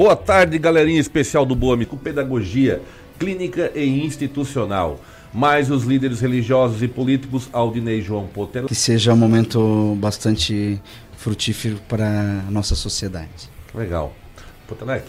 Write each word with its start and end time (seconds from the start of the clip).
Boa 0.00 0.16
tarde, 0.16 0.58
galerinha 0.58 0.98
especial 0.98 1.44
do 1.44 1.54
Boa 1.54 1.76
com 1.84 1.94
pedagogia 1.94 2.80
clínica 3.18 3.70
e 3.74 4.02
institucional. 4.02 4.98
Mais 5.30 5.70
os 5.70 5.84
líderes 5.84 6.22
religiosos 6.22 6.82
e 6.82 6.88
políticos, 6.88 7.50
Aldinei 7.52 8.00
João 8.00 8.26
Potelo. 8.26 8.66
Que 8.66 8.74
seja 8.74 9.12
um 9.12 9.16
momento 9.16 9.94
bastante 10.00 10.80
frutífero 11.18 11.78
para 11.86 12.06
a 12.48 12.50
nossa 12.50 12.74
sociedade. 12.74 13.50
Legal. 13.74 14.14
Potelec, 14.66 15.04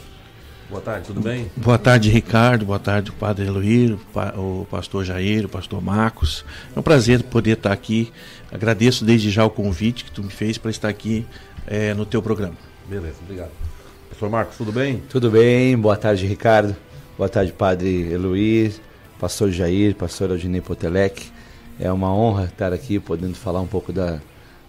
boa 0.70 0.82
tarde, 0.82 1.08
tudo 1.08 1.22
bem? 1.22 1.50
Boa 1.56 1.78
tarde, 1.78 2.10
Ricardo. 2.10 2.66
Boa 2.66 2.78
tarde, 2.78 3.14
Padre 3.14 3.46
Eloir, 3.46 3.98
o 4.36 4.68
pastor 4.70 5.06
Jair, 5.06 5.46
o 5.46 5.50
pastor 5.50 5.82
Marcos. 5.82 6.44
É 6.76 6.78
um 6.78 6.84
prazer 6.84 7.24
poder 7.24 7.54
estar 7.54 7.72
aqui. 7.72 8.12
Agradeço 8.52 9.06
desde 9.06 9.32
já 9.32 9.46
o 9.46 9.50
convite 9.50 10.04
que 10.04 10.12
tu 10.12 10.22
me 10.22 10.30
fez 10.30 10.58
para 10.58 10.70
estar 10.70 10.90
aqui 10.90 11.26
é, 11.66 11.94
no 11.94 12.06
teu 12.06 12.22
programa. 12.22 12.58
Beleza, 12.90 13.16
obrigado. 13.24 13.61
Pastor 14.22 14.30
Marcos, 14.30 14.56
tudo 14.56 14.72
bem? 14.72 15.02
Tudo 15.10 15.32
bem. 15.32 15.76
Boa 15.76 15.98
tarde, 15.98 16.28
Ricardo. 16.28 16.76
Boa 17.18 17.28
tarde, 17.28 17.52
Padre 17.52 18.14
Eloir, 18.14 18.72
Pastor 19.20 19.50
Jair, 19.50 19.96
Pastor 19.96 20.30
Aldinei 20.30 20.62
Potelec. 20.62 21.32
É 21.80 21.92
uma 21.92 22.14
honra 22.14 22.44
estar 22.44 22.72
aqui 22.72 23.00
podendo 23.00 23.34
falar 23.34 23.62
um 23.62 23.66
pouco 23.66 23.92
da, 23.92 24.22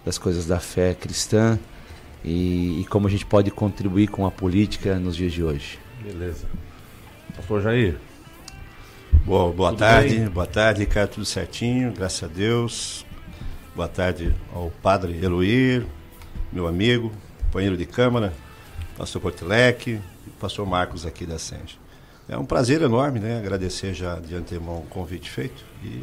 das 0.03 0.17
coisas 0.17 0.47
da 0.47 0.59
fé 0.59 0.95
cristã 0.95 1.59
e, 2.25 2.81
e, 2.81 2.85
como 2.85 3.05
a 3.05 3.11
gente 3.11 3.27
pode 3.27 3.51
contribuir 3.51 4.07
com 4.07 4.25
a 4.25 4.31
política 4.31 4.95
nos 4.95 5.15
dias 5.15 5.31
de 5.31 5.43
hoje. 5.43 5.77
Beleza. 6.01 6.47
Pastor 7.35 7.61
Jair. 7.61 7.97
Boa, 9.23 9.53
boa 9.53 9.75
tarde, 9.75 10.17
bem? 10.17 10.29
boa 10.29 10.47
tarde, 10.47 10.79
Ricardo, 10.79 11.11
tudo 11.11 11.25
certinho, 11.27 11.93
graças 11.95 12.23
a 12.23 12.33
Deus. 12.33 13.05
Boa 13.75 13.87
tarde 13.87 14.33
ao 14.51 14.71
Padre 14.81 15.23
Eloir, 15.23 15.85
meu 16.51 16.65
amigo, 16.65 17.11
companheiro 17.43 17.77
de 17.77 17.85
Câmara, 17.85 18.33
pastor 18.97 19.21
Portelec 19.21 19.91
e 19.91 20.29
pastor 20.39 20.65
Marcos 20.65 21.05
aqui 21.05 21.25
da 21.25 21.39
Senge. 21.39 21.79
É 22.27 22.37
um 22.37 22.45
prazer 22.45 22.81
enorme, 22.81 23.19
né? 23.19 23.37
Agradecer 23.37 23.93
já 23.93 24.19
de 24.19 24.35
antemão 24.35 24.79
o 24.79 24.85
convite 24.89 25.29
feito 25.29 25.63
e 25.83 26.01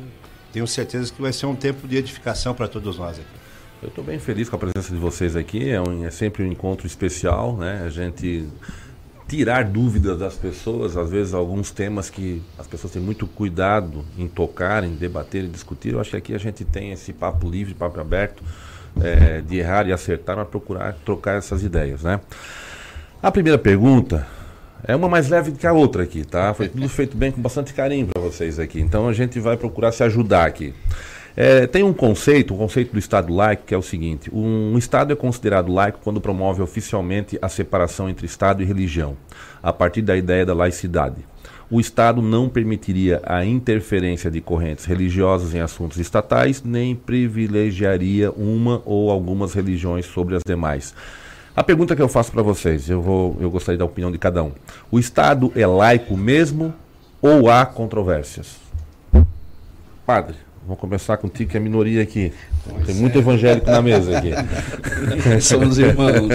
tenho 0.53 0.67
certeza 0.67 1.13
que 1.13 1.23
vai 1.23 1.33
ser 1.33 1.47
um 1.47 1.55
tempo 1.55 1.89
de 1.89 1.97
edificação 1.97 2.55
para 2.55 2.69
todos 2.69 2.99
nós 2.99 3.19
aqui. 3.19 3.41
Eu 3.83 3.89
estou 3.89 4.05
bem 4.05 4.19
feliz 4.19 4.49
com 4.49 4.57
a 4.57 4.59
presença 4.59 4.93
de 4.93 5.01
vocês 5.01 5.35
aqui, 5.35 5.71
é, 5.71 5.81
um, 5.81 6.05
é 6.05 6.11
sempre 6.11 6.43
um 6.43 6.47
encontro 6.47 6.87
especial, 6.87 7.57
né? 7.57 7.83
A 7.87 7.89
gente 7.89 8.47
tirar 9.27 9.65
dúvidas 9.65 10.19
das 10.19 10.35
pessoas, 10.35 10.97
às 10.97 11.09
vezes 11.09 11.33
alguns 11.33 11.71
temas 11.71 12.11
que 12.11 12.43
as 12.59 12.67
pessoas 12.67 12.93
têm 12.93 13.01
muito 13.01 13.27
cuidado 13.27 14.05
em 14.19 14.29
tocar, 14.29 14.85
em 14.85 14.95
debater 14.95 15.45
e 15.45 15.49
discutir. 15.49 15.95
Eu 15.95 16.01
acho 16.01 16.11
que 16.11 16.17
aqui 16.17 16.35
a 16.35 16.39
gente 16.39 16.65
tem 16.65 16.91
esse 16.91 17.13
papo 17.13 17.49
livre, 17.49 17.73
papo 17.73 17.99
aberto, 18.01 18.43
é, 19.01 19.41
de 19.41 19.57
errar 19.57 19.87
e 19.87 19.93
acertar, 19.93 20.37
mas 20.37 20.49
procurar 20.49 20.95
trocar 21.05 21.37
essas 21.37 21.63
ideias, 21.63 22.03
né? 22.03 22.21
A 23.23 23.31
primeira 23.31 23.59
pergunta 23.59 24.27
é 24.83 24.97
uma 24.97 25.07
mais 25.07 25.29
leve 25.29 25.53
que 25.53 25.67
a 25.67 25.75
outra 25.75 26.05
aqui, 26.05 26.25
tá? 26.25 26.55
Foi 26.55 26.69
tudo 26.69 26.89
feito 26.91 27.15
bem 27.15 27.31
com 27.31 27.43
bastante 27.43 27.75
carinho 27.75 28.07
para 28.07 28.23
vocês 28.23 28.59
aqui. 28.59 28.81
Então 28.81 29.07
a 29.07 29.13
gente 29.13 29.39
vai 29.39 29.59
procurar 29.59 29.93
se 29.93 30.03
ajudar 30.03 30.47
aqui. 30.47 30.73
É, 31.37 31.67
tem 31.67 31.83
um 31.83 31.93
conceito, 31.93 32.53
o 32.53 32.57
um 32.57 32.59
conceito 32.59 32.93
do 32.93 32.99
Estado 32.99 33.31
laico, 33.31 33.65
que 33.67 33.75
é 33.75 33.77
o 33.77 33.83
seguinte: 33.83 34.31
um 34.33 34.77
Estado 34.79 35.13
é 35.13 35.17
considerado 35.17 35.71
laico 35.71 36.01
quando 36.03 36.19
promove 36.19 36.63
oficialmente 36.63 37.39
a 37.43 37.49
separação 37.51 38.09
entre 38.09 38.25
Estado 38.25 38.63
e 38.63 38.65
religião, 38.65 39.15
a 39.63 39.71
partir 39.71 40.01
da 40.01 40.17
ideia 40.17 40.47
da 40.47 40.55
laicidade. 40.55 41.17
O 41.71 41.79
Estado 41.79 42.23
não 42.23 42.49
permitiria 42.49 43.21
a 43.25 43.45
interferência 43.45 44.31
de 44.31 44.41
correntes 44.41 44.87
religiosas 44.87 45.55
em 45.55 45.61
assuntos 45.61 45.99
estatais, 45.99 46.65
nem 46.65 46.97
privilegiaria 46.97 48.33
uma 48.33 48.81
ou 48.87 49.11
algumas 49.11 49.53
religiões 49.53 50.07
sobre 50.07 50.37
as 50.37 50.43
demais. 50.45 50.95
A 51.55 51.65
pergunta 51.65 51.97
que 51.97 52.03
eu 52.03 52.09
faço 52.09 52.31
para 52.31 52.43
vocês, 52.43 52.89
eu, 52.89 53.03
vou, 53.03 53.37
eu 53.41 53.51
gostaria 53.51 53.79
da 53.79 53.85
opinião 53.85 54.11
de 54.11 54.19
cada 54.19 54.43
um. 54.43 54.53
O 54.91 54.99
Estado 54.99 55.53
é 55.57 55.67
laico 55.67 56.17
mesmo 56.17 56.73
ou 57.21 57.51
há 57.51 57.67
controvérsias? 57.67 58.57
Padre, 60.07 60.37
vamos 60.65 60.81
começar 60.81 61.17
contigo, 61.17 61.51
que 61.51 61.57
é 61.57 61.61
a 61.61 61.63
minoria 61.63 62.03
aqui. 62.03 62.33
Pois 62.69 62.87
Tem 62.87 62.95
muito 62.95 63.17
é. 63.17 63.19
evangélico 63.19 63.71
na 63.71 63.83
mesa 63.83 64.19
aqui. 64.19 64.31
Somos 65.43 65.79
irmãos. 65.79 66.31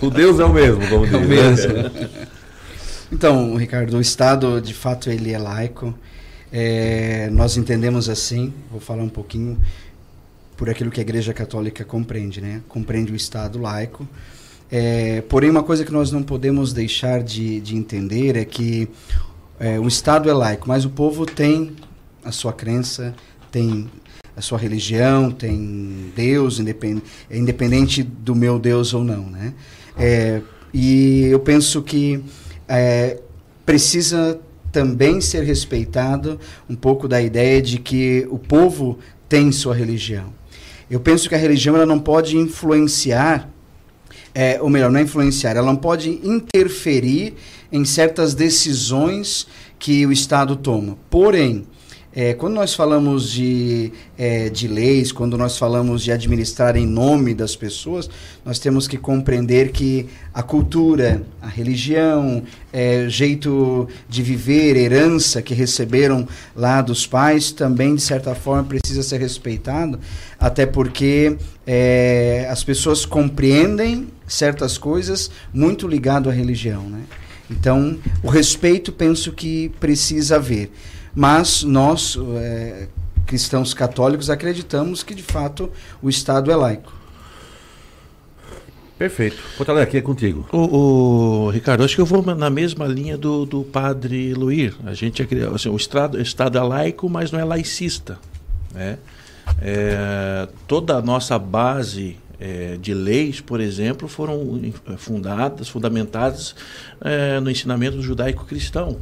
o 0.00 0.10
Deus 0.10 0.38
é 0.38 0.44
o 0.44 0.52
mesmo, 0.52 0.88
como 0.88 1.04
diz. 1.04 1.14
É 1.14 1.16
o 1.16 1.28
mesmo. 1.28 1.72
Né? 1.74 2.10
Então, 3.10 3.56
Ricardo, 3.56 3.96
o 3.96 4.00
Estado, 4.00 4.60
de 4.60 4.72
fato, 4.72 5.10
ele 5.10 5.32
é 5.32 5.38
laico. 5.38 5.94
É, 6.50 7.28
nós 7.30 7.56
entendemos 7.56 8.08
assim, 8.08 8.52
vou 8.70 8.80
falar 8.80 9.02
um 9.02 9.08
pouquinho 9.08 9.58
por 10.56 10.68
aquilo 10.70 10.90
que 10.90 11.00
a 11.00 11.02
Igreja 11.02 11.32
Católica 11.32 11.84
compreende, 11.84 12.40
né? 12.40 12.62
Compreende 12.68 13.12
o 13.12 13.16
Estado 13.16 13.58
laico. 13.58 14.08
É, 14.70 15.20
porém, 15.22 15.50
uma 15.50 15.62
coisa 15.62 15.84
que 15.84 15.92
nós 15.92 16.10
não 16.10 16.22
podemos 16.22 16.72
deixar 16.72 17.22
de, 17.22 17.60
de 17.60 17.76
entender 17.76 18.36
é 18.36 18.44
que 18.44 18.88
é, 19.60 19.78
o 19.78 19.86
Estado 19.86 20.30
é 20.30 20.32
laico, 20.32 20.66
mas 20.66 20.84
o 20.84 20.90
povo 20.90 21.26
tem 21.26 21.76
a 22.24 22.32
sua 22.32 22.52
crença, 22.52 23.14
tem 23.50 23.90
a 24.36 24.40
sua 24.40 24.58
religião, 24.58 25.30
tem 25.30 26.10
Deus, 26.16 26.58
independente, 26.58 27.04
é 27.28 27.36
independente 27.36 28.02
do 28.02 28.34
meu 28.34 28.58
Deus 28.58 28.94
ou 28.94 29.04
não, 29.04 29.26
né? 29.26 29.52
É, 29.98 30.40
e 30.72 31.26
eu 31.26 31.38
penso 31.38 31.82
que 31.82 32.24
é, 32.66 33.20
precisa 33.66 34.40
também 34.72 35.20
ser 35.20 35.44
respeitado 35.44 36.40
um 36.68 36.74
pouco 36.74 37.06
da 37.06 37.20
ideia 37.20 37.60
de 37.60 37.78
que 37.78 38.26
o 38.30 38.38
povo 38.38 38.98
tem 39.28 39.52
sua 39.52 39.74
religião. 39.74 40.32
Eu 40.90 41.00
penso 41.00 41.28
que 41.28 41.34
a 41.34 41.38
religião 41.38 41.74
ela 41.76 41.86
não 41.86 41.98
pode 41.98 42.36
influenciar, 42.36 43.48
é, 44.34 44.58
ou 44.60 44.68
melhor, 44.70 44.90
não 44.90 45.00
é 45.00 45.02
influenciar, 45.02 45.56
ela 45.56 45.66
não 45.66 45.76
pode 45.76 46.20
interferir 46.22 47.34
em 47.70 47.84
certas 47.84 48.34
decisões 48.34 49.46
que 49.78 50.06
o 50.06 50.12
Estado 50.12 50.56
toma. 50.56 50.96
Porém, 51.10 51.66
é, 52.14 52.34
quando 52.34 52.54
nós 52.54 52.74
falamos 52.74 53.30
de, 53.30 53.90
é, 54.18 54.50
de 54.50 54.68
leis, 54.68 55.10
quando 55.10 55.38
nós 55.38 55.56
falamos 55.56 56.02
de 56.02 56.12
administrar 56.12 56.76
em 56.76 56.86
nome 56.86 57.32
das 57.32 57.56
pessoas, 57.56 58.10
nós 58.44 58.58
temos 58.58 58.86
que 58.86 58.98
compreender 58.98 59.70
que 59.70 60.06
a 60.34 60.42
cultura, 60.42 61.22
a 61.40 61.48
religião, 61.48 62.42
é, 62.70 63.08
jeito 63.08 63.88
de 64.10 64.22
viver, 64.22 64.76
herança 64.76 65.40
que 65.40 65.54
receberam 65.54 66.28
lá 66.54 66.82
dos 66.82 67.06
pais, 67.06 67.50
também 67.50 67.94
de 67.94 68.02
certa 68.02 68.34
forma 68.34 68.64
precisa 68.64 69.02
ser 69.02 69.18
respeitado, 69.18 69.98
até 70.38 70.66
porque 70.66 71.38
é, 71.66 72.46
as 72.50 72.62
pessoas 72.62 73.06
compreendem 73.06 74.08
certas 74.26 74.76
coisas 74.76 75.30
muito 75.52 75.88
ligado 75.88 76.28
à 76.28 76.32
religião, 76.32 76.82
né? 76.82 77.00
Então, 77.50 77.98
o 78.22 78.28
respeito 78.28 78.92
penso 78.92 79.32
que 79.32 79.70
precisa 79.78 80.36
haver. 80.36 80.70
Mas 81.14 81.62
nós, 81.62 82.18
é, 82.36 82.88
cristãos 83.26 83.74
católicos, 83.74 84.30
acreditamos 84.30 85.02
que 85.02 85.14
de 85.14 85.22
fato 85.22 85.70
o 86.00 86.08
Estado 86.08 86.50
é 86.50 86.56
laico. 86.56 86.92
Perfeito. 88.98 89.42
Portalé, 89.56 89.82
aqui 89.82 89.96
é 89.96 90.00
contigo. 90.00 90.46
O, 90.52 90.58
o, 91.46 91.50
Ricardo, 91.50 91.82
acho 91.82 91.94
que 91.94 92.00
eu 92.00 92.06
vou 92.06 92.22
na 92.22 92.48
mesma 92.48 92.86
linha 92.86 93.18
do, 93.18 93.44
do 93.44 93.64
padre 93.64 94.32
Luir. 94.32 94.76
A 94.84 94.94
gente 94.94 95.26
assim, 95.52 95.68
o 95.68 95.76
Estado, 95.76 96.18
o 96.18 96.22
Estado 96.22 96.56
é 96.56 96.62
laico, 96.62 97.08
mas 97.08 97.32
não 97.32 97.40
é 97.40 97.44
laicista. 97.44 98.16
Né? 98.72 98.98
É, 99.60 100.48
toda 100.68 100.96
a 100.96 101.02
nossa 101.02 101.36
base 101.36 102.16
é, 102.38 102.76
de 102.80 102.94
leis, 102.94 103.40
por 103.40 103.60
exemplo, 103.60 104.06
foram 104.06 104.60
fundadas, 104.98 105.68
fundamentadas 105.68 106.54
é, 107.00 107.40
no 107.40 107.50
ensinamento 107.50 108.00
judaico-cristão. 108.00 108.98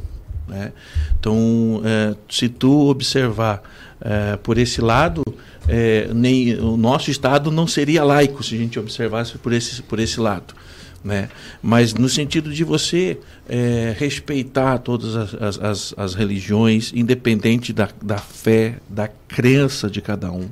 Né? 0.51 0.73
Então, 1.17 1.81
é, 1.85 2.13
se 2.29 2.49
tu 2.49 2.89
observar 2.89 3.63
é, 4.01 4.35
por 4.35 4.57
esse 4.57 4.81
lado, 4.81 5.23
é, 5.65 6.09
nem, 6.13 6.59
o 6.59 6.75
nosso 6.75 7.09
Estado 7.09 7.49
não 7.49 7.65
seria 7.65 8.03
laico 8.03 8.43
se 8.43 8.55
a 8.55 8.57
gente 8.57 8.77
observasse 8.77 9.37
por 9.37 9.53
esse, 9.53 9.81
por 9.81 9.97
esse 9.97 10.19
lado. 10.19 10.53
Né? 11.01 11.29
Mas 11.63 11.93
no 11.93 12.09
sentido 12.09 12.51
de 12.51 12.65
você 12.65 13.17
é, 13.47 13.95
respeitar 13.97 14.79
todas 14.79 15.15
as, 15.15 15.57
as, 15.57 15.93
as 15.95 16.13
religiões, 16.15 16.91
independente 16.93 17.71
da, 17.71 17.87
da 18.03 18.17
fé, 18.17 18.75
da 18.89 19.07
crença 19.07 19.89
de 19.89 20.01
cada 20.01 20.31
um. 20.31 20.49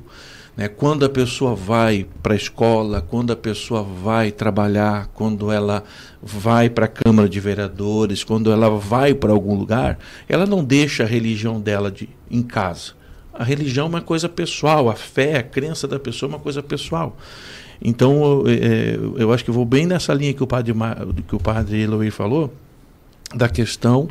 Né? 0.60 0.68
Quando 0.68 1.06
a 1.06 1.08
pessoa 1.08 1.54
vai 1.54 2.06
para 2.22 2.34
a 2.34 2.36
escola, 2.36 3.00
quando 3.00 3.32
a 3.32 3.36
pessoa 3.36 3.82
vai 3.82 4.30
trabalhar, 4.30 5.06
quando 5.14 5.50
ela 5.50 5.82
vai 6.22 6.68
para 6.68 6.84
a 6.84 6.88
Câmara 6.88 7.26
de 7.26 7.40
Vereadores, 7.40 8.22
quando 8.22 8.52
ela 8.52 8.68
vai 8.68 9.14
para 9.14 9.32
algum 9.32 9.54
lugar, 9.54 9.98
ela 10.28 10.44
não 10.44 10.62
deixa 10.62 11.04
a 11.04 11.06
religião 11.06 11.58
dela 11.58 11.90
de, 11.90 12.10
em 12.30 12.42
casa. 12.42 12.92
A 13.32 13.42
religião 13.42 13.86
é 13.86 13.88
uma 13.88 14.02
coisa 14.02 14.28
pessoal, 14.28 14.90
a 14.90 14.94
fé, 14.94 15.38
a 15.38 15.42
crença 15.42 15.88
da 15.88 15.98
pessoa 15.98 16.30
é 16.30 16.34
uma 16.34 16.38
coisa 16.38 16.62
pessoal. 16.62 17.16
Então, 17.82 18.22
eu, 18.22 18.44
é, 18.48 18.98
eu 19.16 19.32
acho 19.32 19.42
que 19.42 19.50
vou 19.50 19.64
bem 19.64 19.86
nessa 19.86 20.12
linha 20.12 20.34
que 20.34 20.42
o 20.42 20.46
padre, 20.46 20.74
que 21.26 21.34
o 21.34 21.40
padre 21.40 21.80
Eloy 21.80 22.10
falou, 22.10 22.52
da 23.34 23.48
questão 23.48 24.08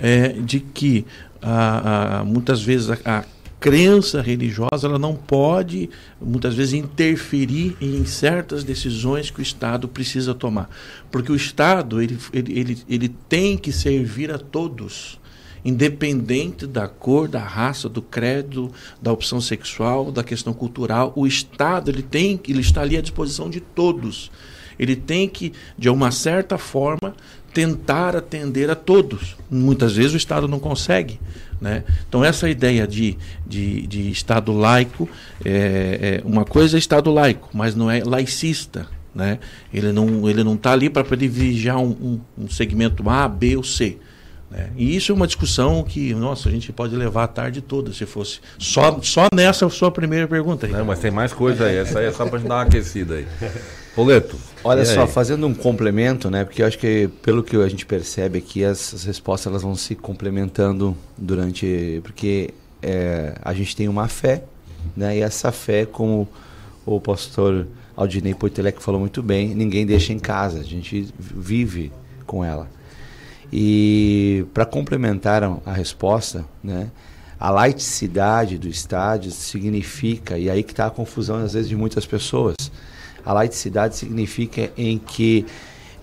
é, 0.00 0.28
de 0.28 0.60
que 0.60 1.04
a, 1.42 2.20
a, 2.20 2.24
muitas 2.24 2.62
vezes 2.62 2.88
a, 2.88 2.96
a 3.04 3.24
crença 3.60 4.22
religiosa 4.22 4.86
ela 4.86 4.98
não 4.98 5.14
pode 5.14 5.90
muitas 6.18 6.54
vezes 6.54 6.72
interferir 6.72 7.76
em 7.78 8.06
certas 8.06 8.64
decisões 8.64 9.30
que 9.30 9.40
o 9.40 9.42
Estado 9.42 9.86
precisa 9.86 10.34
tomar, 10.34 10.70
porque 11.10 11.30
o 11.30 11.36
Estado 11.36 12.00
ele, 12.00 12.18
ele, 12.32 12.58
ele, 12.58 12.78
ele 12.88 13.08
tem 13.28 13.58
que 13.58 13.70
servir 13.70 14.32
a 14.32 14.38
todos, 14.38 15.20
independente 15.62 16.66
da 16.66 16.88
cor, 16.88 17.28
da 17.28 17.40
raça, 17.40 17.86
do 17.86 18.00
credo, 18.00 18.72
da 19.00 19.12
opção 19.12 19.42
sexual, 19.42 20.10
da 20.10 20.24
questão 20.24 20.54
cultural, 20.54 21.12
o 21.14 21.26
Estado 21.26 21.90
ele 21.90 22.02
tem 22.02 22.40
ele 22.48 22.60
está 22.60 22.80
ali 22.80 22.96
à 22.96 23.02
disposição 23.02 23.50
de 23.50 23.60
todos. 23.60 24.30
Ele 24.78 24.96
tem 24.96 25.28
que, 25.28 25.52
de 25.76 25.90
uma 25.90 26.10
certa 26.10 26.56
forma, 26.56 27.14
tentar 27.52 28.16
atender 28.16 28.70
a 28.70 28.74
todos. 28.74 29.36
Muitas 29.50 29.94
vezes 29.94 30.14
o 30.14 30.16
Estado 30.16 30.48
não 30.48 30.58
consegue. 30.58 31.20
Né? 31.60 31.84
Então, 32.08 32.24
essa 32.24 32.48
ideia 32.48 32.86
de, 32.86 33.18
de, 33.46 33.86
de 33.86 34.10
Estado 34.10 34.52
laico, 34.52 35.08
é, 35.44 36.20
é, 36.22 36.22
uma 36.24 36.44
coisa 36.44 36.76
é 36.76 36.78
Estado 36.78 37.10
laico, 37.10 37.50
mas 37.52 37.74
não 37.74 37.90
é 37.90 38.02
laicista. 38.02 38.86
Né? 39.14 39.38
Ele 39.74 39.92
não 39.92 40.28
ele 40.28 40.44
não 40.44 40.54
está 40.54 40.72
ali 40.72 40.88
para 40.88 41.02
privilegiar 41.02 41.78
um, 41.78 41.90
um, 41.90 42.20
um, 42.44 42.48
segmento 42.48 43.08
A, 43.10 43.28
B 43.28 43.56
ou 43.56 43.64
C. 43.64 43.98
Né? 44.50 44.70
E 44.76 44.96
isso 44.96 45.12
é 45.12 45.14
uma 45.14 45.26
discussão 45.26 45.82
que, 45.82 46.14
nossa, 46.14 46.48
a 46.48 46.52
gente 46.52 46.72
pode 46.72 46.94
levar 46.96 47.24
a 47.24 47.28
tarde 47.28 47.60
toda, 47.60 47.92
se 47.92 48.06
fosse. 48.06 48.40
Só, 48.58 49.00
só 49.02 49.26
nessa 49.34 49.68
sua 49.68 49.90
primeira 49.90 50.26
pergunta. 50.26 50.66
Aí. 50.66 50.72
Não, 50.72 50.84
mas 50.84 51.00
tem 51.00 51.10
mais 51.10 51.32
coisa 51.32 51.66
aí. 51.66 51.76
Essa 51.76 51.98
aí 51.98 52.06
é 52.06 52.12
só 52.12 52.26
para 52.26 52.38
dar 52.38 52.54
uma 52.54 52.62
aquecida 52.62 53.16
aí. 53.16 53.26
Poleto. 54.00 54.38
Olha 54.64 54.82
só, 54.86 55.06
fazendo 55.06 55.46
um 55.46 55.52
complemento, 55.52 56.30
né? 56.30 56.42
Porque 56.42 56.62
eu 56.62 56.66
acho 56.66 56.78
que 56.78 57.10
pelo 57.20 57.42
que 57.42 57.54
a 57.54 57.68
gente 57.68 57.84
percebe 57.84 58.38
aqui, 58.38 58.64
as, 58.64 58.94
as 58.94 59.04
respostas 59.04 59.50
elas 59.50 59.60
vão 59.60 59.76
se 59.76 59.94
complementando 59.94 60.96
durante, 61.18 62.00
porque 62.02 62.54
é, 62.80 63.34
a 63.42 63.52
gente 63.52 63.76
tem 63.76 63.88
uma 63.88 64.08
fé, 64.08 64.42
né? 64.96 65.18
E 65.18 65.20
essa 65.20 65.52
fé, 65.52 65.84
como 65.84 66.26
o 66.86 66.98
pastor 66.98 67.66
Aldinei 67.94 68.32
Poitelec 68.32 68.82
falou 68.82 68.98
muito 68.98 69.22
bem, 69.22 69.54
ninguém 69.54 69.84
deixa 69.84 70.14
em 70.14 70.18
casa, 70.18 70.60
a 70.60 70.64
gente 70.64 71.12
vive 71.18 71.92
com 72.26 72.42
ela. 72.42 72.70
E 73.52 74.46
para 74.54 74.64
complementar 74.64 75.42
a 75.42 75.72
resposta, 75.74 76.42
né? 76.64 76.90
A 77.38 77.50
laicidade 77.50 78.56
do 78.56 78.66
estádio 78.66 79.30
significa, 79.30 80.38
e 80.38 80.48
aí 80.48 80.62
que 80.62 80.72
está 80.72 80.86
a 80.86 80.90
confusão 80.90 81.36
às 81.36 81.52
vezes 81.52 81.68
de 81.68 81.76
muitas 81.76 82.06
pessoas, 82.06 82.54
a 83.24 83.32
laicidade 83.32 83.96
significa 83.96 84.70
em 84.76 84.98
que 84.98 85.46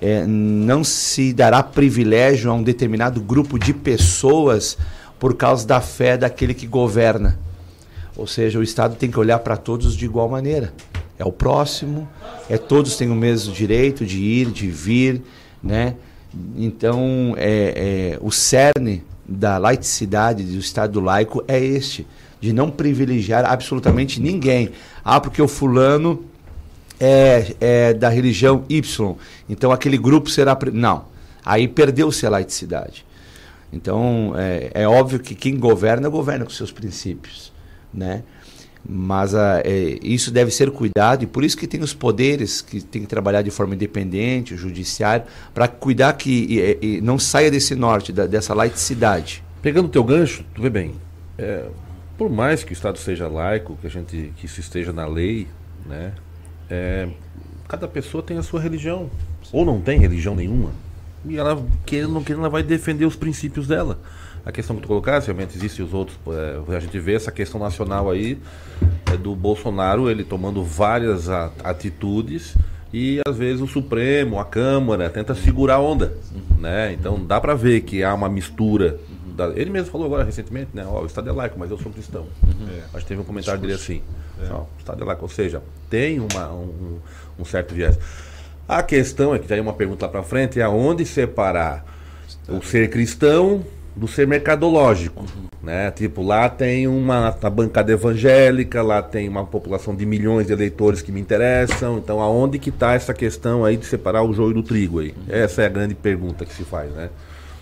é, 0.01 0.25
não 0.25 0.83
se 0.83 1.33
dará 1.33 1.63
privilégio 1.63 2.51
a 2.51 2.53
um 2.53 2.63
determinado 2.63 3.19
grupo 3.19 3.57
de 3.57 3.73
pessoas 3.73 4.77
por 5.19 5.35
causa 5.35 5.65
da 5.65 5.81
fé 5.81 6.17
daquele 6.17 6.53
que 6.53 6.67
governa. 6.67 7.39
Ou 8.15 8.27
seja, 8.27 8.59
o 8.59 8.63
Estado 8.63 8.95
tem 8.95 9.09
que 9.09 9.19
olhar 9.19 9.39
para 9.39 9.57
todos 9.57 9.95
de 9.95 10.05
igual 10.05 10.29
maneira. 10.29 10.73
É 11.19 11.25
o 11.25 11.31
próximo, 11.31 12.07
é 12.49 12.57
todos 12.57 12.95
têm 12.95 13.09
o 13.09 13.15
mesmo 13.15 13.53
direito 13.53 14.05
de 14.05 14.19
ir, 14.19 14.51
de 14.51 14.67
vir, 14.69 15.21
né? 15.61 15.95
Então, 16.55 17.33
é, 17.37 18.13
é, 18.15 18.19
o 18.21 18.31
cerne 18.31 19.03
da 19.27 19.57
laicidade 19.57 20.43
do 20.43 20.59
Estado 20.59 20.99
laico 20.99 21.43
é 21.47 21.59
este, 21.59 22.05
de 22.39 22.53
não 22.53 22.69
privilegiar 22.69 23.45
absolutamente 23.45 24.21
ninguém. 24.21 24.69
Ah, 25.03 25.19
porque 25.19 25.41
o 25.41 25.47
fulano 25.47 26.23
é, 26.99 27.55
é 27.59 27.93
da 27.93 28.09
religião 28.09 28.63
Y, 28.69 29.15
então 29.49 29.71
aquele 29.71 29.97
grupo 29.97 30.29
será. 30.29 30.57
Não. 30.73 31.05
Aí 31.45 31.67
perdeu-se 31.67 32.25
a 32.25 32.29
laicidade. 32.29 33.05
Então, 33.71 34.33
é, 34.35 34.71
é, 34.73 34.87
óbvio 34.87 35.19
que 35.19 35.35
quem 35.35 35.57
governa, 35.57 36.09
governa 36.09 36.45
com 36.45 36.51
seus 36.51 36.71
princípios. 36.71 37.51
Né? 37.93 38.23
Mas 38.87 39.35
a, 39.35 39.61
é, 39.65 39.97
isso 40.01 40.31
deve 40.31 40.51
ser 40.51 40.71
cuidado, 40.71 41.23
e 41.23 41.27
por 41.27 41.43
isso 41.43 41.57
que 41.57 41.67
tem 41.67 41.81
os 41.81 41.93
poderes 41.93 42.61
que 42.61 42.81
tem 42.81 43.01
que 43.01 43.07
trabalhar 43.07 43.41
de 43.41 43.51
forma 43.51 43.75
independente, 43.75 44.53
o 44.53 44.57
judiciário, 44.57 45.25
para 45.53 45.67
cuidar 45.67 46.13
que 46.13 46.77
e, 46.81 46.97
e 46.97 47.01
não 47.01 47.19
saia 47.19 47.51
desse 47.51 47.75
norte, 47.75 48.13
da, 48.13 48.25
dessa 48.25 48.53
laicidade. 48.53 49.43
Pegando 49.61 49.87
o 49.87 49.89
teu 49.89 50.03
gancho, 50.03 50.45
tu 50.55 50.61
vê 50.61 50.69
bem, 50.69 50.95
é, 51.37 51.65
por 52.17 52.29
mais 52.29 52.63
que 52.63 52.71
o 52.71 52.73
Estado 52.73 52.97
seja 52.97 53.27
laico, 53.27 53.77
que 53.81 53.87
a 53.87 53.89
gente 53.89 54.31
que 54.37 54.45
isso 54.45 54.61
esteja 54.61 54.93
na 54.93 55.05
lei, 55.05 55.47
né, 55.85 56.13
é, 56.69 57.07
cada 57.67 57.87
pessoa 57.87 58.23
tem 58.23 58.37
a 58.37 58.43
sua 58.43 58.59
religião. 58.61 59.09
Ou 59.51 59.65
não 59.65 59.79
tem 59.79 59.99
religião 59.99 60.35
nenhuma. 60.35 60.71
E 61.25 61.37
ela, 61.37 61.61
querendo 61.85 62.09
ou 62.09 62.13
não 62.15 62.23
querendo, 62.23 62.41
ela 62.41 62.49
vai 62.49 62.63
defender 62.63 63.05
os 63.05 63.15
princípios 63.15 63.67
dela. 63.67 63.99
A 64.45 64.51
questão 64.51 64.75
que 64.75 64.81
tu 64.81 64.87
colocaste, 64.87 65.29
realmente 65.29 65.57
existem 65.57 65.85
os 65.85 65.93
outros. 65.93 66.17
É, 66.27 66.75
a 66.75 66.79
gente 66.79 66.97
vê 66.99 67.15
essa 67.15 67.31
questão 67.31 67.59
nacional 67.59 68.09
aí 68.09 68.37
é, 69.11 69.17
do 69.17 69.35
Bolsonaro, 69.35 70.09
ele 70.09 70.23
tomando 70.23 70.63
várias 70.63 71.29
atitudes 71.29 72.55
e 72.93 73.19
às 73.27 73.37
vezes 73.37 73.61
o 73.61 73.67
Supremo, 73.67 74.39
a 74.39 74.45
Câmara, 74.45 75.09
tenta 75.09 75.35
segurar 75.35 75.75
a 75.75 75.81
onda. 75.81 76.15
Né? 76.57 76.93
Então 76.93 77.23
dá 77.23 77.39
para 77.41 77.53
ver 77.53 77.81
que 77.81 78.03
há 78.03 78.13
uma 78.13 78.29
mistura 78.29 78.99
da, 79.37 79.49
ele 79.49 79.69
mesmo 79.69 79.91
falou 79.91 80.07
agora 80.07 80.23
recentemente, 80.23 80.71
né? 80.73 80.83
Ó, 80.85 81.03
o 81.03 81.05
Estado 81.05 81.29
é 81.29 81.31
laico, 81.31 81.57
mas 81.59 81.69
eu 81.69 81.77
sou 81.77 81.91
cristão. 81.91 82.25
Uhum. 82.43 82.67
É. 82.69 82.81
Acho 82.93 83.05
que 83.05 83.05
teve 83.05 83.21
um 83.21 83.23
comentário 83.23 83.61
dele 83.61 83.73
assim. 83.73 84.01
É. 84.41 84.51
Ó, 84.51 84.61
o 84.61 84.67
Estado 84.79 85.03
é 85.03 85.05
laico, 85.05 85.21
ou 85.23 85.29
seja, 85.29 85.61
tem 85.89 86.19
uma, 86.19 86.51
um, 86.51 86.99
um, 87.39 87.45
certo 87.45 87.75
viés. 87.75 87.97
A 88.67 88.81
questão 88.81 89.33
é 89.35 89.39
que 89.39 89.47
já 89.47 89.55
é 89.55 89.61
uma 89.61 89.73
pergunta 89.73 90.07
lá 90.07 90.11
para 90.11 90.23
frente, 90.23 90.59
é 90.59 90.63
aonde 90.63 91.05
separar 91.05 91.85
o 92.49 92.61
ser 92.61 92.89
cristão 92.89 93.63
do 93.95 94.07
ser 94.07 94.27
mercadológico, 94.27 95.21
uhum. 95.21 95.47
né? 95.61 95.91
Tipo, 95.91 96.23
lá 96.23 96.49
tem 96.49 96.87
uma, 96.87 97.31
uma 97.31 97.49
bancada 97.49 97.91
evangélica, 97.91 98.81
lá 98.81 99.01
tem 99.01 99.29
uma 99.29 99.45
população 99.45 99.95
de 99.95 100.05
milhões 100.05 100.47
de 100.47 100.53
eleitores 100.53 101.01
que 101.01 101.11
me 101.11 101.21
interessam, 101.21 101.97
então 101.97 102.19
aonde 102.21 102.59
que 102.59 102.69
está 102.69 102.93
essa 102.93 103.13
questão 103.13 103.63
aí 103.63 103.77
de 103.77 103.85
separar 103.85 104.23
o 104.23 104.33
joio 104.33 104.55
do 104.55 104.63
trigo 104.63 104.99
aí? 104.99 105.09
Uhum. 105.09 105.23
Essa 105.29 105.61
é 105.61 105.65
a 105.67 105.69
grande 105.69 105.95
pergunta 105.95 106.45
que 106.45 106.53
se 106.53 106.63
faz, 106.63 106.91
né? 106.91 107.09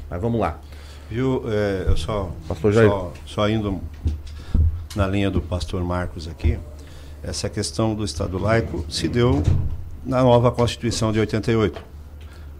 Mas 0.09 0.21
vamos 0.21 0.39
lá. 0.39 0.59
Viu, 1.09 1.43
é, 1.47 1.85
eu 1.87 1.97
só, 1.97 2.31
pastor 2.47 2.73
só, 2.73 3.13
só 3.25 3.49
indo 3.49 3.79
na 4.95 5.07
linha 5.07 5.29
do 5.29 5.41
pastor 5.41 5.83
Marcos 5.83 6.27
aqui, 6.27 6.57
essa 7.21 7.49
questão 7.49 7.93
do 7.93 8.03
Estado 8.03 8.37
laico 8.37 8.85
se 8.89 9.07
deu 9.07 9.43
na 10.05 10.23
nova 10.23 10.51
Constituição 10.51 11.11
de 11.11 11.19
88. 11.19 11.81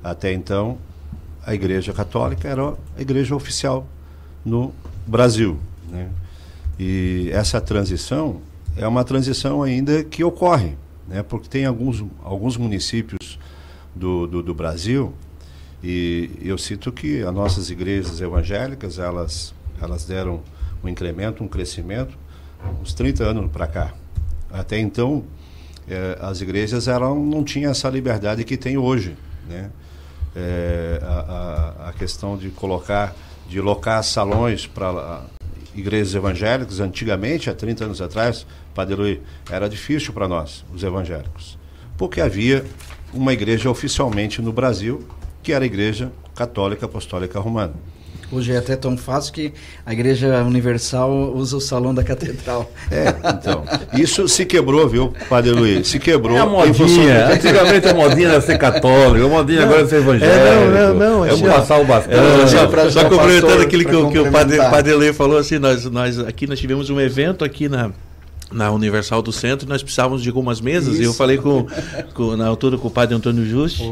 Até 0.04 0.34
então, 0.34 0.78
a 1.46 1.54
Igreja 1.54 1.94
Católica 1.94 2.48
era 2.48 2.74
a 2.98 3.02
igreja 3.02 3.36
oficial 3.36 3.88
no 4.44 4.74
Brasil. 5.06 5.58
Né? 5.90 6.10
E 6.80 7.30
essa 7.32 7.62
transição 7.62 8.42
é 8.76 8.88
uma 8.88 9.04
transição 9.04 9.64
ainda 9.64 10.04
que 10.04 10.24
ocorre, 10.24 10.76
né? 11.08 11.24
porque 11.24 11.48
tem 11.48 11.66
alguns, 11.66 12.04
alguns 12.24 12.58
municípios 12.58 13.40
do, 13.96 14.28
do, 14.28 14.44
do 14.44 14.54
Brasil 14.54 15.14
e 15.84 16.30
eu 16.42 16.58
cito 16.58 16.92
que 16.92 17.22
as 17.22 17.34
nossas 17.34 17.70
igrejas 17.70 18.22
evangélicas, 18.22 18.98
elas, 18.98 19.54
elas 19.82 20.06
deram 20.06 20.42
um 20.84 20.90
incremento, 20.90 21.44
um 21.44 21.48
crescimento, 21.48 22.18
uns 22.82 22.94
30 22.94 23.24
anos 23.24 23.52
para 23.52 23.68
cá. 23.68 23.94
Até 24.52 24.80
então, 24.80 25.24
eh, 25.88 26.18
as 26.22 26.42
igrejas 26.42 26.88
eram, 26.88 27.24
não 27.24 27.44
tinham 27.44 27.72
essa 27.72 27.90
liberdade 27.90 28.44
que 28.44 28.58
tem 28.58 28.78
hoje. 28.78 29.16
Né? 29.48 29.70
A, 31.02 31.86
a, 31.86 31.90
a, 31.90 31.94
questão 31.94 32.38
de 32.38 32.50
colocar, 32.50 33.16
de 33.48 33.62
locar 33.62 34.04
salões 34.04 34.68
para 34.68 35.24
igrejas 35.74 36.14
evangélicas, 36.14 36.82
antigamente, 36.82 37.50
há 37.50 37.54
30 37.54 37.86
anos 37.86 38.02
atrás, 38.02 38.46
Padre 38.74 38.96
Luiz, 38.96 39.20
era 39.50 39.70
difícil 39.70 40.12
para 40.14 40.28
nós, 40.28 40.66
os 40.74 40.84
evangélicos. 40.84 41.58
Porque 41.98 42.20
havia 42.20 42.66
uma 43.14 43.32
igreja 43.32 43.70
oficialmente 43.70 44.42
no 44.42 44.52
Brasil 44.52 45.08
que 45.46 45.54
era 45.54 45.64
a 45.64 45.68
Igreja 45.68 46.12
Católica 46.34 46.88
Apostólica 46.88 47.40
Romana. 47.40 47.74
Hoje 48.32 48.52
é 48.52 48.58
até 48.58 48.76
tão 48.76 48.98
fácil 48.98 49.32
que 49.32 49.54
a 49.86 49.94
Igreja 49.94 50.44
Universal 50.44 51.32
usa 51.36 51.56
o 51.56 51.62
salão 51.62 51.94
da 51.94 52.04
catedral. 52.04 52.72
É, 52.90 53.10
então. 53.30 53.64
Isso 53.94 54.28
se 54.28 54.44
quebrou, 54.44 54.90
viu, 54.90 55.14
Padre 55.30 55.52
Luiz? 55.52 55.88
Se 55.88 56.00
quebrou. 56.00 56.36
É 56.36 56.40
a 56.40 56.46
modinha. 56.48 57.28
Antigamente 57.28 57.88
a 57.88 57.94
modinha 57.94 58.30
era 58.30 58.42
ser 58.42 58.58
católico, 58.58 59.24
a 59.24 59.30
modinha 59.30 59.62
não, 59.62 59.68
agora 59.68 59.84
é 59.84 59.88
ser 59.88 59.98
evangélico. 59.98 60.36
É, 60.36 60.88
não, 60.88 60.94
não, 60.96 61.20
não. 61.20 61.26
É 61.26 61.38
passar 61.38 61.80
o 61.80 61.86
bastão. 61.86 62.14
É, 62.14 62.90
só 62.90 63.08
complementando 63.08 63.62
aquilo 63.62 63.86
que, 63.86 64.12
que, 64.12 64.20
o 64.20 64.32
Padre, 64.32 64.58
Padre 64.58 64.94
Luiz 64.96 65.16
falou, 65.16 65.38
assim, 65.38 65.60
nós, 65.60 65.86
nós 65.86 66.18
aqui 66.18 66.48
nós 66.48 66.60
tivemos 66.60 66.90
um 66.90 67.00
evento 67.00 67.46
aqui 67.46 67.70
na 67.70 67.92
na 68.56 68.72
Universal 68.72 69.22
do 69.22 69.34
Centro, 69.34 69.68
nós 69.68 69.84
precisávamos 69.84 70.24
de 70.24 70.30
algumas 70.30 70.62
mesas, 70.62 70.94
Isso. 70.94 71.02
e 71.02 71.06
eu 71.06 71.14
falei 71.14 71.38
com, 71.38 71.68
com, 72.14 72.38
na 72.38 72.48
altura 72.48 72.78
com 72.78 72.88
o 72.88 72.92
padre 72.92 73.14
Antônio 73.14 73.46
Justi, 73.46 73.84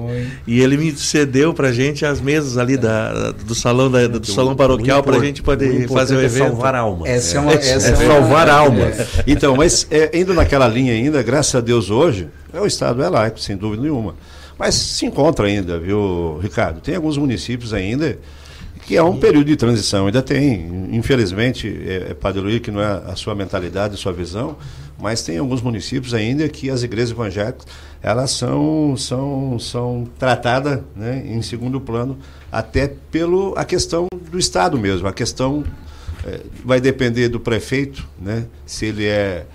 e 0.48 0.62
ele 0.62 0.78
me 0.78 0.92
cedeu 0.96 1.54
para 1.54 1.72
gente 1.74 2.06
as 2.06 2.22
mesas 2.22 2.58
ali 2.58 2.78
da, 2.78 3.32
do 3.32 3.54
salão 3.54 3.92
da, 3.92 4.08
do 4.08 4.26
salão 4.26 4.56
paroquial 4.56 5.04
para 5.04 5.18
a 5.18 5.20
gente 5.20 5.44
poder 5.44 5.88
fazer 5.90 6.16
o 6.16 6.22
é 6.22 6.26
evento. 6.26 6.48
salvar 6.48 6.76
almas. 6.76 7.10
Essa 7.10 7.38
é, 7.38 7.42
uma, 7.42 7.52
essa 7.52 7.90
é, 7.90 7.92
é 7.92 7.96
salvar 7.96 8.50
almas. 8.50 9.00
É. 9.00 9.08
Então, 9.28 9.58
mas 9.58 9.86
é, 9.92 10.18
indo 10.18 10.34
naquela 10.34 10.68
linha 10.68 10.94
ainda, 10.94 11.22
graças 11.22 11.54
a 11.56 11.60
Deus 11.60 11.90
hoje, 11.90 12.30
é 12.54 12.62
o 12.62 12.66
Estado 12.66 13.04
é 13.04 13.10
laico, 13.10 13.40
sem 13.40 13.58
dúvida 13.58 13.84
nenhuma. 13.84 14.16
Mas 14.58 14.76
se 14.76 15.06
encontra 15.06 15.48
ainda, 15.48 15.78
viu, 15.78 16.40
Ricardo? 16.42 16.80
Tem 16.80 16.96
alguns 16.96 17.18
municípios 17.18 17.74
ainda 17.74 18.18
que 18.86 18.98
é 18.98 19.04
um 19.04 19.18
período 19.18 19.46
de 19.46 19.56
transição. 19.56 20.08
Ainda 20.08 20.22
tem, 20.22 20.90
infelizmente, 20.92 21.68
é, 21.86 22.12
é 22.12 22.14
Padre 22.14 22.42
Luiz, 22.42 22.60
que 22.60 22.72
não 22.72 22.82
é 22.82 23.04
a 23.08 23.16
sua 23.16 23.34
mentalidade, 23.34 23.96
a 23.96 23.98
sua 23.98 24.12
visão, 24.12 24.58
mas 25.00 25.22
tem 25.22 25.38
alguns 25.38 25.62
municípios 25.62 26.14
ainda 26.14 26.48
que 26.48 26.70
as 26.70 26.84
igrejas 26.84 27.12
evangélicas 27.12 27.66
elas 28.02 28.32
são, 28.32 28.96
são, 28.98 29.58
são 29.58 30.08
tratadas 30.20 30.82
né, 30.96 31.24
em 31.26 31.42
segundo 31.42 31.80
plano, 31.80 32.18
até 32.52 32.94
pelo 33.10 33.54
a 33.58 33.64
questão 33.64 34.08
do 34.30 34.38
Estado 34.38 34.78
mesmo. 34.78 35.08
A 35.08 35.14
questão 35.14 35.64
é, 36.26 36.42
vai 36.66 36.82
depender 36.82 37.30
do 37.30 37.40
prefeito, 37.40 38.06
né, 38.22 38.46
se 38.66 38.88
ele 38.88 39.06
é 39.06 39.46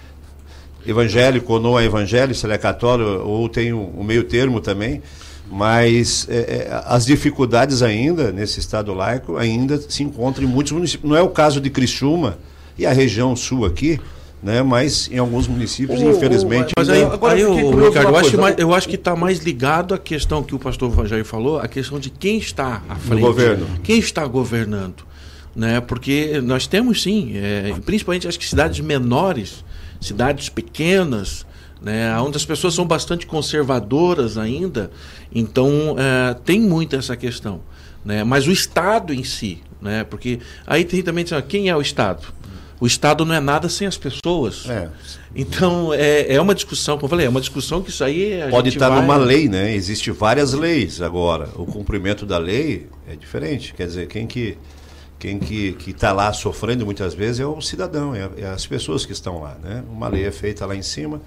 evangélico 0.86 1.52
ou 1.52 1.60
não 1.60 1.78
é 1.78 1.84
evangélico, 1.84 2.34
se 2.34 2.46
ele 2.46 2.54
é 2.54 2.58
católico 2.58 3.10
ou 3.28 3.48
tem 3.48 3.72
o, 3.72 3.78
um, 3.78 4.00
um 4.00 4.04
meio 4.04 4.24
termo 4.24 4.60
também. 4.60 5.02
Mas 5.50 6.26
é, 6.28 6.36
é, 6.36 6.82
as 6.86 7.06
dificuldades 7.06 7.82
ainda 7.82 8.30
nesse 8.30 8.60
Estado 8.60 8.92
laico 8.92 9.36
ainda 9.36 9.80
se 9.80 10.02
encontram 10.02 10.44
em 10.44 10.46
muitos 10.46 10.72
municípios. 10.72 11.08
Não 11.08 11.16
é 11.16 11.22
o 11.22 11.30
caso 11.30 11.60
de 11.60 11.70
Criciúma 11.70 12.38
e 12.76 12.84
a 12.84 12.92
região 12.92 13.34
sul 13.34 13.64
aqui, 13.64 13.98
né? 14.42 14.62
Mas 14.62 15.08
em 15.10 15.18
alguns 15.18 15.48
municípios, 15.48 16.00
infelizmente. 16.02 16.72
Mas 16.76 16.88
aí, 16.88 17.02
agora 17.02 17.34
aí, 17.34 17.40
eu, 17.40 17.70
Ricardo, 17.70 18.10
eu 18.10 18.16
acho, 18.16 18.38
mais, 18.38 18.58
eu 18.58 18.74
acho 18.74 18.88
que 18.88 18.96
está 18.96 19.16
mais 19.16 19.38
ligado 19.38 19.94
à 19.94 19.98
questão 19.98 20.42
que 20.42 20.54
o 20.54 20.58
pastor 20.58 21.06
Jair 21.06 21.24
falou, 21.24 21.58
a 21.58 21.66
questão 21.66 21.98
de 21.98 22.10
quem 22.10 22.38
está 22.38 22.82
à 22.88 22.96
frente. 22.96 23.20
governo. 23.20 23.66
Quem 23.82 23.98
está 23.98 24.26
governando. 24.26 25.08
Né? 25.56 25.80
Porque 25.80 26.40
nós 26.42 26.66
temos 26.66 27.02
sim, 27.02 27.32
é, 27.34 27.74
principalmente 27.84 28.28
que 28.38 28.46
cidades 28.46 28.78
menores, 28.80 29.64
cidades 30.00 30.48
pequenas, 30.48 31.44
né, 31.80 32.18
onde 32.20 32.36
as 32.36 32.44
pessoas 32.44 32.74
são 32.74 32.86
bastante 32.86 33.26
conservadoras 33.26 34.36
ainda, 34.36 34.90
então 35.32 35.96
é, 35.98 36.34
tem 36.34 36.60
muito 36.60 36.96
essa 36.96 37.16
questão. 37.16 37.60
Né? 38.04 38.24
Mas 38.24 38.46
o 38.46 38.52
Estado 38.52 39.12
em 39.12 39.24
si, 39.24 39.62
né? 39.80 40.04
porque 40.04 40.40
aí 40.66 40.84
tem 40.84 41.02
também 41.02 41.24
quem 41.48 41.68
é 41.68 41.76
o 41.76 41.80
Estado? 41.80 42.26
O 42.80 42.86
Estado 42.86 43.24
não 43.24 43.34
é 43.34 43.40
nada 43.40 43.68
sem 43.68 43.88
as 43.88 43.96
pessoas. 43.96 44.68
É. 44.68 44.88
Então, 45.34 45.92
é, 45.92 46.34
é 46.34 46.40
uma 46.40 46.54
discussão, 46.54 46.96
como 46.96 47.06
eu 47.06 47.10
falei, 47.10 47.26
é 47.26 47.28
uma 47.28 47.40
discussão 47.40 47.82
que 47.82 47.90
isso 47.90 48.04
aí. 48.04 48.38
Pode 48.50 48.68
estar 48.68 48.88
vai... 48.88 49.00
numa 49.00 49.16
lei, 49.16 49.48
né? 49.48 49.74
Existem 49.74 50.12
várias 50.12 50.52
leis 50.52 51.02
agora. 51.02 51.48
O 51.56 51.66
cumprimento 51.66 52.24
da 52.24 52.38
lei 52.38 52.88
é 53.08 53.16
diferente. 53.16 53.74
Quer 53.74 53.88
dizer, 53.88 54.06
quem 54.06 54.28
que 54.28 54.56
quem 55.18 55.38
que 55.38 55.76
está 55.88 56.12
lá 56.12 56.32
sofrendo 56.32 56.84
muitas 56.84 57.12
vezes 57.12 57.40
é 57.40 57.46
o 57.46 57.60
cidadão, 57.60 58.14
é, 58.14 58.30
é, 58.36 58.46
as 58.46 58.66
pessoas 58.66 59.04
que 59.04 59.12
estão 59.12 59.42
lá. 59.42 59.56
Né? 59.62 59.82
Uma 59.90 60.08
lei 60.08 60.24
é 60.24 60.30
feita 60.30 60.64
lá 60.64 60.76
em 60.76 60.82
cima, 60.82 61.20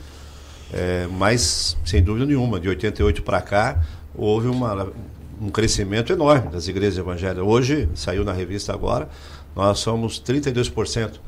é, 0.73 1.07
mas, 1.07 1.77
sem 1.85 2.01
dúvida 2.01 2.25
nenhuma, 2.25 2.59
de 2.59 2.69
88 2.69 3.23
para 3.23 3.41
cá, 3.41 3.81
houve 4.15 4.47
uma, 4.47 4.91
um 5.41 5.49
crescimento 5.49 6.13
enorme 6.13 6.49
das 6.49 6.67
igrejas 6.67 6.97
evangélicas. 6.97 7.43
Hoje, 7.43 7.89
saiu 7.93 8.23
na 8.23 8.31
revista 8.31 8.73
agora, 8.73 9.09
nós 9.55 9.79
somos 9.79 10.21
32% 10.21 11.19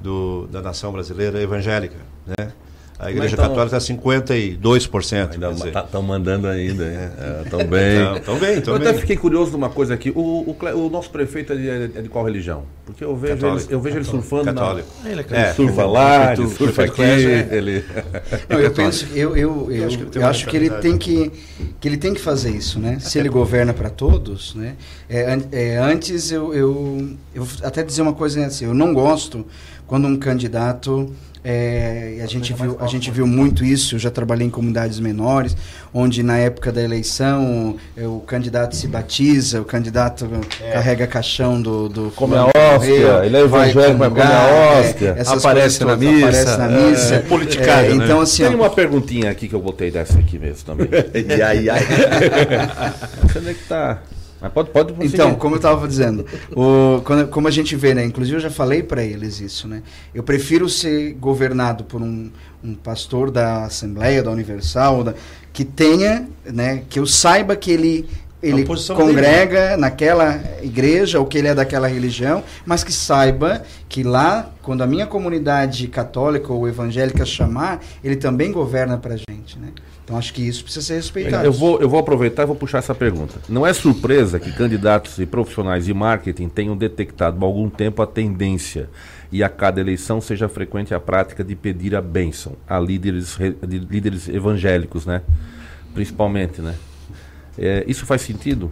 do, 0.00 0.46
da 0.46 0.62
nação 0.62 0.92
brasileira 0.92 1.40
evangélica. 1.40 1.96
Né? 2.26 2.52
A 2.98 3.10
Igreja 3.10 3.34
então, 3.34 3.48
Católica 3.48 3.76
está 3.76 3.94
52%. 3.94 5.32
Ainda 5.32 5.50
estão 5.50 5.82
tá, 5.82 6.02
mandando 6.02 6.46
ainda. 6.48 7.12
Estão 7.44 7.60
é, 7.60 7.64
bem. 7.64 8.16
Estão 8.16 8.38
bem, 8.38 8.62
Eu 8.66 8.78
bem. 8.78 8.88
até 8.88 8.94
fiquei 8.94 9.16
curioso 9.16 9.50
de 9.50 9.56
uma 9.56 9.68
coisa 9.68 9.92
aqui. 9.92 10.10
O, 10.10 10.20
o, 10.20 10.56
o 10.74 10.88
nosso 10.88 11.10
prefeito 11.10 11.52
é 11.52 11.56
de, 11.56 11.68
é 11.68 12.02
de, 12.02 12.08
qual 12.08 12.24
religião? 12.24 12.64
Porque 12.86 13.04
eu 13.04 13.14
vejo, 13.14 13.34
católico, 13.34 13.66
ele, 13.66 13.74
eu 13.74 13.80
vejo 13.80 13.96
ele 13.98 14.04
surfando. 14.04 14.44
Católico. 14.46 14.88
Na... 15.04 15.10
Ele 15.10 15.26
é, 15.30 15.52
surfa 15.52 15.84
lá, 15.84 16.32
ele 16.32 16.48
surfa 16.48 16.84
aqui. 16.84 17.02
Ele... 17.02 17.84
Não, 18.48 18.60
eu 18.60 18.70
penso, 18.70 19.06
eu, 19.14 19.36
eu, 19.36 19.70
eu, 19.70 19.90
eu 20.14 20.26
acho 20.26 20.46
que 20.46 20.56
ele 20.56 20.70
tem 20.70 20.96
que, 20.96 21.30
que 21.78 21.86
ele 21.86 21.98
tem 21.98 22.14
que 22.14 22.20
fazer 22.20 22.50
isso, 22.50 22.80
né? 22.80 22.98
Se 22.98 23.18
ele 23.18 23.28
governa 23.28 23.74
para 23.74 23.90
todos, 23.90 24.54
né? 24.54 24.74
É, 25.08 25.38
é, 25.52 25.76
antes 25.76 26.32
eu, 26.32 26.54
eu, 26.54 27.10
eu 27.34 27.46
até 27.62 27.82
dizer 27.82 28.00
uma 28.00 28.14
coisa 28.14 28.46
assim, 28.46 28.64
eu 28.64 28.74
não 28.74 28.94
gosto 28.94 29.46
quando 29.86 30.06
um 30.06 30.16
candidato 30.16 31.12
é, 31.48 32.18
a 32.24 32.26
gente 32.26 32.52
viu 32.52 32.76
a 32.80 32.88
gente 32.88 33.08
viu 33.08 33.24
muito 33.24 33.64
isso. 33.64 33.94
Eu 33.94 34.00
já 34.00 34.10
trabalhei 34.10 34.48
em 34.48 34.50
comunidades 34.50 34.98
menores, 34.98 35.56
onde 35.94 36.20
na 36.20 36.36
época 36.36 36.72
da 36.72 36.82
eleição 36.82 37.76
é, 37.96 38.04
o 38.04 38.18
candidato 38.18 38.74
se 38.74 38.88
batiza, 38.88 39.60
o 39.60 39.64
candidato 39.64 40.28
é. 40.60 40.72
carrega 40.72 41.06
caixão 41.06 41.62
do, 41.62 41.88
do 41.88 42.10
come 42.16 42.34
a 42.34 42.46
hóstia, 42.46 43.24
ele 43.24 43.36
é 43.36 43.40
evangélico, 43.42 43.96
mas 43.96 44.08
come 44.08 44.22
a 44.22 44.48
é, 44.48 44.80
hóstia, 44.80 45.16
é, 45.16 45.22
aparece, 45.22 45.84
na 45.84 45.96
missa, 45.96 46.26
aparece 46.26 46.58
na 46.58 46.68
missa, 46.68 47.14
é, 47.14 47.18
politicário, 47.20 47.94
né? 47.94 48.04
Então 48.04 48.20
assim, 48.20 48.42
tem 48.44 48.56
uma 48.56 48.70
perguntinha 48.70 49.30
aqui 49.30 49.46
que 49.46 49.54
eu 49.54 49.60
botei 49.60 49.92
dessa 49.92 50.18
aqui 50.18 50.40
mesmo 50.40 50.64
também. 50.64 50.88
e 51.14 51.42
aí, 51.42 51.70
aí. 51.70 51.86
Onde 53.38 53.50
é 53.50 53.54
que 53.54 53.68
tá? 53.68 54.00
Mas 54.40 54.52
pode, 54.52 54.70
pode 54.70 54.94
Então, 55.00 55.34
como 55.34 55.54
eu 55.54 55.58
estava 55.58 55.88
dizendo, 55.88 56.26
o, 56.54 57.00
quando, 57.02 57.28
como 57.28 57.48
a 57.48 57.50
gente 57.50 57.74
vê, 57.74 57.94
né? 57.94 58.04
Inclusive 58.04 58.36
eu 58.36 58.40
já 58.40 58.50
falei 58.50 58.82
para 58.82 59.02
eles 59.02 59.40
isso, 59.40 59.66
né? 59.66 59.82
Eu 60.14 60.22
prefiro 60.22 60.68
ser 60.68 61.14
governado 61.14 61.84
por 61.84 62.02
um, 62.02 62.30
um 62.62 62.74
pastor 62.74 63.30
da 63.30 63.64
Assembleia, 63.64 64.22
da 64.22 64.30
Universal, 64.30 65.04
da, 65.04 65.14
que 65.52 65.64
tenha, 65.64 66.28
né? 66.44 66.82
Que 66.88 66.98
eu 66.98 67.06
saiba 67.06 67.56
que 67.56 67.70
ele 67.70 68.06
ele 68.42 68.64
congrega 68.64 69.68
dele. 69.70 69.80
naquela 69.80 70.40
igreja 70.62 71.18
ou 71.18 71.26
que 71.26 71.38
ele 71.38 71.48
é 71.48 71.54
daquela 71.54 71.88
religião, 71.88 72.44
mas 72.64 72.84
que 72.84 72.92
saiba 72.92 73.62
que 73.88 74.02
lá, 74.02 74.50
quando 74.62 74.82
a 74.82 74.86
minha 74.86 75.06
comunidade 75.06 75.86
católica 75.88 76.52
ou 76.52 76.68
evangélica 76.68 77.24
chamar, 77.24 77.82
ele 78.04 78.16
também 78.16 78.52
governa 78.52 78.98
para 78.98 79.14
a 79.14 79.16
gente, 79.16 79.58
né? 79.58 79.68
Então 80.04 80.16
acho 80.16 80.32
que 80.32 80.46
isso 80.46 80.62
precisa 80.62 80.86
ser 80.86 80.94
respeitado. 80.94 81.44
Eu 81.44 81.52
vou, 81.52 81.80
eu 81.80 81.88
vou 81.88 81.98
aproveitar 81.98 82.44
e 82.44 82.46
vou 82.46 82.54
puxar 82.54 82.78
essa 82.78 82.94
pergunta. 82.94 83.40
Não 83.48 83.66
é 83.66 83.72
surpresa 83.72 84.38
que 84.38 84.52
candidatos 84.52 85.18
e 85.18 85.26
profissionais 85.26 85.86
de 85.86 85.92
marketing 85.92 86.48
tenham 86.48 86.76
detectado 86.76 87.36
há 87.42 87.44
algum 87.44 87.68
tempo 87.68 88.00
a 88.00 88.06
tendência 88.06 88.88
e 89.32 89.42
a 89.42 89.48
cada 89.48 89.80
eleição 89.80 90.20
seja 90.20 90.48
frequente 90.48 90.94
a 90.94 91.00
prática 91.00 91.42
de 91.42 91.56
pedir 91.56 91.96
a 91.96 92.00
bênção 92.00 92.52
a 92.68 92.78
líderes, 92.78 93.36
de 93.66 93.78
líderes 93.80 94.28
evangélicos, 94.28 95.06
né? 95.06 95.22
Principalmente, 95.92 96.60
né? 96.60 96.76
É, 97.58 97.84
isso 97.86 98.04
faz 98.06 98.22
sentido? 98.22 98.70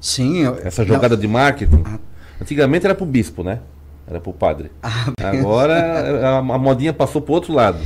Sim. 0.00 0.38
Eu, 0.38 0.58
Essa 0.62 0.84
jogada 0.84 1.14
não, 1.14 1.20
de 1.20 1.28
marketing? 1.28 1.82
Ah. 1.84 1.98
Antigamente 2.40 2.84
era 2.84 2.94
para 2.94 3.04
o 3.04 3.06
bispo, 3.06 3.42
né? 3.42 3.60
Era 4.06 4.20
para 4.20 4.30
o 4.30 4.32
padre. 4.32 4.70
Ah, 4.82 5.12
Agora 5.20 6.28
a, 6.28 6.38
a 6.38 6.58
modinha 6.58 6.92
passou 6.92 7.20
para 7.20 7.34
outro 7.34 7.52
lado. 7.52 7.78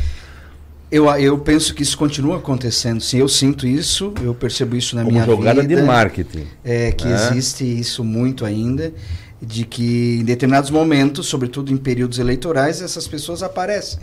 Eu, 0.90 1.06
eu 1.16 1.38
penso 1.38 1.72
que 1.72 1.82
isso 1.82 1.96
continua 1.96 2.38
acontecendo. 2.38 3.00
Sim, 3.00 3.18
eu 3.18 3.28
sinto 3.28 3.66
isso, 3.66 4.12
eu 4.20 4.34
percebo 4.34 4.74
isso 4.74 4.96
na 4.96 5.02
Como 5.02 5.12
minha 5.12 5.24
jogada 5.24 5.62
vida. 5.62 5.76
de 5.76 5.82
marketing. 5.82 6.46
É, 6.64 6.90
que 6.90 7.06
existe 7.06 7.64
isso 7.64 8.02
muito 8.02 8.44
ainda, 8.44 8.92
de 9.40 9.64
que 9.64 10.18
em 10.20 10.24
determinados 10.24 10.68
momentos, 10.68 11.26
sobretudo 11.28 11.72
em 11.72 11.76
períodos 11.76 12.18
eleitorais, 12.18 12.82
essas 12.82 13.06
pessoas 13.06 13.40
aparecem. 13.42 14.00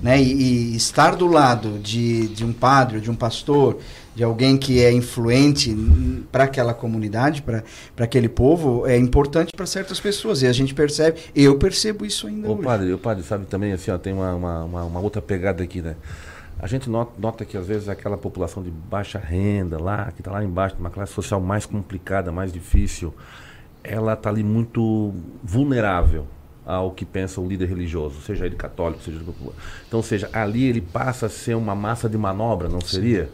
Né? 0.00 0.20
E, 0.22 0.72
e 0.72 0.76
estar 0.76 1.16
do 1.16 1.26
lado 1.26 1.78
de, 1.78 2.28
de 2.28 2.44
um 2.44 2.52
padre, 2.52 3.00
de 3.00 3.10
um 3.10 3.14
pastor, 3.14 3.78
de 4.18 4.24
alguém 4.24 4.56
que 4.56 4.84
é 4.84 4.90
influente 4.90 5.72
para 6.32 6.42
aquela 6.42 6.74
comunidade, 6.74 7.40
para 7.40 7.62
aquele 7.98 8.28
povo, 8.28 8.84
é 8.84 8.98
importante 8.98 9.52
para 9.54 9.64
certas 9.64 10.00
pessoas. 10.00 10.42
E 10.42 10.48
a 10.48 10.52
gente 10.52 10.74
percebe, 10.74 11.20
eu 11.36 11.56
percebo 11.56 12.04
isso 12.04 12.26
ainda. 12.26 12.48
O 12.48 12.54
hoje. 12.54 12.62
padre, 12.64 12.92
o 12.92 12.98
padre 12.98 13.22
sabe 13.22 13.46
também, 13.46 13.72
assim, 13.72 13.92
ó, 13.92 13.96
tem 13.96 14.12
uma, 14.12 14.34
uma, 14.34 14.64
uma, 14.64 14.98
outra 14.98 15.22
pegada 15.22 15.62
aqui, 15.62 15.80
né? 15.80 15.94
A 16.58 16.66
gente 16.66 16.90
nota, 16.90 17.12
nota, 17.16 17.44
que 17.44 17.56
às 17.56 17.68
vezes 17.68 17.88
aquela 17.88 18.18
população 18.18 18.60
de 18.60 18.72
baixa 18.72 19.20
renda, 19.20 19.80
lá, 19.80 20.10
que 20.10 20.20
está 20.20 20.32
lá 20.32 20.42
embaixo, 20.42 20.74
uma 20.80 20.90
classe 20.90 21.12
social 21.12 21.40
mais 21.40 21.64
complicada, 21.64 22.32
mais 22.32 22.52
difícil, 22.52 23.14
ela 23.84 24.14
está 24.14 24.30
ali 24.30 24.42
muito 24.42 25.14
vulnerável 25.44 26.26
ao 26.66 26.90
que 26.90 27.04
pensa 27.04 27.40
o 27.40 27.46
líder 27.46 27.68
religioso, 27.68 28.20
seja 28.22 28.46
ele 28.46 28.56
católico, 28.56 29.00
seja 29.00 29.18
ele... 29.20 29.32
Então, 29.86 30.00
ou 30.00 30.02
seja, 30.02 30.28
ali 30.32 30.64
ele 30.64 30.80
passa 30.80 31.26
a 31.26 31.28
ser 31.28 31.54
uma 31.54 31.76
massa 31.76 32.08
de 32.08 32.18
manobra, 32.18 32.68
não 32.68 32.80
seria? 32.80 33.30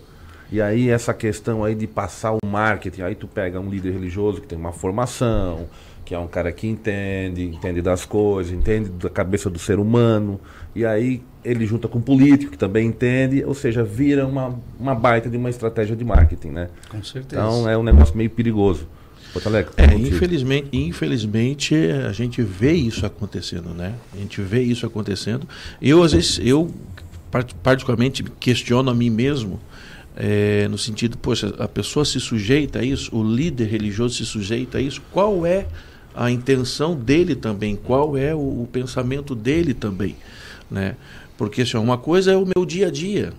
E 0.53 0.61
aí 0.61 0.91
essa 0.91 1.13
questão 1.15 1.65
aí 1.65 1.75
de 1.75 1.87
passar 1.87 2.33
o 2.33 2.47
marketing, 2.47 3.03
aí 3.03 3.15
tu 3.15 3.27
pega 3.27 3.59
um 3.59 3.69
líder 3.69 3.93
religioso 3.93 4.41
que 4.41 4.47
tem 4.47 4.59
uma 4.59 4.73
formação, 4.73 5.67
que 6.05 6.15
é 6.15 6.19
um 6.19 6.27
cara 6.27 6.53
que 6.53 6.67
entende, 6.67 7.45
entende 7.45 7.81
das 7.81 8.05
coisas, 8.05 8.53
entende 8.53 8.91
da 8.91 9.09
cabeça 9.09 9.49
do 9.49 9.59
ser 9.59 9.79
humano, 9.79 10.39
e 10.75 10.85
aí 10.85 11.23
ele 11.45 11.67
junta 11.67 11.89
com 11.89 11.99
um 11.99 12.03
político 12.03 12.53
que 12.53 12.59
também 12.59 12.87
entende, 12.87 13.45
ou 13.45 13.55
seja, 13.55 13.83
vira 13.83 14.27
uma, 14.27 14.59
uma 14.79 14.95
baita 14.95 15.29
de 15.29 15.37
uma 15.37 15.51
estratégia 15.51 15.97
de 15.97 16.05
marketing, 16.05 16.49
né? 16.49 16.69
Com 16.89 17.03
certeza. 17.03 17.41
Então 17.43 17.69
é 17.69 17.77
um 17.77 17.83
negócio 17.83 18.17
meio 18.17 18.31
perigoso. 18.31 18.87
Alegre, 19.45 19.73
é, 19.77 19.93
infelizmente, 19.97 20.69
infelizmente 20.73 21.75
a 21.75 22.13
gente 22.13 22.41
vê 22.41 22.73
isso 22.73 23.05
acontecendo, 23.05 23.71
né? 23.71 23.95
A 24.15 24.17
gente 24.17 24.41
vê 24.41 24.63
isso 24.63 24.87
acontecendo. 24.87 25.49
Eu 25.83 26.05
às 26.05 26.13
vezes 26.13 26.41
eu 26.41 26.71
particularmente 27.61 28.23
questiono 28.23 28.89
a 28.91 28.95
mim 28.95 29.11
mesmo 29.11 29.59
é, 30.17 30.69
no 30.69 30.79
sentido, 30.79 31.19
poxa, 31.19 31.55
a 31.59 31.67
pessoa 31.67 32.05
se 32.05 32.21
sujeita 32.21 32.81
a 32.81 32.85
isso, 32.85 33.15
o 33.15 33.23
líder 33.23 33.67
religioso 33.67 34.17
se 34.17 34.27
sujeita 34.27 34.79
a 34.79 34.81
isso, 34.81 35.03
qual 35.11 35.45
é 35.45 35.67
a 36.15 36.31
intenção 36.31 36.95
dele 36.95 37.35
também, 37.35 37.75
qual 37.75 38.17
é 38.17 38.35
o, 38.35 38.39
o 38.39 38.69
pensamento 38.71 39.35
dele 39.35 39.75
também, 39.75 40.17
né? 40.71 40.95
Porque 41.37 41.63
assim, 41.63 41.77
uma 41.77 41.99
coisa 41.99 42.33
é 42.33 42.37
o 42.37 42.47
meu 42.47 42.65
dia 42.65 42.87
a 42.87 42.91
dia, 42.91 43.33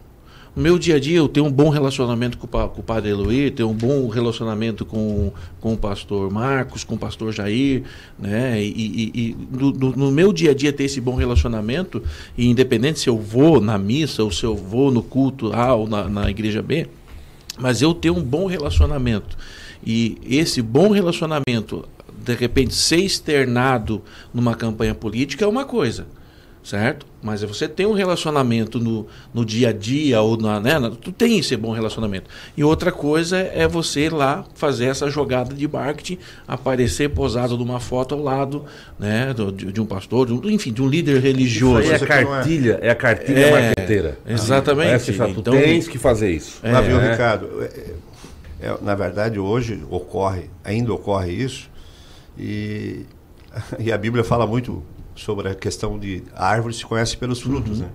No 0.56 0.64
meu 0.64 0.80
dia 0.80 0.96
a 0.96 1.00
dia, 1.00 1.18
eu 1.18 1.28
tenho 1.28 1.48
um 1.48 1.52
bom 1.52 1.68
relacionamento 1.68 2.38
com, 2.38 2.46
o 2.46 2.84
padre 2.84 3.10
Eloy, 3.12 3.52
tenho 3.52 3.70
um 3.70 3.74
bom 3.74 4.08
relacionamento 4.08 4.86
com, 4.86 5.34
com 5.60 5.74
o 5.74 5.78
pastor 5.78 6.32
Marcos, 6.32 6.82
com 6.86 6.96
o 6.96 6.98
pastor 6.98 7.34
Jair, 7.34 7.84
né? 8.18 8.64
E, 8.64 8.70
e, 8.70 9.12
e 9.14 9.38
no, 9.52 9.92
no, 9.92 10.12
meu 10.12 10.32
dia 10.32 10.52
a 10.52 10.54
dia 10.54 10.72
ter 10.72 10.86
esse 10.86 11.02
bom 11.02 11.16
relacionamento, 11.16 12.02
e 12.38 12.48
independente 12.48 13.02
se 13.02 13.10
eu 13.10 13.18
vou 13.18 13.60
na 13.60 13.78
missa 13.78 14.24
ou 14.24 14.32
se 14.32 14.46
eu 14.46 14.56
vou 14.56 14.90
no 14.92 15.04
culto 15.04 15.52
A 15.54 15.76
ou 15.76 15.90
na, 15.90 16.08
na 16.08 16.30
igreja 16.30 16.62
B, 16.62 16.88
mas 17.60 17.82
eu 17.82 17.94
tenho 17.94 18.16
um 18.16 18.24
bom 18.24 18.46
relacionamento. 18.46 19.38
E 19.86 20.18
esse 20.26 20.62
bom 20.62 20.90
relacionamento, 20.90 21.86
de 22.24 22.34
repente, 22.34 22.74
ser 22.74 23.02
externado 23.02 24.02
numa 24.34 24.56
campanha 24.56 24.96
política 24.96 25.44
é 25.44 25.48
uma 25.48 25.66
coisa 25.66 26.08
certo? 26.66 27.06
Mas 27.26 27.42
você 27.42 27.68
tem 27.68 27.88
um 27.88 27.94
relacionamento 27.94 28.80
no, 28.80 29.08
no 29.34 29.44
dia 29.44 29.70
a 29.70 29.74
dia, 29.74 30.22
ou 30.22 30.38
na, 30.38 30.60
né? 30.60 30.74
Tu 31.02 31.12
tem 31.12 31.40
esse 31.40 31.58
bom 31.58 31.72
relacionamento. 31.72 32.30
E 32.56 32.64
outra 32.64 32.92
coisa 32.92 33.40
é 33.40 33.68
você 33.68 34.02
ir 34.02 34.14
lá 34.14 34.46
fazer 34.54 34.86
essa 34.86 35.10
jogada 35.10 35.52
de 35.52 35.68
marketing, 35.68 36.20
aparecer 36.48 37.10
posado 37.10 37.58
numa 37.58 37.80
foto 37.80 38.14
ao 38.14 38.22
lado, 38.22 38.66
né? 39.00 39.34
Do, 39.34 39.52
de, 39.52 39.72
de, 39.72 39.82
um 39.82 39.88
pastor, 39.88 40.28
de 40.28 40.34
um, 40.34 40.52
enfim, 40.52 40.72
de 40.72 40.84
um 40.84 40.88
líder 40.88 41.20
religioso. 41.20 41.92
É 41.92 41.96
a 41.96 42.00
cartilha, 42.00 42.80
é 42.80 42.90
a 42.92 42.96
cartilha 42.96 43.40
é, 43.40 43.52
marqueteira. 43.52 44.20
Exatamente. 44.28 45.12
Ah, 45.20 45.26
tu 45.26 45.40
então, 45.40 45.54
tens 45.56 45.88
que 45.88 45.98
fazer 45.98 46.30
isso. 46.30 46.60
É, 46.62 46.72
Mas, 46.72 46.86
viu, 46.86 47.00
Ricardo, 47.00 47.50
é, 47.64 47.94
é, 48.62 48.78
na 48.84 48.94
verdade, 48.94 49.40
hoje 49.40 49.84
ocorre, 49.90 50.44
ainda 50.64 50.94
ocorre 50.94 51.32
isso, 51.32 51.72
e, 52.38 53.04
e 53.80 53.92
a 53.92 53.98
Bíblia 53.98 54.24
fala 54.24 54.46
muito 54.46 54.84
sobre 55.16 55.50
a 55.50 55.56
questão 55.56 55.98
de 55.98 56.24
a 56.36 56.48
árvore 56.48 56.74
se 56.74 56.86
conhece 56.86 57.16
pelos 57.18 57.42
frutos, 57.42 57.80
uhum. 57.80 57.86
né? 57.86 57.92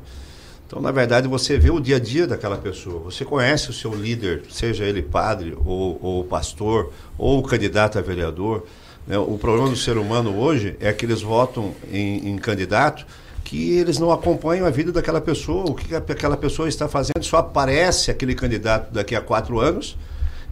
Então, 0.66 0.80
na 0.80 0.92
verdade, 0.92 1.26
você 1.26 1.58
vê 1.58 1.68
o 1.68 1.80
dia 1.80 1.96
a 1.96 1.98
dia 1.98 2.28
daquela 2.28 2.56
pessoa. 2.56 3.00
Você 3.00 3.24
conhece 3.24 3.70
o 3.70 3.72
seu 3.72 3.92
líder, 3.92 4.44
seja 4.48 4.84
ele 4.84 5.02
padre 5.02 5.52
ou, 5.64 5.98
ou 6.00 6.22
pastor 6.22 6.92
ou 7.18 7.42
candidato 7.42 7.98
a 7.98 8.00
vereador. 8.00 8.64
Né? 9.04 9.18
O 9.18 9.36
problema 9.36 9.68
do 9.68 9.74
ser 9.74 9.98
humano 9.98 10.38
hoje 10.38 10.76
é 10.78 10.92
que 10.92 11.04
eles 11.04 11.22
votam 11.22 11.74
em, 11.90 12.28
em 12.28 12.38
candidato 12.38 13.04
que 13.42 13.72
eles 13.78 13.98
não 13.98 14.12
acompanham 14.12 14.64
a 14.64 14.70
vida 14.70 14.92
daquela 14.92 15.20
pessoa, 15.20 15.68
o 15.68 15.74
que 15.74 15.92
aquela 15.92 16.36
pessoa 16.36 16.68
está 16.68 16.86
fazendo. 16.86 17.20
Só 17.24 17.38
aparece 17.38 18.08
aquele 18.08 18.36
candidato 18.36 18.92
daqui 18.92 19.16
a 19.16 19.20
quatro 19.20 19.58
anos. 19.58 19.96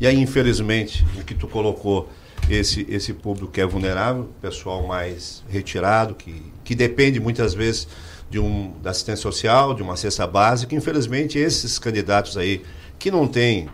E 0.01 0.07
aí, 0.07 0.21
infelizmente, 0.21 1.07
o 1.17 1.23
que 1.23 1.33
tu 1.33 1.47
colocou 1.47 2.09
esse, 2.51 2.85
esse 2.91 3.13
público 3.13 3.53
que 3.53 3.61
é 3.61 3.67
vulnerável, 3.67 4.29
pessoal 4.43 4.85
mais 4.85 5.45
retirado, 5.49 6.17
que, 6.17 6.43
que 6.69 6.75
depende 6.75 7.19
muitas 7.19 7.55
vezes 7.55 7.89
de 8.29 8.39
um, 8.39 8.75
da 8.83 8.91
assistência 8.91 9.23
social, 9.23 9.73
de 9.73 9.83
uma 9.83 9.97
cesta 9.97 10.27
básica. 10.27 10.75
Infelizmente, 10.75 11.39
esses 11.39 11.79
candidatos 11.79 12.37
aí 12.37 12.63
que 12.99 13.11
não 13.11 13.27
têm. 13.27 13.71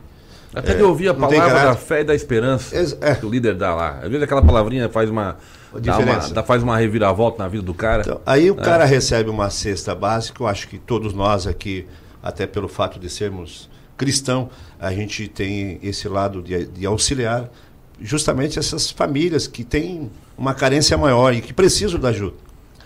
Até 0.54 0.70
é, 0.70 0.74
de 0.76 0.82
ouvir 0.84 1.08
a 1.08 1.14
palavra 1.14 1.64
da 1.64 1.74
fé 1.74 2.02
e 2.02 2.04
da 2.04 2.14
esperança 2.14 2.96
é. 3.00 3.16
que 3.16 3.26
o 3.26 3.28
líder 3.28 3.56
dá 3.56 3.74
lá. 3.74 3.98
Às 4.00 4.08
vezes 4.08 4.22
aquela 4.22 4.40
palavrinha 4.40 4.88
faz 4.88 5.10
uma. 5.10 5.38
Dá 5.82 5.98
uma, 5.98 6.14
dá, 6.28 6.42
faz 6.44 6.62
uma 6.62 6.76
reviravolta 6.78 7.42
na 7.42 7.48
vida 7.48 7.64
do 7.64 7.74
cara. 7.74 8.02
Então, 8.02 8.20
aí 8.24 8.48
o 8.48 8.60
é. 8.60 8.62
cara 8.62 8.84
recebe 8.84 9.28
uma 9.28 9.50
cesta 9.50 9.92
básica, 9.92 10.40
eu 10.40 10.46
acho 10.46 10.68
que 10.68 10.78
todos 10.78 11.12
nós 11.12 11.48
aqui, 11.48 11.88
até 12.22 12.46
pelo 12.46 12.68
fato 12.68 13.00
de 13.00 13.10
sermos 13.10 13.68
cristão, 13.96 14.50
a 14.78 14.92
gente 14.92 15.26
tem 15.26 15.80
esse 15.82 16.06
lado 16.06 16.40
de, 16.40 16.64
de 16.66 16.86
auxiliar 16.86 17.50
justamente 18.00 18.56
essas 18.56 18.88
famílias 18.88 19.48
que 19.48 19.64
têm 19.64 20.12
uma 20.38 20.54
carência 20.54 20.96
maior 20.96 21.34
e 21.34 21.40
que 21.40 21.52
precisam 21.52 21.98
da 21.98 22.10
ajuda. 22.10 22.43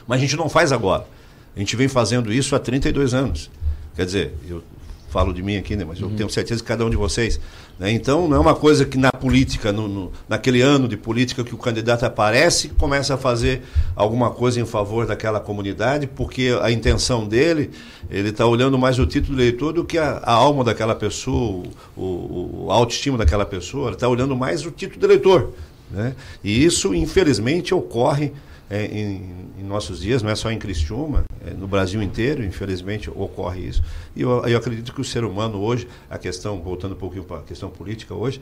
Mas 0.08 0.18
a 0.18 0.20
gente 0.22 0.36
não 0.36 0.48
faz 0.48 0.72
agora. 0.72 1.06
A 1.54 1.58
gente 1.58 1.76
vem 1.76 1.86
fazendo 1.86 2.32
isso 2.32 2.56
há 2.56 2.58
32 2.58 3.12
anos. 3.12 3.50
Quer 3.94 4.06
dizer, 4.06 4.34
eu 4.48 4.62
falo 5.10 5.32
de 5.32 5.42
mim 5.42 5.56
aqui, 5.56 5.74
né? 5.74 5.84
mas 5.84 6.00
eu 6.00 6.08
uhum. 6.08 6.16
tenho 6.16 6.30
certeza 6.30 6.62
que 6.62 6.66
cada 6.66 6.84
um 6.84 6.90
de 6.90 6.96
vocês. 6.96 7.40
Né? 7.78 7.90
Então, 7.90 8.28
não 8.28 8.36
é 8.36 8.40
uma 8.40 8.54
coisa 8.54 8.84
que 8.84 8.96
na 8.98 9.10
política, 9.10 9.72
no, 9.72 9.88
no, 9.88 10.12
naquele 10.28 10.60
ano 10.60 10.86
de 10.86 10.96
política, 10.96 11.42
que 11.42 11.54
o 11.54 11.58
candidato 11.58 12.04
aparece 12.04 12.68
e 12.68 12.70
começa 12.70 13.14
a 13.14 13.16
fazer 13.16 13.62
alguma 13.96 14.30
coisa 14.30 14.60
em 14.60 14.66
favor 14.66 15.06
daquela 15.06 15.40
comunidade, 15.40 16.06
porque 16.06 16.56
a 16.62 16.70
intenção 16.70 17.26
dele, 17.26 17.70
ele 18.10 18.28
está 18.30 18.46
olhando 18.46 18.78
mais 18.78 18.98
o 18.98 19.06
título 19.06 19.36
do 19.36 19.42
eleitor 19.42 19.72
do 19.72 19.84
que 19.84 19.98
a, 19.98 20.18
a 20.18 20.32
alma 20.32 20.62
daquela 20.62 20.94
pessoa, 20.94 21.64
o, 21.96 22.00
o, 22.00 22.64
o 22.66 22.72
autoestima 22.72 23.18
daquela 23.18 23.44
pessoa, 23.46 23.88
ele 23.88 23.96
está 23.96 24.08
olhando 24.08 24.36
mais 24.36 24.64
o 24.64 24.70
título 24.70 25.00
do 25.00 25.06
eleitor. 25.06 25.52
Né? 25.90 26.14
E 26.44 26.64
isso, 26.64 26.94
infelizmente, 26.94 27.74
ocorre 27.74 28.32
é, 28.70 28.84
em, 28.84 29.50
em, 29.58 29.62
nossos 29.62 30.00
dias, 30.00 30.22
não 30.22 30.30
é 30.30 30.34
só 30.34 30.50
em 30.50 30.58
Criciúma, 30.58 31.24
é, 31.44 31.50
no 31.50 31.66
Brasil 31.66 32.02
inteiro, 32.02 32.44
infelizmente, 32.44 33.10
ocorre 33.10 33.60
isso. 33.60 33.82
E 34.14 34.22
eu, 34.22 34.44
eu, 34.46 34.58
acredito 34.58 34.92
que 34.92 35.00
o 35.00 35.04
ser 35.04 35.24
humano 35.24 35.60
hoje, 35.60 35.88
a 36.10 36.18
questão, 36.18 36.60
voltando 36.60 36.92
um 36.92 36.98
pouquinho 36.98 37.24
para 37.24 37.38
a 37.38 37.42
questão 37.42 37.70
política 37.70 38.14
hoje, 38.14 38.40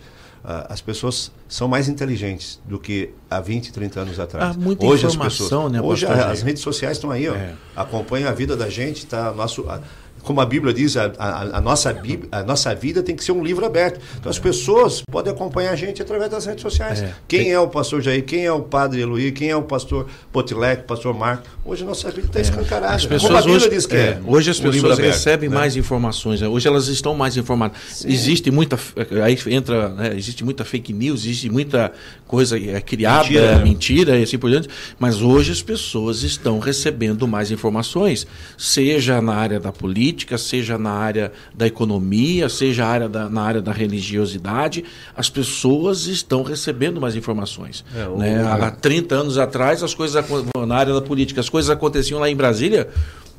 as 0.68 0.80
pessoas 0.80 1.32
são 1.48 1.66
mais 1.66 1.88
inteligentes 1.88 2.60
do 2.64 2.78
que 2.78 3.10
há 3.28 3.40
20, 3.40 3.72
30 3.72 4.00
anos 4.00 4.20
atrás. 4.20 4.56
Há 4.56 4.58
muita 4.58 4.86
hoje 4.86 5.04
informação, 5.04 5.26
as 5.26 5.38
pessoas, 5.38 5.72
né? 5.72 5.80
Hoje 5.82 6.06
a, 6.06 6.30
as 6.30 6.42
redes 6.42 6.62
sociais 6.62 6.98
estão 6.98 7.10
aí, 7.10 7.28
ó, 7.28 7.34
é. 7.34 7.54
acompanham 7.74 8.28
a 8.28 8.32
vida 8.32 8.56
da 8.56 8.68
gente, 8.70 9.06
tá 9.06 9.32
nosso... 9.32 9.68
A, 9.68 9.80
como 10.26 10.40
a 10.40 10.44
Bíblia 10.44 10.74
diz, 10.74 10.96
a, 10.96 11.12
a, 11.18 11.58
a, 11.58 11.60
nossa, 11.60 11.92
Bíblia, 11.92 12.28
a 12.32 12.42
nossa 12.42 12.74
vida 12.74 13.00
tem 13.00 13.14
que 13.14 13.22
ser 13.22 13.30
um 13.30 13.44
livro 13.44 13.64
aberto. 13.64 14.00
Então 14.18 14.28
as 14.28 14.40
pessoas 14.40 15.00
podem 15.08 15.32
acompanhar 15.32 15.70
a 15.70 15.76
gente 15.76 16.02
através 16.02 16.28
das 16.28 16.44
redes 16.44 16.62
sociais. 16.62 17.00
É. 17.00 17.14
Quem 17.28 17.52
é 17.52 17.60
o 17.60 17.68
pastor 17.68 18.02
Jair, 18.02 18.24
quem 18.24 18.44
é 18.44 18.50
o 18.50 18.60
padre 18.60 19.00
Eloy, 19.00 19.30
quem 19.30 19.50
é 19.50 19.56
o 19.56 19.62
pastor 19.62 20.08
Potilec, 20.32 20.82
pastor 20.82 21.14
Marco. 21.14 21.44
Hoje 21.64 21.84
a 21.84 21.86
nossa 21.86 22.10
vida 22.10 22.26
está 22.26 22.40
é. 22.40 22.42
escancarada. 22.42 22.96
As 22.96 23.06
pessoas 23.06 23.22
como 23.22 23.38
a 23.38 23.40
Bíblia 23.40 23.56
hoje, 23.56 23.70
diz 23.70 23.86
que 23.86 23.94
é. 23.94 23.98
é 23.98 24.20
hoje 24.26 24.50
as 24.50 24.58
pessoas 24.58 24.98
recebem 24.98 25.48
né? 25.48 25.54
mais 25.54 25.76
informações. 25.76 26.40
Né? 26.40 26.48
Hoje 26.48 26.66
elas 26.66 26.88
estão 26.88 27.14
mais 27.14 27.36
informadas. 27.36 27.78
Sim. 27.88 28.08
Existe 28.08 28.50
muita. 28.50 28.76
Aí 29.22 29.38
entra. 29.46 29.90
Né? 29.90 30.16
Existe 30.16 30.44
muita 30.44 30.64
fake 30.64 30.92
news, 30.92 31.20
existe 31.20 31.48
muita 31.48 31.92
coisa 32.26 32.58
é, 32.58 32.80
criada, 32.80 33.22
mentira, 33.22 33.54
né? 33.58 33.62
mentira 33.62 34.18
e 34.18 34.24
assim 34.24 34.38
por 34.38 34.50
diante. 34.50 34.68
Mas 34.98 35.22
hoje 35.22 35.52
as 35.52 35.62
pessoas 35.62 36.24
estão 36.24 36.58
recebendo 36.58 37.28
mais 37.28 37.52
informações, 37.52 38.26
seja 38.58 39.22
na 39.22 39.36
área 39.36 39.60
da 39.60 39.70
política 39.70 40.15
política, 40.16 40.38
seja 40.38 40.78
na 40.78 40.92
área 40.92 41.30
da 41.54 41.66
economia, 41.66 42.48
seja 42.48 42.86
área 42.86 43.08
da, 43.08 43.28
na 43.28 43.42
área 43.42 43.60
da 43.60 43.70
religiosidade, 43.70 44.82
as 45.14 45.28
pessoas 45.28 46.06
estão 46.06 46.42
recebendo 46.42 46.98
mais 47.00 47.14
informações. 47.14 47.84
É, 47.94 48.08
o... 48.08 48.16
né? 48.16 48.42
Há 48.42 48.70
30 48.70 49.14
anos 49.14 49.38
atrás, 49.38 49.82
as 49.82 49.94
coisas 49.94 50.24
na 50.66 50.74
área 50.74 50.94
da 50.94 51.02
política, 51.02 51.40
as 51.40 51.50
coisas 51.50 51.70
aconteciam 51.70 52.18
lá 52.18 52.30
em 52.30 52.36
Brasília, 52.36 52.88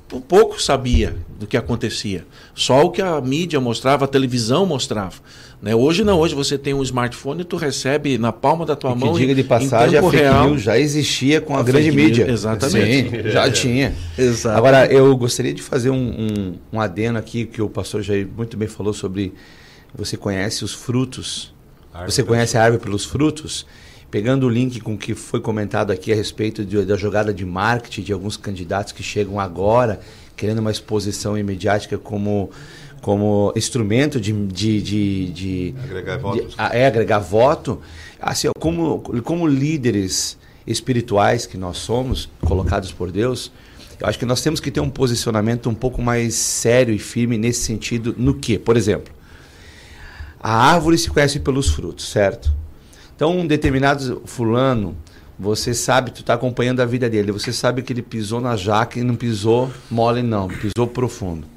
pouco 0.07 0.61
sabia 0.61 1.15
do 1.37 1.45
que 1.45 1.57
acontecia. 1.57 2.25
Só 2.55 2.85
o 2.85 2.91
que 2.91 3.01
a 3.01 3.19
mídia 3.19 3.59
mostrava, 3.59 4.05
a 4.05 4.07
televisão 4.07 4.65
mostrava. 4.65 5.15
Né? 5.61 5.75
Hoje 5.75 6.03
não, 6.03 6.19
hoje 6.19 6.33
você 6.33 6.57
tem 6.57 6.73
um 6.73 6.83
smartphone 6.83 7.41
e 7.41 7.43
tu 7.43 7.57
recebe 7.57 8.17
na 8.17 8.31
palma 8.31 8.65
da 8.65 8.75
tua 8.75 8.91
e 8.91 8.95
mão. 8.95 9.13
Que 9.13 9.19
diga 9.19 9.35
de 9.35 9.43
passagem, 9.43 9.97
a 9.99 10.03
fake 10.03 10.15
real, 10.15 10.49
news 10.49 10.61
já 10.61 10.79
existia 10.79 11.41
com 11.41 11.55
a, 11.55 11.59
a 11.59 11.63
grande 11.63 11.91
mídia. 11.91 12.25
News, 12.25 12.39
exatamente. 12.39 13.09
Sim, 13.09 13.29
já 13.31 13.51
tinha. 13.51 13.93
Exato. 14.17 14.57
Agora, 14.57 14.85
eu 14.85 15.15
gostaria 15.17 15.53
de 15.53 15.61
fazer 15.61 15.89
um, 15.89 15.95
um, 15.95 16.55
um 16.73 16.79
adeno 16.79 17.17
aqui, 17.17 17.45
que 17.45 17.61
o 17.61 17.69
pastor 17.69 18.01
já 18.01 18.13
muito 18.35 18.55
bem 18.55 18.67
falou 18.67 18.93
sobre 18.93 19.33
você 19.93 20.15
conhece 20.15 20.63
os 20.63 20.73
frutos. 20.73 21.53
Você 22.05 22.23
conhece 22.23 22.57
a 22.57 22.63
árvore 22.63 22.83
pelos 22.83 23.03
frutos. 23.05 23.65
Pegando 24.09 24.45
o 24.45 24.49
link 24.49 24.79
com 24.79 24.93
o 24.93 24.97
que 24.97 25.13
foi 25.13 25.41
comentado 25.41 25.91
aqui 25.91 26.13
a 26.13 26.15
respeito 26.15 26.63
de, 26.63 26.85
da 26.85 26.95
jogada 26.95 27.33
de 27.33 27.45
marketing 27.45 28.03
de 28.03 28.13
alguns 28.13 28.37
candidatos 28.37 28.93
que 28.93 29.03
chegam 29.03 29.39
agora, 29.39 29.99
querendo 30.35 30.59
uma 30.59 30.71
exposição 30.71 31.37
imediática 31.37 31.97
como 31.97 32.49
como 33.01 33.53
instrumento 33.55 34.19
de, 34.19 34.33
de, 34.47 34.81
de, 34.81 35.29
de 35.31 35.75
agregar 35.83 36.17
votos. 36.17 36.55
é 36.71 36.87
agregar 36.87 37.19
voto. 37.19 37.79
Assim 38.19 38.49
como 38.59 38.99
como 39.23 39.45
líderes 39.45 40.37
espirituais 40.67 41.45
que 41.45 41.57
nós 41.57 41.77
somos 41.77 42.29
colocados 42.41 42.91
por 42.91 43.09
Deus 43.09 43.51
eu 43.99 44.05
acho 44.07 44.19
que 44.19 44.25
nós 44.25 44.41
temos 44.41 44.59
que 44.59 44.69
ter 44.69 44.79
um 44.81 44.89
posicionamento 44.89 45.69
um 45.69 45.73
pouco 45.73 46.01
mais 46.01 46.35
sério 46.35 46.93
e 46.93 46.99
firme 46.99 47.37
nesse 47.37 47.61
sentido 47.61 48.13
no 48.17 48.33
que 48.35 48.59
por 48.59 48.75
exemplo 48.75 49.13
a 50.39 50.71
árvore 50.71 50.97
se 50.97 51.09
conhece 51.09 51.39
pelos 51.39 51.69
frutos 51.69 52.09
certo 52.09 52.51
então, 53.17 53.35
um 53.35 53.47
determinado 53.47 54.21
fulano, 54.25 54.95
você 55.39 55.73
sabe, 55.73 56.11
tu 56.11 56.21
está 56.21 56.35
acompanhando 56.35 56.81
a 56.81 56.85
vida 56.85 57.09
dele, 57.09 57.31
você 57.31 57.51
sabe 57.51 57.81
que 57.81 57.91
ele 57.91 58.03
pisou 58.03 58.39
na 58.39 58.55
jaca 58.55 58.99
e 58.99 59.03
não 59.03 59.15
pisou 59.15 59.71
mole 59.89 60.21
não, 60.21 60.47
pisou 60.47 60.85
profundo. 60.85 61.47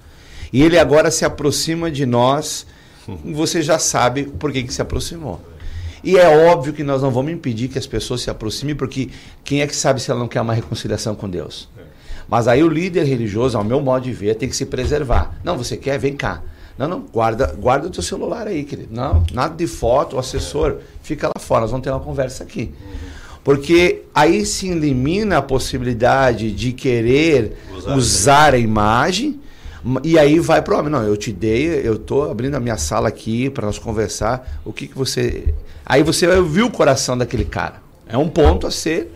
E 0.50 0.62
ele 0.62 0.78
agora 0.78 1.10
se 1.10 1.22
aproxima 1.22 1.90
de 1.90 2.06
nós, 2.06 2.66
você 3.22 3.60
já 3.60 3.78
sabe 3.78 4.24
por 4.24 4.50
que, 4.50 4.62
que 4.62 4.72
se 4.72 4.80
aproximou. 4.80 5.38
E 6.02 6.16
é 6.16 6.50
óbvio 6.50 6.72
que 6.72 6.82
nós 6.82 7.02
não 7.02 7.10
vamos 7.10 7.30
impedir 7.30 7.68
que 7.68 7.78
as 7.78 7.86
pessoas 7.86 8.22
se 8.22 8.30
aproximem, 8.30 8.74
porque 8.74 9.10
quem 9.44 9.60
é 9.60 9.66
que 9.66 9.76
sabe 9.76 10.00
se 10.00 10.10
ela 10.10 10.18
não 10.18 10.28
quer 10.28 10.40
uma 10.40 10.54
reconciliação 10.54 11.14
com 11.14 11.28
Deus? 11.28 11.68
Mas 12.26 12.48
aí 12.48 12.62
o 12.62 12.68
líder 12.70 13.04
religioso, 13.04 13.58
ao 13.58 13.64
meu 13.64 13.82
modo 13.82 14.04
de 14.04 14.12
ver, 14.14 14.34
tem 14.36 14.48
que 14.48 14.56
se 14.56 14.64
preservar. 14.64 15.38
Não, 15.44 15.58
você 15.58 15.76
quer? 15.76 15.98
Vem 15.98 16.16
cá. 16.16 16.42
Não, 16.80 16.88
não, 16.88 17.00
guarda, 17.00 17.54
guarda 17.58 17.88
o 17.88 17.90
teu 17.90 18.02
celular 18.02 18.46
aí, 18.46 18.64
querido. 18.64 18.88
Não, 18.90 19.22
nada 19.34 19.54
de 19.54 19.66
foto, 19.66 20.16
o 20.16 20.18
assessor, 20.18 20.78
fica 21.02 21.26
lá 21.26 21.38
fora, 21.38 21.60
nós 21.60 21.70
vamos 21.70 21.84
ter 21.84 21.90
uma 21.90 22.00
conversa 22.00 22.42
aqui. 22.42 22.72
Porque 23.44 24.04
aí 24.14 24.46
se 24.46 24.70
elimina 24.70 25.36
a 25.36 25.42
possibilidade 25.42 26.50
de 26.50 26.72
querer 26.72 27.54
usar, 27.76 27.96
usar 27.96 28.54
a 28.54 28.58
imagem 28.58 29.38
E 30.02 30.18
aí 30.18 30.38
vai 30.38 30.62
pro 30.62 30.78
homem, 30.78 30.90
não, 30.90 31.02
eu 31.02 31.18
te 31.18 31.30
dei, 31.32 31.86
eu 31.86 31.98
tô 31.98 32.30
abrindo 32.30 32.54
a 32.54 32.60
minha 32.60 32.78
sala 32.78 33.08
aqui 33.08 33.50
para 33.50 33.66
nós 33.66 33.78
conversar. 33.78 34.60
O 34.64 34.72
que 34.72 34.88
que 34.88 34.96
você. 34.96 35.52
Aí 35.84 36.02
você 36.02 36.26
vai 36.26 36.38
ouvir 36.38 36.62
o 36.62 36.70
coração 36.70 37.16
daquele 37.16 37.44
cara. 37.44 37.82
É 38.06 38.16
um 38.16 38.28
ponto 38.28 38.66
a 38.66 38.70
ser 38.70 39.12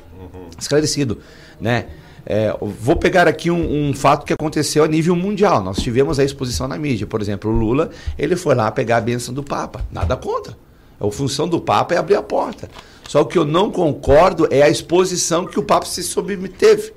esclarecido, 0.59 1.19
né? 1.59 1.87
É, 2.27 2.57
vou 2.81 2.97
pegar 2.97 3.29
aqui 3.29 3.51
um, 3.51 3.91
um, 3.91 3.95
fato 3.95 4.25
que 4.25 4.33
aconteceu 4.33 4.83
a 4.83 4.89
nível 4.89 5.15
mundial. 5.15 5.63
Nós 5.63 5.79
tivemos 5.79 6.19
a 6.19 6.25
exposição 6.25 6.67
na 6.67 6.79
mídia. 6.79 7.07
Por 7.07 7.21
exemplo, 7.21 7.51
o 7.51 7.55
Lula, 7.55 7.91
ele 8.19 8.37
foi 8.37 8.55
lá 8.55 8.71
pegar 8.71 8.99
a 8.99 9.01
bênção 9.01 9.35
do 9.35 9.43
Papa. 9.43 9.85
Nada 9.93 10.17
contra. 10.17 10.57
A 10.99 11.11
função 11.11 11.47
do 11.47 11.61
Papa 11.61 11.95
é 11.95 11.99
abrir 11.99 12.15
a 12.15 12.23
porta. 12.23 12.69
Só 13.07 13.21
o 13.21 13.27
que 13.27 13.37
eu 13.37 13.45
não 13.45 13.71
concordo 13.71 14.49
é 14.51 14.63
a 14.63 14.71
exposição 14.71 15.45
que 15.45 15.59
o 15.59 15.63
Papa 15.63 15.87
se 15.87 16.03
submeteve. 16.03 16.93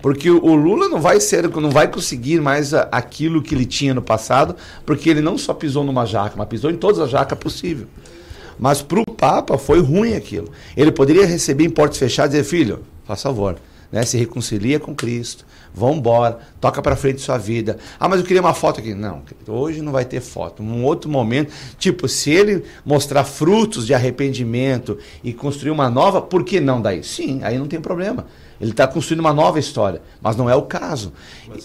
Porque 0.00 0.28
o 0.28 0.54
Lula 0.56 0.88
não 0.88 1.00
vai 1.00 1.20
ser, 1.20 1.48
não 1.48 1.70
vai 1.70 1.86
conseguir 1.86 2.40
mais 2.40 2.74
aquilo 2.74 3.40
que 3.40 3.54
ele 3.54 3.64
tinha 3.64 3.94
no 3.94 4.02
passado, 4.02 4.56
porque 4.84 5.08
ele 5.08 5.20
não 5.20 5.38
só 5.38 5.54
pisou 5.54 5.84
numa 5.84 6.04
jaca, 6.04 6.34
mas 6.36 6.48
pisou 6.48 6.70
em 6.72 6.76
todas 6.76 6.98
as 6.98 7.10
jacas 7.10 7.38
possível. 7.38 7.86
Mas 8.58 8.82
para 8.82 9.00
o 9.00 9.04
Papa 9.04 9.56
foi 9.56 9.80
ruim 9.80 10.14
aquilo. 10.14 10.48
Ele 10.76 10.90
poderia 10.90 11.24
receber 11.24 11.64
em 11.64 11.70
portas 11.70 11.98
fechadas 11.98 12.34
e 12.34 12.38
dizer, 12.38 12.48
filho, 12.48 12.80
faz 13.04 13.22
favor, 13.22 13.56
né, 13.92 14.04
se 14.04 14.16
reconcilia 14.16 14.80
com 14.80 14.94
Cristo, 14.94 15.44
vão 15.74 15.94
embora, 15.94 16.38
toca 16.60 16.80
para 16.80 16.96
frente 16.96 17.20
sua 17.20 17.36
vida. 17.36 17.78
Ah, 18.00 18.08
mas 18.08 18.20
eu 18.20 18.26
queria 18.26 18.40
uma 18.40 18.54
foto 18.54 18.80
aqui. 18.80 18.94
Não, 18.94 19.22
hoje 19.46 19.82
não 19.82 19.92
vai 19.92 20.04
ter 20.04 20.20
foto. 20.20 20.62
Um 20.62 20.82
outro 20.84 21.10
momento, 21.10 21.52
tipo, 21.78 22.08
se 22.08 22.30
ele 22.30 22.64
mostrar 22.84 23.24
frutos 23.24 23.86
de 23.86 23.92
arrependimento 23.92 24.98
e 25.22 25.32
construir 25.32 25.70
uma 25.70 25.90
nova, 25.90 26.22
por 26.22 26.42
que 26.42 26.58
não 26.58 26.80
daí? 26.80 27.04
Sim, 27.04 27.40
aí 27.42 27.58
não 27.58 27.66
tem 27.68 27.80
problema. 27.80 28.26
Ele 28.62 28.70
está 28.70 28.86
construindo 28.86 29.18
uma 29.18 29.34
nova 29.34 29.58
história, 29.58 30.00
mas 30.20 30.36
não 30.36 30.48
é 30.48 30.54
o 30.54 30.62
caso. 30.62 31.12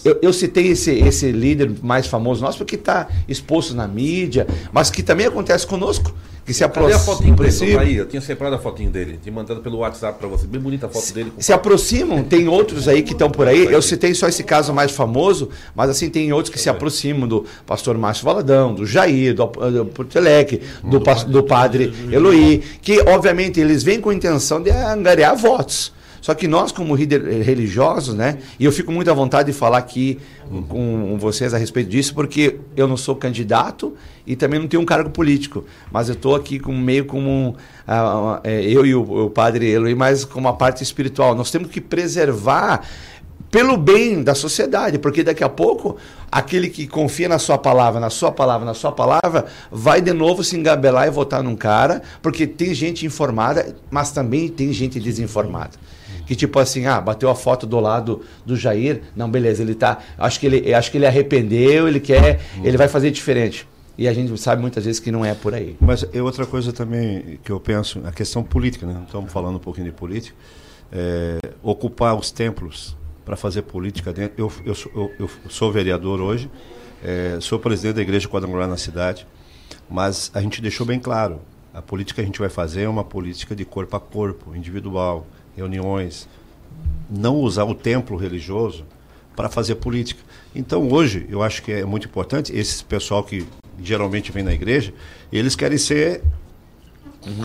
Eu, 0.04 0.18
eu 0.20 0.32
citei 0.32 0.66
esse, 0.66 0.90
esse 0.90 1.30
líder 1.30 1.70
mais 1.80 2.08
famoso 2.08 2.42
nosso 2.42 2.58
porque 2.58 2.74
está 2.74 3.06
exposto 3.28 3.72
na 3.72 3.86
mídia, 3.86 4.48
mas 4.72 4.90
que 4.90 5.00
também 5.00 5.24
acontece 5.24 5.64
conosco. 5.64 6.12
Que 6.44 6.52
se 6.54 6.64
aproxima. 6.64 6.98
Cadê 6.98 7.10
a 7.10 7.14
fotinho 7.14 7.36
dele? 7.36 7.78
Aí, 7.78 7.96
eu 7.96 8.06
tinha 8.06 8.22
separado 8.22 8.56
a 8.56 8.58
fotinho 8.58 8.90
dele, 8.90 9.20
tinha 9.22 9.32
mandado 9.32 9.60
pelo 9.60 9.78
WhatsApp 9.78 10.18
para 10.18 10.26
você. 10.26 10.46
Bem 10.46 10.60
bonita 10.60 10.86
a 10.86 10.88
foto 10.88 11.04
se, 11.04 11.12
dele. 11.12 11.32
Se 11.38 11.52
aproximam, 11.52 12.24
tem 12.24 12.48
outros 12.48 12.88
aí 12.88 13.02
que 13.02 13.12
estão 13.12 13.30
por 13.30 13.46
aí. 13.46 13.66
Eu 13.66 13.82
citei 13.82 14.14
só 14.14 14.26
esse 14.26 14.42
caso 14.42 14.72
mais 14.72 14.90
famoso, 14.90 15.50
mas 15.76 15.90
assim 15.90 16.08
tem 16.08 16.32
outros 16.32 16.52
que 16.52 16.58
se 16.58 16.70
aproximam 16.70 17.28
do 17.28 17.44
pastor 17.66 17.96
Márcio 17.98 18.24
Valadão, 18.24 18.74
do 18.74 18.86
Jair, 18.86 19.34
do, 19.34 19.46
do 19.46 19.86
Portelec, 19.86 20.62
do, 20.82 20.98
do, 20.98 21.24
do 21.26 21.42
padre 21.44 21.92
Eloí, 22.10 22.62
que 22.80 22.98
obviamente 23.02 23.60
eles 23.60 23.82
vêm 23.82 24.00
com 24.00 24.08
a 24.08 24.14
intenção 24.14 24.60
de 24.60 24.70
angariar 24.70 25.36
votos. 25.36 25.92
Só 26.20 26.34
que 26.34 26.48
nós, 26.48 26.72
como 26.72 26.94
religiosos, 26.94 28.14
né? 28.14 28.38
E 28.58 28.64
eu 28.64 28.72
fico 28.72 28.92
muito 28.92 29.10
à 29.10 29.14
vontade 29.14 29.52
de 29.52 29.58
falar 29.58 29.78
aqui 29.78 30.18
com 30.68 31.16
vocês 31.18 31.52
a 31.54 31.58
respeito 31.58 31.90
disso, 31.90 32.14
porque 32.14 32.58
eu 32.76 32.88
não 32.88 32.96
sou 32.96 33.14
candidato 33.14 33.94
e 34.26 34.34
também 34.34 34.58
não 34.58 34.66
tenho 34.66 34.82
um 34.82 34.86
cargo 34.86 35.10
político. 35.10 35.64
Mas 35.90 36.08
eu 36.08 36.14
estou 36.14 36.34
aqui 36.34 36.60
meio 36.70 37.04
como 37.04 37.50
uh, 37.50 38.36
uh, 38.36 38.48
eu 38.48 38.84
e 38.84 38.94
o, 38.94 39.26
o 39.26 39.30
padre 39.30 39.70
Eloy, 39.70 39.94
mas 39.94 40.24
como 40.24 40.48
a 40.48 40.52
parte 40.52 40.82
espiritual. 40.82 41.34
Nós 41.34 41.50
temos 41.50 41.70
que 41.70 41.80
preservar 41.80 42.82
pelo 43.50 43.76
bem 43.78 44.22
da 44.22 44.34
sociedade, 44.34 44.98
porque 44.98 45.24
daqui 45.24 45.42
a 45.42 45.48
pouco 45.48 45.96
aquele 46.30 46.68
que 46.68 46.86
confia 46.86 47.28
na 47.28 47.38
sua 47.38 47.56
palavra, 47.56 47.98
na 47.98 48.10
sua 48.10 48.30
palavra, 48.30 48.66
na 48.66 48.74
sua 48.74 48.92
palavra, 48.92 49.46
vai 49.70 50.02
de 50.02 50.12
novo 50.12 50.44
se 50.44 50.56
engabelar 50.56 51.06
e 51.06 51.10
votar 51.10 51.42
num 51.42 51.56
cara, 51.56 52.02
porque 52.20 52.46
tem 52.46 52.74
gente 52.74 53.06
informada, 53.06 53.74
mas 53.90 54.10
também 54.10 54.48
tem 54.48 54.70
gente 54.72 55.00
desinformada 55.00 55.78
que 56.28 56.36
tipo 56.36 56.58
assim, 56.58 56.84
ah, 56.84 57.00
bateu 57.00 57.30
a 57.30 57.34
foto 57.34 57.66
do 57.66 57.80
lado 57.80 58.20
do 58.44 58.54
Jair, 58.54 59.00
não, 59.16 59.30
beleza, 59.30 59.62
ele 59.62 59.74
tá, 59.74 59.98
acho 60.18 60.38
que 60.38 60.44
ele, 60.44 60.74
acho 60.74 60.90
que 60.90 60.98
ele 60.98 61.06
arrependeu, 61.06 61.88
ele 61.88 61.98
quer, 61.98 62.38
ele 62.62 62.76
vai 62.76 62.86
fazer 62.86 63.10
diferente. 63.10 63.66
E 63.96 64.06
a 64.06 64.12
gente 64.12 64.38
sabe 64.38 64.60
muitas 64.60 64.84
vezes 64.84 65.00
que 65.00 65.10
não 65.10 65.24
é 65.24 65.32
por 65.32 65.54
aí. 65.54 65.74
Mas 65.80 66.04
é 66.12 66.22
outra 66.22 66.44
coisa 66.44 66.70
também 66.70 67.40
que 67.42 67.50
eu 67.50 67.58
penso, 67.58 68.02
a 68.04 68.12
questão 68.12 68.42
política, 68.42 68.86
né? 68.86 69.02
Estamos 69.06 69.32
falando 69.32 69.56
um 69.56 69.58
pouquinho 69.58 69.86
de 69.86 69.92
política. 69.92 70.36
É, 70.92 71.38
ocupar 71.62 72.14
os 72.14 72.30
templos 72.30 72.94
para 73.24 73.34
fazer 73.34 73.62
política 73.62 74.12
dentro. 74.12 74.34
Eu, 74.36 74.52
eu, 74.66 74.74
eu, 74.94 75.12
eu 75.20 75.30
sou 75.48 75.72
vereador 75.72 76.20
hoje, 76.20 76.50
é, 77.02 77.38
sou 77.40 77.58
presidente 77.58 77.96
da 77.96 78.02
igreja 78.02 78.28
quadrangular 78.28 78.68
na 78.68 78.76
cidade, 78.76 79.26
mas 79.88 80.30
a 80.34 80.42
gente 80.42 80.60
deixou 80.60 80.86
bem 80.86 81.00
claro: 81.00 81.40
a 81.72 81.80
política 81.80 82.16
que 82.16 82.20
a 82.20 82.26
gente 82.26 82.38
vai 82.38 82.50
fazer 82.50 82.82
é 82.82 82.88
uma 82.88 83.02
política 83.02 83.56
de 83.56 83.64
corpo 83.64 83.96
a 83.96 84.00
corpo, 84.00 84.54
individual 84.54 85.26
reuniões, 85.58 86.28
não 87.10 87.36
usar 87.36 87.64
o 87.64 87.74
templo 87.74 88.16
religioso 88.16 88.84
para 89.34 89.48
fazer 89.48 89.76
política. 89.76 90.22
Então, 90.54 90.88
hoje, 90.90 91.26
eu 91.28 91.42
acho 91.42 91.62
que 91.62 91.72
é 91.72 91.84
muito 91.84 92.06
importante, 92.06 92.54
esse 92.54 92.82
pessoal 92.84 93.22
que 93.22 93.46
geralmente 93.82 94.32
vem 94.32 94.42
na 94.42 94.52
igreja, 94.52 94.92
eles 95.32 95.54
querem 95.54 95.78
ser 95.78 96.22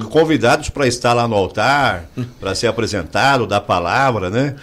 convidados 0.10 0.70
para 0.70 0.88
estar 0.88 1.14
lá 1.14 1.28
no 1.28 1.36
altar, 1.36 2.10
para 2.40 2.56
ser 2.56 2.68
apresentado, 2.68 3.46
dar 3.46 3.62
palavra, 3.62 4.30
né? 4.30 4.56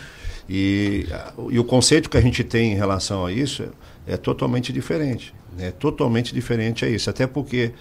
E, 0.49 1.07
e 1.51 1.59
o 1.59 1.65
conceito 1.65 2.11
que 2.11 2.17
a 2.17 2.21
gente 2.21 2.43
tem 2.43 2.73
em 2.73 2.77
relação 2.77 3.25
a 3.25 3.33
isso 3.33 3.63
é, 4.07 4.15
é 4.15 4.17
totalmente 4.17 4.73
diferente. 4.73 5.33
É 5.59 5.63
né? 5.63 5.71
totalmente 5.71 6.35
diferente 6.35 6.85
a 6.85 6.89
isso. 6.89 7.09
Até 7.09 7.27
porque, 7.27 7.73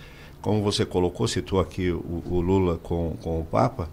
como 0.41 0.61
você 0.61 0.85
colocou, 0.85 1.27
citou 1.27 1.59
aqui 1.59 1.89
o, 1.91 2.23
o 2.29 2.41
Lula 2.41 2.77
com, 2.77 3.15
com 3.21 3.39
o 3.39 3.45
Papa, 3.45 3.89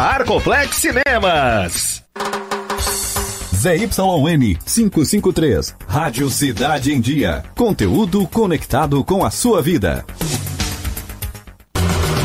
Arcoplex 0.00 0.76
Cinemas. 0.76 2.02
ZYN 3.54 4.58
553, 4.66 5.74
Rádio 5.88 6.28
Cidade 6.28 6.92
em 6.92 7.00
Dia. 7.00 7.42
Conteúdo 7.54 8.26
conectado 8.26 9.02
com 9.02 9.24
a 9.24 9.30
sua 9.30 9.62
vida. 9.62 10.04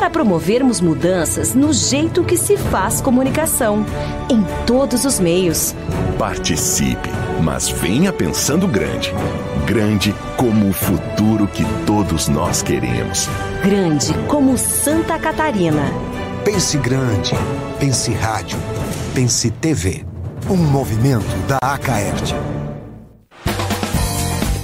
para 0.00 0.08
promovermos 0.08 0.80
mudanças 0.80 1.54
no 1.54 1.74
jeito 1.74 2.24
que 2.24 2.38
se 2.38 2.56
faz 2.56 3.02
comunicação, 3.02 3.84
em 4.30 4.42
todos 4.64 5.04
os 5.04 5.20
meios. 5.20 5.74
Participe, 6.18 7.10
mas 7.42 7.68
venha 7.68 8.10
pensando 8.10 8.66
grande. 8.66 9.12
Grande 9.66 10.14
como 10.38 10.70
o 10.70 10.72
futuro 10.72 11.46
que 11.46 11.66
todos 11.84 12.28
nós 12.28 12.62
queremos. 12.62 13.28
Grande 13.62 14.14
como 14.26 14.56
Santa 14.56 15.18
Catarina. 15.18 15.82
Pense 16.46 16.78
grande. 16.78 17.32
Pense 17.78 18.10
rádio. 18.14 18.56
Pense 19.14 19.50
TV. 19.50 20.02
Um 20.48 20.56
movimento 20.56 21.36
da 21.46 21.58
Acaerte. 21.60 22.34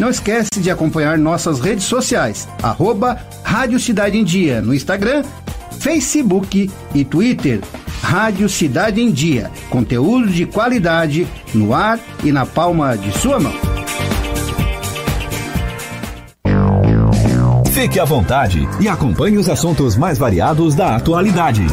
Não 0.00 0.08
esquece 0.08 0.48
de 0.58 0.70
acompanhar 0.70 1.18
nossas 1.18 1.60
redes 1.60 1.84
sociais, 1.84 2.48
arroba 2.62 3.18
Rádio 3.44 3.78
Cidade 3.78 4.16
em 4.16 4.24
Dia 4.24 4.62
no 4.62 4.74
Instagram, 4.74 5.22
Facebook 5.78 6.70
e 6.94 7.04
Twitter. 7.04 7.60
Rádio 8.02 8.48
Cidade 8.48 9.02
em 9.02 9.10
Dia, 9.10 9.50
conteúdo 9.68 10.28
de 10.28 10.46
qualidade 10.46 11.28
no 11.52 11.74
ar 11.74 12.00
e 12.24 12.32
na 12.32 12.46
palma 12.46 12.96
de 12.96 13.12
sua 13.12 13.38
mão. 13.38 13.52
Fique 17.70 18.00
à 18.00 18.04
vontade 18.06 18.66
e 18.80 18.88
acompanhe 18.88 19.36
os 19.36 19.50
assuntos 19.50 19.98
mais 19.98 20.16
variados 20.16 20.74
da 20.74 20.96
atualidade. 20.96 21.66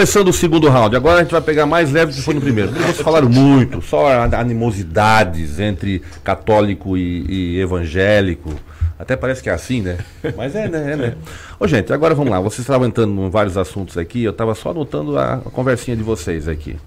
Começando 0.00 0.28
o 0.28 0.32
segundo 0.32 0.66
round, 0.66 0.96
agora 0.96 1.18
a 1.18 1.22
gente 1.22 1.30
vai 1.30 1.42
pegar 1.42 1.66
mais 1.66 1.92
leve 1.92 2.12
do 2.12 2.14
que 2.16 2.22
foi 2.22 2.32
no 2.32 2.40
primeiro. 2.40 2.72
Vocês 2.72 3.02
falaram 3.02 3.28
muito, 3.28 3.82
só 3.82 4.08
animosidades 4.34 5.60
entre 5.60 6.00
católico 6.24 6.96
e, 6.96 7.26
e, 7.28 7.60
evangélico. 7.60 8.50
Até 8.98 9.14
parece 9.14 9.42
que 9.42 9.50
é 9.50 9.52
assim, 9.52 9.82
né? 9.82 9.98
Mas 10.38 10.56
é, 10.56 10.68
né? 10.68 10.92
É, 10.92 10.96
né? 10.96 11.14
Ô, 11.58 11.68
gente, 11.68 11.92
agora 11.92 12.14
vamos 12.14 12.30
lá. 12.30 12.40
Vocês 12.40 12.60
estavam 12.60 12.86
entrando 12.86 13.12
em 13.12 13.28
vários 13.28 13.58
assuntos 13.58 13.98
aqui, 13.98 14.24
eu 14.24 14.30
estava 14.30 14.54
só 14.54 14.70
anotando 14.70 15.18
a, 15.18 15.34
a, 15.34 15.38
conversinha 15.38 15.94
de 15.94 16.02
vocês 16.02 16.48
aqui. 16.48 16.78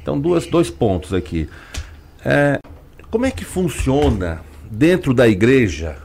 Então, 0.00 0.18
duas, 0.18 0.46
dois 0.46 0.70
pontos 0.70 1.12
aqui. 1.12 1.50
É, 2.24 2.58
como 3.10 3.26
é 3.26 3.30
que 3.30 3.44
funciona 3.44 4.40
dentro 4.70 5.12
da 5.12 5.28
igreja, 5.28 5.98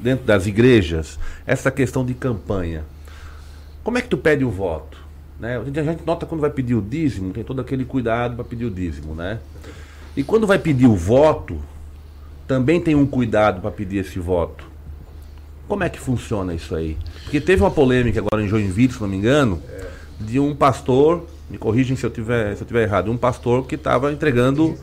dentro 0.00 0.26
das 0.26 0.48
igrejas, 0.48 1.20
essa 1.46 1.70
questão 1.70 2.04
de 2.04 2.14
campanha? 2.14 2.82
Como 3.84 3.96
é 3.96 4.00
que 4.00 4.08
tu 4.08 4.18
pede 4.18 4.44
o 4.44 4.50
voto? 4.50 4.99
Né? 5.40 5.56
A 5.58 5.64
gente 5.64 6.06
nota 6.06 6.26
quando 6.26 6.42
vai 6.42 6.50
pedir 6.50 6.74
o 6.74 6.82
dízimo, 6.82 7.32
tem 7.32 7.42
todo 7.42 7.60
aquele 7.60 7.84
cuidado 7.84 8.36
para 8.36 8.44
pedir 8.44 8.66
o 8.66 8.70
dízimo, 8.70 9.14
né? 9.14 9.40
E 10.14 10.22
quando 10.22 10.46
vai 10.46 10.58
pedir 10.58 10.86
o 10.86 10.94
voto, 10.94 11.58
também 12.46 12.78
tem 12.78 12.94
um 12.94 13.06
cuidado 13.06 13.62
para 13.62 13.70
pedir 13.70 13.98
esse 13.98 14.18
voto. 14.18 14.68
Como 15.66 15.82
é 15.82 15.88
que 15.88 15.98
funciona 15.98 16.52
isso 16.52 16.74
aí? 16.74 16.98
Porque 17.22 17.40
teve 17.40 17.62
uma 17.62 17.70
polêmica 17.70 18.18
agora 18.20 18.42
em 18.42 18.48
Joinville, 18.48 18.92
se 18.92 19.00
não 19.00 19.08
me 19.08 19.16
engano, 19.16 19.62
de 20.20 20.38
um 20.38 20.54
pastor, 20.54 21.26
me 21.48 21.56
corrigem 21.56 21.96
se 21.96 22.04
eu 22.04 22.10
tiver, 22.10 22.54
se 22.56 22.62
eu 22.62 22.66
tiver 22.66 22.82
errado, 22.82 23.10
um 23.10 23.16
pastor 23.16 23.66
que 23.66 23.76
estava 23.76 24.12
entregando 24.12 24.76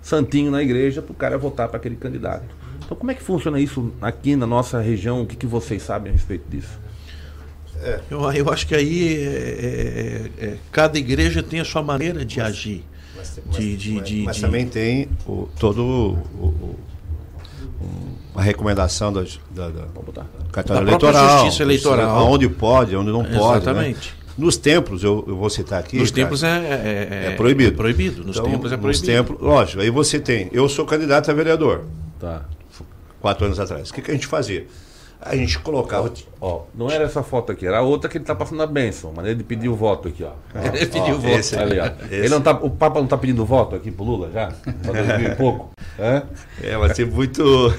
santinho 0.00 0.50
na 0.50 0.62
igreja 0.62 1.02
para 1.02 1.12
o 1.12 1.14
cara 1.14 1.36
votar 1.36 1.68
para 1.68 1.76
aquele 1.76 1.96
candidato. 1.96 2.44
Então, 2.84 2.96
como 2.96 3.10
é 3.10 3.14
que 3.14 3.22
funciona 3.22 3.60
isso 3.60 3.92
aqui 4.00 4.36
na 4.36 4.46
nossa 4.46 4.80
região? 4.80 5.22
O 5.22 5.26
que, 5.26 5.36
que 5.36 5.46
vocês 5.46 5.82
sabem 5.82 6.10
a 6.10 6.12
respeito 6.12 6.48
disso? 6.48 6.80
É. 7.82 8.00
Eu, 8.10 8.32
eu 8.32 8.50
acho 8.50 8.66
que 8.66 8.74
aí 8.74 9.16
é, 9.16 10.30
é, 10.40 10.46
é, 10.46 10.56
cada 10.70 10.96
igreja 10.98 11.42
tem 11.42 11.58
a 11.58 11.64
sua 11.64 11.82
maneira 11.82 12.24
de 12.24 12.40
agir. 12.40 12.84
Mas, 13.16 13.40
de, 13.50 13.76
de, 13.76 13.92
mas, 13.92 14.08
de, 14.08 14.22
mas 14.22 14.40
também 14.40 14.66
tem 14.66 15.08
o, 15.26 15.48
todo 15.58 15.82
o, 15.82 16.46
o, 16.46 16.76
uma 18.32 18.42
recomendação 18.42 19.12
da, 19.12 19.24
da, 19.50 19.68
da 19.68 20.26
cartório 20.50 20.84
eleitoral, 20.86 21.40
justiça 21.40 21.62
eleitoral, 21.62 22.30
onde 22.30 22.48
pode, 22.48 22.96
onde 22.96 23.10
não 23.10 23.24
pode. 23.24 23.36
Né? 23.36 23.46
Exatamente. 23.46 24.10
Né? 24.10 24.22
Nos 24.38 24.56
templos, 24.56 25.04
eu, 25.04 25.24
eu, 25.28 25.36
vou 25.36 25.50
citar 25.50 25.80
aqui. 25.80 25.98
Nos 25.98 26.10
cara, 26.10 26.22
templos 26.22 26.42
é, 26.42 26.48
é, 26.48 27.32
é, 27.32 27.36
proibido. 27.36 27.76
proibido. 27.76 28.24
Nos 28.24 28.36
então, 28.36 28.50
templos 28.50 28.72
é 28.72 28.76
proibido. 28.76 29.06
Nos 29.06 29.14
templos, 29.14 29.40
lógico. 29.40 29.82
Aí 29.82 29.90
você 29.90 30.18
tem. 30.18 30.48
Eu 30.52 30.68
sou 30.70 30.86
candidato 30.86 31.30
a 31.30 31.34
vereador. 31.34 31.84
Tá. 32.18 32.44
Quatro 33.20 33.44
anos 33.44 33.60
atrás. 33.60 33.90
O 33.90 33.94
que, 33.94 34.00
que 34.00 34.10
a 34.10 34.14
gente 34.14 34.26
fazia? 34.26 34.66
A 35.24 35.36
gente 35.36 35.56
colocava. 35.60 36.12
Ó, 36.40 36.62
não 36.74 36.90
era 36.90 37.04
essa 37.04 37.22
foto 37.22 37.52
aqui, 37.52 37.64
era 37.64 37.78
a 37.78 37.82
outra 37.82 38.10
que 38.10 38.18
ele 38.18 38.24
tá 38.24 38.34
passando 38.34 38.60
a 38.60 38.66
benção. 38.66 39.12
Maneira 39.12 39.38
de 39.38 39.44
pedir 39.44 39.68
o 39.68 39.76
voto 39.76 40.08
aqui, 40.08 40.24
ó. 40.24 40.32
ele 40.74 40.86
pediu 40.86 41.14
o 41.14 41.20
voto. 41.20 41.38
Esse, 41.38 41.56
ali, 41.56 41.78
ó. 41.78 41.88
Ele 42.10 42.28
não 42.28 42.40
tá, 42.40 42.50
o 42.50 42.68
Papa 42.68 43.00
não 43.00 43.06
tá 43.06 43.16
pedindo 43.16 43.44
voto 43.44 43.76
aqui 43.76 43.92
pro 43.92 44.04
Lula 44.04 44.30
já? 44.32 44.52
Pra 44.82 44.92
2000 44.92 45.28
e 45.28 45.34
pouco? 45.36 45.70
É? 45.96 46.22
é, 46.62 46.76
vai 46.76 46.92
ser 46.92 47.06
muito. 47.06 47.42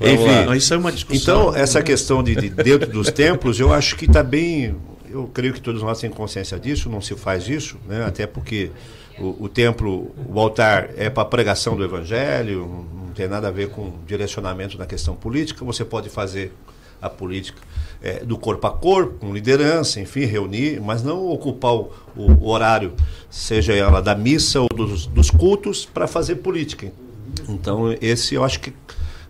Enfim. 0.00 0.46
Não, 0.46 0.54
isso 0.54 0.74
é 0.74 0.76
uma 0.76 0.92
discussão. 0.92 1.48
Então, 1.48 1.56
essa 1.56 1.82
questão 1.82 2.22
de, 2.22 2.36
de 2.36 2.50
dentro 2.50 2.90
dos 2.90 3.10
templos, 3.10 3.58
eu 3.58 3.72
acho 3.72 3.96
que 3.96 4.04
está 4.04 4.22
bem. 4.22 4.76
Eu 5.10 5.30
creio 5.32 5.54
que 5.54 5.60
todos 5.60 5.82
nós 5.82 5.98
temos 5.98 6.16
consciência 6.16 6.60
disso, 6.60 6.90
não 6.90 7.00
se 7.00 7.14
faz 7.14 7.48
isso, 7.48 7.78
né? 7.86 8.04
até 8.04 8.26
porque 8.26 8.70
o, 9.18 9.44
o 9.44 9.48
templo, 9.48 10.10
o 10.28 10.38
altar 10.38 10.90
é 10.96 11.10
para 11.10 11.24
pregação 11.24 11.76
do 11.76 11.84
evangelho, 11.84 12.86
não 12.94 13.12
tem 13.14 13.28
nada 13.28 13.48
a 13.48 13.50
ver 13.50 13.68
com 13.68 13.92
direcionamento 14.06 14.78
na 14.78 14.86
questão 14.86 15.14
política. 15.14 15.64
Você 15.64 15.84
pode 15.84 16.08
fazer 16.08 16.52
a 17.00 17.10
política 17.10 17.60
é, 18.00 18.24
do 18.24 18.38
corpo 18.38 18.66
a 18.66 18.70
corpo, 18.70 19.18
com 19.18 19.34
liderança, 19.34 20.00
enfim, 20.00 20.24
reunir, 20.24 20.80
mas 20.80 21.02
não 21.02 21.26
ocupar 21.28 21.74
o, 21.74 21.90
o 22.16 22.48
horário, 22.48 22.92
seja 23.28 23.72
ela 23.72 24.00
da 24.00 24.14
missa 24.14 24.60
ou 24.60 24.68
dos, 24.68 25.06
dos 25.06 25.30
cultos, 25.30 25.84
para 25.84 26.06
fazer 26.06 26.36
política. 26.36 26.92
Então, 27.48 27.94
esse 28.00 28.34
eu 28.34 28.44
acho 28.44 28.60
que 28.60 28.72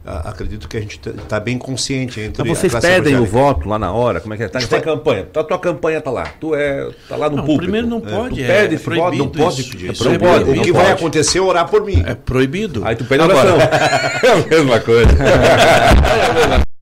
acredito 0.04 0.68
que 0.68 0.76
a 0.76 0.80
gente 0.80 0.98
está 0.98 1.12
tá 1.28 1.40
bem 1.40 1.56
consciente 1.56 2.20
entre 2.20 2.42
Mas 2.42 2.58
vocês 2.58 2.74
pedem 2.74 3.16
o 3.16 3.24
voto 3.24 3.68
lá 3.68 3.78
na 3.78 3.92
hora? 3.92 4.20
Como 4.20 4.34
é 4.34 4.36
que 4.36 4.42
é? 4.42 4.48
Tá, 4.48 4.60
tá 4.60 4.80
campanha. 4.80 5.28
A 5.34 5.44
tua 5.44 5.58
campanha 5.58 6.00
tá 6.00 6.10
lá. 6.10 6.24
Tu 6.40 6.54
é 6.54 6.90
tá 7.08 7.16
lá 7.16 7.30
no 7.30 7.36
não, 7.36 7.44
público. 7.44 7.62
Primeiro 7.62 7.86
não 7.86 8.00
pode, 8.00 8.42
é, 8.42 8.46
tu 8.46 8.68
pede 8.68 8.74
é, 8.74 8.96
voto, 8.96 9.16
não 9.16 9.28
pode 9.28 9.64
pedir. 9.64 9.90
É 9.90 10.04
não 10.04 10.18
pode. 10.18 10.50
O 10.50 10.62
que 10.62 10.72
vai 10.72 10.90
acontecer 10.90 11.38
é 11.38 11.40
orar 11.40 11.68
por 11.68 11.84
mim. 11.84 12.02
É 12.06 12.14
proibido. 12.14 12.84
Aí 12.84 12.96
tu 12.96 13.04
pede 13.04 13.22
oração. 13.22 13.56
é 14.22 14.32
a 14.32 14.36
mesma 14.48 14.80
coisa. 14.80 15.12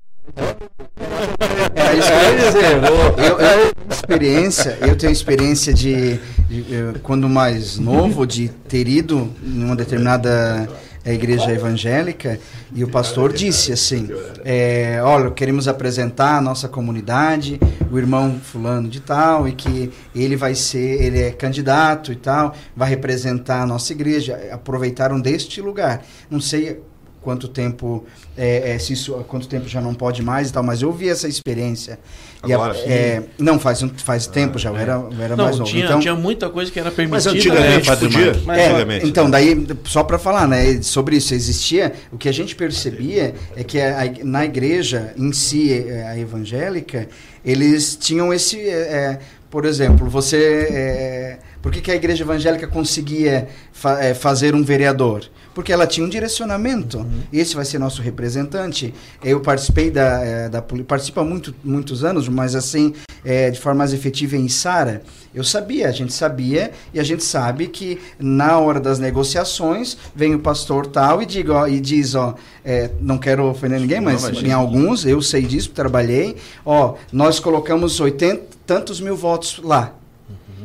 É 1.74 1.96
isso 1.96 2.09
que 2.09 2.14
eu 2.14 2.22
ia 2.22 2.37
dizer. 2.37 2.72
Eu, 3.18 3.38
eu, 3.40 3.72
experiência, 3.90 4.78
eu 4.80 4.96
tenho 4.96 5.12
experiência 5.12 5.74
de, 5.74 6.14
de, 6.48 6.98
quando 7.02 7.28
mais 7.28 7.78
novo, 7.78 8.26
de 8.26 8.48
ter 8.48 8.87
ido 8.88 9.30
em 9.42 9.64
uma 9.64 9.76
determinada 9.76 10.68
a 11.04 11.12
igreja 11.12 11.50
evangélica 11.52 12.38
e 12.74 12.84
o 12.84 12.88
pastor 12.88 13.32
disse 13.32 13.72
assim: 13.72 14.08
é, 14.44 15.00
olha, 15.02 15.30
queremos 15.30 15.66
apresentar 15.66 16.36
a 16.36 16.40
nossa 16.40 16.68
comunidade, 16.68 17.58
o 17.90 17.98
irmão 17.98 18.38
fulano 18.42 18.88
de 18.88 19.00
tal, 19.00 19.48
e 19.48 19.52
que 19.52 19.90
ele 20.14 20.36
vai 20.36 20.54
ser, 20.54 21.02
ele 21.02 21.20
é 21.22 21.30
candidato 21.30 22.12
e 22.12 22.16
tal, 22.16 22.54
vai 22.76 22.88
representar 22.88 23.62
a 23.62 23.66
nossa 23.66 23.92
igreja. 23.92 24.50
Aproveitaram 24.52 25.20
deste 25.20 25.60
lugar. 25.60 26.02
Não 26.30 26.40
sei 26.40 26.80
quanto 27.20 27.48
tempo 27.48 28.04
é, 28.37 28.72
é, 28.72 28.78
se 28.78 28.94
isso, 28.94 29.12
quanto 29.28 29.46
tempo 29.46 29.68
já 29.68 29.80
não 29.80 29.94
pode 29.94 30.22
mais 30.22 30.48
e 30.48 30.52
tal, 30.52 30.62
mas 30.62 30.83
eu 30.83 30.90
vi 30.92 31.09
essa 31.09 31.28
experiência. 31.28 31.98
Agora, 32.42 32.72
a, 32.72 32.78
é, 32.78 33.22
não, 33.38 33.59
faz, 33.59 33.85
faz 33.98 34.26
tempo 34.26 34.59
já, 34.59 34.70
eu 34.70 34.76
era, 34.76 34.92
eu 34.92 35.22
era 35.22 35.37
não, 35.37 35.44
mais 35.44 35.59
novo. 35.59 35.70
Tinha, 35.70 35.85
então, 35.85 36.00
tinha 36.00 36.14
muita 36.14 36.48
coisa 36.48 36.70
que 36.70 36.80
era 36.80 36.90
permitida. 36.90 37.16
Mas 37.16 37.26
antigamente 37.26 37.90
né, 37.90 37.96
podia. 37.96 38.42
Mas 38.46 38.59
é, 38.59 38.66
antigamente, 38.66 39.06
então, 39.06 39.30
daí, 39.30 39.66
só 39.85 40.02
para 40.02 40.18
falar 40.18 40.48
né, 40.48 40.80
sobre 40.83 41.16
isso, 41.16 41.35
existia, 41.35 41.92
o 42.11 42.16
que 42.16 42.28
a 42.28 42.33
gente 42.33 42.56
percebia 42.56 43.35
é 43.54 43.62
que 43.62 43.78
a, 43.78 44.02
a, 44.02 44.24
na 44.24 44.44
igreja 44.44 45.12
em 45.16 45.33
si, 45.33 45.72
é, 45.72 46.09
a 46.09 46.18
evangélica, 46.18 47.09
eles 47.44 47.96
tinham 47.96 48.33
esse... 48.33 48.59
É, 48.59 49.18
por 49.50 49.64
exemplo, 49.64 50.09
você... 50.09 51.38
por 51.62 51.73
que, 51.73 51.81
que 51.81 51.90
a 51.90 51.94
igreja 51.94 52.25
evangélica 52.25 52.66
conseguia 52.66 53.49
fa 53.73 54.14
fazer 54.14 54.55
um 54.55 54.62
vereador? 54.62 55.29
porque 55.55 55.73
ela 55.73 55.87
tinha 55.87 56.07
um 56.07 56.09
direcionamento. 56.09 56.99
Uhum. 56.99 57.23
Esse 57.33 57.55
vai 57.55 57.64
ser 57.64 57.79
nosso 57.79 58.01
representante. 58.03 58.94
Eu 59.23 59.40
participei 59.40 59.90
da, 59.90 60.25
é, 60.25 60.49
da 60.49 60.62
participo 60.62 61.20
há 61.20 61.25
muito, 61.25 61.55
muitos 61.62 62.05
anos, 62.05 62.29
mas 62.29 62.55
assim, 62.55 62.94
é, 63.25 63.51
de 63.51 63.59
forma 63.59 63.79
mais 63.79 63.92
efetiva 63.92 64.37
em 64.37 64.49
Sara. 64.49 65.03
Eu 65.35 65.44
sabia, 65.44 65.88
a 65.88 65.92
gente 65.92 66.12
sabia 66.12 66.73
e 66.92 66.99
a 66.99 67.03
gente 67.03 67.23
sabe 67.23 67.68
que 67.68 68.01
na 68.18 68.59
hora 68.59 68.81
das 68.81 68.99
negociações 68.99 69.96
vem 70.14 70.35
o 70.35 70.38
pastor 70.38 70.87
tal 70.87 71.23
e, 71.23 71.27
diga, 71.27 71.53
ó, 71.53 71.66
e 71.66 71.81
diz, 71.81 72.14
ó, 72.14 72.35
é, 72.64 72.90
não 73.01 73.18
quero 73.18 73.44
ofender 73.44 73.81
ninguém, 73.81 74.01
mas, 74.01 74.23
não, 74.23 74.42
em 74.42 74.53
alguns, 74.53 75.05
eu 75.05 75.20
sei 75.23 75.42
disso, 75.42 75.70
trabalhei, 75.70 76.37
ó, 76.64 76.94
nós 77.12 77.38
colocamos 77.38 78.01
80 78.01 78.61
tantos 78.66 79.01
mil 79.01 79.16
votos 79.16 79.61
lá. 79.62 79.99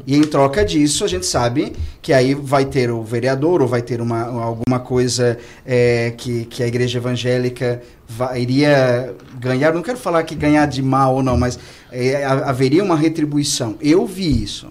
E 0.08 0.16
em 0.16 0.22
troca 0.22 0.64
disso, 0.64 1.04
a 1.04 1.08
gente 1.08 1.26
sabe 1.26 1.74
que 2.02 2.14
aí 2.14 2.36
vai 2.36 2.66
ter 2.66 2.92
o 2.92 3.02
vereador 3.02 3.62
ou 3.62 3.68
vai 3.68 3.82
ter 3.82 4.00
uma, 4.02 4.24
alguma 4.24 4.80
coisa 4.80 5.38
é, 5.66 6.14
que, 6.16 6.46
que 6.46 6.62
a 6.62 6.68
igreja 6.68 7.00
evangélica 7.00 7.82
vai, 8.08 8.42
iria 8.42 9.16
ganhar. 9.40 9.74
Não 9.74 9.82
quero 9.82 9.98
falar 9.98 10.24
que 10.24 10.36
ganhar 10.36 10.68
de 10.68 10.82
mal 10.82 11.16
ou 11.16 11.24
não, 11.24 11.38
mas 11.38 11.58
é, 11.92 12.24
haveria 12.24 12.84
uma 12.84 12.96
retribuição. 12.96 13.76
Eu 13.82 14.06
vi 14.06 14.44
isso. 14.44 14.68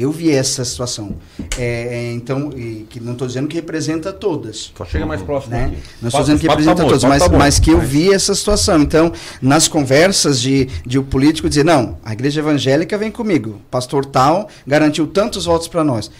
Eu 0.00 0.10
vi 0.10 0.30
essa 0.30 0.64
situação. 0.64 1.16
É, 1.58 1.64
é 1.64 2.12
então, 2.12 2.50
e, 2.56 2.86
que 2.88 2.98
não 2.98 3.12
estou 3.12 3.26
dizendo 3.26 3.46
que 3.46 3.54
representa 3.54 4.14
todas. 4.14 4.72
Só 4.74 4.84
chega 4.86 5.04
mais 5.04 5.20
próximo. 5.20 5.52
Né? 5.52 5.74
Não 6.00 6.08
estou 6.08 6.22
dizendo 6.22 6.40
que 6.40 6.48
representa 6.48 6.82
todas, 6.82 7.04
mas, 7.04 7.28
mas 7.28 7.58
que 7.58 7.70
eu 7.70 7.78
vi 7.78 8.10
essa 8.10 8.34
situação. 8.34 8.80
Então, 8.80 9.12
nas 9.42 9.68
conversas 9.68 10.40
de, 10.40 10.70
de 10.86 10.98
o 10.98 11.02
político 11.02 11.50
dizer, 11.50 11.66
não, 11.66 11.98
a 12.02 12.14
igreja 12.14 12.40
evangélica 12.40 12.96
vem 12.96 13.10
comigo, 13.10 13.60
pastor 13.70 14.06
tal 14.06 14.48
garantiu 14.66 15.06
tantos 15.06 15.44
votos 15.44 15.68
para 15.68 15.84
nós. 15.84 16.10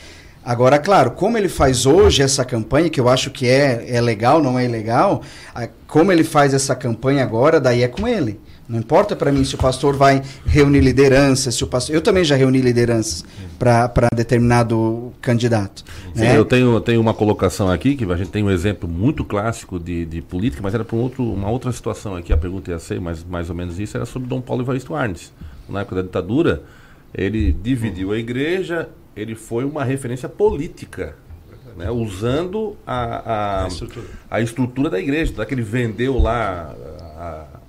Agora, 0.44 0.78
claro, 0.78 1.12
como 1.12 1.38
ele 1.38 1.48
faz 1.48 1.86
hoje 1.86 2.22
essa 2.22 2.44
campanha, 2.44 2.90
que 2.90 3.00
eu 3.00 3.08
acho 3.08 3.30
que 3.30 3.46
é, 3.46 3.86
é 3.88 4.00
legal, 4.00 4.42
não 4.42 4.58
é 4.58 4.64
ilegal, 4.64 5.22
como 5.86 6.12
ele 6.12 6.24
faz 6.24 6.52
essa 6.52 6.74
campanha 6.74 7.22
agora, 7.22 7.58
daí 7.58 7.82
é 7.82 7.88
com 7.88 8.06
ele. 8.06 8.40
Não 8.70 8.78
importa 8.78 9.16
para 9.16 9.32
mim 9.32 9.42
se 9.42 9.56
o 9.56 9.58
pastor 9.58 9.96
vai 9.96 10.22
reunir 10.46 10.78
lideranças, 10.78 11.56
se 11.56 11.64
o 11.64 11.66
pastor. 11.66 11.92
Eu 11.92 12.00
também 12.00 12.22
já 12.22 12.36
reuni 12.36 12.60
lideranças 12.60 13.24
para 13.58 14.06
determinado 14.14 15.12
candidato. 15.20 15.84
Sim, 16.14 16.20
né? 16.20 16.38
Eu 16.38 16.44
tenho, 16.44 16.80
tenho 16.80 17.00
uma 17.00 17.12
colocação 17.12 17.68
aqui, 17.68 17.96
que 17.96 18.04
a 18.04 18.16
gente 18.16 18.30
tem 18.30 18.44
um 18.44 18.50
exemplo 18.50 18.88
muito 18.88 19.24
clássico 19.24 19.76
de, 19.76 20.04
de 20.04 20.22
política, 20.22 20.62
mas 20.62 20.72
era 20.72 20.84
para 20.84 20.94
um 20.94 21.00
outro, 21.00 21.24
uma 21.32 21.50
outra 21.50 21.72
situação 21.72 22.14
aqui. 22.14 22.32
A 22.32 22.36
pergunta 22.36 22.70
ia 22.70 22.78
ser, 22.78 23.00
mas 23.00 23.24
mais 23.24 23.50
ou 23.50 23.56
menos 23.56 23.76
isso, 23.80 23.96
era 23.96 24.06
sobre 24.06 24.28
Dom 24.28 24.40
Paulo 24.40 24.62
Evaristo 24.62 24.94
Arnes. 24.94 25.32
Na 25.68 25.80
época 25.80 25.96
da 25.96 26.02
ditadura, 26.02 26.62
ele 27.12 27.50
dividiu 27.50 28.12
a 28.12 28.18
igreja, 28.18 28.88
ele 29.16 29.34
foi 29.34 29.64
uma 29.64 29.82
referência 29.82 30.28
política. 30.28 31.16
Né, 31.76 31.90
usando 31.90 32.76
a, 32.84 32.94
a, 32.94 33.64
a, 33.64 33.68
estrutura. 33.68 34.06
a 34.28 34.40
estrutura 34.40 34.90
da 34.90 34.98
igreja, 34.98 35.32
da 35.32 35.46
que 35.46 35.54
ele 35.54 35.62
vendeu 35.62 36.18
lá 36.18 36.74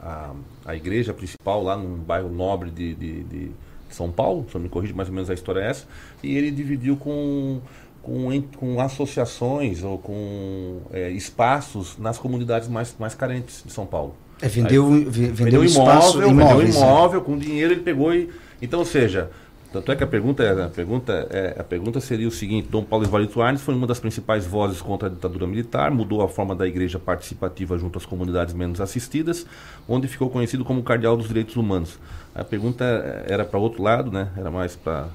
a, 0.02 0.32
a 0.66 0.76
igreja 0.76 1.14
principal 1.14 1.64
lá 1.64 1.76
num 1.76 1.98
bairro 1.98 2.30
nobre 2.30 2.70
de, 2.70 2.94
de, 2.96 3.24
de 3.24 3.52
São 3.90 4.12
Paulo, 4.12 4.46
se 4.50 4.56
eu 4.56 4.62
me 4.62 4.70
corrija 4.70 4.94
mais 4.94 5.10
ou 5.10 5.16
menos 5.16 5.30
a 5.30 5.34
história 5.34 5.62
é 5.62 5.70
essa, 5.70 5.88
e 6.24 6.36
ele 6.36 6.52
dividiu 6.52 6.96
com, 6.98 7.62
com, 8.02 8.42
com 8.58 8.80
associações 8.80 9.84
ou 9.84 9.98
com 9.98 10.82
é, 10.92 11.10
espaços 11.10 11.98
nas 11.98 12.18
comunidades 12.18 12.68
mais, 12.68 12.96
mais 13.00 13.16
carentes 13.16 13.64
de 13.66 13.72
São 13.72 13.86
Paulo. 13.86 14.16
É, 14.42 14.48
vendeu, 14.48 14.88
Aí, 14.88 15.04
vendeu, 15.06 15.34
vendeu 15.34 15.66
imóvel, 15.66 16.30
vendeu 16.30 16.68
imóvel, 16.68 17.22
com 17.22 17.38
dinheiro 17.38 17.74
ele 17.74 17.82
pegou 17.82 18.14
e. 18.14 18.30
Então, 18.60 18.80
ou 18.80 18.86
seja, 18.86 19.30
tanto 19.72 19.90
é 19.90 19.96
que 19.96 20.04
a 20.04 20.08
pergunta, 20.08 20.66
a 20.66 20.70
pergunta, 20.70 21.28
é, 21.30 21.56
a 21.58 21.64
pergunta 21.64 22.02
seria 22.02 22.28
o 22.28 22.32
seguinte: 22.32 22.68
Dom 22.70 22.84
Paulo 22.84 23.06
Evaristo 23.06 23.42
Arnes 23.42 23.62
foi 23.62 23.74
uma 23.74 23.88
das 23.88 24.00
principais 24.00 24.46
vozes 24.46 24.82
contra 24.82 25.08
a 25.08 25.12
ditadura 25.12 25.48
militar, 25.48 25.90
mudou 25.92 26.22
a 26.22 26.28
forma 26.28 26.54
da 26.54 26.68
igreja 26.68 27.00
participativa 27.00 27.78
junto 27.78 27.98
às 27.98 28.06
comunidades 28.06 28.54
menos 28.54 28.82
assistidas, 28.82 29.46
onde 29.88 30.10
ficou 30.10 30.30
conhecido 30.30 30.66
como 30.66 30.84
Cardeal 30.84 31.16
dos 31.16 31.28
Direitos 31.28 31.56
Humanos. 31.56 31.98
A 32.36 32.44
pergunta 32.44 32.84
era 33.28 33.46
para 33.46 33.60
outro 33.60 33.82
lado, 33.82 34.12
né? 34.12 34.30
Era 34.36 34.52
mais 34.52 34.76
para. 34.76 35.08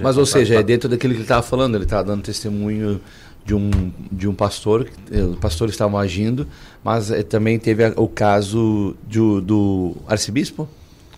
Mas, 0.00 0.16
ou 0.16 0.26
seja, 0.26 0.56
é 0.56 0.62
dentro 0.62 0.88
daquilo 0.88 1.12
que 1.12 1.18
ele 1.18 1.24
estava 1.24 1.42
falando, 1.42 1.76
ele 1.76 1.84
estava 1.84 2.04
dando 2.04 2.22
testemunho 2.22 3.00
de 3.44 3.54
um, 3.54 3.92
de 4.10 4.28
um 4.28 4.34
pastor, 4.34 4.88
os 5.10 5.38
pastores 5.38 5.74
estavam 5.74 5.98
agindo, 5.98 6.46
mas 6.84 7.10
é, 7.10 7.22
também 7.22 7.58
teve 7.58 7.84
a, 7.84 7.92
o 7.96 8.08
caso 8.08 8.96
de, 9.06 9.18
do 9.40 9.96
arcebispo, 10.06 10.68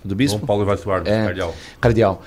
do 0.03 0.15
bispo. 0.15 0.39
Dom 0.39 0.47
Paulo 0.47 0.63
Evaristo 0.63 0.91
Arnes, 0.91 1.13
é, 1.13 1.25
cardeal. 1.25 1.55
Cardeal 1.81 2.23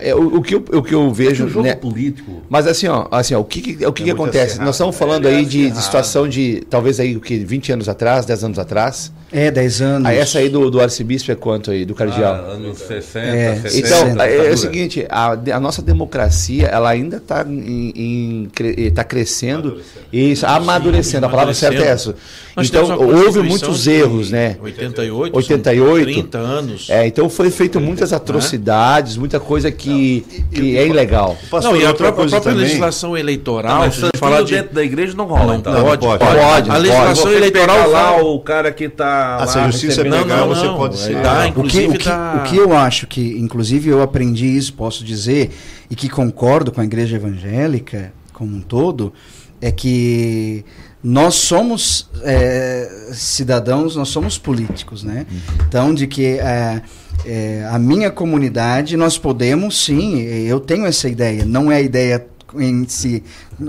é, 0.00 0.14
o, 0.14 0.36
o 0.36 0.42
que 0.42 0.54
eu, 0.54 0.64
o 0.72 0.82
que 0.82 0.94
eu 0.94 1.12
vejo. 1.12 1.30
É 1.30 1.36
que 1.36 1.42
o 1.42 1.48
jogo 1.48 1.66
né? 1.66 1.74
político. 1.74 2.42
Mas 2.48 2.66
assim, 2.66 2.86
ó, 2.88 3.06
assim 3.10 3.34
ó, 3.34 3.40
o 3.40 3.44
que, 3.44 3.60
que- 3.60 3.86
o 3.86 3.92
que, 3.92 4.02
É 4.02 4.04
que 4.06 4.10
acontece? 4.10 4.44
acirrado. 4.52 4.66
Nós 4.66 4.74
estamos 4.76 4.96
falando 4.96 5.26
É, 5.26 5.34
aí 5.34 5.42
é 5.42 5.44
de, 5.44 5.70
de 5.70 5.82
situação 5.82 6.28
de 6.28 6.62
talvez 6.70 6.98
aí 7.00 7.16
o 7.16 7.20
que 7.20 7.38
20 7.38 7.72
anos 7.72 7.88
atrás, 7.88 8.24
10 8.26 8.44
anos 8.44 8.58
atrás. 8.58 9.12
É, 9.32 9.50
10 9.50 9.80
anos. 9.80 10.08
Aí 10.08 10.18
essa 10.18 10.38
aí 10.38 10.48
do, 10.48 10.70
do 10.70 10.80
arcebispo 10.80 11.32
é 11.32 11.34
quanto 11.34 11.70
aí, 11.70 11.84
do 11.84 11.94
cardeal? 11.94 12.34
Ah, 12.34 12.52
anos 12.52 12.78
60, 12.78 13.18
É, 13.26 13.54
60. 13.56 13.78
Então, 13.78 14.22
é, 14.22 14.46
é 14.48 14.50
o 14.50 14.56
seguinte, 14.58 15.06
a, 15.08 15.32
a 15.54 15.60
nossa 15.60 15.80
democracia, 15.80 16.66
ela 16.66 16.90
ainda 16.90 17.16
está 17.16 17.44
em, 17.48 17.92
em 17.96 18.48
cre- 18.54 18.90
tá 18.90 19.02
crescendo 19.02 19.80
e 20.12 20.34
amadurecendo. 20.42 21.26
A 21.26 21.28
palavra 21.30 21.54
certa 21.54 21.82
é 21.82 21.86
essa. 21.88 22.14
Nós 22.54 22.68
então, 22.68 22.98
houve 22.98 23.40
muitos 23.40 23.86
erros, 23.86 24.30
né? 24.30 24.56
88, 24.62 25.34
88. 25.34 26.04
30 26.04 26.38
anos. 26.38 26.90
É, 26.90 27.06
então 27.06 27.30
foi 27.30 27.50
feito 27.50 27.80
muitas 27.80 28.12
atrocidades, 28.12 29.16
muita 29.16 29.40
coisa 29.40 29.70
que, 29.70 30.24
que 30.52 30.76
é 30.76 30.86
ilegal. 30.86 31.36
Não, 31.62 31.74
e 31.74 31.86
a 31.86 31.94
própria, 31.94 32.28
também- 32.40 32.58
legislação 32.58 33.16
eleitoral, 33.16 33.78
Mas 33.78 33.98
a 33.98 34.06
gente 34.06 34.18
falar 34.18 34.42
de... 34.42 34.54
dentro 34.54 34.74
da 34.74 34.82
igreja 34.84 35.14
não 35.16 35.24
rola. 35.24 35.44
Não, 35.46 35.54
então. 35.56 35.72
pode, 35.82 36.04
pode. 36.04 36.24
pode. 36.24 36.38
Pode, 36.42 36.70
A 36.70 36.76
legislação 36.76 37.32
eleitoral 37.32 37.88
lá 37.90 38.22
o 38.22 38.38
cara 38.40 38.70
que 38.70 38.88
Ah, 39.22 39.46
se 39.46 39.56
lá 39.58 39.64
a 39.64 39.70
justiça 39.70 40.02
recebendo- 40.02 40.22
pegar, 40.22 40.36
Não, 40.38 40.48
você 40.48 40.66
não, 40.66 40.76
pode 40.76 40.96
não. 40.96 41.02
ser. 41.04 41.22
Dá, 41.22 41.46
O 41.54 41.62
que, 41.64 41.86
o, 41.86 41.92
que, 41.92 42.04
dá- 42.04 42.34
o 42.44 42.48
que 42.48 42.56
eu 42.56 42.76
acho 42.76 43.06
que, 43.06 43.38
inclusive, 43.38 43.88
eu 43.90 44.02
aprendi 44.02 44.46
isso, 44.56 44.72
posso 44.74 45.04
dizer, 45.04 45.50
e 45.90 45.94
que 45.96 46.08
concordo 46.08 46.70
com 46.72 46.80
a 46.80 46.84
igreja 46.84 47.16
evangélica 47.16 48.12
como 48.32 48.56
um 48.56 48.60
todo, 48.60 49.12
é 49.60 49.70
que 49.70 50.64
nós 51.04 51.34
somos 51.34 52.08
é, 52.22 53.08
cidadãos, 53.12 53.96
nós 53.96 54.08
somos 54.08 54.38
políticos, 54.38 55.02
né? 55.04 55.26
Então, 55.66 55.92
de 55.94 56.06
que 56.06 56.24
é, 56.38 56.82
é, 57.24 57.68
a 57.70 57.78
minha 57.78 58.10
comunidade, 58.10 58.96
nós 58.96 59.18
podemos, 59.18 59.84
sim, 59.84 60.20
eu 60.22 60.58
tenho 60.60 60.86
essa 60.86 61.08
ideia, 61.08 61.44
não 61.44 61.70
é 61.70 61.76
a 61.76 61.80
ideia 61.80 62.24
em 62.56 62.86
si 62.86 63.22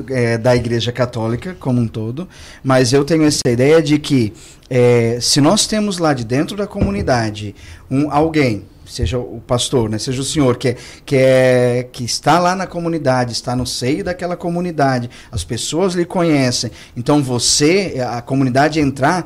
é, 0.10 0.38
da 0.38 0.56
Igreja 0.56 0.92
Católica 0.92 1.56
como 1.60 1.80
um 1.82 1.88
todo, 1.88 2.28
mas 2.64 2.92
eu 2.94 3.04
tenho 3.06 3.24
essa 3.24 3.40
ideia 3.48 3.82
de 3.82 3.98
que 3.98 4.34
é, 4.76 5.20
se 5.22 5.40
nós 5.40 5.68
temos 5.68 6.00
lá 6.00 6.16
de 6.16 6.24
dentro 6.24 6.58
da 6.58 6.66
comunidade 6.66 7.54
um 7.92 8.12
alguém 8.12 8.66
seja 8.88 9.20
o 9.20 9.40
pastor, 9.46 9.90
né, 9.90 9.98
seja 10.00 10.20
o 10.22 10.26
senhor 10.26 10.58
que 10.58 10.70
é, 10.70 10.78
que 11.06 11.16
é 11.16 11.88
que 11.92 12.04
está 12.04 12.40
lá 12.40 12.56
na 12.56 12.66
comunidade, 12.66 13.32
está 13.32 13.56
no 13.56 13.66
seio 13.68 14.04
daquela 14.04 14.36
comunidade, 14.36 15.10
as 15.32 15.44
pessoas 15.44 15.94
lhe 15.94 16.06
conhecem. 16.06 16.72
Então 16.98 17.22
você, 17.22 17.96
a 18.08 18.22
comunidade 18.22 18.80
entrar 18.80 19.26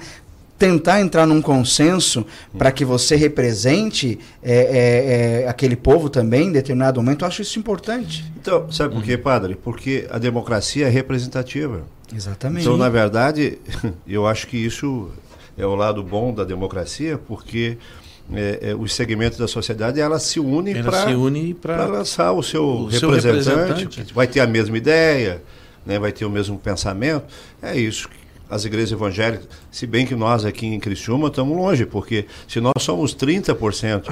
tentar 0.57 0.99
entrar 1.01 1.25
num 1.25 1.41
consenso 1.41 2.25
para 2.57 2.71
que 2.71 2.83
você 2.83 3.15
represente 3.15 4.19
é, 4.41 4.53
é, 4.53 5.43
é, 5.43 5.47
aquele 5.47 5.75
povo 5.75 6.09
também 6.09 6.47
em 6.47 6.51
determinado 6.51 7.01
momento, 7.01 7.23
eu 7.23 7.27
acho 7.27 7.41
isso 7.41 7.59
importante. 7.59 8.25
Então, 8.41 8.69
sabe 8.71 8.95
por 8.95 9.03
quê, 9.03 9.17
padre? 9.17 9.55
Porque 9.55 10.07
a 10.09 10.17
democracia 10.17 10.87
é 10.87 10.89
representativa. 10.89 11.83
Exatamente. 12.13 12.61
Então, 12.61 12.75
na 12.75 12.89
verdade, 12.89 13.59
eu 14.07 14.25
acho 14.25 14.47
que 14.47 14.57
isso 14.57 15.11
é 15.57 15.65
o 15.65 15.75
lado 15.75 16.03
bom 16.03 16.33
da 16.33 16.43
democracia, 16.43 17.17
porque 17.17 17.77
é, 18.33 18.59
é, 18.71 18.75
os 18.75 18.93
segmentos 18.93 19.37
da 19.37 19.47
sociedade 19.47 19.99
ela 19.99 20.19
se 20.19 20.39
para 20.39 20.47
une 21.17 21.53
pra- 21.53 21.85
lançar 21.85 22.31
o 22.33 22.43
seu, 22.43 22.65
o 22.65 22.91
seu 22.91 23.09
representante, 23.09 23.69
representante. 23.69 24.13
vai 24.13 24.27
ter 24.27 24.39
a 24.41 24.47
mesma 24.47 24.77
ideia, 24.77 25.41
né, 25.85 25.97
vai 25.97 26.11
ter 26.11 26.25
o 26.25 26.29
mesmo 26.29 26.57
pensamento. 26.57 27.25
É 27.61 27.75
isso. 27.77 28.07
As 28.49 28.63
igrejas 28.63 28.93
evangélicas, 28.93 29.45
se 29.69 29.85
bem 29.85 30.05
que 30.05 30.15
nós 30.15 30.45
aqui 30.45 30.65
em 30.65 30.79
Criciúma 30.79 31.27
estamos 31.27 31.57
longe, 31.57 31.85
porque 31.85 32.25
se 32.47 32.61
nós 32.61 32.73
somos 32.79 33.13
30% 33.13 34.09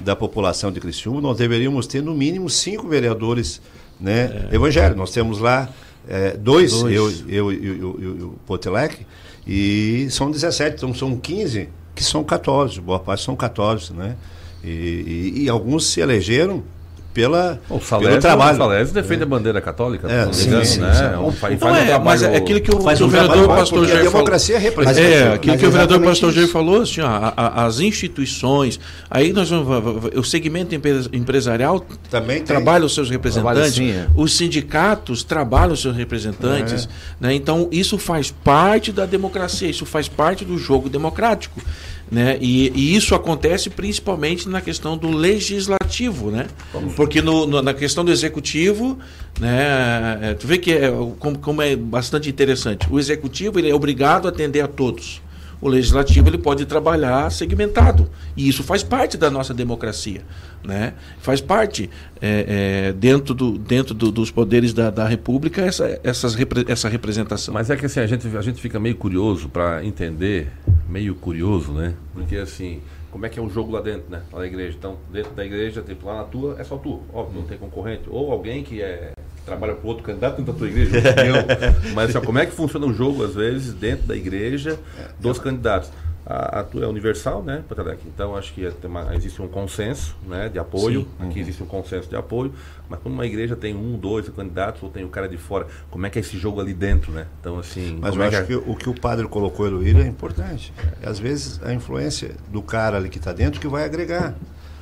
da 0.00 0.14
população 0.14 0.70
de 0.70 0.78
Criciúma, 0.78 1.20
nós 1.20 1.36
deveríamos 1.36 1.88
ter 1.88 2.00
no 2.00 2.14
mínimo 2.14 2.48
cinco 2.48 2.86
vereadores 2.86 3.60
né, 3.98 4.48
evangélicos. 4.52 4.96
Nós 4.98 5.10
temos 5.10 5.40
lá 5.40 5.68
é, 6.08 6.36
dois, 6.36 6.72
Dois. 6.72 7.24
eu, 7.28 7.52
eu, 7.52 7.52
eu 7.52 8.38
Potelec, 8.46 9.04
e 9.46 10.08
são 10.10 10.30
17, 10.30 10.76
então 10.76 10.94
são 10.94 11.16
15 11.16 11.68
que 11.94 12.02
são 12.02 12.24
católicos, 12.24 12.78
boa 12.78 12.98
parte 12.98 13.22
são 13.22 13.36
católicos, 13.36 13.90
né? 13.90 14.16
E, 14.64 14.68
e, 14.68 15.42
e 15.44 15.48
alguns 15.48 15.86
se 15.86 16.00
elegeram 16.00 16.62
pela, 17.12 17.60
O 17.68 17.74
pelo 17.78 17.80
Salésio, 17.82 18.20
trabalho. 18.20 18.54
o 18.54 18.58
Salésio 18.58 18.94
defende 18.94 19.22
a 19.22 19.26
bandeira 19.26 19.60
católica, 19.60 20.08
É, 20.10 20.24
não 20.26 20.32
sim, 20.32 20.46
engano, 20.48 20.64
sim, 20.64 20.80
né? 20.80 20.92
sim. 20.94 21.18
Um- 21.20 21.32
faz- 21.32 21.54
Então 21.54 21.68
faz 21.68 21.78
um 21.80 21.82
é, 21.82 21.86
trabalho- 21.86 22.04
mas 22.04 22.22
é 22.22 22.36
aquilo 22.36 22.60
que 22.60 22.74
o, 22.74 22.80
Faz 22.80 22.98
que 22.98 23.04
um 23.04 23.06
o 23.06 23.10
vereador 23.10 23.48
pastor 23.48 23.84
Jair 23.86 23.96
falou. 23.98 24.12
democracia 24.12 24.54
é 24.54 24.58
É, 24.58 24.60
representativa. 24.60 25.34
aquilo 25.34 25.52
Mas 25.52 25.60
que 25.60 25.66
o 25.66 25.70
vereador 25.70 26.00
pastor 26.02 26.32
Jair 26.32 26.48
falou, 26.48 26.82
assim, 26.82 27.00
ó, 27.00 27.06
a- 27.06 27.32
a- 27.36 27.64
as 27.66 27.80
instituições, 27.80 28.80
aí 29.10 29.32
nós 29.32 29.50
vamos, 29.50 30.10
o 30.16 30.24
segmento 30.24 30.74
empre- 30.74 31.08
empresarial 31.12 31.84
Também 32.10 32.36
tem. 32.36 32.44
trabalha 32.46 32.84
os 32.84 32.94
seus 32.94 33.10
representantes, 33.10 33.74
sim, 33.74 33.90
é. 33.90 34.06
os 34.16 34.36
sindicatos 34.36 35.22
trabalham 35.22 35.72
os 35.74 35.80
seus 35.82 35.96
representantes, 35.96 36.88
né? 37.20 37.34
então 37.34 37.68
isso 37.70 37.98
faz 37.98 38.30
parte 38.30 38.90
da 38.92 39.06
democracia, 39.06 39.68
isso 39.68 39.84
faz 39.86 40.08
parte 40.08 40.44
do 40.44 40.56
jogo 40.58 40.88
democrático. 40.88 41.60
Né? 42.12 42.36
E, 42.42 42.70
e 42.74 42.94
isso 42.94 43.14
acontece 43.14 43.70
principalmente 43.70 44.46
na 44.46 44.60
questão 44.60 44.98
do 44.98 45.10
legislativo, 45.10 46.30
né? 46.30 46.46
Porque 46.94 47.22
no- 47.22 47.46
no- 47.46 47.62
na 47.62 47.72
questão 47.72 48.04
do 48.04 48.12
executivo, 48.12 48.98
né? 49.40 50.18
é, 50.20 50.34
tu 50.34 50.46
vê 50.46 50.58
que 50.58 50.72
é, 50.72 50.90
como, 51.18 51.38
como 51.38 51.62
é 51.62 51.74
bastante 51.74 52.28
interessante. 52.28 52.86
O 52.90 52.98
executivo 52.98 53.58
ele 53.58 53.70
é 53.70 53.74
obrigado 53.74 54.26
a 54.26 54.28
atender 54.28 54.60
a 54.60 54.68
todos. 54.68 55.22
O 55.60 55.68
legislativo 55.68 56.28
ele 56.28 56.38
pode 56.38 56.66
trabalhar 56.66 57.30
segmentado 57.30 58.10
e 58.36 58.48
isso 58.48 58.64
faz 58.64 58.82
parte 58.82 59.16
da 59.16 59.30
nossa 59.30 59.54
democracia, 59.54 60.22
né? 60.64 60.94
Faz 61.20 61.40
parte 61.40 61.88
é, 62.20 62.88
é, 62.88 62.92
dentro, 62.92 63.32
do, 63.32 63.56
dentro 63.56 63.94
do- 63.94 64.10
dos 64.10 64.28
poderes 64.28 64.74
da, 64.74 64.90
da 64.90 65.06
República 65.06 65.62
essa, 65.62 66.00
essas, 66.02 66.36
essa 66.66 66.88
representação. 66.88 67.54
Mas 67.54 67.70
é 67.70 67.76
que 67.76 67.86
assim, 67.86 68.00
a 68.00 68.06
gente, 68.08 68.26
a 68.36 68.42
gente 68.42 68.60
fica 68.60 68.80
meio 68.80 68.96
curioso 68.96 69.48
para 69.48 69.84
entender, 69.84 70.48
meio 70.92 71.14
curioso, 71.14 71.72
né? 71.72 71.94
Porque 72.12 72.36
assim, 72.36 72.82
como 73.10 73.24
é 73.24 73.28
que 73.28 73.38
é 73.38 73.42
o 73.42 73.48
jogo 73.48 73.72
lá 73.72 73.80
dentro, 73.80 74.10
né? 74.10 74.22
Lá 74.30 74.40
da 74.40 74.46
igreja. 74.46 74.76
Então, 74.78 74.98
dentro 75.10 75.32
da 75.32 75.44
igreja, 75.44 75.82
tipo, 75.82 76.06
lá 76.06 76.18
na 76.18 76.24
tua, 76.24 76.60
é 76.60 76.64
só 76.64 76.76
tu. 76.76 77.00
Óbvio, 77.12 77.40
não 77.40 77.48
tem 77.48 77.56
concorrente. 77.56 78.04
Ou 78.08 78.30
alguém 78.30 78.62
que 78.62 78.82
é 78.82 79.12
que 79.36 79.42
trabalha 79.46 79.74
para 79.74 79.88
outro 79.88 80.04
candidato 80.04 80.36
dentro 80.36 80.52
da 80.52 80.58
tua 80.58 80.68
igreja, 80.68 80.98
eu. 80.98 81.34
Mas 81.94 82.14
assim, 82.14 82.24
como 82.24 82.38
é 82.38 82.46
que 82.46 82.52
funciona 82.52 82.86
o 82.86 82.92
jogo, 82.92 83.24
às 83.24 83.34
vezes, 83.34 83.72
dentro 83.72 84.06
da 84.06 84.14
igreja 84.14 84.78
dos 85.18 85.38
candidatos? 85.38 85.90
A, 86.24 86.60
a 86.60 86.66
é 86.80 86.86
universal, 86.86 87.42
né, 87.42 87.64
Patalec? 87.68 88.00
Então 88.06 88.36
acho 88.36 88.54
que 88.54 88.70
tem 88.70 88.88
uma- 88.88 89.14
existe 89.14 89.42
um 89.42 89.48
consenso 89.48 90.16
né, 90.26 90.48
de 90.48 90.58
apoio. 90.58 91.06
Aqui 91.18 91.40
existe 91.40 91.62
um 91.62 91.66
consenso 91.66 92.08
de 92.08 92.14
apoio. 92.14 92.52
Mas 92.88 93.00
quando 93.00 93.14
uma 93.14 93.26
igreja 93.26 93.56
tem 93.56 93.74
um, 93.74 93.96
dois 93.98 94.28
candidatos, 94.28 94.82
ou 94.82 94.88
tem 94.88 95.04
o 95.04 95.08
cara 95.08 95.28
de 95.28 95.36
fora, 95.36 95.66
como 95.90 96.06
é 96.06 96.10
que 96.10 96.18
é 96.18 96.20
esse 96.20 96.38
jogo 96.38 96.60
ali 96.60 96.72
dentro, 96.72 97.10
né? 97.10 97.26
Então, 97.40 97.58
assim. 97.58 97.98
Mas 98.00 98.14
eu 98.14 98.22
é 98.22 98.28
acho 98.28 98.46
que 98.46 98.54
o 98.54 98.76
que 98.76 98.88
o 98.88 98.94
padre 98.94 99.26
colocou, 99.26 99.66
Eloíra, 99.66 100.02
é 100.04 100.06
importante. 100.06 100.72
E, 101.02 101.06
às 101.06 101.18
vezes 101.18 101.60
a 101.62 101.72
influência 101.72 102.36
do 102.50 102.62
cara 102.62 102.98
ali 102.98 103.08
que 103.08 103.18
está 103.18 103.32
dentro 103.32 103.60
que 103.60 103.66
vai 103.66 103.84
agregar. 103.84 104.34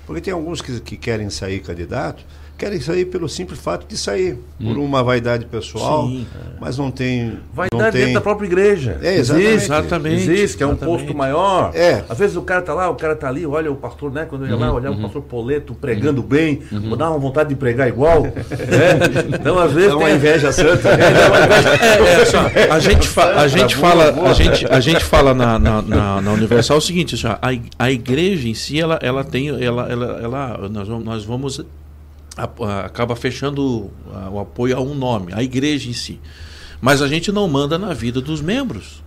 Porque 0.06 0.20
tem 0.20 0.34
alguns 0.34 0.60
que, 0.60 0.80
que 0.80 0.96
querem 0.96 1.30
sair 1.30 1.60
candidato, 1.60 2.24
querem 2.60 2.78
sair 2.78 3.06
pelo 3.06 3.26
simples 3.26 3.58
fato 3.58 3.86
de 3.88 3.96
sair, 3.96 4.38
por 4.62 4.76
uma 4.76 5.02
vaidade 5.02 5.46
pessoal, 5.46 6.06
Sim. 6.06 6.26
mas 6.60 6.76
não 6.76 6.90
tem. 6.90 7.38
Vai 7.54 7.68
não 7.72 7.80
tem... 7.80 7.90
dentro 7.92 8.12
da 8.14 8.20
própria 8.20 8.46
igreja. 8.46 8.98
É, 9.02 9.14
exatamente. 9.16 9.48
Existe, 9.48 9.64
Exatamente, 9.64 10.30
existe, 10.30 10.56
que 10.58 10.62
é 10.62 10.66
um 10.66 10.70
exatamente. 10.72 10.98
posto 11.04 11.16
maior. 11.16 11.70
É. 11.74 12.04
Às 12.06 12.18
vezes 12.18 12.36
o 12.36 12.42
cara 12.42 12.60
tá 12.60 12.74
lá, 12.74 12.90
o 12.90 12.94
cara 12.96 13.16
tá 13.16 13.28
ali, 13.28 13.46
olha 13.46 13.72
o 13.72 13.76
pastor, 13.76 14.12
né? 14.12 14.26
Quando 14.28 14.44
eu 14.44 14.50
ia 14.50 14.56
lá, 14.56 14.70
olhar 14.72 14.90
o 14.90 15.00
pastor 15.00 15.22
Poleto 15.22 15.74
pregando 15.74 16.22
bem, 16.22 16.60
vou 16.70 16.96
dar 16.96 17.08
uma 17.10 17.18
vontade 17.18 17.48
de 17.48 17.54
pregar 17.54 17.88
igual. 17.88 18.22
né? 18.24 18.30
Então, 19.40 19.58
às 19.58 19.72
vezes. 19.72 19.90
É 19.90 19.94
uma 19.94 20.06
tem- 20.06 20.16
inveja 20.16 20.52
santa. 20.52 20.88
É, 20.90 21.12
dá 21.12 21.28
uma 21.28 21.44
inveja. 21.46 21.68
É, 21.70 21.98
é, 22.12 22.22
assim, 22.22 22.36
ó, 22.36 22.74
a 22.74 22.78
gente, 22.80 23.08
fa- 23.08 23.34
a 23.40 23.48
gente 23.48 23.76
fala, 23.76 24.28
a 24.28 24.32
gente, 24.34 24.66
a 24.66 24.80
gente 24.80 25.04
fala 25.04 25.32
na, 25.32 25.58
na, 25.58 25.80
na- 25.82 26.20
na 26.20 26.32
Universal 26.32 26.76
o 26.76 26.80
seguinte, 26.80 27.14
assim, 27.14 27.26
a, 27.26 27.84
a 27.86 27.90
igreja 27.90 28.48
em 28.48 28.54
si, 28.54 28.78
ela, 28.78 28.98
ela 29.02 29.24
tem, 29.24 29.48
ela, 29.48 29.90
ela, 29.90 30.20
ela- 30.22 30.68
nós 30.68 30.86
vamos, 30.88 31.04
nós 31.04 31.24
vamos 31.24 31.60
a- 31.60 31.64
a- 31.64 32.29
acaba 32.84 33.16
fechando 33.16 33.90
a- 34.12 34.30
o 34.30 34.38
apoio 34.38 34.76
a 34.76 34.80
um 34.80 34.94
nome, 34.94 35.32
a 35.32 35.42
igreja 35.42 35.88
em 35.88 35.92
si. 35.92 36.20
Mas 36.80 37.02
a 37.02 37.08
gente 37.08 37.30
não 37.30 37.46
manda 37.48 37.78
na 37.78 37.92
vida 37.92 38.20
dos 38.20 38.40
membros. 38.40 39.02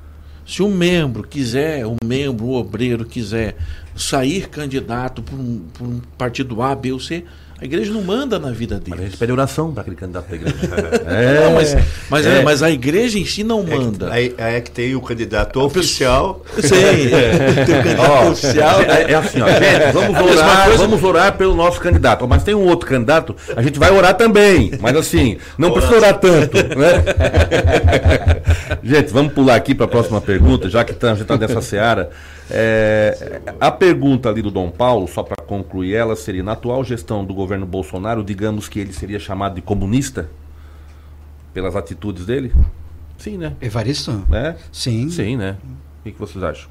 Se 0.45 0.61
um 0.61 0.69
membro 0.69 1.25
quiser, 1.25 1.87
um 1.87 1.95
membro, 2.03 2.45
um 2.45 2.53
obreiro 2.53 3.05
quiser 3.05 3.55
sair 3.95 4.49
candidato 4.49 5.23
por 5.23 5.39
um, 5.39 5.59
por 5.73 5.87
um 5.87 6.01
partido 6.17 6.61
A, 6.61 6.75
B 6.75 6.91
ou 6.91 6.99
C, 6.99 7.23
a 7.63 7.65
igreja 7.65 7.93
não 7.93 8.01
manda 8.01 8.37
na 8.37 8.51
vida 8.51 8.75
Mas 8.75 8.91
a 8.91 8.95
dele. 8.97 9.09
gente 9.09 9.17
pede 9.17 9.31
oração 9.31 9.71
para 9.71 9.81
aquele 9.81 9.95
candidato 9.95 10.27
da 10.27 10.35
igreja. 10.35 10.57
Não, 11.43 11.53
mas, 11.53 11.77
mas, 12.09 12.25
é. 12.25 12.43
mas 12.43 12.61
a 12.61 12.69
igreja 12.69 13.17
em 13.17 13.23
si 13.23 13.41
não 13.41 13.63
manda. 13.63 14.11
Aí, 14.11 14.35
aí 14.37 14.55
é 14.55 14.61
que 14.61 14.69
tem 14.69 14.93
o 14.95 15.01
candidato 15.01 15.61
oficial. 15.61 16.43
Sim, 16.59 16.75
é. 16.75 17.63
Tem 17.63 17.79
o 17.79 17.83
candidato 17.83 18.11
Ó, 18.11 18.31
oficial. 18.31 18.81
É, 18.81 19.11
é 19.11 19.15
assim, 19.15 19.41
ó, 19.41 19.47
gente, 19.47 19.93
vamos 19.93 20.19
orar, 20.19 20.65
coisa- 20.65 20.77
vamos 20.77 21.03
orar 21.03 21.37
pelo 21.37 21.55
nosso 21.55 21.79
candidato. 21.79 22.27
Mas 22.27 22.43
tem 22.43 22.53
um 22.53 22.67
outro 22.67 22.85
candidato, 22.89 23.33
a 23.55 23.61
gente 23.61 23.79
vai 23.79 23.91
orar 23.91 24.13
também. 24.15 24.73
Mas 24.81 24.97
assim, 24.97 25.37
não 25.57 25.71
precisa 25.71 25.95
orar 25.95 26.19
tanto, 26.19 26.57
né? 26.57 27.01
gente, 28.83 29.13
vamos 29.13 29.31
pular 29.31 29.55
aqui 29.55 29.73
para 29.73 29.85
a 29.85 29.89
próxima 29.89 30.19
pergunta, 30.19 30.69
já 30.69 30.83
que 30.83 30.91
a 30.91 31.09
gente 31.13 31.21
está 31.21 31.37
nessa 31.37 31.61
seara. 31.61 32.09
É, 32.55 33.41
a 33.59 33.71
pergunta 33.71 34.29
ali 34.29 34.41
do 34.41 34.51
Dom 34.51 34.69
Paulo, 34.69 35.07
só 35.07 35.23
para 35.23 35.43
concluir 35.43 35.95
ela, 35.95 36.15
seria: 36.15 36.43
na 36.43 36.51
atual 36.53 36.83
gestão 36.83 37.25
do 37.25 37.33
governo 37.33 37.65
Bolsonaro, 37.65 38.23
digamos 38.23 38.69
que 38.69 38.79
ele 38.79 38.93
seria 38.93 39.19
chamado 39.19 39.55
de 39.55 39.61
comunista? 39.61 40.29
Pelas 41.53 41.75
atitudes 41.75 42.25
dele? 42.25 42.51
Sim, 43.17 43.37
né? 43.37 43.55
Evaristo? 43.61 44.23
É? 44.31 44.55
Sim. 44.71 45.09
Sim, 45.09 45.37
né? 45.37 45.57
O 45.99 46.03
que, 46.03 46.11
que 46.11 46.19
vocês 46.19 46.43
acham? 46.43 46.69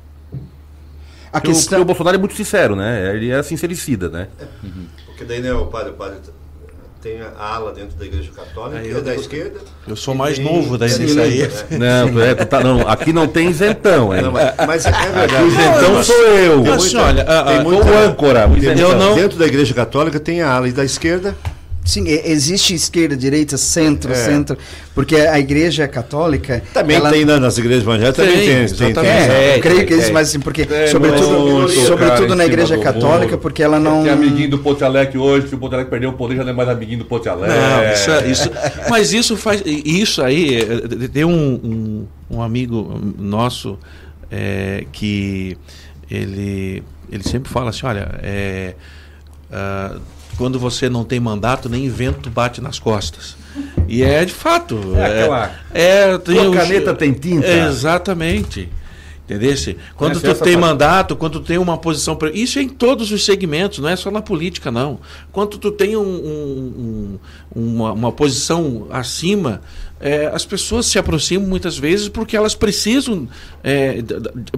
A 1.32 1.40
Porque 1.40 1.48
o- 1.48 1.54
questão... 1.54 1.70
porque 1.78 1.82
o 1.82 1.84
Bolsonaro 1.86 2.16
é 2.16 2.18
muito 2.18 2.34
sincero, 2.34 2.76
né? 2.76 3.14
Ele 3.16 3.30
é 3.30 3.42
sincericida, 3.42 4.08
né? 4.08 4.28
Porque 5.06 5.24
daí, 5.24 5.40
né, 5.40 5.52
o 5.52 5.66
padre, 5.66 5.90
o 5.92 5.94
padre 5.94 6.18
tem 7.02 7.20
a 7.20 7.32
ala 7.54 7.72
dentro 7.72 7.96
da 7.96 8.04
igreja 8.06 8.30
católica, 8.34 8.78
Aí 8.78 8.84
que 8.86 8.90
eu 8.92 8.98
é 8.98 9.00
da 9.00 9.10
devo- 9.10 9.20
esquerda. 9.22 9.60
Eu 9.88 9.96
sou 9.96 10.14
mais 10.14 10.36
tem- 10.38 10.44
novo 10.44 10.78
daí 10.78 10.88
tem 10.90 11.00
nisso 11.00 11.20
aí. 11.20 11.30
direita, 11.32 11.66
né? 11.70 12.04
Não, 12.04 12.20
é, 12.22 12.34
tá- 12.36 12.60
não, 12.60 12.88
aqui 12.88 13.12
não 13.12 13.26
tem 13.26 13.48
isentão, 13.50 14.14
hein? 14.14 14.22
Não, 14.22 14.30
mas, 14.32 14.54
mas 14.66 14.86
é 14.86 14.90
verdade. 14.92 15.34
Aqui 15.34 15.42
o 15.42 15.48
isentão 15.48 15.94
Mas 15.94 16.06
sou 16.06 16.16
eu. 16.16 16.62
tem 16.62 16.70
Mas, 16.70 16.82
muita- 16.84 17.02
olha, 17.02 17.22
a- 17.24 17.42
tem 17.44 17.60
muita- 17.62 17.84
o 17.90 17.98
âncora, 17.98 18.48
o 18.48 18.56
isentão. 18.56 18.96
não- 18.96 19.14
Dentro 19.16 19.36
da 19.38 19.46
igreja 19.46 19.74
católica 19.74 20.20
tem 20.20 20.42
a 20.42 20.52
ala 20.54 20.70
da 20.70 20.84
esquerda. 20.84 21.34
Sim, 21.84 22.04
existe 22.06 22.74
esquerda, 22.74 23.16
direita, 23.16 23.56
centro, 23.58 24.12
É. 24.12 24.14
centro, 24.14 24.56
porque 24.94 25.16
a 25.16 25.36
igreja 25.38 25.88
católica 25.88 26.62
Também 26.72 26.96
ela- 26.96 27.10
tem 27.10 27.24
na- 27.24 27.40
nas 27.40 27.58
igrejas 27.58 27.82
evangélicas, 27.82 28.14
também 28.16 28.34
Tem, 28.36 28.66
tem. 28.66 28.76
tem, 28.76 28.94
tem. 28.94 29.04
É, 29.04 29.52
É, 29.54 29.56
eu 29.56 29.60
creio 29.60 29.84
que 29.86 29.92
existe, 29.94 30.12
mas 30.12 30.28
assim, 30.28 30.38
porque 30.38 30.64
sobretudo, 30.88 31.68
sobretudo 31.68 32.34
na 32.36 32.46
igreja 32.46 32.78
católica, 32.78 33.36
porque 33.36 33.62
ela 33.64 33.80
não 33.80 34.04
Tem 34.04 34.12
amiguinho 34.12 34.50
do 34.50 34.58
Ponte 34.60 34.84
Alegre 34.84 35.18
hoje, 35.18 35.48
se 35.48 35.54
o 35.56 35.58
Ponte 35.58 35.74
Alegre 35.74 35.90
perdeu 35.90 36.10
o 36.10 36.12
poder, 36.12 36.36
já 36.36 36.44
não 36.44 36.50
é 36.50 36.54
mais 36.54 36.68
amiguinho 36.68 37.00
do 37.00 37.04
Ponte 37.04 37.28
Alegre. 37.28 37.56
Não, 37.56 37.92
isso, 37.92 38.10
é- 38.12 38.30
isso, 38.30 38.50
mas 38.88 39.12
isso 39.12 39.36
faz. 39.36 39.60
Isso 39.66 40.22
aí, 40.22 40.58
eh, 40.58 41.08
tem 41.12 41.24
um, 41.24 42.06
um, 42.30 42.36
um 42.36 42.42
amigo 42.42 42.96
nosso 43.18 43.76
eh, 44.30 44.84
que 44.92 45.58
ele, 46.08 46.82
ele 47.10 47.22
sempre 47.24 47.50
fala 47.52 47.70
assim: 47.70 47.84
olha, 47.86 48.08
eh, 48.22 48.74
ah, 49.50 49.96
quando 50.36 50.58
você 50.58 50.88
não 50.88 51.04
tem 51.04 51.20
mandato, 51.20 51.68
nem 51.68 51.88
vento 51.88 52.30
bate 52.30 52.60
nas 52.60 52.78
costas. 52.78 53.36
E 53.86 54.02
é 54.02 54.24
de 54.24 54.32
fato. 54.32 54.78
É 54.96 55.04
aquela- 55.06 55.50
é, 55.72 56.18
tem 56.18 56.46
os- 56.48 56.56
caneta 56.56 56.94
tem 56.94 57.12
tinta. 57.12 57.46
Exatamente. 57.46 58.68
Entendesse? 59.24 59.76
Quando 59.96 60.20
Conhece 60.20 60.40
tu 60.40 60.44
tem 60.44 60.54
parte? 60.54 60.66
mandato, 60.68 61.16
quando 61.16 61.38
tu 61.40 61.46
tem 61.46 61.56
uma 61.56 61.78
posição. 61.78 62.18
Isso 62.34 62.58
é 62.58 62.62
em 62.62 62.68
todos 62.68 63.12
os 63.12 63.24
segmentos, 63.24 63.78
não 63.78 63.88
é 63.88 63.94
só 63.96 64.10
na 64.10 64.20
política, 64.20 64.70
não. 64.70 64.98
Quando 65.30 65.58
tu 65.58 65.70
tem 65.70 65.96
um- 65.96 66.00
um- 66.02 67.18
um- 67.54 67.74
uma, 67.76 67.92
uma 67.92 68.12
posição 68.12 68.88
acima, 68.90 69.60
é, 70.00 70.26
as 70.34 70.44
pessoas 70.44 70.86
se 70.86 70.98
aproximam 70.98 71.46
muitas 71.48 71.78
vezes 71.78 72.08
porque 72.08 72.36
elas 72.36 72.54
precisam, 72.54 73.28
é, 73.62 74.02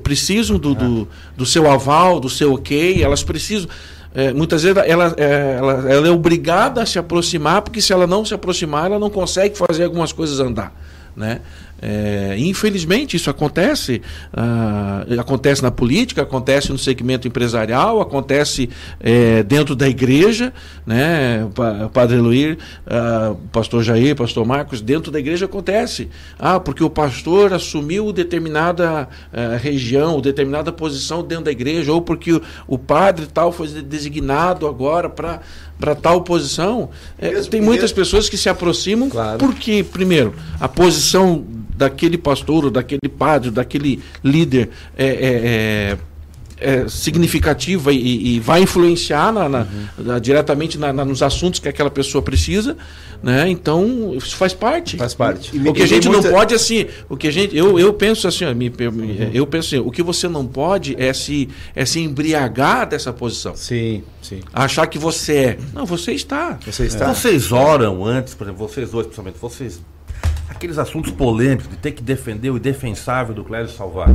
precisam 0.03 0.59
do, 0.59 0.75
do, 0.75 1.09
do 1.37 1.45
seu 1.47 1.71
aval, 1.71 2.19
do 2.19 2.31
seu 2.31 2.55
ok, 2.55 3.03
elas 3.03 3.23
precisam. 3.23 3.69
É, 4.15 4.33
muitas 4.33 4.63
vezes 4.63 4.81
ela, 4.87 5.15
é, 5.19 5.57
ela, 5.59 5.93
ela 5.93 6.07
é 6.07 6.11
obrigada 6.11 6.81
a 6.81 6.87
se 6.87 6.99
aproximar, 6.99 7.63
porque 7.63 7.81
se 7.81 7.93
ela 7.93 8.07
não 8.07 8.25
se 8.25 8.33
aproximar, 8.33 8.87
ela 8.87 8.99
não 8.99 9.11
consegue 9.11 9.59
fazer 9.59 9.85
algumas 9.85 10.13
coisas 10.13 10.39
andar. 10.39 10.73
Né? 11.17 11.41
É, 11.87 12.37
infelizmente 12.39 13.15
isso 13.15 13.29
acontece, 13.29 14.01
ah, 14.33 15.05
acontece 15.21 15.63
na 15.63 15.71
política, 15.71 16.23
acontece 16.23 16.73
no 16.73 16.79
segmento 16.79 17.29
empresarial, 17.29 18.01
acontece 18.01 18.71
é, 18.99 19.43
dentro 19.43 19.77
da 19.77 19.87
igreja, 19.87 20.51
né? 20.87 21.47
Pa- 21.55 21.91
Padre 21.93 22.17
Luir, 22.17 22.57
ah, 22.87 23.35
Pastor 23.53 23.83
Jair, 23.83 24.17
Pastor 24.17 24.47
Marcos, 24.47 24.81
dentro 24.81 25.13
da 25.13 25.19
igreja 25.19 25.45
acontece. 25.45 26.09
Ah, 26.39 26.59
porque 26.59 26.83
o 26.83 26.89
pastor 26.89 27.53
assumiu 27.53 28.13
determinada 28.15 29.07
ah, 29.31 29.57
região, 29.61 30.23
determinada 30.23 30.73
posição 30.73 31.23
dentro 31.23 31.45
da 31.45 31.53
igreja, 31.53 31.93
ou 31.93 32.01
porque 32.01 32.33
o, 32.33 32.41
o 32.67 32.79
padre 32.79 33.27
tal 33.27 33.53
foi 33.53 33.69
designado 33.69 34.67
agora 34.67 35.11
para 35.11 35.41
para 35.79 35.95
tal 35.95 36.23
posição. 36.23 36.91
É, 37.19 37.31
Mesmo- 37.31 37.51
tem 37.51 37.61
muitas 37.61 37.91
mesmo- 37.91 37.97
pessoas 37.97 38.29
que 38.29 38.37
se 38.37 38.49
aproximam 38.49 39.09
Claro. 39.11 39.39
porque, 39.39 39.83
primeiro, 39.85 40.35
a 40.61 40.69
posição 40.69 41.45
daquele 41.77 42.17
pastor, 42.17 42.67
ou 42.67 42.71
daquele 42.71 43.09
padre, 43.09 43.51
daquele 43.51 44.01
líder 44.23 44.71
é, 44.97 45.07
é- 45.07 45.11
é- 45.93 45.99
é 46.65 46.89
significativa 46.89 47.93
e, 47.93 48.37
e 48.37 48.41
vai 48.41 48.63
influenciar 48.63 49.33
na- 49.33 49.49
na- 49.49 49.67
na- 49.99 50.19
diretamente 50.19 50.79
na- 50.79 50.93
na- 50.93 51.05
nos 51.05 51.23
assuntos 51.23 51.61
que 51.61 51.69
aquela 51.69 51.91
pessoa 51.91 52.23
precisa, 52.23 52.77
né? 53.23 53.49
Então 53.49 54.13
isso 54.15 54.35
faz 54.37 54.53
parte. 54.55 54.97
Faz 54.97 55.15
parte. 55.15 55.57
O 55.59 55.73
que 55.73 55.83
a 55.83 55.87
gente 55.87 56.09
não 56.09 56.23
pode 56.23 56.55
assim, 56.55 56.87
o 57.09 57.17
que 57.17 57.29
a 57.29 57.31
gente, 57.33 57.57
eu, 57.57 57.79
eu 57.79 57.93
penso 57.93 58.27
assim, 58.27 58.45
me- 58.55 58.71
me- 58.71 59.31
eu 59.33 59.47
penso 59.47 59.75
assim, 59.77 59.85
o 59.87 59.91
que 59.91 60.03
você 60.03 60.29
não 60.29 60.47
pode 60.47 60.95
é 60.99 61.13
se 61.13 61.49
é 61.75 61.85
se 61.85 62.01
embriagar 62.01 62.89
dessa 62.89 63.13
posição, 63.13 63.55
Sim, 63.57 64.03
sim. 64.23 64.41
achar 64.53 64.87
que 64.87 64.99
você 64.99 65.35
é. 65.37 65.59
Não, 65.73 65.85
você 65.87 66.13
está. 66.13 66.59
Você 66.67 66.87
está. 66.87 67.13
Vocês 67.13 67.53
oram 67.53 68.05
antes, 68.05 68.35
por 68.35 68.45
exemplo, 68.47 68.67
vocês 68.67 68.91
dois, 68.91 69.07
principalmente, 69.07 69.37
vocês. 69.41 69.81
Aqueles 70.49 70.79
assuntos 70.79 71.11
polêmicos 71.11 71.69
de 71.69 71.77
ter 71.77 71.93
que 71.93 72.03
defender 72.03 72.51
o 72.51 72.57
indefensável 72.57 73.35
do 73.35 73.43
Clésio 73.45 73.75
Salvar. 73.77 74.15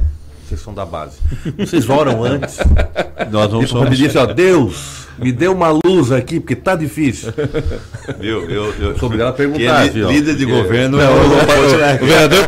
Vocês 0.49 0.61
são 0.61 0.73
da 0.73 0.83
base. 0.83 1.19
Vocês 1.57 1.87
oram 1.87 2.23
antes. 2.23 2.57
Nós 3.29 3.51
não 3.51 3.59
Tipo, 3.59 3.73
quando 3.73 3.83
somos. 3.83 3.97
disse, 3.99 4.17
ó, 4.17 4.25
Deus, 4.25 5.05
me 5.19 5.31
dê 5.31 5.47
uma 5.47 5.69
luz 5.85 6.11
aqui, 6.11 6.39
porque 6.39 6.55
tá 6.55 6.75
difícil. 6.75 7.31
Viu? 8.19 8.49
Eu, 8.49 8.73
eu, 8.73 8.97
Sou 8.97 9.05
obrigado 9.05 9.29
a 9.29 9.31
que 9.33 9.37
perguntar, 9.37 9.85
é 9.85 9.89
viu? 9.89 10.09
líder 10.09 10.35
de 10.35 10.47
Porque- 10.47 10.61
governo 10.63 10.97
Não, 10.97 11.03
é 11.03 11.09
o- 11.09 11.13
o- 11.23 12.05
vereador 12.05 12.47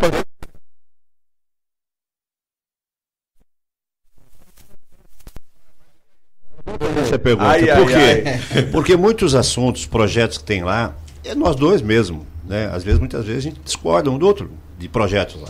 Essa 7.01 7.15
é 7.15 7.17
pergunta. 7.17 7.49
Ai, 7.49 7.69
ai, 7.69 7.77
Por 7.79 7.87
quê? 7.91 8.61
Porque 8.71 8.95
muitos 8.95 9.33
assuntos, 9.35 9.85
projetos 9.85 10.37
que 10.37 10.43
tem 10.43 10.63
lá, 10.63 10.95
é 11.23 11.33
nós 11.35 11.55
dois 11.55 11.81
mesmo. 11.81 12.25
Né? 12.45 12.69
Às 12.73 12.83
vezes, 12.83 12.99
muitas 12.99 13.25
vezes, 13.25 13.45
a 13.45 13.49
gente 13.49 13.61
discorda 13.63 14.09
um 14.09 14.17
do 14.17 14.25
outro 14.27 14.51
de 14.77 14.87
projetos 14.87 15.41
lá. 15.41 15.49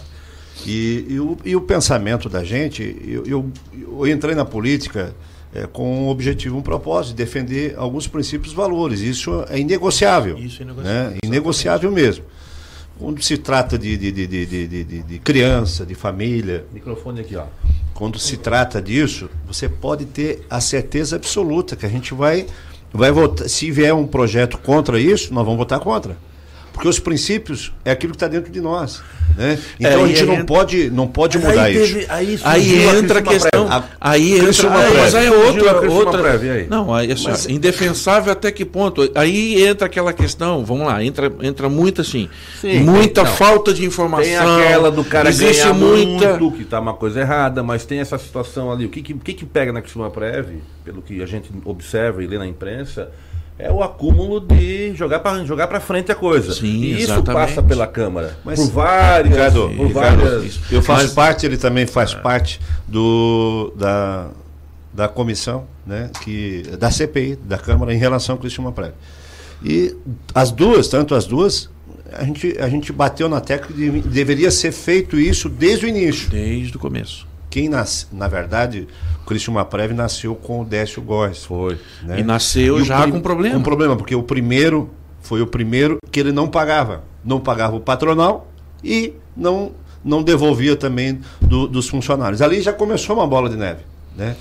E, 0.65 1.05
e 1.09 1.19
o, 1.19 1.37
e 1.43 1.55
o 1.55 1.61
pensamento 1.61 2.29
da 2.29 2.43
gente, 2.43 2.95
eu, 3.07 3.25
eu, 3.25 3.51
eu 3.73 4.07
entrei 4.07 4.35
na 4.35 4.45
política 4.45 5.15
é, 5.53 5.65
com 5.65 6.05
um 6.05 6.09
objetivo, 6.09 6.57
um 6.57 6.61
propósito, 6.61 7.15
de 7.15 7.23
defender 7.23 7.73
alguns 7.77 8.07
princípios 8.07 8.53
e 8.53 8.55
valores. 8.55 8.99
Isso 9.01 9.43
é 9.49 9.59
inegociável. 9.59 10.37
Isso 10.37 10.61
é 10.61 10.65
inegociável, 10.65 11.09
Né? 11.11 11.17
Inegociável 11.23 11.91
mesmo. 11.91 12.25
Quando 12.99 13.21
se 13.23 13.37
trata 13.37 13.77
de, 13.79 13.97
de, 13.97 14.11
de, 14.11 14.27
de- 14.27 15.03
de 15.03 15.19
criança, 15.19 15.83
de 15.85 15.95
família, 15.95 16.65
Microfone 16.71 17.21
aqui, 17.21 17.35
ó. 17.35 17.45
quando 17.95 18.19
se 18.19 18.37
trata 18.37 18.79
disso, 18.79 19.27
você 19.47 19.67
pode 19.67 20.05
ter 20.05 20.45
a 20.47 20.61
certeza 20.61 21.15
absoluta 21.15 21.75
que 21.75 21.83
a 21.85 21.89
gente 21.89 22.13
vai, 22.13 22.45
vai 22.93 23.11
votar. 23.11 23.49
Se 23.49 23.71
vier 23.71 23.91
um 23.95 24.05
projeto 24.05 24.59
contra 24.59 24.99
isso, 24.99 25.33
nós 25.33 25.43
vamos 25.43 25.57
votar 25.57 25.79
contra. 25.79 26.15
Porque 26.81 26.89
os 26.89 26.97
princípios 26.97 27.71
é 27.85 27.91
aquilo 27.91 28.11
que 28.11 28.15
está 28.15 28.27
dentro 28.27 28.51
de 28.51 28.59
nós. 28.59 29.03
Né? 29.37 29.59
Então 29.79 29.91
É, 30.01 30.03
a 30.03 30.07
gente 30.07 30.21
aí 30.21 30.25
não 30.25 30.33
entra- 30.33 30.45
pode, 30.45 30.89
não 30.89 31.07
pode 31.07 31.37
mudar 31.37 31.65
aí 31.65 31.75
isso. 31.75 31.93
teve- 31.93 32.05
aí 32.09 32.25
surgiu 32.39 32.47
Aí 32.49 32.97
entra 32.97 33.19
a 33.19 33.21
questão. 33.21 33.67
Prévia. 33.67 33.83
Aí 34.01 34.31
entra. 34.33 34.45
Criciúma 34.45 34.75
ah, 34.75 34.81
mas 34.81 35.11
Prévia. 35.11 35.19
aí 35.19 35.25
é 35.27 35.31
outra. 35.31 35.91
Outra 35.91 36.21
Prévia, 36.23 36.53
aí? 36.53 36.67
Não, 36.67 36.91
aí, 36.91 37.11
assim, 37.11 37.29
ó, 37.29 37.51
indefensável 37.51 38.33
até 38.33 38.51
que 38.51 38.65
ponto? 38.65 39.07
Aí 39.13 39.63
entra 39.63 39.85
aquela 39.85 40.11
questão, 40.11 40.65
vamos 40.65 40.87
lá, 40.87 41.03
entra, 41.03 41.31
entra 41.43 41.69
muito 41.69 42.01
assim. 42.01 42.27
Sim, 42.59 42.79
muita 42.79 43.25
não. 43.25 43.31
falta 43.35 43.75
de 43.75 43.85
informação. 43.85 44.23
Tem 44.23 44.35
aquela 44.65 44.89
do 44.89 45.03
cara 45.03 45.29
existe 45.29 45.61
ganhar 45.61 45.75
muita. 45.75 46.39
muito, 46.39 46.57
que 46.57 46.65
tá 46.65 46.79
uma 46.79 46.95
coisa 46.95 47.19
errada, 47.21 47.61
mas 47.61 47.85
tem 47.85 47.99
essa 47.99 48.17
situação 48.17 48.71
ali. 48.71 48.87
O 48.87 48.89
que 48.89 49.03
que, 49.03 49.13
o 49.13 49.19
que, 49.19 49.33
que 49.35 49.45
pega 49.45 49.71
na 49.71 49.83
Criciúma 49.83 50.09
Prev, 50.09 50.47
pelo 50.83 51.03
que 51.03 51.21
a 51.21 51.27
gente 51.27 51.47
observa 51.63 52.23
e 52.23 52.27
lê 52.27 52.39
na 52.39 52.47
imprensa, 52.47 53.11
é 53.61 53.71
o 53.71 53.83
acúmulo 53.83 54.39
de 54.39 54.95
jogar 54.95 55.19
para 55.19 55.45
jogar 55.45 55.67
para 55.67 55.79
frente 55.79 56.11
a 56.11 56.15
coisa. 56.15 56.51
Sim, 56.53 56.65
e 56.65 56.93
isso 56.93 57.11
exatamente. 57.13 57.47
passa 57.47 57.61
pela 57.61 57.85
Câmara. 57.85 58.35
Mas, 58.43 58.59
por 58.59 58.71
várias, 58.71 59.33
Ricardo, 59.33 59.69
por 59.77 59.87
Ricardo, 59.87 60.21
várias 60.23 60.59
eu 60.71 60.81
faço 60.81 61.03
Mas- 61.03 61.13
parte, 61.13 61.45
ele 61.45 61.57
também 61.57 61.85
faz 61.85 62.13
parte 62.15 62.59
do, 62.87 63.71
da, 63.77 64.29
da 64.91 65.07
comissão, 65.07 65.65
né, 65.85 66.09
que, 66.23 66.63
da 66.79 66.89
CPI, 66.89 67.35
da 67.35 67.57
Câmara, 67.59 67.93
em 67.93 67.97
relação 67.97 68.33
ao 68.33 68.39
Cristiano 68.39 68.71
Prévio. 68.71 68.95
E 69.63 69.95
as 70.33 70.49
duas, 70.51 70.87
tanto 70.87 71.13
as 71.13 71.25
duas, 71.25 71.69
a 72.13 72.23
gente, 72.23 72.57
a 72.59 72.67
gente 72.67 72.91
bateu 72.91 73.29
na 73.29 73.39
tecla 73.39 73.75
de 73.75 74.01
deveria 74.01 74.49
ser 74.49 74.71
feito 74.71 75.19
isso 75.19 75.47
desde 75.47 75.85
o 75.85 75.89
início. 75.89 76.29
Desde 76.31 76.75
o 76.75 76.79
começo. 76.79 77.27
Quem 77.51 77.69
nasce, 77.69 78.07
na 78.11 78.27
verdade, 78.27 78.87
o 79.21 79.25
Cristiano 79.25 79.63
Prévio 79.65 79.95
nasceu 79.95 80.33
com 80.33 80.61
o 80.61 80.65
Décio 80.65 81.01
Góes. 81.03 81.43
Foi. 81.45 81.77
né? 82.01 82.19
E 82.21 82.23
nasceu 82.23 82.79
E 82.79 82.83
já 82.83 83.05
com 83.11 83.19
problema. 83.21 83.55
Com 83.57 83.61
problema, 83.61 83.95
porque 83.95 84.15
o 84.15 84.23
primeiro 84.23 84.89
foi 85.21 85.41
o 85.41 85.45
primeiro 85.47 85.97
que 86.09 86.19
ele 86.19 86.31
não 86.31 86.47
pagava. 86.47 87.03
Não 87.23 87.39
pagava 87.39 87.75
o 87.75 87.79
patronal 87.79 88.47
e 88.83 89.13
não, 89.37 89.73
não 90.03 90.23
devolvia 90.23 90.75
também 90.75 91.19
do- 91.41 91.67
dos 91.67 91.87
funcionários. 91.89 92.41
Ali 92.41 92.61
já 92.61 92.73
começou 92.73 93.15
uma 93.17 93.27
bola 93.27 93.49
de 93.49 93.57
neve. 93.57 93.81
Né? 94.15 94.35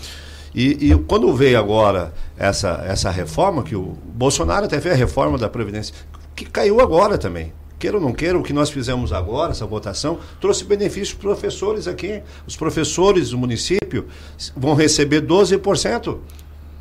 E, 0.55 0.91
e 0.93 0.99
quando 1.07 1.35
veio 1.35 1.59
agora 1.59 2.13
essa, 2.39 2.83
essa 2.87 3.11
reforma, 3.11 3.63
que 3.63 3.77
o 3.77 3.97
Bolsonaro 4.15 4.65
até 4.67 4.81
fez 4.81 4.95
a 4.95 4.97
reforma 4.97 5.37
da 5.37 5.49
Previdência, 5.49 5.95
que 6.35 6.45
caiu 6.45 6.81
agora 6.81 7.19
também. 7.19 7.53
Queira 7.81 7.97
ou 7.97 8.03
não 8.03 8.13
queira, 8.13 8.39
o 8.39 8.43
que 8.43 8.53
nós 8.53 8.69
fizemos 8.71 9.11
agora, 9.13 9.53
essa 9.53 9.65
votação, 9.65 10.19
trouxe 10.39 10.65
benefício 10.65 11.17
para 11.17 11.31
os 11.31 11.39
professores 11.41 11.89
aqui. 11.89 12.23
Os 12.47 12.55
professores 12.55 13.31
do 13.31 13.39
município 13.39 14.07
vão 14.55 14.75
receber 14.75 15.23
12% 15.23 16.19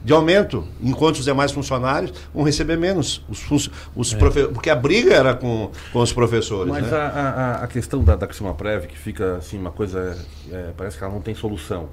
de 0.04 0.14
aumento, 0.14 0.66
enquanto 0.82 1.18
os 1.18 1.26
demais 1.26 1.52
funcionários 1.52 2.14
vão 2.34 2.43
receber 2.43 2.78
menos. 2.78 3.22
Os, 3.30 3.70
os 3.95 4.14
profe- 4.14 4.47
Porque 4.47 4.70
a 4.70 4.76
briga 4.76 5.14
era 5.14 5.34
com, 5.34 5.72
com 5.91 6.00
os 6.00 6.12
professores. 6.14 6.72
Mas 6.72 6.86
né? 6.89 6.97
a, 6.97 7.08
a, 7.08 7.64
a 7.64 7.68
questão 7.68 8.04
da, 8.04 8.16
da 8.16 8.28
Criciúma 8.28 8.54
Prev, 8.54 8.86
que 8.86 8.97
fica 8.97 9.38
assim, 9.38 9.58
uma 9.58 9.72
coisa, 9.72 10.18
é, 10.52 10.72
parece 10.76 10.97
que 10.97 11.04
ela 11.04 11.14
não 11.14 11.22
tem 11.22 11.34
solução. 11.36 11.89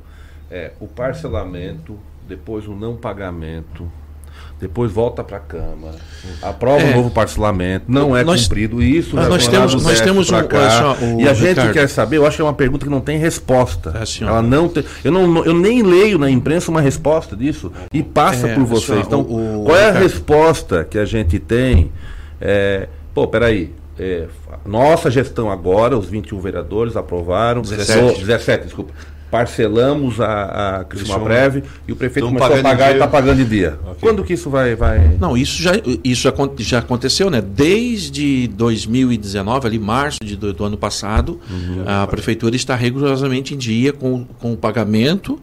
É 0.51 0.73
o 0.81 0.87
parcelamento, 0.87 1.99
depois 2.29 2.67
o 2.69 2.75
não 2.75 2.97
pagamento, 2.97 3.91
depois 4.61 4.91
volta 4.91 5.22
para 5.22 5.37
a 5.37 5.41
Câmara, 5.41 5.97
aprova 6.41 6.80
É. 6.82 6.93
um 6.93 6.97
novo 6.97 7.11
parcelamento, 7.11 7.84
não 7.89 8.16
é 8.16 8.24
Nós- 8.24 8.43
cumprido, 8.45 8.82
isso 8.82 9.14
Mas 9.14 9.28
nós 9.28 9.45
vai 9.47 9.55
temos- 9.55 9.82
nós 9.82 10.01
temos 10.01 10.30
um- 10.30 10.43
cá. 10.47 10.97
o 11.01 11.20
E 11.20 11.28
a 11.28 11.34
gente 11.34 11.49
Ricardo. 11.51 11.72
quer 11.74 11.89
saber, 11.89 12.16
eu 12.16 12.26
acho 12.26 12.37
que 12.37 12.43
é 12.43 12.45
uma 12.45 12.55
pergunta 12.55 12.87
que 12.87 12.91
não 12.91 13.01
tem 13.03 13.18
resposta. 13.18 13.93
É. 13.95 14.24
Ela 14.24 14.41
não 14.43 14.68
tem, 14.68 14.82
eu, 15.05 15.12
não, 15.12 15.45
eu 15.45 15.53
nem 15.55 15.82
leio 15.82 16.18
na 16.18 16.30
imprensa 16.30 16.70
uma 16.70 16.80
resposta 16.80 17.37
disso, 17.37 17.70
e 17.93 18.03
passa 18.03 18.49
É, 18.49 18.55
por 18.55 18.64
vocês. 18.64 19.07
Então, 19.07 19.20
o- 19.20 19.62
o 19.62 19.64
qual 19.66 19.76
é 19.76 19.84
a 19.84 19.87
Ricardo. 19.89 20.03
resposta 20.05 20.84
que 20.89 20.99
a 20.99 21.05
gente 21.05 21.39
tem? 21.39 21.93
É, 22.41 22.89
pô, 23.14 23.26
peraí. 23.28 23.72
É, 23.99 24.26
nossa 24.66 25.11
gestão 25.11 25.51
agora, 25.51 25.97
os 25.97 26.07
21 26.07 26.39
vereadores 26.39 26.97
aprovaram. 26.97 27.62
17. 27.62 28.03
Oh, 28.03 28.18
17, 28.18 28.64
desculpa. 28.64 28.93
Parcelamos 29.37 30.20
a, 30.20 30.78
a 30.78 30.84
Criciúma. 30.84 31.24
Prev 31.24 31.62
e 31.87 31.93
o 31.93 31.97
prefeito 31.97 32.26
começou 32.26 32.57
a 32.57 32.62
pagar 32.62 32.91
e 32.91 32.95
está 32.95 33.07
pagando 33.07 33.43
em 33.43 33.45
dia. 33.45 33.78
Quando 34.01 34.24
que 34.24 34.32
isso 34.32 34.49
vai. 34.49 34.74
vai... 34.74 35.16
Não, 35.20 35.37
isso 35.37 35.62
já, 35.62 35.72
isso 36.03 36.32
já 36.59 36.78
aconteceu, 36.78 37.28
né? 37.28 37.43
Desde 37.43 38.49
2019, 38.49 39.66
ali 39.66 39.78
março 39.78 40.18
de, 40.22 40.37
do, 40.37 40.53
do 40.53 40.64
ano 40.64 40.78
passado, 40.78 41.39
a 41.87 42.07
prefeitura 42.07 42.57
está 42.57 42.74
rigorosamente 42.74 43.55
em 43.55 43.59
dia 43.59 43.93
com, 43.93 44.24
com 44.41 44.53
o 44.53 44.57
pagamento 44.57 45.39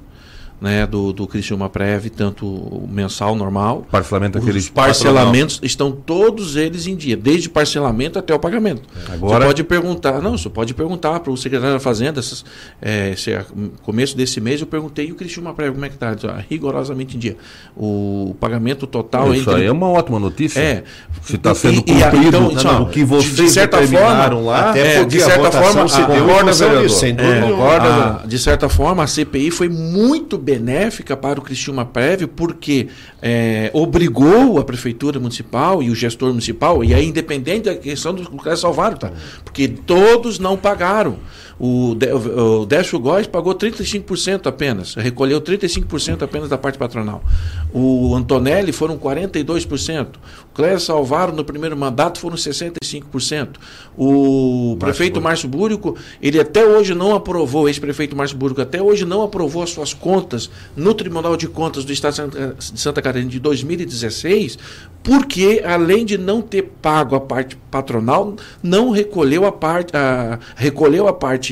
né, 0.64 0.88
do, 0.88 1.12
do 1.12 1.28
Criciúma 1.28 1.68
Prev, 1.70 2.06
tanto 2.10 2.46
o 2.46 2.88
mensal 2.90 3.36
normal. 3.36 3.86
Parcelamento 3.92 4.38
aquele 4.38 4.60
Os 4.60 4.70
parcelamentos 4.70 5.60
estão 5.62 5.92
todos 5.92 6.56
eles 6.56 6.88
em 6.88 6.96
dia, 6.96 7.18
desde 7.18 7.50
parcelamento 7.50 8.18
até 8.18 8.34
o 8.34 8.40
pagamento. 8.40 8.82
Agora- 9.12 9.40
Você 9.42 9.46
pode 9.48 9.64
perguntar, 9.66 10.22
não, 10.22 10.38
você 10.38 10.50
pode 10.50 10.74
perguntar 10.74 11.20
para 11.20 11.34
o 11.34 11.36
secretário 11.36 11.74
da 11.74 11.80
Fazenda, 11.82 12.22
essas, 12.22 12.46
é, 12.82 13.14
se 13.18 13.32
é 13.34 13.46
começo 13.82 14.16
desse 14.16 14.40
mês 14.40 14.62
eu 14.62 14.68
perguntei, 14.68 15.08
e 15.08 15.12
o 15.12 15.16
Criciúma 15.16 15.54
Prev, 15.54 15.74
como 15.74 15.84
é 15.84 15.90
que 15.90 15.96
está? 15.96 16.16
Rigorosamente 16.50 17.18
em 17.18 17.20
dia. 17.20 17.36
O 17.76 18.34
pagamento 18.40 18.88
total 18.88 19.34
Isso 19.34 19.50
entre 19.50 19.62
aí 19.64 19.68
é 19.68 19.72
uma 19.72 19.90
ótima 19.90 20.18
notícia. 20.18 20.62
é. 20.62 20.84
Se 21.24 21.36
está 21.36 21.52
E- 21.52 21.56
sendo 21.56 21.76
e- 21.86 21.92
e 21.92 22.04
cumprido 22.04 22.28
então, 22.28 22.52
né, 22.54 22.60
só, 22.62 22.82
o 22.84 22.86
que 22.90 23.04
vocês 23.04 23.36
de 23.36 23.50
certa 23.50 23.82
forma, 23.86 24.40
lá. 24.40 24.70
até 24.70 24.98
é, 25.02 25.04
de 25.04 25.20
certa 25.20 25.52
forma, 25.52 25.88
se 25.90 25.98
deu 25.98 26.06
concorda, 26.26 26.52
vereador? 26.54 27.04
É, 27.20 27.42
concorda, 27.42 27.88
a- 28.24 28.26
de 28.26 28.40
certa 28.40 28.70
forma, 28.70 29.04
a 29.04 29.08
CPI 29.08 29.52
foi 29.52 29.68
muito 29.68 30.38
benéfica 30.54 31.18
para 31.18 31.40
o 31.40 31.44
Criciúma 31.44 31.86
Prévio, 31.86 32.28
porque 32.28 32.88
é, 33.22 33.72
obrigou 33.74 34.60
a 34.60 34.64
Prefeitura 34.64 35.20
Municipal 35.20 35.82
e 35.82 35.90
o 35.90 35.96
gestor 35.96 36.30
municipal, 36.30 36.84
e 36.84 36.94
aí 36.94 37.06
independente 37.08 37.66
da 37.66 37.76
questão 37.76 38.14
do 38.14 38.24
Clécio 38.38 38.62
Salvaro, 38.62 38.98
tá? 38.98 39.12
porque 39.44 39.68
todos 39.68 40.40
não 40.40 40.56
pagaram. 40.58 41.18
O, 41.60 41.92
o 41.92 42.66
Décio 42.66 43.00
Góes 43.00 43.28
pagou 43.28 43.54
35% 43.56 44.48
apenas, 44.48 44.96
recolheu 44.96 45.40
35% 45.40 46.24
apenas 46.24 46.50
da 46.50 46.58
parte 46.58 46.78
patronal. 46.78 47.24
O 47.72 48.16
Antonelli 48.16 48.72
foram 48.72 48.98
42%. 48.98 50.08
O 50.50 50.54
Clécio 50.54 50.80
Salvaro, 50.88 51.34
no 51.36 51.44
primeiro 51.44 51.76
mandato, 51.78 52.20
foram 52.20 52.36
65%. 52.36 53.50
O 53.98 54.76
prefeito 54.80 55.22
Márcio 55.22 55.48
Búrico, 55.50 55.96
ele 56.22 56.40
até 56.40 56.66
hoje 56.66 56.94
não 56.94 57.14
aprovou, 57.16 57.68
ex-prefeito 57.68 58.16
Márcio 58.16 58.38
Búrico, 58.38 58.62
até 58.62 58.82
hoje 58.82 59.06
não 59.06 59.22
aprovou 59.24 59.64
as 59.64 59.70
suas 59.70 59.94
contas 59.94 60.50
no 60.76 60.94
Tribunal 60.94 61.38
de 61.38 61.48
Contas 61.48 61.86
do 61.86 61.92
Estado 61.94 62.12
de 62.12 62.18
Santa- 62.18 62.56
de 62.74 62.80
Santa 62.80 63.02
Catarina 63.02 63.30
de 63.30 63.40
2016, 63.40 64.58
porque, 65.04 65.62
além 65.66 66.06
de 66.06 66.18
não 66.18 66.42
ter 66.42 66.64
pago 66.82 67.16
a 67.16 67.20
parte 67.20 67.58
patronal, 67.70 68.36
não 68.62 68.90
recolheu 68.92 69.46
a 69.46 69.52
parte, 69.52 69.96
a, 69.96 70.40
recolheu 70.56 71.08
a 71.08 71.14
parte 71.14 71.43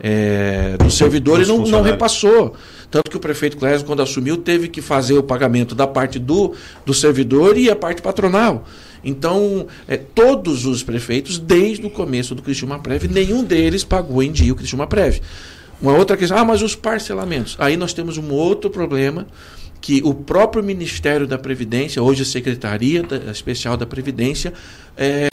eh, 0.00 0.76
do 0.78 0.90
servidor 0.90 1.38
Dos 1.38 1.48
e 1.48 1.50
não, 1.50 1.64
não 1.64 1.82
repassou. 1.82 2.54
Tanto 2.90 3.10
que 3.10 3.16
o 3.16 3.20
prefeito 3.20 3.56
Clésio, 3.56 3.86
quando 3.86 4.02
assumiu, 4.02 4.36
teve 4.36 4.68
que 4.68 4.82
fazer 4.82 5.14
o 5.14 5.22
pagamento 5.22 5.74
da 5.74 5.86
parte 5.86 6.18
do, 6.18 6.54
do 6.84 6.92
servidor 6.92 7.56
e 7.56 7.70
a 7.70 7.76
parte 7.76 8.02
patronal. 8.02 8.66
Então, 9.04 9.66
eh, 9.88 9.96
todos 9.96 10.66
os 10.66 10.82
prefeitos, 10.82 11.38
desde 11.38 11.86
o 11.86 11.90
começo 11.90 12.34
do 12.34 12.42
Criciúma 12.42 12.78
Prev, 12.80 13.04
nenhum 13.04 13.44
deles 13.44 13.84
pagou 13.84 14.22
em 14.22 14.32
dia 14.32 14.52
o 14.52 14.56
Criciúma 14.56 14.86
Prev. 14.86 15.20
Uma 15.80 15.94
outra 15.94 16.16
questão, 16.16 16.36
ah, 16.36 16.44
mas 16.44 16.60
os 16.60 16.74
parcelamentos. 16.74 17.56
Aí 17.58 17.76
nós 17.76 17.94
temos 17.94 18.18
um 18.18 18.30
outro 18.32 18.68
problema 18.68 19.26
que 19.80 20.02
o 20.04 20.12
próprio 20.12 20.62
Ministério 20.62 21.26
da 21.26 21.38
Previdência, 21.38 22.02
hoje 22.02 22.22
a 22.22 22.24
Secretaria 22.26 23.02
Especial 23.30 23.76
da 23.78 23.86
Previdência, 23.86 24.52
eh, 24.96 25.28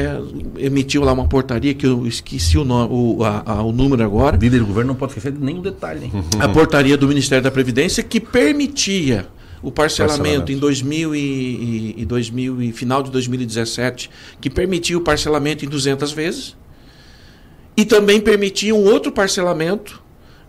emitiu 0.58 1.04
lá 1.04 1.12
uma 1.12 1.28
portaria 1.28 1.74
que 1.74 1.86
eu 1.86 2.08
esqueci 2.08 2.58
o, 2.58 2.64
nome, 2.64 2.90
o, 2.94 3.24
a- 3.26 3.44
a- 3.46 3.62
o 3.62 3.74
número 3.74 4.02
agora, 4.04 4.38
Líder 4.38 4.60
do 4.60 4.66
governo 4.66 4.90
não 4.90 4.96
pode 4.96 5.12
esquecer 5.12 5.34
nenhum 5.38 5.62
detalhe. 5.62 6.06
Hein? 6.06 6.12
a 6.40 6.48
portaria 6.48 6.96
do 6.96 7.08
Ministério 7.08 7.44
da 7.44 7.52
Previdência 7.52 8.02
que 8.02 8.20
permitia 8.22 9.28
o 9.62 9.70
parcelamento, 9.72 10.20
Parcelamento. 10.24 10.52
em 10.54 10.58
2000 10.60 11.16
e, 11.16 11.20
e, 11.20 11.96
e 11.98 12.06
2000 12.06 12.62
e 12.62 12.72
final 12.72 13.04
de 13.04 13.12
2017, 13.12 14.10
que 14.40 14.50
permitia 14.50 14.98
o 14.98 15.02
parcelamento 15.02 15.66
em 15.66 15.68
200 15.68 16.12
vezes 16.14 16.56
e 17.76 17.84
também 17.84 18.22
permitia 18.22 18.74
um 18.74 18.86
outro 18.86 19.12
parcelamento 19.12 20.02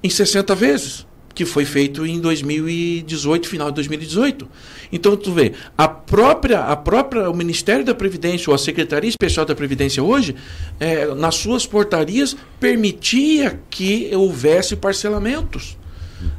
em 0.04 0.08
60 0.10 0.54
vezes, 0.54 1.06
que 1.38 1.44
foi 1.44 1.64
feito 1.64 2.04
em 2.04 2.18
2018, 2.18 3.48
final 3.48 3.68
de 3.68 3.76
2018. 3.76 4.48
Então 4.90 5.16
tu 5.16 5.30
vê, 5.30 5.52
a 5.76 5.86
própria, 5.86 6.62
a 6.62 6.74
própria 6.74 7.30
o 7.30 7.36
Ministério 7.36 7.84
da 7.84 7.94
Previdência 7.94 8.50
ou 8.50 8.56
a 8.56 8.58
Secretaria 8.58 9.08
Especial 9.08 9.46
da 9.46 9.54
Previdência 9.54 10.02
hoje, 10.02 10.34
eh, 10.80 11.14
nas 11.14 11.36
suas 11.36 11.64
portarias 11.64 12.36
permitia 12.58 13.60
que 13.70 14.10
houvesse 14.12 14.74
parcelamentos. 14.74 15.78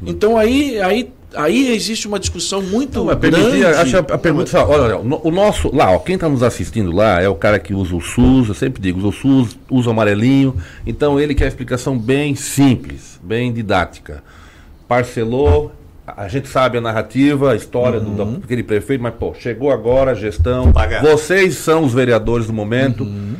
Então 0.05 0.35
aí, 0.37 0.77
aí, 0.81 1.09
aí 1.33 1.73
existe 1.73 2.05
uma 2.05 2.19
discussão 2.19 2.61
muito 2.61 2.99
Não, 2.99 3.05
mas 3.05 3.17
grande. 3.17 3.63
acho 3.63 3.95
a, 3.95 3.99
a 4.01 4.17
pergunta, 4.17 4.47
só, 4.47 4.67
olha, 4.67 4.97
olha, 4.97 4.97
o 4.97 5.31
nosso, 5.31 5.73
lá, 5.73 5.91
ó, 5.91 5.99
quem 5.99 6.15
está 6.15 6.27
nos 6.27 6.43
assistindo 6.43 6.91
lá 6.91 7.21
é 7.21 7.29
o 7.29 7.35
cara 7.35 7.57
que 7.57 7.73
usa 7.73 7.95
o 7.95 8.01
SUS, 8.01 8.49
eu 8.49 8.53
sempre 8.53 8.81
digo, 8.81 8.99
usa 8.99 9.07
o 9.07 9.13
SUS, 9.13 9.57
usa 9.71 9.87
o 9.87 9.91
amarelinho, 9.91 10.57
então 10.85 11.17
ele 11.17 11.33
quer 11.33 11.45
a 11.45 11.47
explicação 11.47 11.97
bem 11.97 12.35
simples, 12.35 13.17
bem 13.23 13.53
didática. 13.53 14.21
Parcelou, 14.89 15.71
a 16.07 16.27
gente 16.27 16.47
sabe 16.47 16.79
a 16.79 16.81
narrativa, 16.81 17.51
a 17.51 17.55
história 17.55 17.99
do, 17.99 18.09
Uhum. 18.23 18.39
daquele 18.39 18.63
prefeito, 18.63 19.03
mas, 19.03 19.13
pô, 19.13 19.35
chegou 19.39 19.71
agora 19.71 20.11
a 20.11 20.15
gestão, 20.15 20.71
Pagar. 20.73 21.03
vocês 21.03 21.53
são 21.57 21.83
os 21.83 21.93
vereadores 21.93 22.47
do 22.47 22.53
momento, 22.53 23.03
Uhum. 23.03 23.35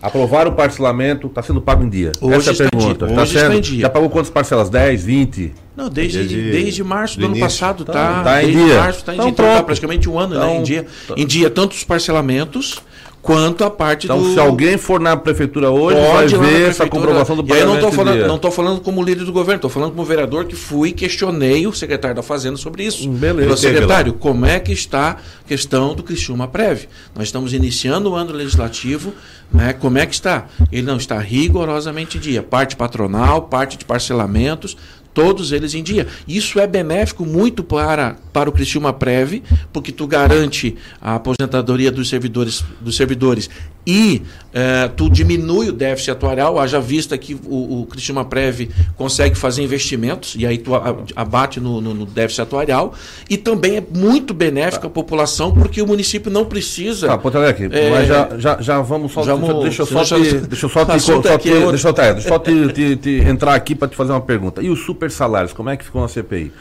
aprovaram 0.00 0.50
o 0.50 0.54
parcelamento, 0.54 1.26
está 1.26 1.42
sendo 1.42 1.60
pago 1.60 1.84
em 1.84 1.90
dia. 1.90 2.10
Hoje 2.22 2.36
Essa 2.36 2.48
é 2.48 2.50
a 2.50 2.52
está 2.52 2.70
pergunta. 2.70 3.06
dia, 3.06 3.14
Tá 3.16 3.22
hoje 3.22 3.36
está 3.36 3.50
sendo- 3.50 3.60
dia. 3.60 3.80
Já 3.82 3.90
pagou 3.90 4.08
quantas 4.08 4.30
parcelas? 4.30 4.70
10, 4.70 5.04
20? 5.04 5.52
Não, 5.76 5.90
desde, 5.90 6.18
Desde- 6.20 6.50
desde, 6.52 6.82
março 6.82 7.16
do, 7.16 7.20
do 7.20 7.24
ano 7.26 7.36
início. 7.36 7.46
passado, 7.60 7.84
Tá, 7.84 7.92
tá, 7.92 8.22
tá 8.22 8.42
em 8.42 8.46
desde 8.46 8.64
dia. 8.64 8.80
março 8.80 8.98
está 9.00 9.12
em 9.12 9.16
Então 9.16 9.26
dia, 9.26 9.32
então 9.34 9.56
tá 9.56 9.62
praticamente 9.62 10.08
um 10.08 10.18
ano 10.18 10.34
né, 10.34 10.40
Então, 10.40 10.56
em 10.56 10.62
dia. 10.62 10.86
tá. 11.06 11.14
Em 11.18 11.26
dia, 11.26 11.50
tanto 11.50 11.72
os 11.72 11.84
parcelamentos 11.84 12.80
quanto 13.24 13.64
a 13.64 13.70
parte 13.70 14.04
Então, 14.04 14.22
do... 14.22 14.34
se 14.34 14.38
alguém 14.38 14.76
for 14.76 15.00
na 15.00 15.16
prefeitura 15.16 15.70
hoje, 15.70 15.98
Pode 15.98 16.36
vai 16.36 16.46
ver 16.46 16.68
essa 16.68 16.86
comprovação 16.86 17.34
do 17.34 17.54
E 17.54 17.58
eu 17.58 17.66
não 17.66 17.76
estou 17.76 17.90
falando, 17.90 18.26
não 18.26 18.38
tô 18.38 18.50
falando 18.50 18.80
como 18.82 19.02
líder 19.02 19.24
do 19.24 19.32
governo, 19.32 19.56
estou 19.56 19.70
falando 19.70 19.92
como 19.92 20.04
vereador 20.04 20.44
que 20.44 20.54
fui 20.54 20.90
e 20.90 20.92
questionei 20.92 21.66
o 21.66 21.72
secretário 21.72 22.14
da 22.14 22.22
Fazenda 22.22 22.58
sobre 22.58 22.84
isso. 22.84 23.08
Beleza. 23.08 23.48
Falei, 23.48 23.48
Teve 23.48 23.56
secretário, 23.56 24.12
como 24.12 24.44
é 24.44 24.60
que 24.60 24.72
está 24.72 25.12
a 25.12 25.48
questão 25.48 25.94
do 25.94 26.02
Criciúma 26.02 26.46
Prev? 26.46 26.84
Nós 27.14 27.24
estamos 27.24 27.54
iniciando 27.54 28.10
o 28.10 28.14
ano 28.14 28.30
legislativo, 28.30 29.14
né? 29.50 29.72
Como 29.72 29.96
é 29.96 30.04
que 30.04 30.12
está? 30.14 30.46
Ele 30.70 30.82
não 30.82 30.98
está 30.98 31.18
rigorosamente 31.18 32.18
em 32.18 32.20
dia. 32.20 32.42
Parte 32.42 32.76
patronal, 32.76 33.42
parte 33.42 33.78
de 33.78 33.86
parcelamentos, 33.86 34.76
todos 35.14 35.52
eles 35.52 35.74
em 35.74 35.82
dia. 35.82 36.06
Isso 36.28 36.58
é 36.60 36.66
benéfico 36.66 37.24
muito 37.24 37.62
para, 37.64 38.16
para 38.32 38.50
o 38.50 38.52
Criciúma 38.52 38.92
Prev, 38.92 39.40
porque 39.72 39.92
tu 39.92 40.06
garante 40.06 40.76
a 41.00 41.14
aposentadoria 41.14 41.90
dos 41.92 42.08
servidores, 42.08 42.62
dos 42.80 42.96
servidores 42.96 43.48
e 43.86 44.22
eh, 44.54 44.90
tu 44.96 45.10
diminui 45.10 45.68
o 45.68 45.72
déficit 45.72 46.10
atuarial, 46.12 46.58
haja 46.58 46.80
vista 46.80 47.18
que 47.18 47.34
o, 47.44 47.82
o 47.82 47.86
Criciúma 47.86 48.24
Prev 48.24 48.70
consegue 48.96 49.34
fazer 49.36 49.62
investimentos 49.62 50.34
e 50.38 50.46
aí 50.46 50.56
tu 50.56 50.72
abate 51.14 51.60
no, 51.60 51.80
no- 51.82 51.92
no 51.94 52.06
déficit 52.06 52.40
atuarial 52.42 52.94
e 53.28 53.36
também 53.36 53.76
é 53.76 53.82
muito 53.94 54.32
benéfico 54.32 54.86
à 54.86 54.90
população 54.90 55.52
porque 55.52 55.82
o 55.82 55.86
município 55.86 56.30
não 56.32 56.46
precisa 56.46 57.08
Tá, 57.08 57.18
Potelec, 57.18 57.62
É, 57.70 57.90
mas 57.90 58.08
já, 58.08 58.28
já, 58.38 58.60
já 58.60 58.80
vamos 58.80 59.12
só. 59.12 59.22
já 59.22 59.34
deixa, 59.36 59.46
vamos- 59.46 59.62
deixa 59.64 59.82
eu 59.82 59.86
só 59.86 60.02
te, 60.04 60.34
deixa 60.46 60.64
eu 60.66 60.70
só 60.70 60.82
o 60.82 60.86
te, 60.86 61.00
só 61.00 61.20
te- 61.38 61.52
é 61.52 61.68
deixa 61.70 61.88
eu, 61.88 61.92
tá, 61.92 62.12
deixa 62.12 62.28
eu 62.28 62.32
só 62.32 62.38
te, 62.38 62.72
te- 62.72 62.96
te 62.96 63.10
entrar 63.28 63.54
aqui 63.54 63.74
para 63.74 63.88
te 63.88 63.96
fazer 63.96 64.12
uma 64.12 64.20
pergunta. 64.20 64.62
E 64.62 64.70
os 64.70 64.80
super 64.84 65.03
salários, 65.12 65.52
como 65.52 65.70
é 65.70 65.76
que 65.76 65.84
ficou 65.84 66.02
na 66.02 66.08
CPI? 66.08 66.52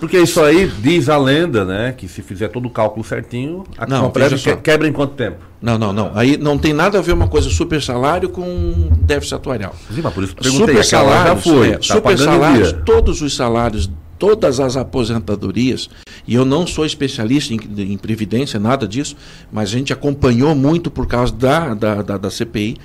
Porque 0.00 0.16
isso 0.18 0.40
aí 0.40 0.68
diz 0.78 1.08
a 1.08 1.18
lenda, 1.18 1.64
né? 1.64 1.92
Que 1.96 2.06
se 2.06 2.22
fizer 2.22 2.48
todo 2.48 2.66
o 2.66 2.70
cálculo 2.70 3.04
certinho, 3.04 3.64
a 3.76 3.84
Não, 3.84 4.10
que- 4.12 4.56
quebra 4.62 4.86
em 4.86 4.92
quanto 4.92 5.14
tempo? 5.14 5.38
Não, 5.60 5.76
não, 5.76 5.92
não. 5.92 6.12
Aí 6.14 6.36
não 6.36 6.56
tem 6.56 6.72
nada 6.72 6.98
a 6.98 7.02
ver 7.02 7.12
uma 7.12 7.26
coisa 7.26 7.50
super 7.50 7.82
salário 7.82 8.28
com 8.28 8.90
déficit 9.00 9.34
atuarial. 9.34 9.74
Sim, 9.92 10.00
mas 10.02 10.14
por 10.14 10.22
isso 10.22 10.36
perguntei, 10.36 10.58
Super 10.60 10.76
lá 10.76 10.82
já 10.82 10.88
salários, 10.88 11.44
foi, 11.44 11.68
é, 11.70 11.72
tá 11.78 11.82
super 11.82 12.18
salários, 12.18 12.72
todos 12.86 13.20
os 13.22 13.34
salários, 13.34 13.90
todas 14.20 14.60
as 14.60 14.76
aposentadorias, 14.76 15.90
e 16.26 16.34
eu 16.34 16.44
não 16.44 16.64
sou 16.64 16.86
especialista 16.86 17.52
em, 17.54 17.58
em 17.76 17.98
previdência, 17.98 18.60
nada 18.60 18.86
disso, 18.86 19.16
mas 19.50 19.68
a 19.70 19.72
gente 19.72 19.92
acompanhou 19.92 20.54
muito 20.54 20.92
por 20.92 21.08
causa 21.08 21.32
da, 21.32 21.74
da, 21.74 22.02
da, 22.02 22.18
da 22.18 22.30
CPI. 22.30 22.76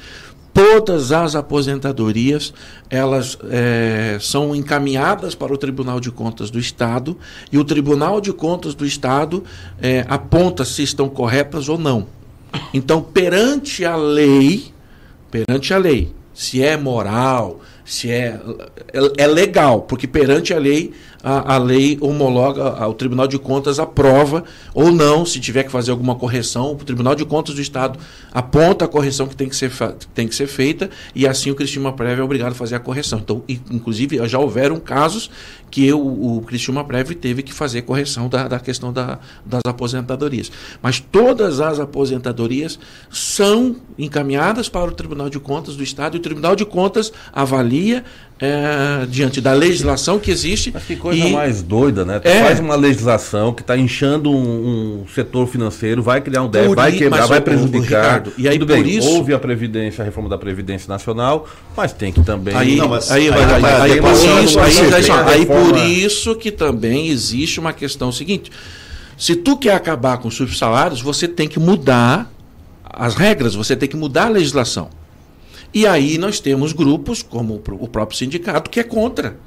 Todas 0.53 1.11
as 1.11 1.35
aposentadorias 1.35 2.53
elas 2.89 3.37
eh, 3.49 4.17
são 4.21 4.55
encaminhadas 4.55 5.33
para 5.33 5.51
o 5.51 5.57
Tribunal 5.57 5.99
de 5.99 6.11
Contas 6.11 6.51
do 6.51 6.59
Estado 6.59 7.17
e 7.51 7.57
o 7.57 7.65
Tribunal 7.65 8.21
de 8.21 8.31
Contas 8.31 8.75
do 8.75 8.85
Estado 8.85 9.43
eh, 9.81 10.05
aponta 10.07 10.63
se 10.63 10.83
estão 10.83 11.09
corretas 11.09 11.69
ou 11.69 11.77
não. 11.77 12.05
Então, 12.71 13.01
perante 13.01 13.83
a 13.83 13.95
lei, 13.95 14.71
perante 15.31 15.73
a 15.73 15.77
lei, 15.77 16.13
se 16.33 16.61
é 16.61 16.77
moral, 16.77 17.59
se 17.93 18.09
é, 18.09 18.39
é, 18.91 19.23
é 19.23 19.27
legal, 19.27 19.83
porque 19.83 20.07
perante 20.07 20.51
a 20.51 20.57
lei, 20.57 20.91
a, 21.21 21.53
a 21.53 21.57
lei 21.59 21.95
homologa, 22.01 22.87
o 22.87 22.93
Tribunal 22.95 23.27
de 23.27 23.37
Contas 23.37 23.77
aprova 23.77 24.43
ou 24.73 24.91
não, 24.91 25.23
se 25.27 25.39
tiver 25.39 25.61
que 25.61 25.71
fazer 25.71 25.91
alguma 25.91 26.15
correção, 26.15 26.71
o 26.71 26.75
Tribunal 26.77 27.13
de 27.13 27.23
Contas 27.23 27.53
do 27.53 27.61
Estado 27.61 27.99
aponta 28.31 28.85
a 28.85 28.87
correção 28.87 29.27
que 29.27 29.35
tem 29.35 29.47
que 29.47 29.55
ser, 29.55 29.71
tem 30.15 30.27
que 30.27 30.33
ser 30.33 30.47
feita 30.47 30.89
e 31.13 31.27
assim 31.27 31.51
o 31.51 31.55
Cristina 31.55 31.91
Prévio 31.91 32.23
é 32.23 32.25
obrigado 32.25 32.53
a 32.53 32.55
fazer 32.55 32.73
a 32.73 32.79
correção. 32.79 33.19
Então, 33.19 33.43
inclusive, 33.47 34.27
já 34.27 34.39
houveram 34.39 34.79
casos 34.79 35.29
que 35.73 35.91
o, 35.91 36.37
o 36.37 36.41
Cristina 36.43 36.83
Prévio 36.83 37.15
teve 37.15 37.41
que 37.41 37.51
fazer 37.51 37.81
correção 37.81 38.29
da, 38.29 38.47
da 38.47 38.59
questão 38.59 38.93
da- 38.93 39.17
das 39.43 39.63
aposentadorias. 39.67 40.51
Mas 40.83 40.99
todas 40.99 41.59
as 41.59 41.79
aposentadorias 41.79 42.77
são 43.09 43.75
encaminhadas 43.97 44.69
para 44.69 44.91
o 44.91 44.93
Tribunal 44.93 45.31
de 45.31 45.39
Contas 45.39 45.75
do 45.75 45.81
Estado 45.81 46.15
e 46.15 46.19
o 46.19 46.21
Tribunal 46.21 46.55
de 46.55 46.63
Contas 46.63 47.11
avalia 47.33 48.05
eh, 48.39 49.05
diante 49.09 49.39
da 49.39 49.53
legislação 49.53 50.19
que 50.19 50.29
existe. 50.31 50.71
Mas 50.73 50.83
que 50.83 50.95
coisa 50.95 51.23
e- 51.25 51.31
mais 51.31 51.61
doida, 51.61 52.03
né? 52.03 52.19
Tu 52.19 52.27
É. 52.27 52.43
faz 52.43 52.59
uma 52.59 52.75
legislação 52.75 53.53
que 53.53 53.61
está 53.61 53.77
inchando 53.77 54.29
um, 54.31 55.01
um 55.03 55.07
setor 55.13 55.47
financeiro, 55.47 56.01
vai 56.03 56.19
criar 56.19 56.41
um 56.43 56.49
déficit, 56.49 56.75
vai 56.75 56.91
quebrar, 56.91 57.19
mas, 57.21 57.29
vai 57.29 57.41
prejudicar. 57.41 57.81
Ricardo, 58.03 58.33
e 58.37 58.47
aí 58.47 58.59
Tudo 58.59 58.73
por 58.73 58.83
bem, 58.83 58.97
isso- 58.97 59.07
houve 59.09 59.33
a 59.33 59.39
Previdência, 59.39 60.01
a 60.01 60.05
reforma 60.05 60.29
da 60.29 60.37
Previdência 60.37 60.87
Nacional, 60.89 61.47
mas 61.77 61.93
tem 61.93 62.11
que 62.11 62.21
também. 62.23 62.55
Aí, 62.55 62.75
Não, 62.75 62.89
mas 62.89 63.09
aí, 63.11 63.29
aí 63.29 63.99
aí- 65.31 65.45
por 65.45 65.77
isso 65.77 66.35
que 66.35 66.51
também 66.51 67.07
existe 67.09 67.59
uma 67.59 67.71
questão 67.71 68.11
seguinte: 68.11 68.51
se 69.17 69.35
tu 69.35 69.55
quer 69.57 69.73
acabar 69.75 70.17
com 70.17 70.27
os 70.27 70.35
subsalários, 70.35 71.01
você 71.01 71.27
tem 71.27 71.47
que 71.47 71.59
mudar 71.59 72.31
as 72.83 73.15
regras, 73.15 73.55
você 73.55 73.75
tem 73.75 73.87
que 73.87 73.95
mudar 73.95 74.25
a 74.25 74.29
legislação. 74.29 74.89
E 75.73 75.87
aí 75.87 76.17
nós 76.17 76.39
temos 76.39 76.71
grupos, 76.71 77.23
como 77.23 77.55
o 77.55 77.59
pró- 77.59 77.77
o 77.79 77.87
próprio 77.87 78.17
sindicato, 78.17 78.69
que 78.69 78.79
é 78.79 78.83
contra. 78.83 79.37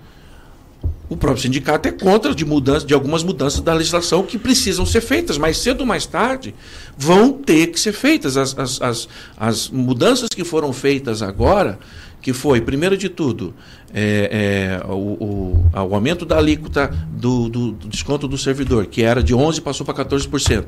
O 1.09 1.16
próprio 1.16 1.41
sindicato 1.43 1.89
é 1.89 1.93
contra 1.93 2.35
de 2.35 2.45
mudança, 2.45 2.85
de 2.85 2.93
algumas 2.93 3.22
mudanças 3.22 3.61
da 3.61 3.72
legislação 3.72 4.24
que 4.24 4.37
precisam 4.37 4.85
ser 4.85 5.01
feitas, 5.01 5.39
mas 5.39 5.57
cedo 5.59 5.83
ou 5.83 5.87
mais 5.87 6.05
tarde 6.05 6.53
vão 6.99 7.33
ter 7.33 7.68
que 7.68 7.79
ser 7.79 7.93
feitas. 7.93 8.37
As, 8.37 8.59
as, 8.59 8.83
as, 8.83 9.09
as 9.37 9.68
mudanças 9.70 10.29
que 10.31 10.43
foram 10.43 10.72
feitas 10.72 11.22
agora, 11.22 11.79
que 12.20 12.33
foi, 12.33 12.61
primeiro 12.61 12.97
de 12.97 13.09
tudo, 13.09 13.55
é, 13.95 14.81
é, 14.83 14.87
o, 14.93 14.95
o, 14.95 15.66
o 15.72 15.95
aumento 15.95 16.27
da 16.27 16.39
alíquota 16.39 16.89
do, 17.09 17.49
do, 17.49 17.70
do 17.70 17.89
desconto 17.89 18.27
do 18.27 18.37
servidor, 18.37 18.87
que 18.87 19.03
era 19.03 19.22
de 19.22 19.33
11% 19.33 19.61
passou 19.61 19.87
para 19.87 20.05
14%. 20.05 20.64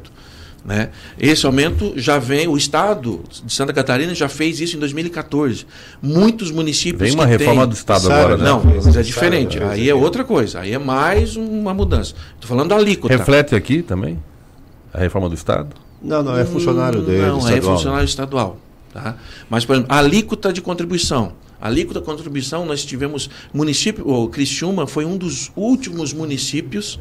Né? 0.65 0.91
Esse 1.19 1.47
aumento 1.47 1.95
já 1.97 2.19
vem, 2.19 2.47
o 2.49 2.57
Estado 2.57 3.21
de 3.45 3.53
Santa 3.53 3.73
Catarina 3.73 4.15
já 4.15 4.29
fez 4.29 4.61
isso 4.61 4.77
em 4.77 4.79
2014. 4.81 5.67
Muitos 6.03 6.51
municípios. 6.51 7.01
Vem 7.01 7.15
uma 7.15 7.25
que 7.25 7.31
reforma 7.31 7.63
têm- 7.63 7.69
do 7.71 7.75
Estado 7.75 8.01
Sabe, 8.03 8.15
agora, 8.15 8.37
né? 8.37 8.45
Não, 8.45 8.63
mas 8.65 8.97
é 8.97 9.03
diferente. 9.03 9.59
Sabe, 9.59 9.71
Aí 9.71 9.89
é 9.89 9.95
outra 9.95 10.25
coisa. 10.25 10.61
Aí 10.61 10.73
é 10.75 10.79
mais 10.79 11.37
uma 11.37 11.73
mudança. 11.73 12.15
Estou 12.35 12.49
falando 12.49 12.69
da 12.71 12.77
alíquota. 12.77 13.17
Reflete 13.17 13.55
aqui 13.55 13.83
também 13.83 14.19
a 14.93 14.99
reforma 14.99 15.29
do 15.29 15.35
Estado? 15.35 15.69
Não, 16.03 16.23
não, 16.23 16.37
é 16.37 16.45
funcionário 16.45 17.01
dele. 17.03 17.23
Não, 17.27 17.37
é 17.37 17.53
estadual. 17.53 17.77
funcionário 17.77 18.05
estadual. 18.05 18.59
Tá? 18.93 19.17
Mas, 19.49 19.65
por 19.65 19.75
exemplo, 19.75 19.93
a 19.95 19.99
alíquota 19.99 20.53
de 20.53 20.61
contribuição. 20.61 21.33
A 21.61 21.67
alíquota 21.67 22.01
contribuição, 22.01 22.65
nós 22.65 22.85
tivemos 22.85 23.29
município, 23.53 24.09
o 24.09 24.29
Criciúma 24.29 24.87
foi 24.87 25.05
um 25.05 25.17
dos 25.17 25.51
últimos 25.57 26.13
municípios 26.13 27.01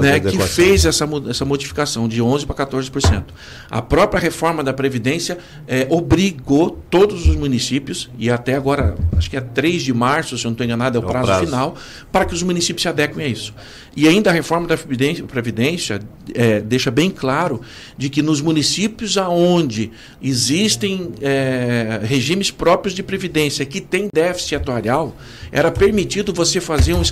né, 0.00 0.18
que 0.20 0.38
fez 0.38 0.84
essa, 0.86 1.08
essa 1.28 1.44
modificação 1.44 2.08
de 2.08 2.22
11% 2.22 2.46
para 2.46 2.66
14%. 2.66 3.24
A 3.70 3.82
própria 3.82 4.20
reforma 4.20 4.64
da 4.64 4.72
Previdência 4.72 5.38
eh, 5.66 5.86
obrigou 5.90 6.70
todos 6.90 7.26
os 7.26 7.36
municípios, 7.36 8.10
e 8.18 8.30
até 8.30 8.54
agora, 8.54 8.96
acho 9.16 9.28
que 9.28 9.36
é 9.36 9.40
3 9.40 9.82
de 9.82 9.92
março, 9.92 10.38
se 10.38 10.44
eu 10.44 10.48
não 10.48 10.52
estou 10.52 10.64
enganado, 10.64 10.96
é 10.96 11.00
o 11.00 11.04
É 11.04 11.06
o 11.06 11.10
prazo, 11.10 11.26
prazo. 11.26 11.44
final, 11.44 11.74
para 12.10 12.24
que 12.24 12.34
os 12.34 12.42
municípios 12.42 12.82
se 12.82 12.88
adequem 12.88 13.24
a 13.24 13.28
isso. 13.28 13.54
E 13.98 14.06
ainda 14.06 14.30
a 14.30 14.32
reforma 14.32 14.68
da 14.68 14.76
Previdência, 14.76 16.00
eh, 16.32 16.60
deixa 16.60 16.88
bem 16.88 17.10
claro 17.10 17.60
de 17.96 18.08
que 18.08 18.22
nos 18.22 18.40
municípios 18.40 19.18
aonde 19.18 19.90
existem 20.22 21.14
eh, 21.20 21.98
regimes 22.04 22.48
próprios 22.48 22.94
de 22.94 23.02
previdência 23.02 23.66
que 23.66 23.80
tem 23.80 24.06
déficit 24.14 24.54
atuarial, 24.54 25.16
era 25.50 25.68
permitido 25.72 26.32
você 26.32 26.60
fazer 26.60 26.94
um 26.94 27.02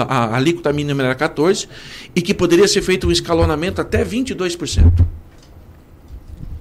a, 0.00 0.02
a 0.02 0.36
alíquota 0.36 0.72
mínima 0.72 1.04
era 1.04 1.14
14 1.14 1.68
e 2.12 2.20
que 2.20 2.34
poderia 2.34 2.66
ser 2.66 2.82
feito 2.82 3.06
um 3.06 3.12
escalonamento 3.12 3.80
até 3.80 4.04
22%. 4.04 5.06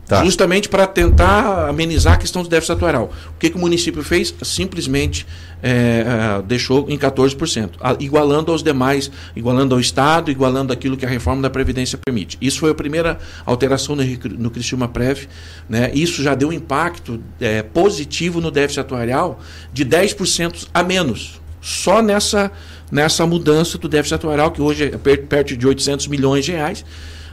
Tá. 0.07 0.23
Justamente 0.23 0.69
para 0.69 0.85
tentar 0.85 1.67
amenizar 1.67 2.13
a 2.13 2.17
questão 2.17 2.43
do 2.43 2.47
déficit 2.49 2.73
atuarial. 2.73 3.11
O 3.35 3.39
que, 3.39 3.49
que 3.49 3.57
o 3.57 3.59
município 3.59 4.03
fez? 4.03 4.35
Simplesmente 4.43 5.25
eh, 5.63 6.03
eh, 6.05 6.41
deixou 6.45 6.85
em 6.89 6.95
14%, 6.95 7.71
a- 7.81 7.95
igualando 7.99 8.51
aos 8.51 8.61
demais, 8.61 9.09
igualando 9.35 9.73
ao 9.73 9.81
Estado, 9.81 10.29
igualando 10.29 10.71
aquilo 10.71 10.95
que 10.95 11.07
a 11.07 11.09
reforma 11.09 11.41
da 11.41 11.49
Previdência 11.49 11.97
permite. 11.97 12.37
Isso 12.39 12.59
foi 12.59 12.69
a 12.69 12.75
primeira 12.75 13.17
alteração 13.47 13.95
no, 13.95 14.03
no 14.03 14.87
Prev. 14.89 15.25
Né? 15.67 15.89
Isso 15.95 16.21
já 16.21 16.35
deu 16.35 16.49
um 16.49 16.53
impacto 16.53 17.19
eh, 17.41 17.63
positivo 17.63 18.39
no 18.39 18.51
déficit 18.51 18.81
atuarial 18.81 19.39
de 19.73 19.83
10% 19.83 20.67
a 20.71 20.83
menos. 20.83 21.41
Só 21.61 21.99
nessa, 22.03 22.51
nessa 22.91 23.25
mudança 23.25 23.79
do 23.79 23.89
déficit 23.89 24.13
atuarial, 24.13 24.51
que 24.51 24.61
hoje 24.61 24.83
é 24.93 24.97
per- 24.99 25.25
perto 25.25 25.57
de 25.57 25.65
800 25.65 26.05
milhões 26.05 26.45
de 26.45 26.51
reais, 26.51 26.85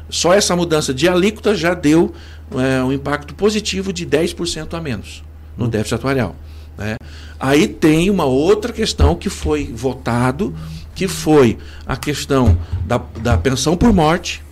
só 0.08 0.32
essa 0.32 0.54
mudança 0.54 0.92
de 0.92 1.08
alíquota 1.08 1.54
já 1.54 1.74
deu 1.74 2.12
é, 2.54 2.82
um 2.82 2.92
impacto 2.92 3.34
positivo 3.34 3.92
de 3.92 4.06
10% 4.06 4.74
a 4.74 4.80
menos 4.80 5.22
no 5.56 5.68
déficit 5.68 5.94
atuarial. 5.94 6.36
né? 6.76 6.96
Aí 7.38 7.66
tem 7.66 8.08
uma 8.08 8.24
outra 8.24 8.72
questão 8.72 9.14
que 9.14 9.28
foi 9.28 9.64
votado, 9.74 10.54
que 10.94 11.08
foi 11.08 11.58
a 11.86 11.96
questão 11.96 12.58
da, 12.86 13.00
da 13.20 13.36
pensão 13.36 13.76
por 13.76 13.92
morte, 13.92 14.42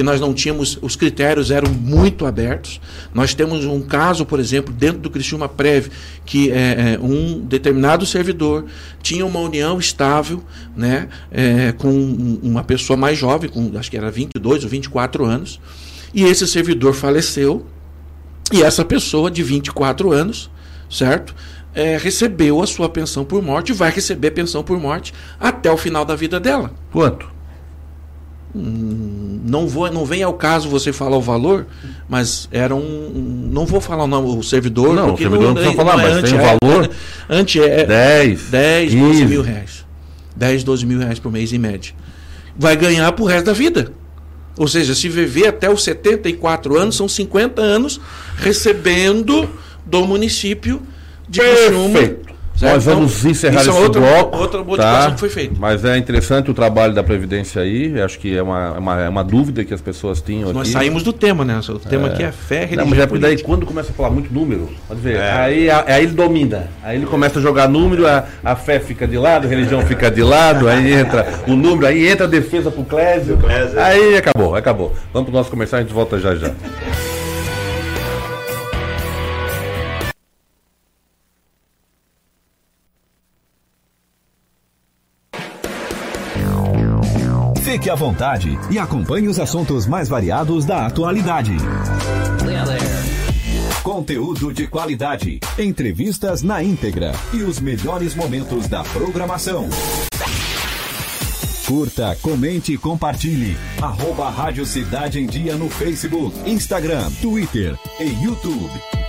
que 0.00 0.04
nós 0.04 0.18
não 0.18 0.32
tínhamos, 0.32 0.78
os 0.80 0.96
critérios 0.96 1.50
eram 1.50 1.70
muito 1.70 2.24
abertos. 2.24 2.80
Nós 3.12 3.34
temos 3.34 3.66
um 3.66 3.82
caso, 3.82 4.24
por 4.24 4.40
exemplo, 4.40 4.72
dentro 4.72 4.98
do 4.98 5.10
Criciúma 5.10 5.46
Prev, 5.46 5.88
que 6.24 6.50
é, 6.50 6.94
é, 6.94 6.98
um 6.98 7.40
determinado 7.40 8.06
servidor 8.06 8.64
tinha 9.02 9.26
uma 9.26 9.38
união 9.40 9.78
estável 9.78 10.42
né, 10.74 11.10
é, 11.30 11.72
com 11.72 11.90
um- 11.90 12.40
uma 12.42 12.64
pessoa 12.64 12.96
mais 12.96 13.18
jovem, 13.18 13.50
com 13.50 13.72
acho 13.76 13.90
que 13.90 13.96
era 13.98 14.10
22 14.10 14.64
ou 14.64 14.70
24 14.70 15.26
anos, 15.26 15.60
e 16.14 16.24
esse 16.24 16.46
servidor 16.48 16.94
faleceu, 16.94 17.66
e 18.50 18.62
essa 18.62 18.86
pessoa 18.86 19.30
de 19.30 19.42
24 19.42 20.12
anos, 20.12 20.50
certo? 20.88 21.34
É, 21.74 21.98
recebeu 21.98 22.62
a 22.62 22.66
sua 22.66 22.88
pensão 22.88 23.22
por 23.22 23.42
morte 23.42 23.70
vai 23.74 23.90
receber 23.90 24.30
pensão 24.30 24.62
por 24.62 24.80
morte 24.80 25.12
até 25.38 25.70
o 25.70 25.76
final 25.76 26.06
da 26.06 26.16
vida 26.16 26.40
dela. 26.40 26.72
Quanto? 26.90 27.39
Não 28.54 29.68
vou, 29.68 29.90
não 29.92 30.04
vem 30.04 30.22
ao 30.22 30.34
caso 30.34 30.68
você 30.68 30.92
falar 30.92 31.16
o 31.16 31.20
valor, 31.22 31.66
mas 32.08 32.48
era 32.50 32.74
um, 32.74 33.48
não 33.52 33.64
vou 33.64 33.80
falar 33.80 34.04
o 34.04 34.06
nome 34.06 34.36
o 34.36 34.42
servidor, 34.42 34.92
Não, 34.94 35.14
o 35.14 35.16
servidor 35.16 35.46
não 35.48 35.54
precisa 35.54 35.76
falar, 35.76 35.96
mas 35.96 36.22
tem 36.22 36.34
um 36.34 36.36
anti- 36.42 36.58
valor? 36.60 36.90
Anti 37.30 37.60
é 37.62 37.84
10, 37.86 38.42
10, 38.50 38.90
15. 38.92 39.02
12 39.06 39.24
mil 39.26 39.42
reais. 39.42 39.86
10, 40.36 40.64
12 40.64 40.86
mil 40.86 40.98
reais 40.98 41.18
por 41.18 41.30
mês 41.30 41.52
em 41.52 41.58
média. 41.58 41.92
Vai 42.58 42.76
ganhar 42.76 43.10
pro 43.12 43.24
resto 43.24 43.46
da 43.46 43.52
vida. 43.52 43.92
Ou 44.58 44.66
seja, 44.66 44.94
se 44.94 45.08
viver 45.08 45.46
até 45.46 45.70
os 45.70 45.82
74 45.84 46.76
anos, 46.76 46.96
são 46.96 47.08
50 47.08 47.62
anos 47.62 48.00
recebendo 48.36 49.48
do 49.86 50.04
município 50.06 50.82
de 51.28 51.40
Criciúma 51.40 51.98
Perfeito. 51.98 52.29
Certo? 52.60 52.74
Nós 52.74 52.84
vamos 52.84 53.18
Então, 53.20 53.30
encerrar 53.30 53.60
isso 53.62 53.70
esse 53.70 53.78
é 53.78 53.82
outra, 53.82 54.00
bloco. 54.02 54.36
outra 54.36 54.58
modificação 54.62 55.08
tá? 55.08 55.14
que 55.14 55.20
foi 55.20 55.28
feita. 55.30 55.54
Mas 55.58 55.82
é 55.82 55.96
interessante 55.96 56.50
o 56.50 56.54
trabalho 56.54 56.92
da 56.92 57.02
Previdência 57.02 57.62
aí. 57.62 57.98
Acho 58.02 58.18
que 58.18 58.36
é 58.36 58.42
uma, 58.42 58.74
é 58.76 58.78
uma, 58.78 59.00
é 59.00 59.08
uma 59.08 59.24
dúvida 59.24 59.64
que 59.64 59.72
as 59.72 59.80
pessoas 59.80 60.20
tinham 60.20 60.52
Nós 60.52 60.62
aqui. 60.68 60.72
saímos 60.72 61.02
do 61.02 61.10
tema, 61.10 61.42
né? 61.42 61.58
O 61.70 61.78
tema 61.78 62.08
aqui 62.08 62.22
é 62.22 62.30
fé, 62.30 62.60
Não, 62.60 62.66
religião. 62.66 62.86
mas 62.90 62.98
é 62.98 63.06
porque 63.06 63.22
daí 63.22 63.42
quando 63.42 63.64
começa 63.64 63.90
a 63.90 63.94
falar 63.94 64.10
muito 64.10 64.30
número, 64.32 64.68
pode 64.86 65.00
ver, 65.00 65.16
É. 65.16 65.32
aí, 65.32 65.70
a- 65.70 65.84
aí 65.86 66.02
ele 66.04 66.12
domina. 66.12 66.68
Aí 66.84 66.98
ele 66.98 67.06
começa 67.06 67.38
a 67.38 67.42
jogar 67.42 67.66
número, 67.66 68.06
a, 68.06 68.24
a 68.44 68.54
fé 68.54 68.78
fica 68.78 69.06
de 69.06 69.16
lado, 69.16 69.46
a 69.46 69.48
religião 69.48 69.80
fica 69.86 70.10
de 70.10 70.22
lado, 70.22 70.68
aí 70.68 70.92
entra 70.92 71.26
o 71.48 71.52
número, 71.56 71.86
aí 71.86 72.06
entra 72.08 72.26
a 72.26 72.28
defesa 72.28 72.70
pro 72.70 72.84
Clésio. 72.84 73.38
Clésio. 73.38 73.80
Aí 73.80 74.16
acabou, 74.18 74.54
acabou. 74.54 74.94
Vamos 75.14 75.30
pro 75.30 75.38
nosso 75.38 75.48
comercial, 75.50 75.78
a 75.78 75.82
gente 75.82 75.94
volta 75.94 76.18
já 76.20 76.34
já. 76.34 76.50
Fique 87.80 87.88
à 87.88 87.94
vontade 87.94 88.58
e 88.70 88.78
acompanhe 88.78 89.26
os 89.26 89.40
assuntos 89.40 89.86
mais 89.86 90.06
variados 90.06 90.66
da 90.66 90.84
atualidade. 90.84 91.56
Conteúdo 93.82 94.52
de 94.52 94.66
qualidade, 94.66 95.40
entrevistas 95.58 96.42
na 96.42 96.62
íntegra 96.62 97.12
e 97.32 97.38
os 97.38 97.58
melhores 97.58 98.14
momentos 98.14 98.68
da 98.68 98.82
programação. 98.84 99.66
Curta, 101.66 102.14
comente 102.20 102.74
e 102.74 102.76
compartilhe. 102.76 103.56
Arroba 103.80 104.28
Rádio 104.28 104.66
Cidade 104.66 105.18
em 105.18 105.24
Dia 105.24 105.56
no 105.56 105.70
Facebook, 105.70 106.36
Instagram, 106.50 107.10
Twitter 107.22 107.78
e 107.98 108.22
YouTube. 108.22 108.99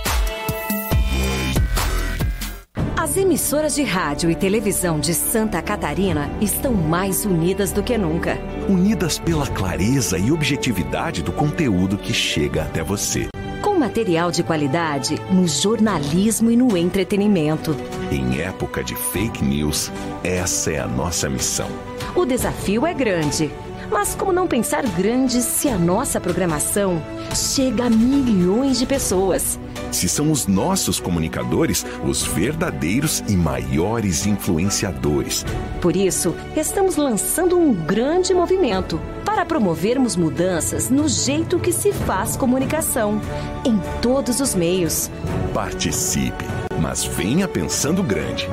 As 3.02 3.16
emissoras 3.16 3.74
de 3.74 3.82
rádio 3.82 4.30
e 4.30 4.34
televisão 4.36 5.00
de 5.00 5.12
Santa 5.12 5.60
Catarina 5.60 6.30
estão 6.40 6.72
mais 6.72 7.26
unidas 7.26 7.72
do 7.72 7.82
que 7.82 7.98
nunca. 7.98 8.38
Unidas 8.68 9.18
pela 9.18 9.44
clareza 9.44 10.16
e 10.16 10.30
objetividade 10.30 11.20
do 11.20 11.32
conteúdo 11.32 11.98
que 11.98 12.14
chega 12.14 12.62
até 12.62 12.80
você. 12.80 13.26
Com 13.60 13.76
material 13.76 14.30
de 14.30 14.44
qualidade 14.44 15.16
no 15.32 15.48
jornalismo 15.48 16.48
e 16.48 16.56
no 16.56 16.76
entretenimento. 16.76 17.76
Em 18.08 18.40
época 18.40 18.84
de 18.84 18.94
fake 18.94 19.44
news, 19.44 19.90
essa 20.22 20.70
é 20.70 20.78
a 20.78 20.86
nossa 20.86 21.28
missão. 21.28 21.68
O 22.14 22.24
desafio 22.24 22.86
é 22.86 22.94
grande. 22.94 23.50
Mas 23.90 24.14
como 24.14 24.32
não 24.32 24.46
pensar 24.46 24.86
grande 24.86 25.42
se 25.42 25.68
a 25.68 25.76
nossa 25.76 26.20
programação 26.20 27.02
chega 27.34 27.86
a 27.86 27.90
milhões 27.90 28.78
de 28.78 28.86
pessoas? 28.86 29.58
Se 29.92 30.08
são 30.08 30.32
os 30.32 30.46
nossos 30.46 30.98
comunicadores 30.98 31.86
os 32.04 32.22
verdadeiros 32.22 33.22
e 33.28 33.36
maiores 33.36 34.26
influenciadores. 34.26 35.44
Por 35.80 35.94
isso, 35.94 36.34
estamos 36.56 36.96
lançando 36.96 37.56
um 37.56 37.72
grande 37.72 38.34
movimento 38.34 39.00
para 39.24 39.44
promovermos 39.44 40.16
mudanças 40.16 40.90
no 40.90 41.08
jeito 41.08 41.58
que 41.58 41.72
se 41.72 41.92
faz 41.92 42.36
comunicação, 42.36 43.20
em 43.64 43.78
todos 44.00 44.40
os 44.40 44.54
meios. 44.54 45.10
Participe, 45.54 46.44
mas 46.80 47.04
venha 47.04 47.46
pensando 47.46 48.02
grande. 48.02 48.48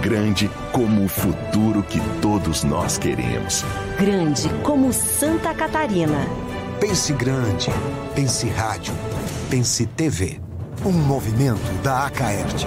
Grande 0.00 0.50
como 0.72 1.04
o 1.04 1.08
futuro 1.08 1.82
que 1.82 2.00
todos 2.20 2.64
nós 2.64 2.98
queremos. 2.98 3.64
Grande 3.98 4.48
como 4.62 4.92
Santa 4.92 5.54
Catarina. 5.54 6.26
Pense 6.80 7.12
grande. 7.12 7.70
Pense 8.14 8.48
rádio. 8.48 8.92
Pense 9.48 9.86
TV. 9.86 10.40
Um 10.84 10.90
movimento 10.90 11.60
da 11.84 12.06
Acaerte. 12.06 12.66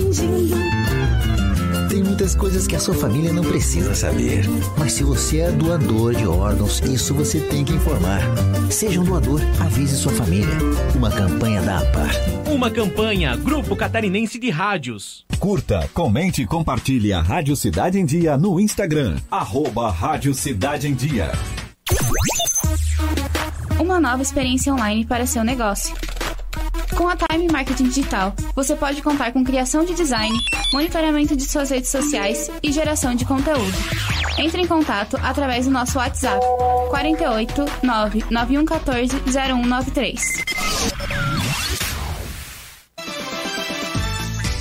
Tem 1.91 2.01
muitas 2.01 2.33
coisas 2.33 2.67
que 2.67 2.75
a 2.77 2.79
sua 2.79 2.93
família 2.93 3.33
não 3.33 3.43
precisa 3.43 3.93
saber. 3.93 4.45
Mas 4.77 4.93
se 4.93 5.03
você 5.03 5.39
é 5.39 5.51
doador 5.51 6.15
de 6.15 6.25
órgãos, 6.25 6.79
isso 6.79 7.13
você 7.13 7.41
tem 7.41 7.65
que 7.65 7.73
informar. 7.73 8.21
Seja 8.69 9.01
um 9.01 9.03
doador, 9.03 9.41
avise 9.59 9.97
sua 9.97 10.13
família. 10.13 10.47
Uma 10.95 11.11
campanha 11.11 11.61
da 11.61 11.79
APAR. 11.79 12.11
Uma 12.49 12.71
campanha 12.71 13.35
Grupo 13.35 13.75
Catarinense 13.75 14.39
de 14.39 14.49
Rádios. 14.49 15.25
Curta, 15.37 15.89
comente 15.93 16.43
e 16.43 16.47
compartilhe 16.47 17.11
a 17.11 17.21
Rádio 17.21 17.57
Cidade 17.57 17.99
em 17.99 18.05
Dia 18.05 18.37
no 18.37 18.57
Instagram. 18.57 19.17
Arroba 19.29 19.91
Rádio 19.91 20.33
Cidade 20.33 20.87
em 20.87 20.93
Dia. 20.93 21.33
Uma 23.77 23.99
nova 23.99 24.21
experiência 24.21 24.73
online 24.73 25.05
para 25.05 25.25
seu 25.25 25.43
negócio. 25.43 25.93
Com 27.01 27.09
a 27.09 27.15
Time 27.15 27.47
Marketing 27.51 27.85
Digital, 27.85 28.31
você 28.53 28.75
pode 28.75 29.01
contar 29.01 29.33
com 29.33 29.43
criação 29.43 29.83
de 29.83 29.95
design, 29.95 30.37
monitoramento 30.71 31.35
de 31.35 31.43
suas 31.45 31.71
redes 31.71 31.89
sociais 31.89 32.47
e 32.61 32.71
geração 32.71 33.15
de 33.15 33.25
conteúdo. 33.25 33.75
Entre 34.37 34.61
em 34.61 34.67
contato 34.67 35.17
através 35.23 35.65
do 35.65 35.71
nosso 35.71 35.97
WhatsApp 35.97 36.39
48 36.91 37.65
99114 37.81 39.19
0193. 39.25 40.21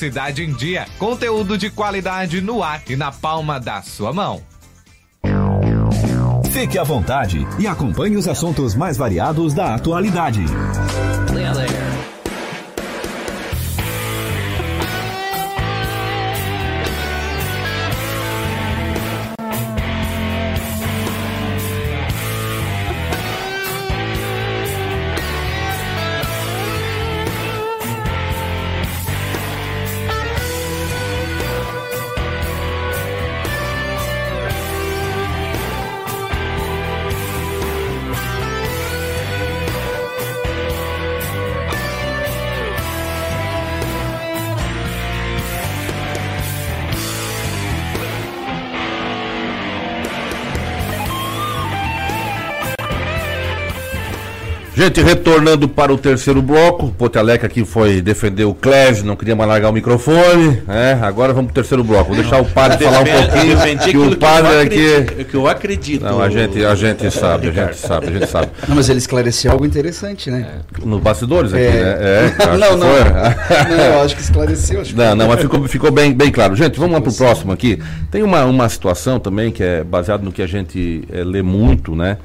Cidade 0.00 0.42
em 0.42 0.54
Dia. 0.54 0.86
Conteúdo 0.98 1.58
de 1.58 1.68
qualidade 1.68 2.40
no 2.40 2.62
ar 2.62 2.80
e 2.88 2.96
na 2.96 3.12
palma 3.12 3.60
da 3.60 3.82
sua 3.82 4.14
mão. 4.14 4.40
Fique 6.50 6.78
à 6.78 6.82
vontade 6.82 7.46
e 7.58 7.66
acompanhe 7.66 8.16
os 8.16 8.26
assuntos 8.26 8.74
mais 8.74 8.96
variados 8.96 9.52
da 9.52 9.74
atualidade. 9.74 10.42
Gente, 54.80 55.02
retornando 55.02 55.68
para 55.68 55.92
o 55.92 55.98
terceiro 55.98 56.40
bloco, 56.40 56.86
o 56.86 56.90
Potelec 56.90 57.44
aqui 57.44 57.66
foi 57.66 58.00
defender 58.00 58.44
o 58.46 58.54
Clésio, 58.54 59.04
não 59.04 59.14
queria 59.14 59.36
mais 59.36 59.46
largar 59.46 59.68
o 59.68 59.74
microfone. 59.74 60.62
É, 60.66 60.96
agora 61.02 61.34
vamos 61.34 61.52
para 61.52 61.60
o 61.60 61.62
terceiro 61.62 61.84
bloco. 61.84 62.14
Vou 62.14 62.16
deixar 62.16 62.40
o 62.40 62.46
padre 62.46 62.82
falar 62.82 63.00
um 63.00 63.04
pouquinho. 63.04 63.78
Que 63.78 63.98
o 63.98 64.16
padre 64.16 64.60
aqui. 64.60 65.24
que 65.26 65.34
eu 65.34 65.46
acredito. 65.46 66.02
Não, 66.02 66.22
a 66.22 66.30
gente, 66.30 66.64
a 66.64 66.74
gente 66.74 67.10
sabe, 67.10 67.48
a 67.48 67.52
gente 67.52 67.76
sabe, 67.76 68.06
a 68.06 68.10
gente 68.10 68.26
sabe. 68.26 68.48
Não, 68.66 68.74
mas 68.74 68.88
ele 68.88 69.00
esclareceu 69.00 69.52
algo 69.52 69.66
interessante, 69.66 70.30
né? 70.30 70.48
Nos 70.82 71.02
bastidores 71.02 71.52
aqui, 71.52 71.62
É. 71.62 71.72
né? 71.72 72.34
É, 72.40 72.46
Não, 72.56 72.78
não. 72.78 72.86
foi. 72.86 73.76
Não, 73.76 73.84
eu 73.84 74.00
acho 74.00 74.16
que 74.16 74.22
esclareceu. 74.22 74.80
Acho 74.80 74.94
que 74.94 74.98
Não, 74.98 75.14
não, 75.14 75.28
mas 75.28 75.42
ficou, 75.42 75.68
ficou 75.68 75.90
bem, 75.90 76.14
bem 76.14 76.32
claro. 76.32 76.56
Gente, 76.56 76.78
vamos 76.80 76.94
lá 76.94 77.02
para 77.02 77.10
o 77.10 77.14
próximo 77.14 77.52
aqui. 77.52 77.78
Tem 78.10 78.22
uma, 78.22 78.46
uma 78.46 78.66
situação 78.70 79.20
também 79.20 79.52
que 79.52 79.62
é 79.62 79.84
baseado 79.84 80.22
no 80.22 80.32
que 80.32 80.40
a 80.40 80.46
gente 80.46 81.04
eh, 81.12 81.22
lê 81.22 81.42
muito, 81.42 81.94
né? 81.94 82.16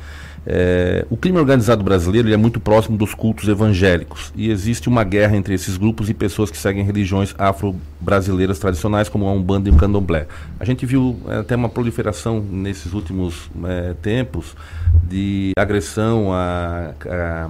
É, 0.48 1.06
o 1.10 1.18
crime 1.18 1.39
organizado 1.39 1.84
brasileiro 1.84 2.32
é 2.32 2.38
muito 2.38 2.60
próximo 2.60 2.96
dos 2.98 3.16
cultos 3.16 3.48
evangélicos 3.48 4.32
e 4.36 4.52
existe 4.52 4.88
uma 4.88 5.04
guerra 5.04 5.36
entre 5.36 5.54
esses 5.56 5.76
grupos 5.76 6.08
e 6.10 6.14
pessoas 6.14 6.52
que 6.52 6.58
seguem 6.58 6.84
religiões 6.84 7.34
afro-brasileiras 7.38 8.60
tradicionais 8.60 9.10
como 9.10 9.26
a 9.28 9.32
Umbanda 9.32 9.70
e 9.70 9.72
o 9.72 9.76
Candomblé. 9.76 10.28
A 10.60 10.66
gente 10.66 10.86
viu 10.86 11.20
eh, 11.28 11.38
até 11.39 11.56
uma 11.56 11.68
proliferação 11.70 12.39
nesses 12.39 12.93
últimos 12.93 13.50
eh, 13.66 13.96
tempos 14.02 14.56
de 15.04 15.52
agressão 15.58 16.32
a, 16.32 16.91
a 17.10 17.50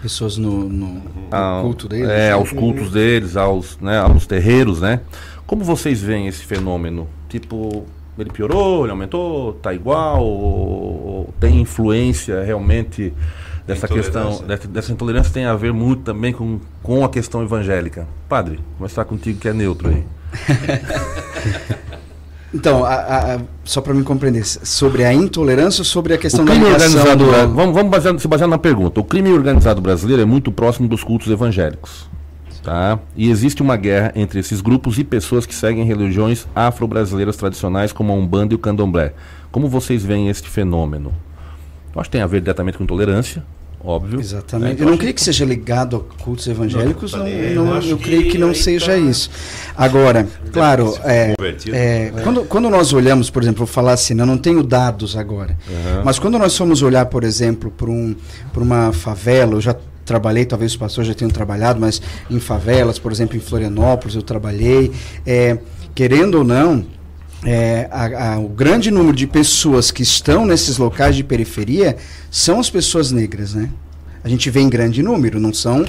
Pessoas 0.00 0.38
no, 0.38 0.66
no- 0.68 0.94
no 0.94 1.62
culto 1.62 1.86
deles. 1.86 2.08
É, 2.08 2.28
né? 2.28 2.32
aos 2.32 2.50
cultos 2.52 2.90
deles, 2.90 3.36
aos, 3.36 3.76
né, 3.80 3.98
aos 3.98 4.26
terreiros, 4.26 4.80
né? 4.80 5.00
Como 5.46 5.62
vocês 5.62 6.00
veem 6.00 6.26
esse 6.26 6.42
fenômeno? 6.44 7.06
Tipo, 7.28 7.84
ele 8.18 8.30
piorou, 8.30 8.84
ele 8.84 8.90
aumentou, 8.92 9.54
tá 9.54 9.72
igual, 9.72 10.22
ou, 10.24 10.40
ou 10.42 11.34
tem 11.40 11.60
influência 11.60 12.42
realmente 12.44 13.12
dessa 13.66 13.86
questão, 13.88 14.42
dessa, 14.46 14.68
dessa 14.68 14.92
intolerância 14.92 15.32
tem 15.32 15.44
a 15.44 15.54
ver 15.54 15.72
muito 15.72 16.02
também 16.02 16.32
com, 16.32 16.58
com 16.82 17.04
a 17.04 17.08
questão 17.08 17.42
evangélica. 17.42 18.06
Padre, 18.28 18.58
começar 18.76 19.04
contigo 19.04 19.38
que 19.38 19.48
é 19.48 19.52
neutro 19.52 19.88
aí. 19.88 20.04
Então, 22.52 22.84
a- 22.84 23.34
a- 23.36 23.40
só 23.64 23.80
para 23.80 23.94
me 23.94 24.02
compreender, 24.02 24.44
sobre 24.44 25.04
a 25.04 25.14
intolerância 25.14 25.82
ou 25.82 25.84
sobre 25.84 26.14
a 26.14 26.18
questão 26.18 26.44
da 26.44 26.52
organizado, 26.52 27.24
do- 27.24 27.54
vamos, 27.54 27.72
vamos 27.74 27.90
basear- 27.92 28.18
se 28.18 28.26
basear 28.26 28.48
na 28.48 28.58
pergunta. 28.58 28.98
O 28.98 29.04
crime 29.04 29.30
organizado 29.32 29.80
brasileiro 29.80 30.20
é 30.20 30.24
muito 30.24 30.50
próximo 30.50 30.88
dos 30.88 31.04
cultos 31.04 31.28
evangélicos. 31.30 32.10
Tá? 32.70 33.00
E 33.16 33.28
existe 33.28 33.62
uma 33.62 33.76
guerra 33.76 34.12
entre 34.14 34.38
esses 34.38 34.60
grupos 34.60 34.96
e 34.96 35.02
pessoas 35.02 35.44
que 35.44 35.52
seguem 35.52 35.82
religiões 35.84 36.46
afro-brasileiras 36.54 37.36
tradicionais 37.36 37.90
como 37.90 38.12
a 38.12 38.14
Umbanda 38.14 38.54
e 38.54 38.56
o 38.56 38.60
Candomblé. 38.60 39.12
Como 39.50 39.66
vocês 39.68 40.04
veem 40.04 40.28
este 40.28 40.48
fenômeno? 40.48 41.12
Eu 41.92 42.00
acho 42.00 42.08
que 42.08 42.12
tem 42.12 42.22
a 42.22 42.28
ver 42.28 42.40
diretamente 42.40 42.78
com 42.78 42.84
intolerância, 42.84 43.42
óbvio. 43.84 44.20
Exatamente. 44.20 44.80
É, 44.80 44.84
eu 44.84 44.88
não 44.88 44.96
creio 44.96 45.12
que 45.12 45.20
seja 45.20 45.44
ligado 45.44 45.96
a 46.16 46.22
cultos 46.22 46.46
evangélicos, 46.46 47.10
não, 47.12 47.26
Não, 47.26 47.64
não- 47.64 47.82
eu 47.82 47.98
que 47.98 48.04
creio 48.04 48.30
que 48.30 48.38
não 48.38 48.54
seja 48.54 48.92
tá- 48.92 48.96
isso. 48.98 49.28
Agora, 49.76 50.28
claro, 50.52 50.96
é, 51.02 51.34
é. 51.72 52.12
Quando, 52.22 52.44
quando 52.44 52.70
nós 52.70 52.92
olhamos, 52.92 53.30
por 53.30 53.42
exemplo, 53.42 53.58
vou 53.58 53.66
falar 53.66 53.94
assim, 53.94 54.14
né, 54.14 54.22
eu 54.22 54.26
não 54.28 54.38
tenho 54.38 54.62
dados 54.62 55.16
agora, 55.16 55.58
Uhum. 55.68 56.02
mas 56.04 56.20
quando 56.20 56.38
nós 56.38 56.56
formos 56.56 56.82
olhar, 56.82 57.06
por 57.06 57.24
exemplo, 57.24 57.68
para 57.68 57.90
um, 57.90 58.14
por 58.52 58.62
uma 58.62 58.92
favela, 58.92 59.54
eu 59.54 59.60
já 59.60 59.74
trabalhei, 60.10 60.44
talvez 60.44 60.72
os 60.72 60.76
pastores 60.76 61.06
já 61.06 61.14
tenham 61.14 61.30
trabalhado, 61.30 61.78
mas 61.80 62.02
em 62.28 62.40
favelas, 62.40 62.98
por 62.98 63.12
exemplo, 63.12 63.36
em 63.36 63.40
Florianópolis 63.40 64.16
eu 64.16 64.22
trabalhei, 64.22 64.90
é, 65.24 65.56
querendo 65.94 66.38
ou 66.38 66.44
não, 66.44 66.84
é, 67.44 67.88
a- 67.92 68.32
a- 68.34 68.38
o 68.40 68.48
grande 68.48 68.90
número 68.90 69.16
de 69.16 69.26
pessoas 69.26 69.92
que 69.92 70.02
estão 70.02 70.44
nesses 70.44 70.78
locais 70.78 71.14
de 71.14 71.22
periferia 71.22 71.96
são 72.28 72.58
as 72.58 72.68
pessoas 72.68 73.12
negras, 73.12 73.54
né? 73.54 73.68
A 74.24 74.28
gente 74.28 74.50
vê 74.50 74.60
em 74.60 74.68
grande 74.68 75.00
número, 75.02 75.38
não 75.38 75.54
são 75.54 75.84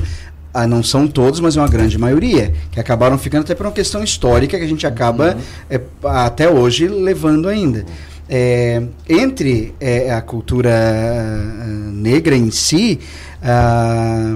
ah, 0.53 0.67
não 0.67 0.83
são 0.83 1.07
todos, 1.07 1.39
mas 1.39 1.55
é 1.55 1.61
uma 1.61 1.67
grande 1.69 1.97
maioria, 1.97 2.53
que 2.71 2.77
acabaram 2.79 3.17
ficando 3.17 3.43
até 3.43 3.55
por 3.55 3.65
uma 3.65 3.71
questão 3.71 4.03
histórica 4.03 4.57
que 4.57 4.63
a 4.65 4.67
gente 4.67 4.85
acaba 4.85 5.37
é, 5.69 5.79
até 6.03 6.49
hoje 6.49 6.89
levando 6.89 7.47
ainda. 7.47 7.85
É, 8.29 8.81
entre 9.07 9.73
é, 9.79 10.11
a 10.11 10.21
cultura 10.21 10.69
ah, 10.73 11.65
negra 11.93 12.35
em 12.35 12.51
si, 12.51 12.99
ah, 13.41 14.35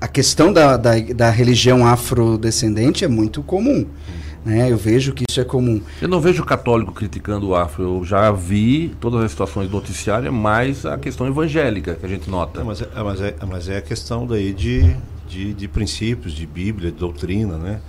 a 0.00 0.08
questão 0.08 0.52
da, 0.52 0.76
da, 0.76 0.98
da 0.98 1.30
religião 1.30 1.86
afrodescendente 1.86 3.04
é 3.04 3.08
muito 3.08 3.42
comum. 3.42 3.86
Né? 4.44 4.70
Eu 4.70 4.76
vejo 4.76 5.12
que 5.12 5.24
isso 5.28 5.40
é 5.40 5.44
comum. 5.44 5.80
Eu 6.00 6.08
não 6.08 6.20
vejo 6.20 6.44
católico 6.44 6.92
criticando 6.92 7.48
o 7.48 7.54
afro. 7.54 7.82
Eu 7.82 8.04
já 8.04 8.30
vi 8.30 8.94
todas 9.00 9.22
as 9.24 9.30
situações 9.30 9.70
noticiárias, 9.70 10.32
mais 10.32 10.86
a 10.86 10.96
questão 10.96 11.26
evangélica 11.26 11.94
que 11.94 12.06
a 12.06 12.08
gente 12.08 12.30
nota. 12.30 12.60
É, 12.60 12.64
mas, 12.64 12.80
é, 12.80 12.88
é, 12.94 13.02
mas, 13.02 13.20
é, 13.20 13.34
mas 13.46 13.68
é 13.68 13.76
a 13.76 13.82
questão 13.82 14.26
daí 14.26 14.54
de, 14.54 14.96
de, 15.28 15.52
de 15.52 15.68
princípios, 15.68 16.32
de 16.32 16.46
Bíblia, 16.46 16.90
de 16.90 16.98
doutrina, 16.98 17.58
né? 17.58 17.80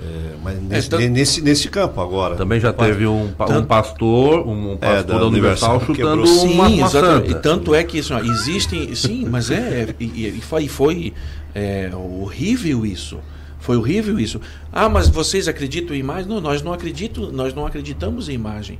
É, 0.00 0.34
mas 0.44 0.62
nesse, 0.62 0.88
tanto- 0.90 1.08
nesse, 1.08 1.40
nesse 1.42 1.68
campo 1.68 2.00
agora. 2.00 2.36
Também 2.36 2.60
já 2.60 2.72
teve 2.72 3.04
um, 3.06 3.24
um 3.24 3.32
pastor, 3.32 4.46
um 4.46 4.76
pastor 4.76 4.96
É, 4.98 5.02
da, 5.02 5.18
da 5.18 5.26
Universal, 5.26 5.76
Universal 5.76 5.80
chutando 5.80 6.22
quebrou. 6.22 6.24
uma, 6.24 6.68
Sim, 6.68 6.76
uma 6.78 6.86
exatamente. 6.86 7.26
santa. 7.28 7.30
E 7.30 7.34
tanto 7.42 7.74
é 7.74 7.82
que 7.84 7.98
assim, 7.98 8.12
ó, 8.14 8.20
existem. 8.20 8.94
Sim, 8.94 9.26
mas 9.28 9.50
é. 9.50 9.94
E, 9.98 10.28
e 10.28 10.40
foi, 10.40 10.68
foi, 10.68 11.12
é, 11.54 11.90
horrível 11.94 12.86
isso. 12.86 13.18
Foi 13.58 13.76
horrível 13.76 14.20
isso. 14.20 14.40
Ah, 14.72 14.88
mas 14.88 15.08
vocês 15.08 15.48
acreditam 15.48 15.96
em 15.96 15.98
imagem? 15.98 16.28
Não, 16.28 16.40
nós 16.40 16.62
não 16.62 16.72
acredito, 16.72 17.32
nós 17.32 17.52
não 17.52 17.66
acreditamos 17.66 18.28
em 18.28 18.34
imagem. 18.34 18.78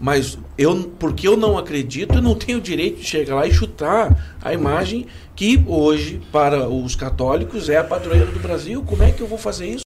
Mas 0.00 0.38
eu, 0.58 0.90
porque 0.98 1.28
eu 1.28 1.36
não 1.36 1.56
acredito, 1.58 2.14
eu 2.14 2.22
não 2.22 2.34
tenho 2.34 2.58
o 2.58 2.60
direito 2.60 3.00
de 3.00 3.06
chegar 3.06 3.36
lá 3.36 3.46
e 3.46 3.52
chutar 3.52 4.36
a 4.42 4.52
imagem 4.52 5.06
que 5.36 5.62
hoje, 5.66 6.20
para 6.32 6.68
os 6.68 6.96
católicos, 6.96 7.68
é 7.68 7.76
a 7.76 7.84
padroeira 7.84 8.26
do 8.26 8.40
Brasil. 8.40 8.82
Como 8.82 9.02
é 9.02 9.12
que 9.12 9.20
eu 9.20 9.26
vou 9.26 9.38
fazer 9.38 9.66
isso? 9.68 9.84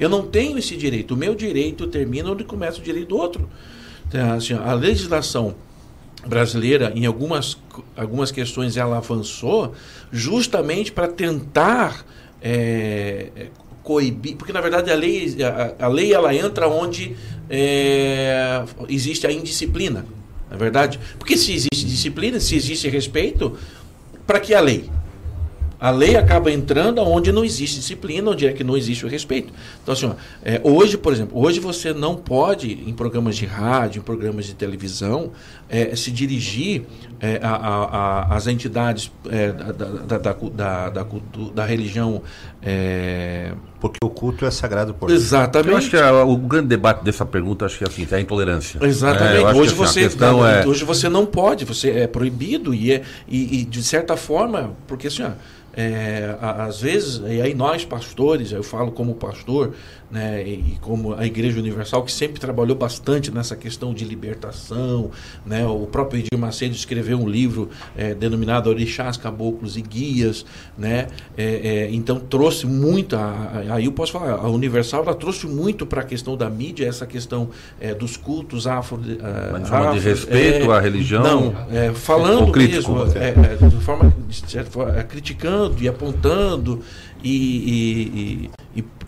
Eu 0.00 0.08
não 0.08 0.26
tenho 0.26 0.58
esse 0.58 0.76
direito. 0.76 1.12
O 1.12 1.16
meu 1.16 1.34
direito 1.34 1.86
termina 1.86 2.30
onde 2.30 2.42
começa 2.42 2.80
o 2.80 2.82
direito 2.82 3.08
do 3.10 3.18
outro. 3.18 3.48
Então, 4.08 4.32
assim, 4.32 4.54
a 4.54 4.72
legislação 4.72 5.54
brasileira, 6.26 6.90
em 6.96 7.04
algumas, 7.04 7.58
algumas 7.94 8.32
questões, 8.32 8.78
ela 8.78 8.96
avançou 8.96 9.74
justamente 10.10 10.90
para 10.90 11.06
tentar 11.06 12.04
é, 12.42 13.48
coibir, 13.82 14.36
porque 14.36 14.52
na 14.52 14.60
verdade 14.60 14.90
a 14.90 14.94
lei, 14.94 15.36
a, 15.42 15.84
a 15.84 15.88
lei 15.88 16.12
ela 16.12 16.34
entra 16.34 16.68
onde 16.68 17.16
é, 17.48 18.62
existe 18.88 19.26
a 19.26 19.32
indisciplina, 19.32 20.06
na 20.50 20.56
verdade. 20.56 20.98
Porque 21.18 21.36
se 21.36 21.52
existe 21.52 21.86
disciplina, 21.86 22.40
se 22.40 22.56
existe 22.56 22.88
respeito, 22.88 23.58
para 24.26 24.40
que 24.40 24.54
a 24.54 24.60
lei? 24.60 24.90
A 25.80 25.90
lei 25.90 26.14
acaba 26.16 26.50
entrando 26.50 27.00
onde 27.00 27.32
não 27.32 27.42
existe 27.42 27.78
disciplina, 27.78 28.30
onde 28.30 28.46
é 28.46 28.52
que 28.52 28.62
não 28.62 28.76
existe 28.76 29.06
o 29.06 29.08
respeito. 29.08 29.50
Então, 29.82 29.94
assim, 29.94 30.06
ó, 30.06 30.12
é, 30.44 30.60
hoje, 30.62 30.98
por 30.98 31.12
exemplo, 31.12 31.40
hoje 31.40 31.58
você 31.58 31.94
não 31.94 32.14
pode, 32.14 32.70
em 32.86 32.92
programas 32.92 33.36
de 33.36 33.46
rádio, 33.46 34.00
em 34.00 34.02
programas 34.02 34.44
de 34.44 34.54
televisão, 34.54 35.32
é, 35.70 35.94
se 35.94 36.10
dirigir 36.10 36.82
é, 37.20 37.38
a, 37.42 37.50
a, 37.54 37.84
a, 37.84 38.36
às 38.36 38.46
entidades 38.46 39.10
é, 39.30 39.52
da, 39.52 39.72
da, 39.72 40.18
da, 40.18 40.32
da, 40.32 40.88
da, 40.90 41.06
da 41.54 41.64
religião. 41.64 42.22
É, 42.62 43.52
Porque 43.80 43.98
o 44.02 44.10
culto 44.10 44.44
é 44.44 44.50
sagrado 44.50 44.92
por 44.94 45.10
Exatamente. 45.10 45.70
Eu 45.70 45.76
acho 45.76 45.90
que 45.90 45.96
a- 45.96 46.24
o 46.24 46.36
grande 46.36 46.68
debate 46.68 47.02
dessa 47.04 47.24
pergunta 47.24 47.64
acho 47.66 47.78
que 47.78 47.84
é 47.84 47.86
assim, 47.88 48.06
é 48.10 48.14
a 48.16 48.20
intolerância. 48.20 48.78
Exatamente. 48.84 49.44
É, 49.44 49.52
hoje, 49.54 49.74
que, 49.74 49.82
assim, 49.82 50.08
você, 50.08 50.16
não, 50.18 50.46
é 50.46 50.66
hoje 50.66 50.84
você 50.84 51.08
não 51.08 51.24
pode, 51.26 51.64
você 51.64 51.90
é 51.90 52.06
proibido 52.06 52.74
e, 52.74 52.92
é, 52.92 53.02
e, 53.28 53.60
e, 53.60 53.64
de 53.64 53.82
certa 53.82 54.16
forma, 54.16 54.72
porque 54.86 55.06
assim, 55.06 55.22
ó, 55.22 55.30
é, 55.72 56.36
às 56.40 56.80
vezes, 56.80 57.22
e 57.24 57.40
aí 57.40 57.54
nós 57.54 57.84
pastores, 57.84 58.50
eu 58.52 58.62
falo 58.62 58.90
como 58.90 59.14
pastor, 59.14 59.72
né, 60.10 60.42
e, 60.46 60.50
e 60.74 60.78
como 60.80 61.14
a 61.14 61.24
Igreja 61.24 61.58
Universal, 61.58 62.02
que 62.02 62.10
sempre 62.12 62.40
trabalhou 62.40 62.76
bastante 62.76 63.30
nessa 63.30 63.54
questão 63.54 63.94
de 63.94 64.04
libertação, 64.04 65.10
né, 65.46 65.64
o 65.66 65.86
próprio 65.86 66.20
Edir 66.20 66.38
Macedo 66.38 66.74
escreveu 66.74 67.18
um 67.18 67.28
livro 67.28 67.68
é, 67.96 68.14
denominado 68.14 68.68
Orixás, 68.70 69.16
Caboclos 69.16 69.76
e 69.76 69.82
Guias, 69.82 70.44
né, 70.76 71.06
é, 71.36 71.44
é, 71.44 71.88
então 71.92 72.18
trouxe 72.18 72.66
muito, 72.66 73.14
a, 73.16 73.20
a- 73.68 73.74
aí 73.74 73.84
eu 73.84 73.92
posso 73.92 74.12
falar, 74.12 74.32
a 74.32 74.48
Universal 74.48 75.02
ela 75.04 75.14
trouxe 75.14 75.46
muito 75.46 75.86
para 75.86 76.00
a 76.00 76.04
questão 76.04 76.36
da 76.36 76.50
mídia, 76.50 76.86
essa 76.86 77.06
questão 77.06 77.50
é, 77.80 77.94
dos 77.94 78.16
cultos 78.16 78.66
afro... 78.66 79.00
eh, 79.08 79.48
Mas 79.52 79.68
de 79.68 79.74
afro- 79.74 80.00
respeito 80.00 80.72
à 80.72 80.80
religião? 80.80 81.22
Não, 81.22 81.54
é, 81.70 81.92
falando 81.92 82.50
crítico, 82.50 82.92
mesmo, 82.92 83.18
é, 83.18 83.28
é, 83.28 83.66
de 83.68 83.76
forma, 83.76 84.12
de 84.28 84.50
certa 84.50 84.70
forma, 84.70 84.98
é, 84.98 85.02
criticando 85.04 85.76
e 85.82 85.88
apontando 85.88 86.80
e, 87.22 87.30
e, 87.30 88.02
e, 88.46 88.50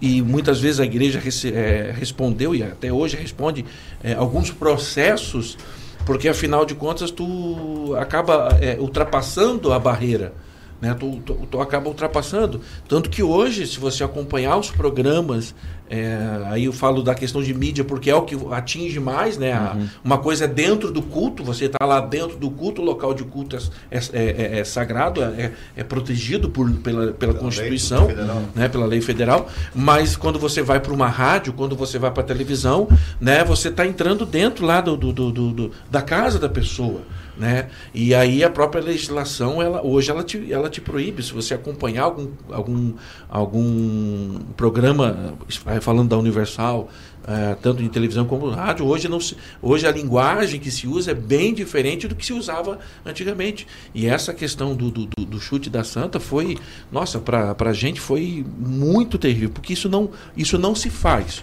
e 0.01 0.21
muitas 0.23 0.61
vezes 0.61 0.81
a 0.81 0.85
igreja 0.85 1.21
rece- 1.21 1.53
é, 1.55 1.95
respondeu 1.97 2.55
e 2.55 2.63
até 2.63 2.93
hoje 2.93 3.17
responde 3.17 3.65
é, 4.03 4.15
alguns 4.15 4.51
processos 4.51 5.57
porque 6.05 6.29
afinal 6.29 6.65
de 6.65 6.75
contas 6.75 7.11
tu 7.13 7.95
acaba 7.97 8.59
é, 8.61 8.77
ultrapassando 8.81 9.73
a 9.73 9.79
barreira 9.79 10.33
né? 10.81 10.95
Tu, 10.99 11.23
tu, 11.25 11.35
tu 11.49 11.61
acaba 11.61 11.87
ultrapassando. 11.89 12.61
Tanto 12.89 13.09
que 13.09 13.23
hoje, 13.23 13.65
se 13.69 13.79
você 13.79 14.03
acompanhar 14.03 14.57
os 14.57 14.69
programas, 14.69 15.55
é, 15.93 16.17
aí 16.47 16.65
eu 16.65 16.73
falo 16.73 17.03
da 17.03 17.15
questão 17.15 17.43
de 17.43 17.53
mídia, 17.53 17.85
porque 17.85 18.09
é 18.11 18.15
o 18.15 18.23
que 18.23 18.35
atinge 18.51 18.99
mais, 18.99 19.37
né? 19.37 19.53
Uhum. 19.75 19.89
uma 20.03 20.17
coisa 20.17 20.47
é 20.47 20.49
dentro 20.49 20.91
do 20.91 21.03
culto, 21.03 21.45
você 21.45 21.67
está 21.67 21.85
lá 21.85 22.01
dentro 22.01 22.39
do 22.39 22.51
culto, 22.51 22.81
o 22.81 22.85
local 22.85 23.13
de 23.13 23.25
culto 23.25 23.57
é, 23.91 23.99
é- 23.99 24.01
é- 24.15 24.59
é 24.61 24.65
sagrado, 24.65 25.23
é, 25.23 25.53
é 25.77 25.85
protegido 25.85 26.49
por, 26.49 26.71
pela, 26.79 27.13
pela 27.13 27.35
Constituição, 27.35 28.07
federal. 28.07 28.43
né? 28.55 28.69
pela 28.69 28.87
lei 28.87 29.03
federal, 29.03 29.49
mas 29.75 30.17
quando 30.17 30.39
você 30.39 30.63
vai 30.63 30.81
para 30.81 30.93
uma 30.95 31.09
rádio, 31.09 31.53
quando 31.53 31.77
você 31.77 31.99
vai 31.99 32.11
para 32.11 32.23
a 32.23 32.27
televisão, 32.27 32.89
né? 33.21 33.45
você 33.45 33.69
está 33.69 33.87
entrando 33.87 34.25
dentro 34.25 34.65
lá 34.65 34.81
do, 34.81 34.97
do- 34.97 35.13
do- 35.13 35.31
do- 35.33 35.53
do- 35.53 35.71
da 35.91 36.01
casa 36.01 36.39
da 36.39 36.49
pessoa. 36.49 37.03
Né? 37.37 37.71
E 37.95 38.15
aí 38.15 38.45
a 38.45 38.51
própria 38.51 38.83
legislação, 38.83 39.63
ela, 39.63 39.83
hoje 39.83 40.11
ela 40.11 40.23
te, 40.23 40.53
ela 40.53 40.69
te 40.69 40.83
proíbe, 40.83 41.23
se 41.23 41.33
você 41.33 41.55
acompanhar 41.55 42.03
algum, 42.03 42.29
algum, 42.51 42.93
algum 43.27 44.39
programa 44.57 45.35
eh, 45.67 45.81
falando 45.81 46.11
da 46.11 46.19
Universal, 46.19 46.91
eh, 47.27 47.57
tanto 47.63 47.83
em 47.83 47.89
televisão 47.89 48.27
como 48.27 48.47
no 48.47 48.53
rádio, 48.53 48.85
hoje, 48.87 49.09
não 49.09 49.19
se, 49.19 49.35
hoje 49.63 49.87
a 49.87 49.91
linguagem 49.91 50.61
que 50.61 50.71
se 50.71 50.87
usa 50.87 51.13
é 51.13 51.15
bem 51.15 51.55
diferente 51.55 52.07
do 52.07 52.15
que 52.15 52.27
se 52.27 52.35
usava 52.35 52.79
antigamente. 53.05 53.67
E 53.95 54.07
essa 54.07 54.35
questão 54.35 54.75
do, 54.75 54.91
do, 54.91 55.07
do- 55.19 55.41
chute 55.41 55.71
da 55.71 55.83
Santa 55.83 56.21
foi, 56.21 56.59
nossa, 56.91 57.19
para 57.19 57.57
a 57.59 57.73
gente 57.73 57.99
foi 58.01 58.45
muito 58.59 59.17
terrível, 59.19 59.51
porque 59.51 59.73
isso 59.73 59.89
não, 59.89 60.11
isso 60.37 60.59
não 60.59 60.75
se 60.75 60.91
faz. 60.91 61.43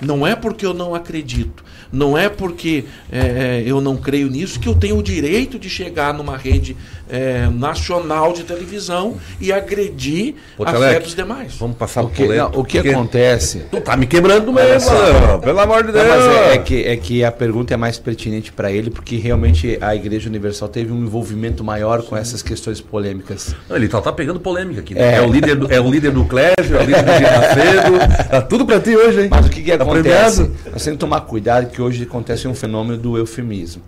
Não 0.00 0.26
é 0.26 0.36
porque 0.36 0.64
eu 0.66 0.74
não 0.74 0.94
acredito, 0.94 1.64
não 1.92 2.16
é 2.16 2.28
porque 2.28 2.84
é, 3.10 3.62
eu 3.64 3.80
não 3.80 3.96
creio 3.96 4.28
nisso 4.28 4.60
que 4.60 4.68
eu 4.68 4.74
tenho 4.74 4.98
o 4.98 5.02
direito 5.02 5.58
de 5.58 5.70
chegar 5.70 6.12
numa 6.12 6.36
rede 6.36 6.76
é, 7.08 7.48
nacional 7.52 8.32
de 8.32 8.42
televisão 8.42 9.16
e 9.40 9.52
agredir 9.52 10.34
a 10.64 10.72
fé 10.74 11.00
dos 11.00 11.14
demais. 11.14 11.54
Vamos 11.58 11.76
passar 11.76 12.02
O 12.02 12.10
que, 12.10 12.26
não, 12.26 12.50
o 12.54 12.64
que 12.64 12.78
acontece. 12.78 13.64
Tu 13.70 13.80
tá 13.80 13.96
me 13.96 14.06
quebrando 14.06 14.52
mesmo, 14.52 14.80
só. 14.80 14.92
Leandro, 14.92 15.38
pelo 15.40 15.60
amor 15.60 15.84
de 15.84 15.92
Não, 15.92 16.00
Deus. 16.02 16.08
mas 16.08 16.24
é, 16.26 16.54
é 16.54 16.58
que, 16.58 16.84
é 16.84 16.96
que 16.96 17.24
a 17.24 17.32
pergunta 17.32 17.72
é 17.72 17.76
mais 17.76 17.98
pertinente 17.98 18.52
para 18.52 18.70
ele, 18.70 18.90
porque 18.90 19.16
realmente 19.16 19.78
a 19.80 19.94
Igreja 19.94 20.28
Universal 20.28 20.68
teve 20.68 20.92
um 20.92 21.02
envolvimento 21.02 21.62
maior 21.64 22.02
com 22.02 22.16
essas 22.16 22.42
questões 22.42 22.80
polêmicas. 22.80 23.54
Não, 23.68 23.76
ele 23.76 23.88
tá, 23.88 24.00
tá 24.00 24.12
pegando 24.12 24.40
polêmica 24.40 24.80
aqui. 24.80 24.94
né? 24.94 25.14
É. 25.14 25.16
É. 25.16 25.20
o 25.22 25.32
líder 25.32 25.56
do, 25.56 25.72
é 25.72 25.80
o 25.80 25.90
líder 25.90 26.10
do 26.10 26.24
Clésio, 26.24 26.76
é 26.76 26.82
o 26.82 26.84
líder 26.84 27.02
do 27.02 27.12
Macedo. 27.12 28.26
Tá 28.26 28.42
tudo 28.42 28.66
pra 28.66 28.80
ti 28.80 28.94
hoje, 28.94 29.22
hein? 29.22 29.28
Mas 29.30 29.46
o 29.46 29.48
que, 29.50 29.62
que 29.62 29.76
Tá 29.76 29.84
acontece? 29.90 30.42
premiado? 30.42 30.70
Nós 30.72 30.84
temos 30.84 30.96
que 30.96 31.00
tomar 31.00 31.20
cuidado 31.22 31.70
que 31.70 31.80
hoje 31.80 32.02
acontece 32.02 32.46
um 32.46 32.54
fenômeno 32.54 32.98
do 32.98 33.16
eufemismo. 33.16 33.82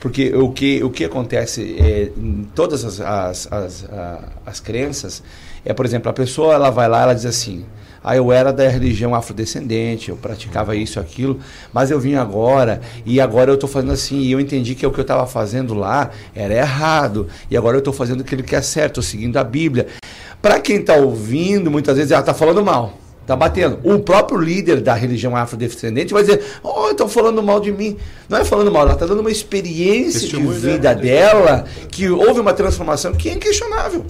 Porque 0.00 0.34
o 0.34 0.50
que, 0.50 0.84
o 0.84 0.90
que 0.90 1.04
acontece 1.04 1.76
é, 1.78 2.12
em 2.14 2.46
todas 2.54 2.84
as, 2.84 3.00
as, 3.00 3.50
as, 3.50 3.86
as 4.44 4.60
crenças 4.60 5.22
é, 5.64 5.72
por 5.72 5.86
exemplo, 5.86 6.10
a 6.10 6.12
pessoa 6.12 6.54
ela 6.54 6.70
vai 6.70 6.88
lá 6.88 7.02
ela 7.02 7.14
diz 7.14 7.24
assim, 7.24 7.64
ah, 8.02 8.14
eu 8.14 8.30
era 8.30 8.52
da 8.52 8.68
religião 8.68 9.14
afrodescendente, 9.14 10.10
eu 10.10 10.16
praticava 10.16 10.76
isso, 10.76 11.00
aquilo, 11.00 11.40
mas 11.72 11.90
eu 11.90 11.98
vim 11.98 12.16
agora 12.16 12.82
e 13.06 13.18
agora 13.18 13.50
eu 13.50 13.54
estou 13.54 13.68
fazendo 13.68 13.92
assim 13.92 14.18
e 14.18 14.32
eu 14.32 14.38
entendi 14.38 14.74
que 14.74 14.86
o 14.86 14.90
que 14.90 15.00
eu 15.00 15.02
estava 15.02 15.26
fazendo 15.26 15.72
lá 15.72 16.10
era 16.34 16.52
errado 16.52 17.28
e 17.50 17.56
agora 17.56 17.76
eu 17.76 17.78
estou 17.78 17.94
fazendo 17.94 18.20
aquilo 18.20 18.42
que 18.42 18.54
é 18.54 18.60
certo, 18.60 19.00
estou 19.00 19.02
seguindo 19.02 19.38
a 19.38 19.44
Bíblia. 19.44 19.86
Para 20.42 20.60
quem 20.60 20.76
está 20.76 20.96
ouvindo, 20.96 21.70
muitas 21.70 21.96
vezes 21.96 22.12
ela 22.12 22.20
está 22.20 22.34
falando 22.34 22.62
mal. 22.62 23.03
Tá 23.26 23.34
batendo. 23.34 23.78
O 23.82 24.00
próprio 24.00 24.38
líder 24.38 24.80
da 24.80 24.92
religião 24.94 25.34
afrodescendente 25.34 26.12
vai 26.12 26.22
dizer: 26.22 26.42
Oh, 26.62 26.90
estão 26.90 27.08
falando 27.08 27.42
mal 27.42 27.58
de 27.58 27.72
mim. 27.72 27.96
Não 28.28 28.38
é 28.38 28.44
falando 28.44 28.70
mal, 28.70 28.82
ela 28.82 28.92
está 28.92 29.06
dando 29.06 29.20
uma 29.20 29.30
experiência 29.30 30.28
de 30.28 30.36
vida 30.36 30.94
dela, 30.94 31.42
dela, 31.42 31.64
que 31.90 32.08
houve 32.10 32.40
uma 32.40 32.52
transformação 32.52 33.14
que 33.14 33.30
é 33.30 33.32
inquestionável. 33.32 34.04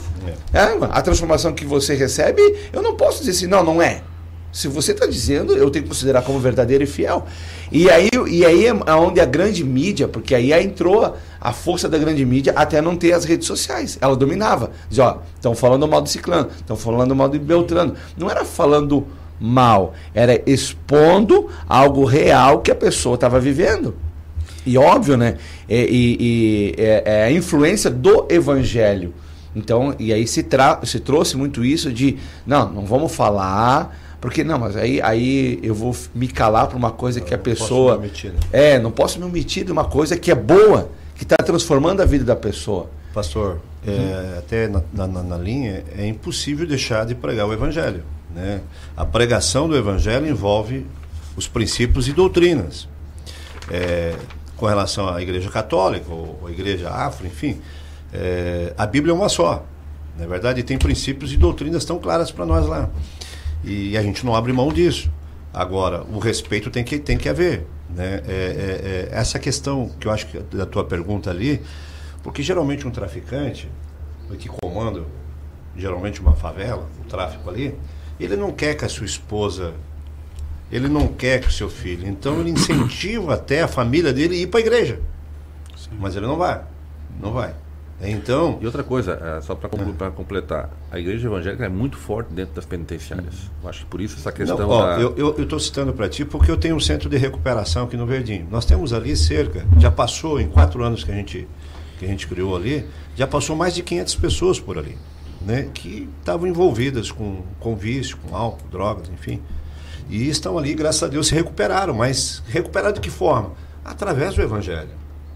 É, 0.53 0.77
a 0.91 1.03
transformação 1.03 1.53
que 1.53 1.65
você 1.65 1.95
recebe, 1.95 2.43
eu 2.73 2.83
não 2.83 2.97
posso 2.97 3.21
dizer 3.21 3.33
assim, 3.33 3.47
não, 3.47 3.63
não 3.63 3.81
é. 3.81 4.03
Se 4.55 4.69
você 4.69 4.93
está 4.93 5.05
dizendo, 5.05 5.53
eu 5.57 5.69
tenho 5.69 5.83
que 5.83 5.89
considerar 5.89 6.23
como 6.23 6.39
verdadeiro 6.39 6.85
e 6.85 6.87
fiel. 6.87 7.27
E 7.73 7.91
aí, 7.91 8.09
e 8.31 8.47
aí 8.47 8.67
é 8.69 8.95
onde 8.95 9.19
a 9.21 9.25
grande 9.25 9.65
mídia, 9.65 10.07
porque 10.07 10.33
aí 10.33 10.53
entrou 10.53 11.17
a 11.41 11.53
força 11.53 11.89
da 11.89 11.99
grande 11.99 12.25
mídia 12.25 12.53
até 12.55 12.81
não 12.81 12.95
ter 12.97 13.13
as 13.15 13.25
redes 13.25 13.49
sociais. 13.49 13.99
Ela 14.01 14.15
dominava. 14.15 14.71
Dizia, 14.89 15.07
ó, 15.07 15.17
estão 15.35 15.57
falando 15.57 15.89
mal 15.89 16.01
do 16.01 16.09
ciclano, 16.09 16.51
estão 16.57 16.77
falando 16.77 17.17
mal 17.17 17.29
do 17.29 17.37
Beltrano. 17.41 17.97
Não 18.17 18.31
era 18.31 18.45
falando 18.45 19.05
mal, 19.41 19.93
era 20.15 20.41
expondo 20.49 21.49
algo 21.69 22.05
real 22.05 22.61
que 22.61 22.71
a 22.71 22.77
pessoa 22.77 23.17
estava 23.17 23.41
vivendo. 23.41 23.97
E 24.65 24.79
óbvio, 24.79 25.17
né? 25.17 25.37
E, 25.69 25.75
e- 25.77 26.17
e 26.21 26.75
é, 26.79 27.03
é 27.05 27.25
a 27.25 27.33
influência 27.33 27.91
do 27.91 28.27
evangelho. 28.31 29.13
Então, 29.57 29.97
e 29.99 30.13
aí 30.13 30.29
se, 30.29 30.45
tra 30.45 30.81
se 30.85 31.01
trouxe 31.01 31.37
muito 31.37 31.65
isso 31.65 31.93
de, 31.93 32.19
não, 32.47 32.71
não 32.73 32.85
vamos 32.87 33.13
falar, 33.15 33.97
porque 34.25 34.43
não, 34.43 34.59
mas 34.59 34.75
aí, 34.75 35.03
aí 35.03 35.61
eu 35.63 35.75
vou 35.75 35.95
me 36.15 36.27
calar 36.27 36.67
para 36.67 36.79
uma 36.79 36.91
coisa 36.91 37.21
que 37.21 37.35
a 37.35 37.39
pessoa. 37.39 37.93
né? 38.33 38.41
É, 38.51 38.79
não 38.79 38.91
posso 38.91 39.19
me 39.19 39.27
omitir 39.27 39.67
de 39.67 39.71
uma 39.71 39.85
coisa 39.85 40.17
que 40.17 40.31
é 40.31 40.35
boa, 40.35 40.89
que 41.15 41.25
está 41.25 41.37
transformando 41.37 42.01
a 42.01 42.07
vida 42.07 42.25
da 42.25 42.35
pessoa. 42.35 42.89
Pastor, 43.13 43.61
é, 43.87 44.39
até 44.39 44.67
na, 44.67 44.83
na- 45.07 45.23
na- 45.23 45.37
linha, 45.37 45.85
é 45.95 46.07
impossível 46.07 46.67
deixar 46.67 47.05
de 47.05 47.15
pregar 47.15 47.47
o 47.47 47.53
Evangelho. 47.53 48.03
Né? 48.35 48.63
A 48.97 49.05
pregação 49.05 49.69
do 49.69 49.77
Evangelho 49.77 50.27
envolve 50.27 50.87
os 51.37 51.47
princípios 51.47 52.09
e 52.09 52.15
doutrinas. 52.15 52.89
É, 53.71 54.15
com 54.57 54.65
relação 54.65 55.07
à 55.13 55.21
Igreja 55.21 55.51
Católica, 55.51 56.11
ou 56.11 56.41
à 56.47 56.51
Igreja 56.51 56.89
Afro, 56.89 57.27
enfim, 57.27 57.61
é, 58.11 58.73
a 58.79 58.87
Bíblia 58.87 59.13
é 59.13 59.15
uma 59.15 59.29
só. 59.29 59.67
Na 60.19 60.27
verdade, 60.27 60.63
tem 60.63 60.79
princípios 60.79 61.31
e 61.33 61.37
doutrinas 61.37 61.85
tão 61.85 61.99
claras 61.99 62.31
para 62.31 62.47
nós 62.47 62.67
lá. 62.67 62.89
E 63.65 63.97
a 63.97 64.03
gente 64.03 64.25
não 64.25 64.35
abre 64.35 64.53
mão 64.53 64.69
disso. 64.73 65.11
Agora, 65.53 66.03
o 66.13 66.19
respeito 66.19 66.71
tem 66.71 66.85
que, 66.85 66.99
tem 66.99 67.17
que 67.17 67.29
haver. 67.29 67.67
Né? 67.89 68.23
É, 68.27 68.33
é, 68.33 69.09
é, 69.13 69.19
essa 69.19 69.39
questão 69.39 69.91
que 70.01 70.07
eu 70.07 70.13
acho 70.13 70.27
que 70.27 70.39
da 70.39 70.67
tua 70.67 70.85
pergunta 70.85 71.31
ali, 71.31 71.63
porque 72.23 72.43
geralmente 72.43 72.87
um 72.87 72.91
traficante, 72.91 73.69
que 74.39 74.49
comanda 74.49 75.03
geralmente 75.77 76.21
uma 76.21 76.35
favela, 76.35 76.89
o 77.01 77.09
tráfico 77.09 77.49
ali, 77.49 77.75
ele 78.19 78.37
não 78.37 78.53
quer 78.53 78.75
que 78.75 78.85
a 78.85 78.89
sua 78.89 79.07
esposa, 79.07 79.75
ele 80.71 80.89
não 80.89 81.09
quer 81.09 81.41
que 81.41 81.49
o 81.49 81.53
seu 81.53 81.69
filho, 81.69 82.07
então 82.09 82.41
ele 82.41 82.51
incentiva 82.51 83.35
até 83.35 83.63
a 83.63 83.69
família 83.69 84.13
dele 84.13 84.37
ir 84.37 84.47
para 84.47 84.61
a 84.61 84.63
igreja. 84.63 85.01
Mas 85.99 86.17
ele 86.17 86.27
não 86.27 86.37
vai, 86.37 86.63
não 87.21 87.33
vai. 87.33 87.55
Então, 88.03 88.59
E 88.61 88.67
outra 88.67 88.83
coisa, 88.83 89.19
eh, 89.23 89.41
só 89.41 89.55
para 89.55 90.11
completar, 90.11 90.69
a 90.91 90.99
igreja 90.99 91.27
evangélica 91.27 91.65
é 91.65 91.69
muito 91.69 91.97
forte 91.97 92.33
dentro 92.35 92.55
das 92.55 92.65
penitenciárias. 92.65 93.35
Eu 93.63 93.69
acho 93.71 93.81
que 93.81 93.87
por 93.87 94.01
isso 94.01 94.17
essa 94.19 94.31
questão 94.33 94.59
Não, 94.59 94.69
ó, 94.69 94.97
da... 94.97 95.01
Eu 95.01 95.35
estou 95.43 95.59
citando 95.59 95.93
para 95.93 96.09
ti 96.09 96.25
porque 96.25 96.51
eu 96.51 96.57
tenho 96.57 96.77
um 96.77 96.81
centro 96.81 97.09
de 97.09 97.17
recuperação 97.17 97.85
aqui 97.85 97.97
no 97.97 98.05
Verdinho. 98.05 98.47
Nós 98.51 98.65
temos 98.65 98.93
ali 98.93 99.17
cerca, 99.17 99.65
já 99.79 99.91
passou 99.91 100.41
em 100.41 100.49
quatro 100.49 100.83
anos 100.83 101.03
que 101.05 101.13
a 101.13 101.15
gente, 101.15 101.49
que 101.99 102.05
a 102.05 102.09
gente 102.09 102.27
criou 102.27 102.55
ali, 102.57 102.85
já 103.17 103.27
passou 103.27 103.55
mais 103.57 103.75
de 103.75 103.83
500 103.83 104.15
pessoas 104.17 104.61
por 104.61 104.77
ali. 104.77 104.99
né, 105.41 105.69
que 105.75 106.09
estavam 106.21 106.47
envolvidas 106.47 107.11
com, 107.13 107.43
com 107.61 107.77
vício, 107.77 108.17
com 108.17 108.35
álcool, 108.35 108.67
drogas, 108.71 109.09
enfim. 109.11 109.41
E 110.09 110.29
estão 110.29 110.57
ali, 110.59 110.75
graças 110.75 111.03
a 111.03 111.07
Deus, 111.07 111.27
se 111.29 111.35
recuperaram. 111.35 111.93
Mas 111.95 112.43
recuperaram 112.49 112.95
de 112.95 113.01
que 113.01 113.11
forma? 113.11 113.53
Através 113.85 114.35
do 114.35 114.41
Evangelho. 114.43 114.89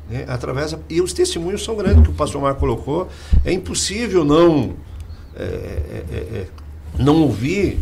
Né? 0.09 0.25
Através 0.29 0.77
e 0.89 1.01
os 1.01 1.13
testemunhos 1.13 1.63
são 1.63 1.77
grandes 1.77 2.03
que 2.03 2.11
o 2.11 2.15
pastor 2.15 2.41
Marco 2.41 2.61
colocou. 2.61 3.09
É 3.45 3.53
impossível 3.53 4.25
não 4.25 4.75
é, 5.37 5.43
é, 5.43 6.05
é, 6.11 6.17
é 6.17 6.47
não 6.99 7.23
ouvir 7.23 7.79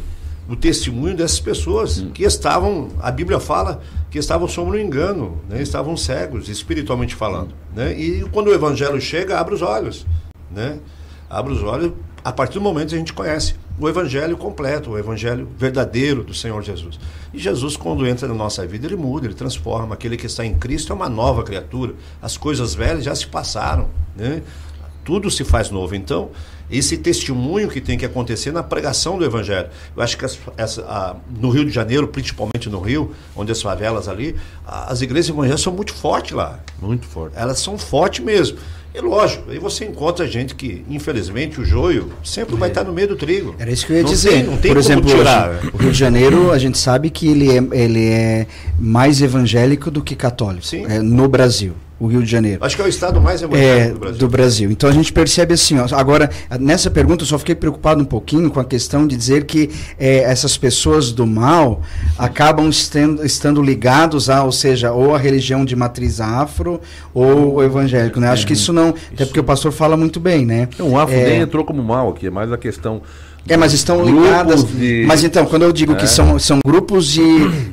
o 0.49 0.55
testemunho 0.55 1.17
dessas 1.17 1.41
pessoas 1.41 2.05
que 2.15 2.23
estavam, 2.23 2.89
a 3.01 3.11
Bíblia 3.11 3.41
fala 3.41 3.83
que 4.11 4.19
estavam 4.19 4.47
sob 4.47 4.71
um 4.71 4.79
engano, 4.79 5.41
né? 5.49 5.61
estavam 5.61 5.97
cegos, 5.97 6.49
espiritualmente 6.49 7.15
falando. 7.15 7.55
Né? 7.75 7.99
E 7.99 8.25
quando 8.31 8.49
o 8.49 8.55
Evangelho 8.55 9.01
chega, 9.01 9.39
abre 9.39 9.55
os 9.55 9.63
olhos. 9.63 10.07
Né? 10.51 10.79
Abre 11.29 11.53
os 11.53 11.63
olhos, 11.63 11.93
a 12.25 12.33
partir 12.33 12.55
do 12.55 12.61
momento 12.61 12.91
que 12.91 12.95
a 12.95 12.99
gente 12.99 13.13
conhece 13.13 13.55
o 13.79 13.89
Evangelho 13.89 14.37
completo, 14.37 14.91
o 14.91 14.99
Evangelho 14.99 15.49
verdadeiro 15.59 16.25
do 16.25 16.33
Senhor 16.33 16.63
Jesus. 16.63 16.99
E 17.33 17.39
Jesus, 17.39 17.77
quando 17.77 18.07
entra 18.07 18.27
na 18.27 18.35
nossa 18.35 18.67
vida, 18.67 18.87
ele 18.87 18.97
muda, 18.97 19.27
ele 19.27 19.35
transforma. 19.35 19.95
Aquele 19.95 20.17
que 20.17 20.27
está 20.27 20.45
em 20.45 20.55
Cristo 20.55 20.93
é 20.93 20.97
uma 20.97 21.09
nova 21.09 21.43
criatura. 21.43 21.95
As 22.21 22.37
coisas 22.37 22.75
velhas 22.75 23.05
já 23.05 23.15
se 23.15 23.27
passaram. 23.27 23.89
Né? 24.15 24.43
Tudo 25.05 25.31
se 25.31 25.45
faz 25.45 25.71
novo. 25.71 25.95
Então, 25.95 26.31
esse 26.71 26.97
testemunho 26.97 27.69
que 27.69 27.81
tem 27.81 27.97
que 27.97 28.05
acontecer 28.05 28.51
na 28.51 28.63
pregação 28.63 29.19
do 29.19 29.25
Evangelho. 29.25 29.69
Eu 29.95 30.03
acho 30.03 30.17
que 30.17 30.25
as, 30.25 30.39
essa, 30.57 30.83
a, 30.83 31.17
no 31.39 31.51
Rio 31.51 31.65
de 31.65 31.71
Janeiro, 31.71 32.09
principalmente 32.09 32.69
no 32.69 32.81
Rio, 32.81 33.15
onde 33.37 33.53
as 33.53 33.63
favelas 33.63 34.09
ali, 34.09 34.35
as 34.67 35.01
igrejas 35.03 35.29
evangélicas 35.29 35.61
são 35.61 35.73
muito 35.73 35.95
fortes 35.95 36.33
lá. 36.33 36.59
Muito 36.81 37.07
fortes. 37.07 37.39
Elas 37.39 37.59
são 37.61 37.79
fortes 37.79 38.25
mesmo. 38.25 38.59
E 38.97 39.01
lógico, 39.03 39.51
aí 39.51 39.59
você 39.59 39.85
encontra 39.85 40.27
gente 40.27 40.55
que, 40.55 40.83
infelizmente, 40.89 41.61
o 41.61 41.65
joio 41.67 42.11
sempre 42.25 42.55
é. 42.55 42.59
vai 42.59 42.71
estar 42.71 42.83
no 42.83 42.95
meio 42.95 43.09
do 43.09 43.17
trigo. 43.17 43.55
Era 43.59 43.71
isso 43.71 43.87
que 43.87 43.93
eu 43.93 43.99
ia 43.99 44.03
não 44.03 44.09
dizer. 44.11 44.31
Tem, 44.31 44.43
não 44.45 44.57
tem 44.57 44.73
Por 44.73 44.79
exemplo, 44.79 45.05
tirar. 45.05 45.51
O 45.75 45.77
Rio 45.77 45.93
de 45.93 45.99
Janeiro, 45.99 46.51
a 46.51 46.57
gente 46.57 46.79
sabe 46.79 47.11
que 47.11 47.29
ele 47.29 47.51
é, 47.51 47.63
ele 47.73 48.09
é 48.09 48.47
mais 48.79 49.21
evangélico 49.21 49.91
do 49.91 50.03
que 50.03 50.17
católico 50.17 50.67
é, 50.89 51.01
no 51.01 51.29
Brasil 51.29 51.75
o 51.99 52.07
Rio 52.07 52.23
de 52.23 52.31
Janeiro. 52.31 52.65
Acho 52.65 52.77
que 52.77 52.83
é 52.83 52.85
o 52.85 52.89
estado 52.89 53.21
mais 53.21 53.43
evangélico 53.43 53.89
é, 53.89 53.93
do 53.93 53.99
Brasil. 53.99 54.19
Do 54.19 54.29
Brasil. 54.29 54.71
Então 54.71 54.91
a 54.91 54.93
gente 54.93 55.13
percebe 55.13 55.55
assim, 55.55 55.79
ó, 55.79 55.87
agora, 55.93 56.31
nessa 56.61 56.91
pergunta 56.91 57.23
eu 57.23 57.27
só 57.27 57.39
fiquei 57.39 57.55
preocupado 57.55 58.01
um 58.03 58.05
pouquinho 58.05 58.51
com 58.51 58.61
a 58.61 58.65
questão 58.65 59.07
de 59.07 59.17
dizer 59.17 59.45
que 59.45 59.71
é, 59.99 60.19
essas 60.19 60.59
pessoas 60.59 61.11
do 61.11 61.27
mal 61.27 61.81
acabam 62.19 62.69
estendo, 62.69 63.25
estando 63.25 63.63
ligados 63.63 64.29
a, 64.29 64.45
ou 64.45 64.53
seja, 64.53 64.93
ou 64.93 65.15
a 65.15 65.19
religião 65.19 65.65
de 65.65 65.75
matriz 65.75 66.21
afro 66.21 66.81
ou 67.15 67.55
o 67.55 67.63
evangélico, 67.63 68.21
né? 68.21 68.29
Acho 68.29 68.47
que 68.47 68.53
isso 68.53 68.73
não, 68.73 68.89
isso. 68.91 68.99
até 69.15 69.25
porque 69.25 69.41
o 69.41 69.45
pastor 69.45 69.73
fala 69.73 69.97
muito 69.97 70.21
bem, 70.21 70.45
né? 70.45 70.69
O 70.79 70.99
afro 70.99 71.15
é, 71.15 71.25
nem 71.25 71.41
entrou 71.41 71.65
como 71.65 71.83
mal 71.83 72.11
aqui, 72.11 72.27
é 72.27 72.31
mais 72.31 72.53
a 72.53 72.59
questão 72.59 73.01
é, 73.49 73.57
mas 73.57 73.73
estão 73.73 74.05
ligadas. 74.05 74.65
De... 74.65 75.05
Mas 75.07 75.23
então, 75.23 75.47
quando 75.47 75.63
eu 75.63 75.73
digo 75.73 75.93
é. 75.93 75.97
que 75.97 76.07
são, 76.07 76.39
são 76.39 76.59
grupos 76.65 77.07
de, 77.07 77.23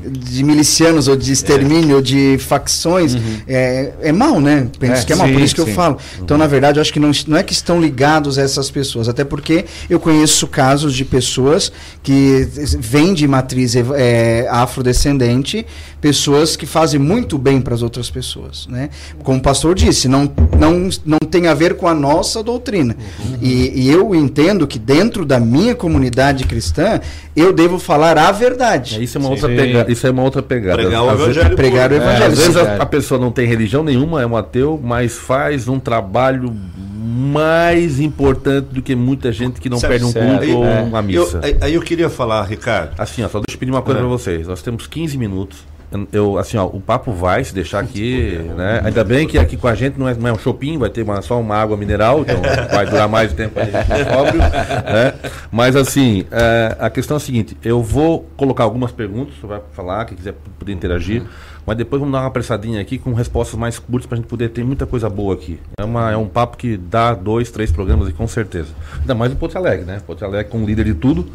de 0.10 0.44
milicianos 0.44 1.08
ou 1.08 1.16
de 1.16 1.32
extermínio, 1.32 1.94
é. 1.94 1.96
ou 1.96 2.02
de 2.02 2.38
facções, 2.38 3.16
uhum. 3.16 3.22
é, 3.48 3.94
é 4.02 4.12
mal, 4.12 4.40
né? 4.40 4.68
Penso 4.80 5.02
é, 5.02 5.06
que 5.06 5.14
é 5.14 5.16
mal, 5.16 5.28
sim, 5.28 5.34
por 5.34 5.42
isso 5.42 5.56
que 5.56 5.64
sim. 5.64 5.70
eu 5.70 5.76
falo. 5.76 5.98
Então, 6.22 6.38
na 6.38 6.48
verdade, 6.48 6.80
eu 6.80 6.82
acho 6.82 6.94
que 6.94 7.00
não, 7.00 7.12
não 7.28 7.38
é 7.38 7.44
que 7.44 7.54
estão 7.54 7.82
ligados 7.82 8.38
a 8.38 8.44
essas 8.44 8.70
pessoas, 8.70 9.10
até 9.10 9.24
porque 9.24 9.66
eu 9.90 10.00
conheço 10.00 10.48
casos 10.48 10.94
de 10.94 11.04
pessoas 11.04 11.72
que 12.02 12.48
vêm 12.80 13.14
de 13.14 13.28
matriz 13.28 13.76
é, 13.76 14.48
afrodescendente, 14.50 15.66
pessoas 16.00 16.56
que 16.56 16.66
fazem 16.66 17.00
muito 17.00 17.38
bem 17.38 17.62
para 17.62 17.74
as 17.74 17.82
outras 17.82 18.10
pessoas, 18.10 18.68
né? 18.68 18.90
Como 19.24 19.40
o 19.40 19.42
pastor 19.42 19.74
disse, 19.74 20.08
não, 20.08 20.30
não, 20.60 20.90
não 21.06 21.20
tem 21.30 21.48
a 21.48 21.54
ver 21.54 21.76
com 21.76 21.88
a 21.88 21.94
nossa 21.94 22.44
doutrina. 22.44 22.96
Uhum. 23.20 23.38
E, 23.42 23.84
e 23.84 23.90
eu 23.90 24.14
entendo 24.14 24.68
que 24.68 24.78
dentro 24.78 25.26
da 25.26 25.40
minha 25.40 25.63
minha 25.64 25.76
comunidade 25.76 26.44
cristã, 26.44 27.00
eu 27.34 27.54
devo 27.54 27.80
falar 27.80 28.18
a 28.18 28.32
verdade. 28.32 28.98
É, 29.00 29.04
isso 29.04 29.18
é 29.18 29.22
uma, 29.22 29.30
outra, 29.30 29.48
pega, 29.48 29.86
isso 29.90 30.06
é 30.06 30.12
uma 30.12 30.24
outra 30.24 30.44
pegada. 30.44 30.82
Pregar 30.82 31.04
o 31.04 31.12
evangelho. 31.12 31.56
Pregar 31.56 31.92
o 31.92 31.96
evangelho. 31.96 32.24
É, 32.24 32.28
às 32.28 32.38
vezes 32.38 32.58
a, 32.58 32.76
a, 32.76 32.86
pessoa 32.86 33.20
não 33.20 33.32
tem 33.32 33.48
religião 33.48 33.84
nenhuma, 33.84 34.22
é 34.22 34.26
um 34.26 34.36
ateu, 34.36 34.80
mas 34.84 35.18
faz 35.18 35.68
um 35.70 35.80
trabalho 35.80 36.54
mais 36.94 38.00
importante 38.00 38.68
do 38.72 38.82
que 38.82 38.94
muita 38.94 39.32
gente 39.32 39.62
que 39.62 39.70
não 39.70 39.78
certo, 39.78 39.92
perde 39.92 40.06
um 40.06 40.12
culto 40.12 40.58
ou 40.58 40.66
é. 40.66 40.82
uma 40.82 41.02
missa. 41.02 41.40
Eu, 41.44 41.58
aí 41.62 41.74
eu 41.74 41.82
queria 41.82 42.10
falar, 42.10 42.44
Ricardo. 42.44 42.94
Assim, 42.98 43.24
ó, 43.24 43.30
só 43.30 43.40
deixa 43.40 43.56
eu 43.56 43.60
pedir 43.60 43.72
uma 43.72 43.82
coisa 43.82 44.00
é. 44.00 44.02
para 44.02 44.10
vocês. 44.10 44.48
Nós 44.48 44.62
temos 44.62 44.86
15 44.86 45.18
minutos 45.18 45.73
eu, 46.12 46.38
assim, 46.38 46.58
ó, 46.58 46.66
o 46.66 46.82
papo 46.82 47.12
vai 47.12 47.44
se 47.44 47.54
deixar 47.54 47.80
aqui, 47.80 48.40
né? 48.56 48.82
Ainda 48.84 49.04
bem 49.04 49.28
que 49.28 49.38
aqui 49.38 49.58
com 49.58 49.68
a 49.68 49.76
gente 49.76 50.00
não 50.00 50.08
é, 50.08 50.14
não 50.14 50.30
é 50.30 50.34
um 50.34 50.38
shopping, 50.38 50.78
vai 50.78 50.90
ter 50.90 51.04
uma, 51.04 51.22
só 51.22 51.40
uma 51.40 51.56
água 51.56 51.78
mineral, 51.78 52.22
então 52.22 52.38
vai 52.72 52.86
durar 52.86 53.08
mais 53.08 53.34
tempo 53.34 53.60
a 53.60 53.64
gente 53.64 53.76
sóbrio, 54.12 54.40
né? 54.40 55.14
Mas 55.52 55.76
assim, 55.76 56.26
é, 56.32 56.76
a 56.80 56.90
questão 56.90 57.16
é 57.16 57.18
a 57.18 57.20
seguinte, 57.20 57.58
eu 57.64 57.82
vou 57.82 58.28
colocar 58.36 58.64
algumas 58.64 58.92
perguntas, 58.92 59.36
você 59.40 59.48
vai 59.48 59.62
falar, 59.74 60.06
quem 60.06 60.18
quiser 60.18 60.34
poder 60.58 60.74
interagir, 60.74 61.22
uhum. 61.22 61.28
mas 61.66 61.78
depois 61.78 62.00
vamos 62.00 62.14
dar 62.14 62.22
uma 62.22 62.28
apressadinha 62.28 62.82
aqui 62.82 62.98
com 62.98 63.14
respostas 63.14 63.60
mais 63.60 63.78
curtas 63.78 64.08
para 64.08 64.18
a 64.18 64.22
gente 64.22 64.30
poder 64.30 64.50
ter 64.50 64.64
muita 64.64 64.86
coisa 64.86 65.10
boa 65.10 65.34
aqui. 65.34 65.60
É, 65.80 65.84
uma, 65.84 66.12
é 66.12 66.18
um 66.18 66.28
papo 66.28 66.58
que 66.58 66.76
dá 66.78 67.14
dois, 67.14 67.52
três 67.52 67.72
programas 67.72 68.10
e 68.10 68.14
com 68.14 68.28
certeza. 68.28 68.70
Ainda 69.00 69.14
mais 69.14 69.32
o 69.32 69.36
Porto 69.36 69.58
Alegre, 69.58 69.86
né? 69.86 70.02
Porto 70.06 70.26
Alegre 70.26 70.52
com 70.52 70.66
líder 70.66 70.86
de 70.86 70.94
tudo, 70.96 71.30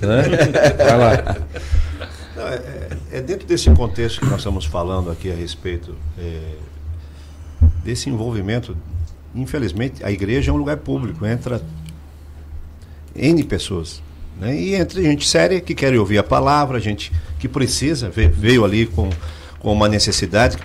né? 0.00 0.22
Vai 0.76 0.98
lá. 0.98 1.36
Não, 2.36 2.48
é, 2.48 2.54
é, 2.54 2.88
é, 3.12 3.20
dentro 3.20 3.46
desse 3.46 3.70
contexto 3.70 4.20
que 4.20 4.26
nós 4.26 4.38
estamos 4.38 4.64
falando 4.64 5.10
aqui 5.10 5.30
a 5.30 5.34
respeito 5.34 5.94
é, 6.18 6.40
desse 7.84 8.10
envolvimento. 8.10 8.76
Infelizmente, 9.34 10.04
a 10.04 10.10
igreja 10.10 10.50
é 10.50 10.54
um 10.54 10.56
lugar 10.56 10.78
público, 10.78 11.24
entra 11.24 11.62
N 13.14 13.42
pessoas. 13.44 14.02
Né? 14.40 14.56
E 14.56 14.74
entre 14.74 15.02
gente 15.02 15.28
séria 15.28 15.60
que 15.60 15.74
quer 15.74 15.94
ouvir 15.96 16.18
a 16.18 16.24
palavra, 16.24 16.80
gente 16.80 17.12
que 17.38 17.48
precisa, 17.48 18.10
veio 18.10 18.64
ali 18.64 18.86
com, 18.86 19.10
com 19.60 19.72
uma 19.72 19.88
necessidade 19.88 20.58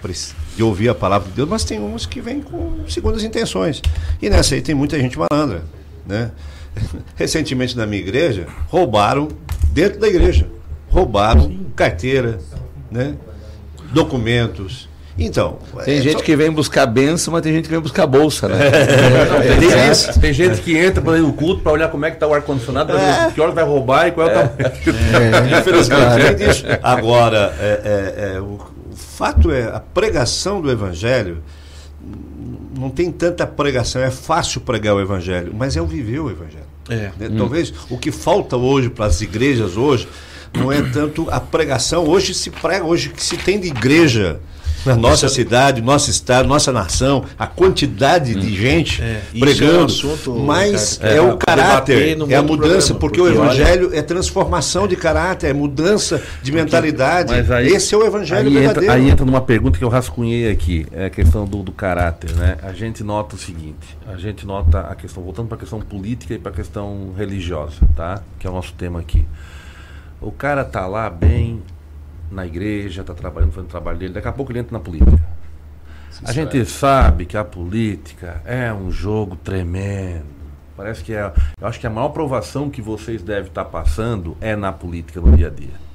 de 0.55 0.63
ouvir 0.63 0.89
a 0.89 0.95
palavra 0.95 1.29
de 1.29 1.35
Deus, 1.35 1.47
mas 1.47 1.63
tem 1.63 1.79
uns 1.79 2.05
que 2.05 2.19
vêm 2.19 2.41
com 2.41 2.87
segundas 2.87 3.23
intenções. 3.23 3.81
E 4.19 4.27
nessa 4.27 4.55
aí 4.55 4.61
tem 4.61 4.73
muita 4.73 4.99
gente 4.99 5.17
malandra. 5.19 5.63
Né? 6.05 6.31
Recentemente 7.15 7.77
na 7.77 7.85
minha 7.85 8.01
igreja, 8.01 8.47
roubaram 8.67 9.27
dentro 9.71 9.99
da 9.99 10.07
igreja 10.07 10.47
roubaram 10.89 11.43
Sim. 11.43 11.67
carteira, 11.75 12.39
né? 12.91 13.15
documentos. 13.91 14.87
Então. 15.17 15.57
Tem 15.83 15.97
é 15.97 16.01
gente 16.01 16.19
só... 16.19 16.23
que 16.23 16.35
vem 16.35 16.49
buscar 16.49 16.85
benção, 16.85 17.33
mas 17.33 17.41
tem 17.41 17.53
gente 17.53 17.65
que 17.65 17.71
vem 17.71 17.81
buscar 17.81 18.07
bolsa, 18.07 18.47
né? 18.47 18.57
É, 19.39 19.55
tem, 19.57 19.71
é, 19.71 20.19
tem, 20.19 20.33
gente 20.33 20.61
que 20.61 20.77
entra 20.77 21.01
para 21.01 21.21
o 21.21 21.33
culto 21.33 21.61
para 21.61 21.71
olhar 21.71 21.89
como 21.89 22.05
é 22.05 22.09
que 22.09 22.15
está 22.15 22.27
o 22.27 22.33
ar-condicionado, 22.33 22.95
é. 22.95 23.31
que 23.33 23.41
hora 23.41 23.51
vai 23.51 23.63
roubar 23.63 24.07
e 24.07 24.11
qual 24.11 24.29
é, 24.29 24.31
o 24.31 24.33
tamanho. 24.33 24.53
É. 24.59 25.59
Infelizmente, 25.59 26.65
Agora, 26.81 27.53
o, 28.41 28.53
o 28.91 28.95
fato 28.95 29.51
é, 29.51 29.63
a 29.63 29.79
pregação 29.79 30.61
do 30.61 30.71
evangelho 30.71 31.43
não 32.77 32.89
tem 32.89 33.11
tanta 33.11 33.45
pregação, 33.45 34.01
é 34.01 34.11
fácil 34.11 34.61
pregar 34.61 34.95
o 34.95 35.01
evangelho, 35.01 35.53
mas 35.53 35.75
é 35.75 35.81
o 35.81 35.85
viver 35.85 36.19
o 36.19 36.29
evangelho. 36.29 36.69
É. 36.89 37.11
Né? 37.17 37.35
Talvez 37.37 37.73
o 37.89 37.97
que 37.97 38.11
falta 38.11 38.55
hoje 38.55 38.89
para 38.89 39.05
as 39.05 39.21
igrejas 39.21 39.75
hoje 39.75 40.07
não 40.53 40.71
é 40.71 40.81
tanto 40.81 41.27
a 41.29 41.39
pregação. 41.39 42.05
Hoje 42.05 42.33
se 42.33 42.49
prega, 42.49 42.85
hoje 42.85 43.09
que 43.09 43.23
se 43.23 43.37
tem 43.37 43.59
de 43.59 43.67
igreja 43.67 44.39
na 44.85 44.95
nossa 44.95 45.25
isso, 45.25 45.35
cidade, 45.35 45.81
nosso 45.81 46.09
estado, 46.09 46.47
nossa 46.47 46.71
nação, 46.71 47.25
a 47.37 47.45
quantidade 47.45 48.33
de 48.33 48.47
hum. 48.47 48.55
gente 48.55 49.01
é, 49.01 49.21
pregando, 49.37 49.73
é 49.73 49.81
um 49.81 49.85
assunto, 49.85 50.35
mas 50.35 50.97
cara, 50.97 51.13
é, 51.13 51.17
é, 51.17 51.21
o 51.21 51.37
caráter, 51.37 52.17
é 52.29 52.35
a 52.35 52.41
mudança, 52.41 52.93
programa, 52.93 52.99
porque, 52.99 52.99
porque, 52.99 53.21
o 53.21 53.27
evangelho 53.27 53.87
olha, 53.89 53.99
é 53.99 54.01
transformação 54.01 54.87
de 54.87 54.95
caráter, 54.95 55.47
é 55.47 55.53
mudança 55.53 56.21
de 56.41 56.51
mentalidade. 56.51 57.33
Aí, 57.33 57.67
Esse 57.67 57.93
é 57.93 57.97
o 57.97 58.05
evangelho 58.05 58.47
aí 58.47 58.53
verdadeiro. 58.53 58.85
Entra, 58.85 58.93
aí 58.93 59.09
entra 59.09 59.25
numa 59.25 59.41
pergunta 59.41 59.77
que 59.77 59.83
eu 59.83 59.89
rascunhei 59.89 60.49
aqui, 60.49 60.85
é 60.91 61.05
a 61.05 61.09
questão 61.09 61.45
do, 61.45 61.61
do 61.63 61.71
caráter, 61.71 62.31
né? 62.35 62.57
A 62.63 62.71
gente 62.71 63.03
nota 63.03 63.35
o 63.35 63.39
seguinte, 63.39 63.97
a 64.07 64.15
gente 64.15 64.45
nota 64.45 64.79
a 64.81 64.95
questão 64.95 65.23
voltando 65.23 65.47
para 65.47 65.57
a 65.57 65.59
questão 65.59 65.79
política 65.81 66.33
e 66.33 66.39
para 66.39 66.51
a 66.51 66.55
questão 66.55 67.13
religiosa, 67.17 67.75
tá? 67.95 68.21
Que 68.39 68.47
é 68.47 68.49
o 68.49 68.53
nosso 68.53 68.73
tema 68.73 68.99
aqui. 68.99 69.25
O 70.21 70.31
cara 70.31 70.65
tá 70.65 70.85
lá 70.85 71.09
bem 71.09 71.63
na 72.31 72.45
igreja, 72.45 73.03
tá 73.03 73.13
trabalhando, 73.13 73.51
fazendo 73.51 73.67
o 73.67 73.71
trabalho 73.71 73.97
dele, 73.97 74.13
daqui 74.13 74.27
a 74.27 74.31
pouco 74.31 74.51
ele 74.51 74.59
entra 74.59 74.77
na 74.77 74.83
política. 74.83 75.19
a 76.23 76.31
gente 76.31 76.65
sabe 76.65 77.25
que 77.25 77.37
a 77.37 77.43
política 77.43 78.41
é 78.45 78.71
um 78.73 78.91
jogo 78.91 79.35
tremendo. 79.35 80.39
Parece 80.75 81.03
que 81.03 81.13
é. 81.13 81.33
Eu 81.59 81.67
acho 81.67 81.79
que 81.79 81.87
a 81.87 81.89
maior 81.89 82.09
provação 82.09 82.69
que 82.69 82.81
vocês 82.81 83.21
devem 83.21 83.49
estar 83.49 83.65
tá 83.65 83.69
passando 83.69 84.37
é 84.39 84.55
na 84.55 84.71
política 84.71 85.19
no 85.19 85.35
dia 85.35 85.47
a 85.47 85.49
dia. 85.49 85.88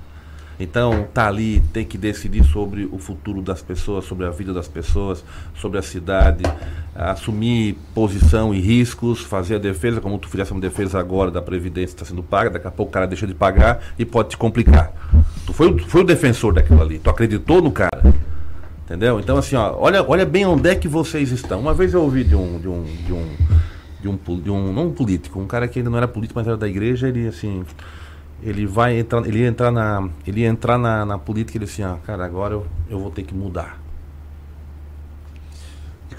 Então, 0.58 1.06
tá 1.12 1.26
ali, 1.26 1.60
tem 1.72 1.84
que 1.84 1.98
decidir 1.98 2.44
sobre 2.44 2.88
o 2.90 2.98
futuro 2.98 3.42
das 3.42 3.60
pessoas, 3.60 4.04
sobre 4.04 4.26
a 4.26 4.30
vida 4.30 4.52
das 4.52 4.68
pessoas, 4.68 5.24
sobre 5.54 5.78
a 5.78 5.82
cidade, 5.82 6.44
assumir 6.94 7.76
posição 7.94 8.54
e 8.54 8.60
riscos, 8.60 9.20
fazer 9.20 9.56
a 9.56 9.58
defesa, 9.58 10.00
como 10.00 10.18
tu 10.18 10.28
fizesse 10.28 10.52
uma 10.52 10.60
defesa 10.60 10.98
agora 10.98 11.30
da 11.30 11.42
Previdência 11.42 11.94
está 11.94 12.04
sendo 12.04 12.22
paga, 12.22 12.50
daqui 12.50 12.66
a 12.66 12.70
pouco 12.70 12.90
o 12.90 12.92
cara 12.92 13.06
deixa 13.06 13.26
de 13.26 13.34
pagar 13.34 13.80
e 13.98 14.04
pode 14.04 14.30
te 14.30 14.36
complicar. 14.36 14.92
Tu 15.46 15.52
foi, 15.52 15.78
foi 15.80 16.02
o 16.02 16.04
defensor 16.04 16.54
daquilo 16.54 16.80
ali, 16.80 16.98
tu 16.98 17.10
acreditou 17.10 17.60
no 17.60 17.72
cara. 17.72 18.14
Entendeu? 18.84 19.18
Então, 19.18 19.38
assim, 19.38 19.56
ó, 19.56 19.74
olha, 19.78 20.04
olha 20.06 20.26
bem 20.26 20.44
onde 20.44 20.68
é 20.68 20.74
que 20.74 20.86
vocês 20.86 21.32
estão. 21.32 21.58
Uma 21.58 21.72
vez 21.72 21.94
eu 21.94 22.02
ouvi 22.02 22.22
de 22.22 22.36
um, 22.36 22.58
de 22.58 22.68
um, 22.68 22.84
de 22.84 23.12
um 23.14 23.28
de 24.04 24.08
um, 24.08 24.40
de 24.40 24.50
um 24.50 24.72
não 24.72 24.88
um 24.88 24.92
político, 24.92 25.40
um 25.40 25.46
cara 25.46 25.66
que 25.66 25.78
ainda 25.78 25.88
não 25.88 25.96
era 25.96 26.06
político, 26.06 26.38
mas 26.38 26.46
era 26.46 26.56
da 26.56 26.68
igreja, 26.68 27.08
ele 27.08 27.26
assim, 27.26 27.64
ele 28.44 28.66
vai 28.66 28.98
entrar, 28.98 29.26
ele 29.26 29.44
entrar 29.44 29.70
na, 29.70 30.08
ele 30.26 30.44
entrar 30.44 30.76
na, 30.76 31.04
na 31.04 31.18
política, 31.18 31.56
ele 31.56 31.64
assim, 31.64 31.82
ah, 31.82 31.98
cara, 32.04 32.24
agora 32.24 32.54
eu, 32.54 32.66
eu 32.90 32.98
vou 32.98 33.10
ter 33.10 33.22
que 33.22 33.34
mudar. 33.34 33.83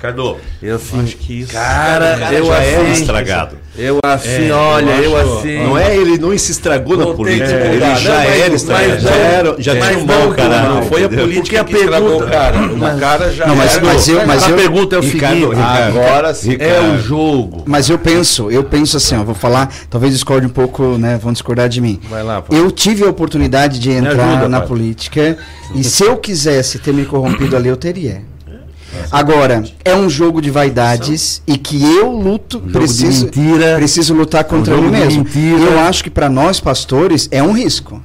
Ricardo, 0.05 0.37
eu 0.61 0.75
assim, 0.75 1.01
acho 1.03 1.17
que 1.17 1.39
isso- 1.41 1.51
cara, 1.51 2.17
cara 2.17 2.33
eu 2.35 2.45
já 2.45 2.57
assim, 2.57 2.67
é 2.67 2.91
estragado. 2.91 3.57
Eu 3.77 3.99
assim, 4.05 4.47
É, 4.47 4.51
olha, 4.53 4.91
eu 4.91 5.11
eu, 5.11 5.37
assim, 5.37 5.59
Não 5.65 5.77
é 5.77 5.97
ele 5.97 6.17
não 6.17 6.37
se 6.37 6.51
estragou 6.51 6.95
na 6.95 7.07
política, 7.07 7.45
que 7.47 7.53
ele 7.53 7.79
já 7.79 8.13
Não, 8.13 8.23
mas- 8.23 8.39
era 8.41 8.53
estragado. 8.55 8.89
mas 8.93 9.01
Já, 9.03 9.09
era, 9.15 9.55
já 9.57 9.71
tinha 9.75 9.97
um 9.97 10.05
mau 10.05 10.31
caráter. 10.31 10.69
não, 10.69 10.81
foi 10.83 11.03
a 11.03 11.09
política 11.09 11.41
Porque 11.41 11.57
a 11.57 11.63
que 11.65 11.73
estragou 11.75 12.07
o 12.07 12.11
pergunta- 12.19 12.31
cara. 12.31 12.57
O 12.95 12.99
cara 12.99 13.33
já 13.33 13.47
Não, 13.47 13.55
mas- 13.55 13.75
era- 13.75 13.85
mas 13.85 14.07
eu- 14.07 14.25
mas 14.27 14.43
a 14.43 14.49
eu- 14.49 14.55
pergunta 14.55 14.95
é 14.95 14.99
o 14.99 15.01
Ricardo, 15.01 15.33
seguinte, 15.39 15.55
Ricardo, 15.55 15.99
agora 15.99 16.31
Ricardo. 16.31 16.61
é 16.73 16.81
o 16.95 16.97
jogo. 17.01 17.63
Mas 17.65 17.89
eu 17.89 17.99
penso, 17.99 18.49
eu 18.49 18.63
penso 18.63 18.95
assim, 18.97 19.17
ó, 19.17 19.23
vou 19.23 19.35
falar, 19.35 19.69
talvez 19.89 20.13
discorde 20.13 20.45
um 20.45 20.49
pouco, 20.49 20.97
né? 20.97 21.19
Vão 21.21 21.33
discordar 21.33 21.67
de 21.67 21.81
mim. 21.81 21.99
Vai 22.09 22.23
lá, 22.23 22.41
pô. 22.41 22.55
Eu 22.55 22.71
tive 22.71 23.03
a 23.03 23.09
oportunidade 23.09 23.79
de 23.79 23.91
entrar 23.91 24.25
ajuda, 24.25 24.47
na 24.47 24.59
pai. 24.59 24.67
política 24.67 25.37
e 25.73 25.83
se 25.83 26.03
eu 26.03 26.15
quisesse 26.17 26.79
ter 26.79 26.93
me 26.93 27.03
corrompido 27.05 27.57
ali, 27.57 27.67
eu 27.67 27.75
teria. 27.77 28.21
Agora, 29.11 29.63
é 29.83 29.95
um 29.95 30.09
jogo 30.09 30.41
de 30.41 30.49
vaidades 30.49 31.41
e 31.47 31.57
que 31.57 31.81
eu 31.83 32.11
luto, 32.11 32.59
de 32.59 32.71
preciso, 32.71 33.25
mentira. 33.25 33.75
preciso 33.75 34.13
lutar 34.13 34.43
contra 34.43 34.75
Um 34.75 34.81
mim 34.83 34.91
mesmo. 34.91 35.23
mentira. 35.23 35.59
Eu 35.59 35.79
acho 35.79 36.03
que 36.03 36.09
para 36.09 36.29
nós 36.29 36.59
pastores 36.59 37.27
é 37.31 37.41
um 37.41 37.51
risco. 37.51 38.01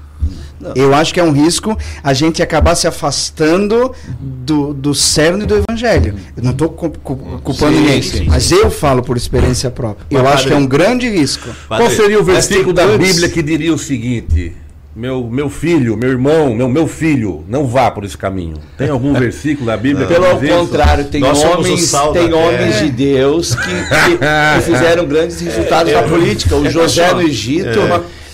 Eu 0.75 0.95
acho 0.95 1.15
que 1.15 1.19
é 1.19 1.25
um 1.25 1.33
risco 1.33 1.75
a 2.05 2.13
gente 2.13 2.43
acabar 2.43 2.75
se 2.75 2.87
afastando 2.87 3.93
do, 4.21 4.75
do 4.75 4.95
cerne 4.95 5.47
do 5.47 5.55
evangelho. 5.57 6.15
Eu 6.37 6.43
não 6.43 6.51
estou 6.51 6.69
culpando 6.69 7.73
Sim, 7.75 7.81
ninguém, 7.81 8.03
sim, 8.03 8.19
sim. 8.19 8.27
mas 8.29 8.53
eu 8.53 8.71
falo 8.71 9.03
por 9.03 9.17
experiência 9.17 9.71
própria. 9.71 10.05
Eu 10.11 10.23
Mas, 10.23 10.35
acho 10.35 10.43
que 10.43 10.49
é 10.51 10.53
padre, 10.53 10.65
um 10.65 10.69
grande 10.69 11.09
risco. 11.09 11.49
Qual 11.67 11.89
seria 11.91 12.21
o 12.21 12.25
Mas 12.27 12.35
versículo 12.47 12.75
da 12.75 12.87
Bíblia 12.99 13.31
que 13.31 13.43
diria 13.43 13.73
o 13.73 13.79
seguinte: 13.79 14.53
meu, 14.95 15.25
meu 15.31 15.49
filho, 15.49 15.97
meu 15.97 16.11
irmão, 16.11 16.55
meu, 16.55 16.69
meu 16.69 16.87
filho, 16.89 17.45
não 17.49 17.65
vá 17.67 17.91
por 17.91 18.05
esse 18.05 18.17
caminho? 18.19 18.57
Tem 18.77 18.89
algum 18.89 19.13
versículo 19.19 19.67
da 19.67 19.77
Bíblia 19.77 20.07
que 20.07 20.13
Pelo 20.15 20.39
contrário, 20.41 21.05
tem 21.05 21.21
Nós 21.21 21.43
homens, 21.45 21.91
tem 22.13 22.13
terra. 22.29 22.37
homens 22.37 22.79
de 22.81 22.91
Deus 22.91 23.55
que, 23.55 23.63
que- 23.63 24.19
que 24.19 24.61
fizeram 24.73 25.07
grandes 25.07 25.41
resultados 25.41 25.93
na 25.93 26.03
política. 26.03 26.57
O 26.57 26.69
José 26.69 27.15
no 27.15 27.23
Egito, 27.23 27.79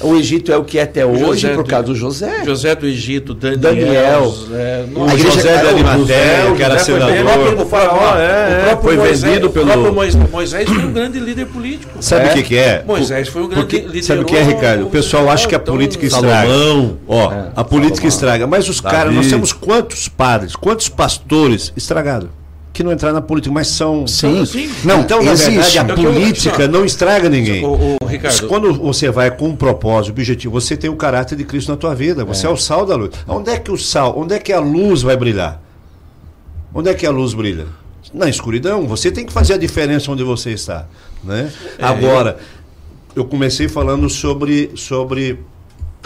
o 0.00 0.14
Egito 0.16 0.52
é 0.52 0.56
o 0.56 0.64
que 0.64 0.78
é 0.78 0.82
até 0.82 1.04
hoje 1.06 1.20
José 1.42 1.54
por 1.54 1.64
causa 1.66 1.86
do 1.86 1.94
José. 1.94 2.44
José 2.44 2.74
do 2.74 2.86
Egito, 2.86 3.32
Daniel. 3.34 3.58
Daniel. 3.60 4.34
é, 4.52 4.84
O 4.94 5.08
José 5.18 5.56
de 5.58 5.64
o 5.64 5.68
Arimateia, 5.68 6.52
que 6.56 6.62
era 6.62 6.78
senador. 6.78 7.60
o 7.60 7.66
faraó, 7.66 8.16
é, 8.16 8.18
o 8.18 8.20
é, 8.20 8.62
próprio 8.66 8.82
foi 8.82 8.96
Moisés, 8.96 9.22
vendido 9.22 9.46
O 9.46 9.50
próprio 9.50 9.72
pelo. 9.74 9.94
Moisés, 10.30 10.68
foi 10.68 10.78
um 10.84 10.92
grande 10.92 11.18
líder 11.18 11.46
político. 11.46 11.92
Sabe 12.00 12.28
o 12.28 12.32
que, 12.34 12.42
que 12.42 12.56
é? 12.56 12.84
Moisés 12.86 13.28
foi 13.28 13.42
um 13.42 13.48
grande 13.48 13.66
Porque- 13.66 13.86
líder. 13.86 14.02
Sabe 14.02 14.20
o 14.20 14.24
que 14.24 14.36
é, 14.36 14.42
Ricardo? 14.42 14.86
O 14.86 14.90
pessoal 14.90 15.30
acha 15.30 15.48
que 15.48 15.54
a 15.54 15.58
política 15.58 16.04
estraga. 16.06 16.46
Salomão. 16.48 16.98
Ó, 17.08 17.32
a 17.56 17.64
política 17.64 18.06
estraga. 18.06 18.46
Mas 18.46 18.68
os 18.68 18.80
caras, 18.80 19.14
nós 19.14 19.28
temos 19.28 19.52
quantos 19.52 20.08
padres, 20.08 20.54
quantos 20.54 20.88
pastores 20.88 21.72
estragados? 21.76 22.28
Que 22.76 22.84
não 22.84 22.92
entraram 22.92 23.14
na 23.14 23.22
política, 23.22 23.50
mas 23.54 23.68
são. 23.68 24.06
Sim. 24.06 24.44
Sim. 24.44 24.70
Não, 24.84 25.00
então, 25.00 25.22
na 25.22 25.32
existe. 25.32 25.50
verdade, 25.52 25.78
a 25.78 25.80
É 25.80 25.84
o 25.84 25.96
que 25.96 26.04
eu- 26.04 26.12
política 26.12 26.68
não 26.68 26.84
estraga 26.84 27.26
ninguém. 27.26 27.64
O, 27.64 27.96
o 28.02 28.06
Ricardo, 28.06 28.46
Quando 28.48 28.74
você 28.74 29.10
vai 29.10 29.30
com 29.30 29.48
um 29.48 29.56
propósito, 29.56 30.10
objetivo, 30.12 30.52
você 30.60 30.76
tem 30.76 30.90
o 30.90 30.94
caráter 30.96 31.36
de 31.36 31.44
Cristo 31.44 31.70
na 31.70 31.78
tua 31.78 31.94
vida. 31.94 32.22
Você 32.26 32.46
é, 32.46 32.50
o 32.50 32.56
sal 32.58 32.84
da 32.84 32.94
luz. 32.94 33.12
Onde 33.26 33.48
é 33.50 33.58
que 33.58 33.70
o 33.72 33.78
sal, 33.78 34.12
onde 34.18 34.34
é 34.34 34.38
que 34.38 34.52
a 34.52 34.60
luz 34.60 35.00
vai 35.00 35.16
brilhar? 35.16 35.58
Onde 36.74 36.90
é 36.90 36.94
que 36.94 37.06
a 37.06 37.10
luz 37.10 37.32
brilha? 37.32 37.64
Na 38.12 38.28
escuridão. 38.28 38.86
Você 38.86 39.10
tem 39.10 39.24
que 39.24 39.32
fazer 39.32 39.54
a 39.54 39.56
diferença 39.56 40.12
onde 40.12 40.22
você 40.22 40.50
está. 40.50 40.84
Né? 41.24 41.50
É, 41.78 41.82
Agora, 41.86 42.36
eu 43.14 43.24
comecei 43.24 43.68
falando 43.68 44.10
sobre, 44.10 44.70
sobre 44.76 45.40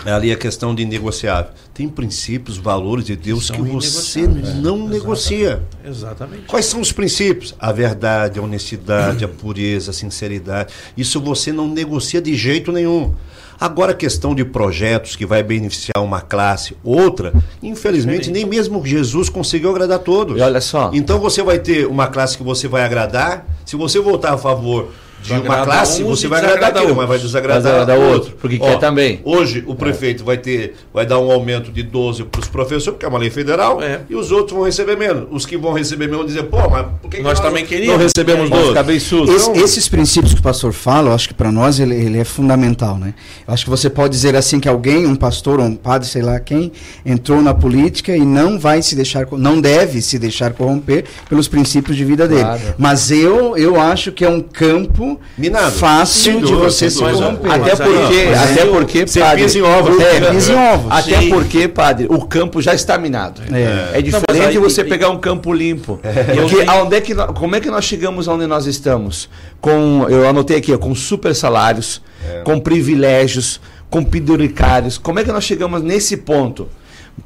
ali 0.06 0.30
a 0.30 0.36
questão 0.36 0.72
de 0.72 0.84
negociável. 0.84 1.50
Tem 1.80 1.88
princípios, 1.88 2.58
valores 2.58 3.06
de 3.06 3.16
Deus 3.16 3.46
São 3.46 3.56
que 3.56 3.62
você 3.62 4.26
não 4.26 4.86
negocia. 4.86 5.62
exatamente. 5.82 6.42
Quais 6.42 6.66
são 6.66 6.78
os 6.78 6.92
princípios? 6.92 7.54
A 7.58 7.72
verdade, 7.72 8.38
a 8.38 8.42
honestidade, 8.42 9.24
a 9.24 9.28
pureza, 9.40 9.90
a 9.90 9.94
sinceridade. 9.94 10.74
Isso 10.94 11.18
você 11.22 11.50
não 11.50 11.66
negocia 11.66 12.20
de 12.20 12.34
jeito 12.34 12.70
nenhum. 12.70 13.14
Agora, 13.58 13.92
a 13.92 13.94
questão 13.94 14.34
de 14.34 14.44
projetos 14.44 15.16
que 15.16 15.24
vai 15.24 15.42
beneficiar 15.42 16.04
uma 16.04 16.20
classe, 16.20 16.76
outra, 16.84 17.32
infelizmente, 17.62 18.30
nem 18.30 18.44
mesmo 18.44 18.84
Jesus 18.84 19.30
conseguiu 19.30 19.70
agradar 19.70 20.00
todos. 20.00 20.36
E 20.36 20.42
olha 20.42 20.60
só. 20.60 20.90
Então 20.92 21.18
você 21.18 21.42
vai 21.42 21.58
ter 21.58 21.86
uma 21.86 22.08
classe 22.08 22.36
que 22.36 22.42
você 22.42 22.68
vai 22.68 22.82
agradar. 22.82 23.46
Se 23.64 23.74
você 23.74 23.98
votar 23.98 24.34
a 24.34 24.38
favor 24.38 24.90
de 25.22 25.32
uma 25.32 25.64
classe, 25.64 26.02
você 26.02 26.26
vai 26.28 26.40
agradar 26.44 26.82
aquilo, 26.82 26.96
mas 26.96 27.08
vai 27.08 27.18
desagradar 27.18 27.86
Vai 27.86 27.96
outro. 27.98 28.12
outro, 28.14 28.32
porque 28.40 28.58
quer 28.58 28.78
também. 28.78 29.20
Hoje 29.24 29.62
o 29.66 29.74
prefeito 29.74 30.24
vai 30.24 30.36
ter, 30.38 30.74
vai 30.92 31.04
dar 31.06 31.18
um 31.18 31.30
aumento 31.30 31.70
de 31.70 31.82
12 31.82 32.24
para 32.24 32.40
os 32.40 32.48
professores, 32.48 32.84
porque 32.94 33.04
é 33.04 33.08
uma 33.08 33.18
lei 33.18 33.30
federal, 33.30 33.82
É. 33.82 34.00
e 34.08 34.14
os 34.14 34.32
outros 34.32 34.56
vão 34.56 34.64
receber 34.64 34.96
menos. 34.96 35.26
Os 35.30 35.44
que 35.46 35.56
vão 35.56 35.72
receber 35.72 36.04
menos 36.06 36.18
vão 36.18 36.26
dizer, 36.26 36.42
pô, 36.44 36.68
mas 36.68 36.86
por 37.02 37.10
que 37.10 37.18
que 37.18 37.22
Nós 37.22 37.38
também 37.40 37.62
não 37.62 37.68
queríamos. 37.68 38.02
recebemos 38.02 38.48
Vão 38.48 38.58
12? 38.58 38.68
ficar 38.70 38.82
bem 38.82 38.98
surdos. 39.00 39.34
Então, 39.42 39.52
Esse- 39.54 39.64
esses 39.64 39.88
princípios 39.88 40.32
que 40.34 40.40
o 40.40 40.42
pastor 40.42 40.72
fala, 40.72 41.10
eu 41.10 41.14
acho 41.14 41.28
que 41.28 41.34
para 41.34 41.52
nós 41.52 41.78
ele, 41.80 41.94
ele 41.94 42.18
é 42.18 42.24
fundamental, 42.24 42.96
né? 42.98 43.14
Eu 43.46 43.52
acho 43.54 43.64
que 43.64 43.70
você 43.70 43.90
pode 43.90 44.12
dizer 44.12 44.34
assim 44.34 44.58
que 44.58 44.68
alguém, 44.68 45.06
um 45.06 45.14
pastor 45.16 45.60
ou 45.60 45.66
um 45.66 45.74
padre, 45.76 46.08
sei 46.08 46.22
lá 46.22 46.38
quem, 46.40 46.72
entrou 47.04 47.42
na 47.42 47.52
política 47.54 48.16
e 48.16 48.24
não 48.24 48.58
vai 48.58 48.82
se 48.82 48.94
deixar, 48.96 49.26
não 49.32 49.60
deve 49.60 50.00
se 50.02 50.18
deixar 50.18 50.52
corromper 50.52 51.04
pelos 51.28 51.46
princípios 51.48 51.96
de 51.96 52.04
vida 52.04 52.26
dele. 52.26 52.40
Claro. 52.42 52.60
Mas 52.78 53.10
eu, 53.10 53.56
eu 53.56 53.80
acho 53.80 54.12
que 54.12 54.24
é 54.24 54.28
um 54.28 54.40
campo 54.40 55.09
Minado. 55.38 55.72
fácil 55.72 56.34
de 56.34 56.40
dúvida, 56.52 56.70
você 56.70 56.90
se 56.90 56.98
corromper. 56.98 57.50
Até 57.52 57.76
porque, 57.76 58.24
mas 58.30 58.50
até 58.52 58.66
porque, 58.66 59.06
você 59.06 59.20
padre, 59.20 59.42
pisa 59.44 59.58
em 59.58 59.62
ovos. 59.62 60.00
É, 60.00 60.30
pisa 60.30 60.52
em 60.52 60.56
ovos. 60.56 60.92
Até 60.92 61.20
Sim. 61.20 61.28
porque, 61.30 61.68
padre, 61.68 62.06
o 62.10 62.24
campo 62.26 62.60
já 62.62 62.74
está 62.74 62.98
minado. 62.98 63.42
É. 63.52 63.98
É, 63.98 64.02
diferente 64.02 64.46
aí- 64.48 64.58
você 64.58 64.80
e- 64.82 64.84
pegar 64.84 65.10
um 65.10 65.18
campo 65.18 65.52
limpo. 65.52 66.00
Eu 66.36 66.48
Porque 66.48 66.64
aonde 66.66 66.96
é 66.96 67.00
que 67.00 67.14
como 67.14 67.56
é 67.56 67.60
que 67.60 67.70
nós 67.70 67.84
chegamos 67.84 68.28
onde 68.28 68.46
nós 68.46 68.66
estamos? 68.66 69.28
Com, 69.60 70.06
eu 70.08 70.28
anotei 70.28 70.56
aqui, 70.58 70.76
com 70.78 70.94
super 70.94 71.34
salários, 71.34 72.00
com 72.44 72.58
privilégios, 72.60 73.60
com 73.88 74.02
penduricários. 74.04 74.98
Como 74.98 75.18
é 75.18 75.24
que 75.24 75.32
nós 75.32 75.44
chegamos 75.44 75.82
nesse 75.82 76.16
ponto? 76.16 76.68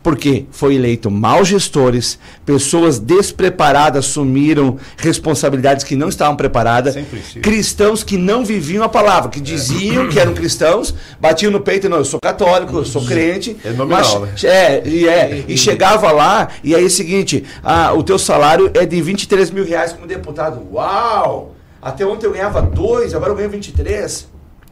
Porque 0.02 0.44
foi 0.50 0.74
eleito 0.74 1.10
maus 1.10 1.48
gestores, 1.48 2.18
pessoas 2.44 2.98
despreparadas 2.98 4.04
assumiram 4.04 4.76
responsabilidades 4.98 5.82
que 5.84 5.96
não 5.96 6.08
estavam 6.08 6.36
preparadas, 6.36 6.94
cristãos 7.42 8.02
que 8.04 8.16
não 8.18 8.44
viviam 8.44 8.84
a 8.84 8.88
palavra, 8.88 9.30
que 9.30 9.40
diziam 9.40 10.08
que 10.08 10.18
eram 10.18 10.34
cristãos, 10.34 10.94
batiam 11.20 11.50
no 11.50 11.60
peito, 11.60 11.88
não, 11.88 11.98
eu 11.98 12.04
sou 12.04 12.20
católico, 12.22 12.76
eu 12.76 12.84
sou 12.84 13.04
crente, 13.04 13.56
É 13.64 13.70
nominal, 13.70 14.20
mas- 14.20 14.42
né? 14.42 14.50
é, 14.50 14.82
e, 14.86 15.08
é, 15.08 15.44
e 15.48 15.56
chegava 15.56 16.10
lá, 16.12 16.48
e 16.62 16.74
aí 16.74 16.82
é 16.82 16.86
o 16.86 16.90
seguinte, 16.90 17.44
ah, 17.62 17.92
o 17.94 18.02
teu 18.02 18.18
salário 18.18 18.70
é 18.74 18.84
de 18.84 19.00
23 19.00 19.50
mil 19.50 19.64
reais 19.64 19.92
como 19.92 20.06
deputado. 20.06 20.60
Uau! 20.72 21.54
Até 21.80 22.04
ontem 22.06 22.26
eu 22.26 22.32
ganhava 22.32 22.62
dois, 22.62 23.14
agora 23.14 23.32
eu 23.32 23.36
ganho 23.36 23.50
23. 23.50 24.26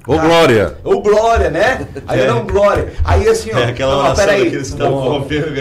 Ô, 0.06 0.18
Glória! 0.18 0.76
Ô 0.82 1.00
Glória, 1.00 1.48
né? 1.50 1.86
Aí 2.08 2.20
eu 2.20 2.34
não 2.34 2.44
Glória. 2.46 2.92
Aí 3.04 3.28
assim, 3.28 3.50
ó. 3.54 3.58
É 3.58 3.66
aquela 3.66 3.92
não, 3.94 4.02
mas 4.02 4.06
oração 4.18 4.24
peraí. 4.26 4.44
daqueles 4.44 4.66
que 4.68 4.72
estão 4.74 4.88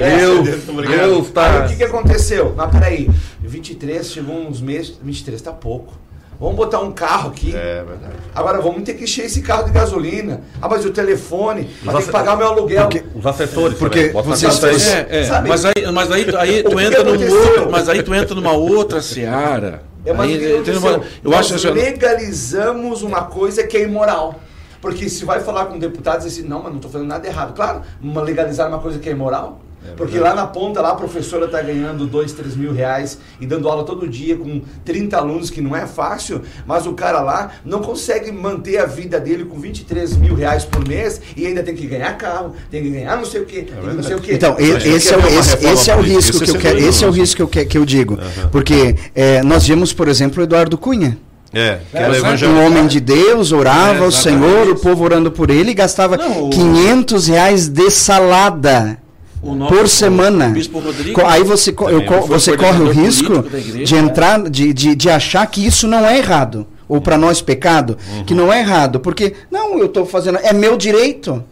É, 0.03 0.17
Deus, 0.17 0.69
obrigado. 0.69 0.97
Deus 0.99 1.27
Aí 1.27 1.33
tá. 1.33 1.65
o 1.65 1.69
que, 1.69 1.75
que 1.75 1.83
aconteceu? 1.83 2.53
Mas 2.57 2.71
peraí, 2.71 3.09
23, 3.41 4.11
chegou 4.11 4.35
uns 4.35 4.59
meses, 4.59 4.97
23 5.01 5.41
tá 5.41 5.51
pouco. 5.51 5.93
Vamos 6.39 6.55
botar 6.55 6.79
um 6.79 6.91
carro 6.91 7.29
aqui. 7.29 7.55
É 7.55 7.83
verdade. 7.87 8.13
Agora 8.33 8.59
vamos 8.59 8.81
ter 8.81 8.95
que 8.95 9.03
encher 9.03 9.25
esse 9.25 9.43
carro 9.43 9.63
de 9.65 9.69
gasolina. 9.71 10.41
Ah, 10.59 10.67
mas 10.67 10.83
o 10.83 10.89
telefone, 10.89 11.69
ter 11.93 11.97
ace- 11.99 12.07
que 12.07 12.11
pagar 12.11 12.33
o 12.33 12.37
meu 12.39 12.47
aluguel. 12.47 12.89
Os 13.13 13.23
assessores, 13.27 13.77
Porque 13.77 13.99
aí. 13.99 14.09
vocês- 14.11 14.87
É, 14.87 15.07
é, 15.19 15.23
Sabe? 15.25 15.49
mas 15.49 15.63
aí, 15.65 15.73
mas 15.93 16.11
aí, 16.11 16.25
aí 16.39 16.63
tu 16.67 16.79
entra 16.79 17.03
num 17.03 17.11
outro, 17.31 17.69
mas 17.69 17.87
aí 17.87 18.01
tu 18.01 18.11
entra 18.15 18.33
numa 18.33 18.53
outra 18.53 19.03
seara. 19.03 19.83
É, 20.05 20.13
mas 20.13 20.29
Aí, 20.29 20.35
o 20.35 20.39
que 20.39 20.45
tem 20.45 20.53
aconteceu? 20.55 20.79
uma- 20.79 20.91
eu 21.23 21.31
Nós 21.31 21.39
acho 21.39 21.55
assim, 21.55 21.69
legalizamos 21.71 23.01
uma 23.03 23.23
coisa 23.23 23.63
que 23.65 23.77
é 23.77 23.83
imoral. 23.83 24.39
Porque 24.81 25.07
se 25.07 25.23
vai 25.25 25.39
falar 25.41 25.65
com 25.67 25.77
deputados 25.77 26.25
e 26.25 26.29
assim, 26.29 26.41
não, 26.47 26.59
mas 26.63 26.69
não 26.69 26.77
estou 26.77 26.89
fazendo 26.91 27.07
nada 27.07 27.27
errado. 27.27 27.53
Claro, 27.53 27.81
uma- 28.01 28.21
legalizar 28.21 28.67
uma 28.67 28.79
coisa 28.79 28.97
que 28.97 29.07
é 29.07 29.11
imoral. 29.11 29.59
Porque 29.97 30.19
lá 30.19 30.33
na 30.35 30.45
ponta, 30.47 30.79
lá 30.79 30.91
a 30.91 30.95
professora 30.95 31.45
está 31.45 31.61
ganhando 31.61 32.05
2, 32.05 32.31
3 32.33 32.55
mil 32.55 32.71
reais 32.71 33.17
e 33.39 33.45
dando 33.45 33.67
aula 33.67 33.83
todo 33.83 34.07
dia 34.07 34.35
com 34.37 34.61
30 34.85 35.17
alunos, 35.17 35.49
que 35.49 35.59
não 35.61 35.75
é 35.75 35.87
fácil, 35.87 36.41
mas 36.67 36.85
o 36.85 36.93
cara 36.93 37.19
lá 37.21 37.51
não 37.65 37.81
consegue 37.81 38.31
manter 38.31 38.77
a 38.77 38.85
vida 38.85 39.19
dele 39.19 39.43
com 39.45 39.59
23 39.59 40.15
mil 40.17 40.35
reais 40.35 40.63
por 40.65 40.87
mês 40.87 41.19
e 41.35 41.45
ainda 41.47 41.63
tem 41.63 41.75
que 41.75 41.87
ganhar 41.87 42.15
carro, 42.17 42.53
tem 42.69 42.83
que 42.83 42.89
ganhar 42.89 43.15
não 43.17 43.25
sei 43.25 43.41
o 43.41 43.45
quê, 43.45 43.63
que 43.63 43.73
não 43.95 44.03
sei 44.03 44.15
o 44.15 44.19
quê. 44.21 44.33
Então, 44.35 44.55
e- 44.59 44.71
Mas 44.73 44.85
esse, 44.85 45.13
é, 45.13 45.17
o- 45.17 45.27
esse, 45.27 45.65
esse 45.65 45.89
é 45.91 45.95
o 45.95 46.01
risco 46.01 46.39
que 46.43 46.51
eu 46.51 46.55
é 46.55 46.59
quero, 46.59 46.77
esse 46.79 47.03
é 47.03 47.07
o 47.07 47.11
risco 47.11 47.47
que 47.47 47.59
eu, 47.59 47.65
que, 47.65 47.77
eu 47.77 47.85
digo. 47.85 48.17
Porque 48.51 48.95
é, 49.15 49.41
nós 49.43 49.65
vimos, 49.67 49.91
por 49.93 50.07
exemplo, 50.07 50.41
o 50.41 50.43
Eduardo 50.43 50.77
Cunha. 50.77 51.17
É, 51.53 51.79
que 51.91 51.97
É, 51.97 52.01
era 52.03 52.47
um 52.49 52.65
homem 52.65 52.87
de 52.87 53.01
Deus, 53.01 53.51
orava 53.51 53.99
É, 53.99 54.03
ao 54.05 54.11
Senhor, 54.11 54.69
o 54.69 54.75
povo 54.77 55.03
orando 55.03 55.29
por 55.29 55.49
ele 55.49 55.71
e 55.71 55.73
gastava 55.73 56.15
Não, 56.15 56.45
o- 56.45 56.49
500 56.49 57.27
reais 57.27 57.67
de 57.67 57.89
salada 57.91 58.97
por 59.41 59.89
semana. 59.89 60.47
Rodrigo 60.47 61.21
Aí 61.25 61.43
você, 61.43 61.71
eu 61.71 62.05
foi 62.05 62.27
você 62.27 62.55
corre 62.55 62.83
o 62.83 62.91
risco 62.91 63.33
igreja, 63.33 63.83
de 63.83 63.95
entrar, 63.95 64.49
de, 64.49 64.73
de, 64.73 64.95
de 64.95 65.09
achar 65.09 65.45
que 65.47 65.65
isso 65.65 65.87
não 65.87 66.05
é 66.05 66.17
errado. 66.17 66.67
ou 66.87 66.99
para 67.01 67.17
nós 67.17 67.41
pecado, 67.41 67.97
que 68.25 68.33
não 68.33 68.51
é 68.51 68.59
errado, 68.59 68.99
porque 68.99 69.33
não, 69.49 69.79
eu 69.79 69.85
estou 69.85 70.05
fazendo, 70.05 70.39
é 70.43 70.53
meu 70.53 70.77
direito. 70.77 71.43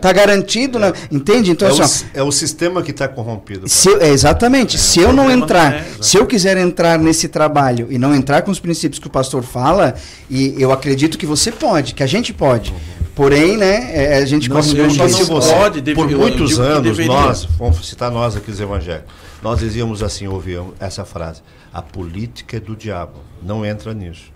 Tá 0.00 0.12
garantido, 0.12 0.78
né? 0.78 0.92
entende? 1.10 1.50
Então, 1.50 1.66
é, 1.66 1.70
assim, 1.70 2.04
o, 2.04 2.08
ó, 2.14 2.20
é 2.20 2.22
o 2.22 2.30
sistema 2.30 2.82
que 2.82 2.90
está 2.90 3.08
corrompido. 3.08 3.66
se 3.66 3.88
é, 3.94 4.10
exatamente. 4.10 4.78
se 4.78 5.00
eu 5.00 5.14
não 5.14 5.30
entrar, 5.30 5.70
não 5.70 5.78
é, 5.78 5.84
se 5.98 6.18
eu 6.18 6.26
quiser 6.26 6.58
entrar 6.58 6.98
nesse 6.98 7.26
trabalho 7.26 7.86
e 7.88 7.96
não 7.96 8.14
entrar 8.14 8.42
com 8.42 8.50
os 8.50 8.60
princípios 8.60 8.98
que 8.98 9.06
o 9.06 9.10
pastor 9.10 9.42
fala, 9.42 9.94
e 10.28 10.54
eu 10.58 10.72
acredito 10.72 11.16
que 11.16 11.24
você 11.24 11.50
pode, 11.50 11.94
que 11.94 12.02
a 12.02 12.06
gente 12.06 12.34
pode. 12.34 12.74
Porém, 13.14 13.56
né, 13.56 13.90
é, 13.94 14.16
a 14.18 14.24
gente 14.26 14.48
corre 14.50 14.68
um 14.70 14.74
grande 14.74 14.96
Só 14.96 15.08
se 15.08 15.18
risco. 15.18 15.34
você, 15.34 15.70
deve- 15.80 15.94
por 15.94 16.08
muitos 16.10 16.58
anos, 16.58 16.98
nós, 17.06 17.44
vamos 17.58 17.86
citar 17.88 18.10
nós 18.10 18.36
aqui 18.36 18.50
os 18.50 18.58
evangélicos, 18.60 19.12
nós 19.42 19.60
dizíamos 19.60 20.02
assim, 20.02 20.26
ouvíamos 20.26 20.74
essa 20.80 21.04
frase, 21.04 21.40
a 21.72 21.80
política 21.80 22.56
é 22.56 22.60
do 22.60 22.74
diabo, 22.74 23.20
não 23.42 23.64
entra 23.64 23.94
nisso. 23.94 24.32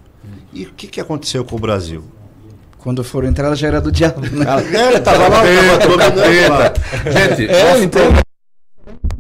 E 0.52 0.64
o 0.64 0.72
que, 0.72 0.86
que 0.86 1.00
aconteceu 1.00 1.44
com 1.44 1.56
o 1.56 1.58
Brasil? 1.58 2.04
Quando 2.78 3.02
foram 3.02 3.26
entrar, 3.28 3.46
ela 3.48 3.56
já 3.56 3.66
era 3.66 3.80
do 3.80 3.90
diabo. 3.90 4.20
Né? 4.20 4.46
É, 4.94 5.00
tava 5.00 5.26
lá, 5.28 5.40
tava 5.78 5.96
dominando 5.96 6.50
lá. 6.50 6.72
Gente, 7.10 7.48
É, 7.50 7.70
nosso, 7.70 7.82
então- 7.82 8.12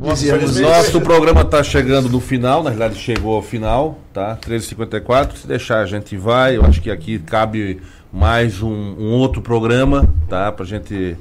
Dizíamos, 0.00 0.60
nosso 0.60 1.00
programa 1.00 1.40
está 1.42 1.62
chegando 1.62 2.08
no 2.08 2.20
final, 2.20 2.62
na 2.62 2.70
realidade 2.70 3.00
chegou 3.00 3.34
ao 3.34 3.42
final, 3.42 3.98
tá? 4.12 4.36
13h54. 4.36 5.36
Se 5.36 5.46
deixar, 5.46 5.80
a 5.80 5.86
gente 5.86 6.16
vai. 6.16 6.56
Eu 6.56 6.64
acho 6.64 6.80
que 6.80 6.88
aqui 6.90 7.18
cabe 7.18 7.80
mais 8.12 8.62
um, 8.62 8.68
um 8.70 9.12
outro 9.12 9.42
programa, 9.42 10.08
tá? 10.28 10.50
Pra 10.50 10.64
gente 10.64 11.16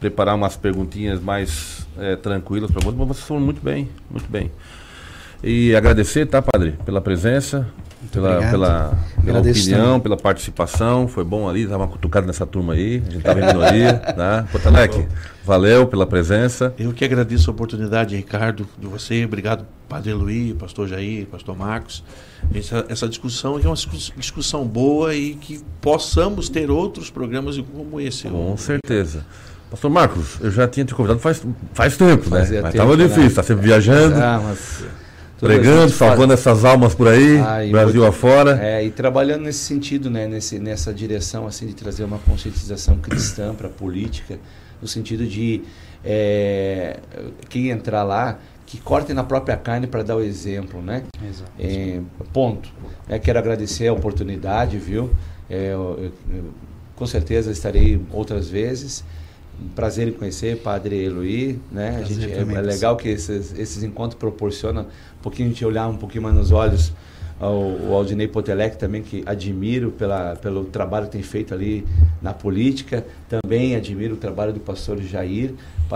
preparar 0.00 0.34
umas 0.34 0.56
perguntinhas 0.56 1.20
mais 1.20 1.86
eh, 1.98 2.16
tranquilas 2.16 2.70
para 2.70 2.80
vocês. 2.80 2.96
Mas 2.96 3.08
vocês 3.08 3.26
foram 3.26 3.40
muito 3.40 3.62
bem, 3.62 3.88
muito 4.10 4.28
bem. 4.30 4.50
E 5.42 5.74
agradecer, 5.74 6.26
tá, 6.26 6.40
padre, 6.40 6.74
pela 6.84 7.00
presença, 7.00 7.68
pela, 8.10 8.36
pela, 8.38 8.50
pela 8.50 9.38
Agradeço 9.38 9.60
opinião, 9.70 10.00
pela 10.00 10.16
participação. 10.16 11.06
Foi 11.06 11.24
bom 11.24 11.48
ali, 11.48 11.66
dar 11.66 11.76
uma 11.76 11.88
cutucada 11.88 12.26
nessa 12.26 12.46
turma 12.46 12.72
aí. 12.74 13.02
A 13.06 13.10
gente 13.10 13.22
tava 13.22 13.40
em 13.40 13.46
minoria, 13.46 13.94
tá? 14.16 14.46
Potalec, 14.50 15.06
valeu 15.44 15.86
pela 15.86 16.06
presença. 16.06 16.74
Eu 16.78 16.92
que 16.92 17.04
agradeço 17.04 17.50
a 17.50 17.52
oportunidade, 17.52 18.16
Ricardo, 18.16 18.66
de 18.78 18.86
você. 18.86 19.24
Obrigado, 19.24 19.64
Padre 19.88 20.12
Luiz, 20.12 20.54
Pastor 20.54 20.88
Jair, 20.88 21.26
Pastor 21.26 21.56
Marcos. 21.56 22.02
Essa, 22.54 22.84
essa 22.88 23.08
discussão 23.08 23.58
é 23.58 23.66
uma 23.66 23.74
discuss- 23.74 24.12
discussão 24.16 24.66
boa 24.66 25.14
e 25.14 25.34
que 25.34 25.60
possamos 25.80 26.48
ter 26.48 26.70
outros 26.70 27.08
programas 27.10 27.56
como 27.58 28.00
esse. 28.00 28.28
Com 28.28 28.56
certeza. 28.56 29.24
Pastor 29.70 29.90
Marcos, 29.90 30.36
eu 30.42 30.50
já 30.50 30.68
tinha 30.68 30.84
te 30.84 30.94
convidado 30.94 31.18
faz, 31.20 31.42
faz 31.72 31.96
tempo, 31.96 32.28
né? 32.28 32.40
Fazia 32.40 32.60
Mas 32.60 32.72
tempo, 32.72 32.84
tava 32.84 32.94
né? 32.96 33.06
difícil, 33.06 33.34
tá 33.34 33.42
sempre 33.42 33.64
viajando, 33.64 34.16
Ah, 34.16 34.38
mas 34.44 34.84
pregando, 35.46 35.92
salvando 35.92 36.32
essas 36.32 36.64
almas 36.64 36.94
por 36.94 37.08
aí, 37.08 37.38
Ah, 37.38 37.64
e 37.64 37.70
Brasil 37.70 38.00
muito- 38.02 38.08
afora. 38.10 38.58
É, 38.62 38.84
e 38.84 38.90
trabalhando 38.90 39.42
nesse 39.42 39.58
sentido, 39.60 40.08
né, 40.08 40.26
nesse, 40.26 40.58
nessa 40.58 40.94
direção 40.94 41.46
assim 41.46 41.66
de 41.66 41.74
trazer 41.74 42.04
uma 42.04 42.18
conscientização 42.18 42.96
cristã 42.98 43.52
para 43.54 43.66
a 43.66 43.70
política, 43.70 44.38
no 44.80 44.86
sentido 44.86 45.26
de 45.26 45.62
é, 46.04 46.98
quem 47.48 47.70
entrar 47.70 48.02
lá 48.02 48.38
que 48.66 48.78
corte 48.80 49.12
na 49.12 49.22
própria 49.22 49.56
carne 49.56 49.86
para 49.86 50.02
dar 50.02 50.16
o 50.16 50.20
exemplo, 50.22 50.80
né? 50.80 51.02
Exato. 51.28 51.50
É, 51.60 52.00
ponto. 52.32 52.70
É, 53.08 53.18
quero 53.18 53.38
agradecer 53.38 53.86
a 53.88 53.92
oportunidade, 53.92 54.78
viu? 54.78 55.10
É, 55.50 55.72
eu- 55.72 55.98
eu- 56.30 56.36
eu, 56.36 56.44
com 56.96 57.06
certeza 57.06 57.50
estarei 57.52 58.00
outras 58.12 58.48
vezes. 58.48 59.04
Um 59.62 59.68
prazer 59.74 60.08
em 60.08 60.12
conhecer 60.12 60.58
Padre 60.58 61.04
Eloy, 61.04 61.58
né? 61.70 62.00
A 62.00 62.04
gente, 62.04 62.30
é, 62.30 62.36
também. 62.36 62.56
é 62.56 62.60
legal 62.60 62.96
que 62.96 63.08
esses, 63.08 63.56
esses 63.58 63.82
encontros 63.82 64.18
proporcionam 64.18 64.82
um 64.82 65.22
pouquinho 65.22 65.48
a 65.48 65.52
gente 65.52 65.64
olhar 65.64 65.88
um 65.88 65.96
pouquinho 65.96 66.24
mais 66.24 66.34
nos 66.34 66.50
olhos 66.50 66.92
ao, 67.38 67.52
ao 67.86 67.94
Aldinei 67.94 68.28
Potelec 68.28 68.76
também, 68.76 69.02
que 69.02 69.22
admiro 69.26 69.90
pela, 69.90 70.36
pelo 70.36 70.64
trabalho 70.64 71.06
que 71.06 71.12
tem 71.12 71.22
feito 71.22 71.52
ali 71.52 71.86
na 72.20 72.32
política. 72.32 73.04
Também 73.28 73.74
admiro 73.74 74.14
o 74.14 74.16
trabalho 74.16 74.52
do 74.52 74.60
pastor 74.60 75.00
Jair. 75.00 75.54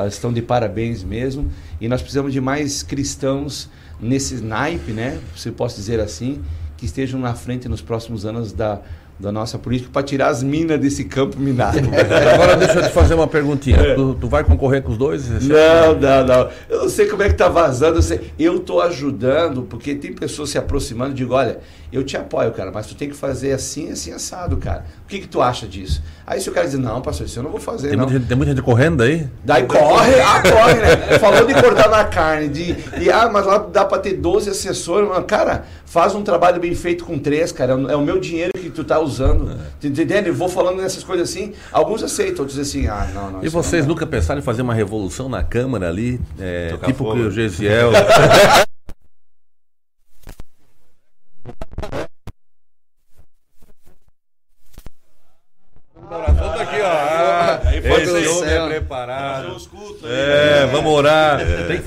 Estão 0.08 0.32
de 0.32 0.42
parabéns 0.42 1.02
mesmo. 1.02 1.50
E 1.80 1.88
nós 1.88 2.02
precisamos 2.02 2.32
de 2.32 2.40
mais 2.40 2.82
cristãos 2.82 3.70
nesse 4.00 4.42
naipe, 4.42 4.92
né? 4.92 5.20
Se 5.36 5.50
posso 5.50 5.76
dizer 5.76 6.00
assim, 6.00 6.42
que 6.76 6.84
estejam 6.84 7.18
na 7.18 7.34
frente 7.34 7.68
nos 7.68 7.80
próximos 7.80 8.26
anos 8.26 8.52
da, 8.52 8.80
da 9.18 9.32
nossa 9.32 9.58
política 9.58 9.90
para 9.92 10.02
tirar 10.02 10.28
as 10.28 10.42
minas 10.42 10.78
desse 10.78 11.04
campo 11.04 11.38
minado. 11.38 11.78
Agora 12.34 12.56
deixa 12.56 12.80
eu 12.80 12.82
te 12.82 12.90
fazer 12.90 13.14
uma 13.14 13.26
perguntinha. 13.26 13.94
Tu, 13.94 14.14
tu 14.20 14.28
vai 14.28 14.44
concorrer 14.44 14.82
com 14.82 14.92
os 14.92 14.98
dois? 14.98 15.28
Não, 15.28 15.94
não, 15.98 16.26
não. 16.26 16.50
Eu 16.68 16.82
não 16.82 16.88
sei 16.88 17.06
como 17.06 17.22
é 17.22 17.28
que 17.28 17.34
tá 17.34 17.48
vazando. 17.48 17.98
Eu, 18.38 18.60
tô 18.60 18.80
ajudando, 18.80 19.62
porque 19.62 19.94
tem 19.94 20.12
pessoas 20.12 20.50
se 20.50 20.58
aproximando 20.58 21.12
e 21.12 21.14
digo, 21.14 21.32
olha, 21.34 21.60
eu 21.90 22.04
te 22.04 22.16
apoio, 22.16 22.52
cara, 22.52 22.70
mas 22.70 22.86
tu 22.86 22.94
tem 22.94 23.08
que 23.08 23.16
fazer 23.16 23.52
assim, 23.52 23.90
assim, 23.90 24.12
assado, 24.12 24.56
cara. 24.58 24.84
O 25.04 25.08
que 25.08 25.20
que 25.20 25.28
tu 25.28 25.40
acha 25.40 25.66
disso? 25.66 26.02
Aí 26.26 26.40
se 26.40 26.50
o 26.50 26.52
cara 26.52 26.66
diz, 26.66 26.76
não, 26.76 27.00
pastor, 27.00 27.24
isso 27.26 27.38
eu 27.38 27.42
não 27.44 27.50
vou 27.52 27.60
fazer, 27.60 27.88
Tem 27.90 27.96
não. 27.96 28.04
muita, 28.04 28.18
gente, 28.18 28.26
tem 28.28 28.36
muita 28.36 28.52
gente 28.52 28.64
correndo 28.64 29.00
aí? 29.04 29.28
Daí 29.44 29.62
corre, 29.64 30.14
ah, 30.20 30.42
corre, 30.42 30.74
né? 30.74 31.18
Falou 31.20 31.46
de 31.46 31.54
cortar 31.54 31.88
na 31.88 32.04
carne, 32.04 32.48
de, 32.48 32.72
de 32.72 33.10
ah, 33.12 33.30
mas 33.32 33.46
lá 33.46 33.58
dá 33.58 33.84
pra 33.84 33.98
ter 33.98 34.14
12 34.14 34.50
assessores. 34.50 35.08
Mano, 35.08 35.24
cara, 35.24 35.66
faz 35.84 36.16
um 36.16 36.22
trabalho 36.22 36.58
bem 36.60 36.74
feito 36.74 37.04
com 37.04 37.16
três, 37.16 37.52
cara. 37.52 37.72
É 37.72 37.76
o- 37.76 37.90
É 37.90 37.96
meu 38.04 38.18
dinheiro 38.18 38.50
que 38.56 38.70
tu 38.70 38.82
tá 38.82 38.98
usando. 38.98 39.56
Tu 39.80 39.86
Entendendo? 39.86 40.26
Eu 40.26 40.34
vou 40.34 40.48
falando 40.48 40.82
nessas 40.82 41.04
coisas 41.04 41.30
assim. 41.30 41.52
Alguns 41.70 42.02
aceitam, 42.02 42.40
outros 42.44 42.58
dizem 42.58 42.88
assim, 42.88 42.90
ah, 42.90 43.08
não, 43.14 43.30
não. 43.30 43.40
E 43.42 43.44
não 43.44 43.50
vocês 43.50 43.84
dá. 43.84 43.88
nunca 43.88 44.04
pensaram 44.04 44.40
em 44.40 44.42
fazer 44.42 44.62
uma 44.62 44.74
revolução 44.74 45.28
na 45.28 45.44
Câmara 45.44 45.88
ali? 45.88 46.20
É, 46.40 46.76
tipo 46.86 47.04
fogo. 47.04 47.14
que 47.14 47.20
o 47.20 47.30
Gesiel. 47.30 47.90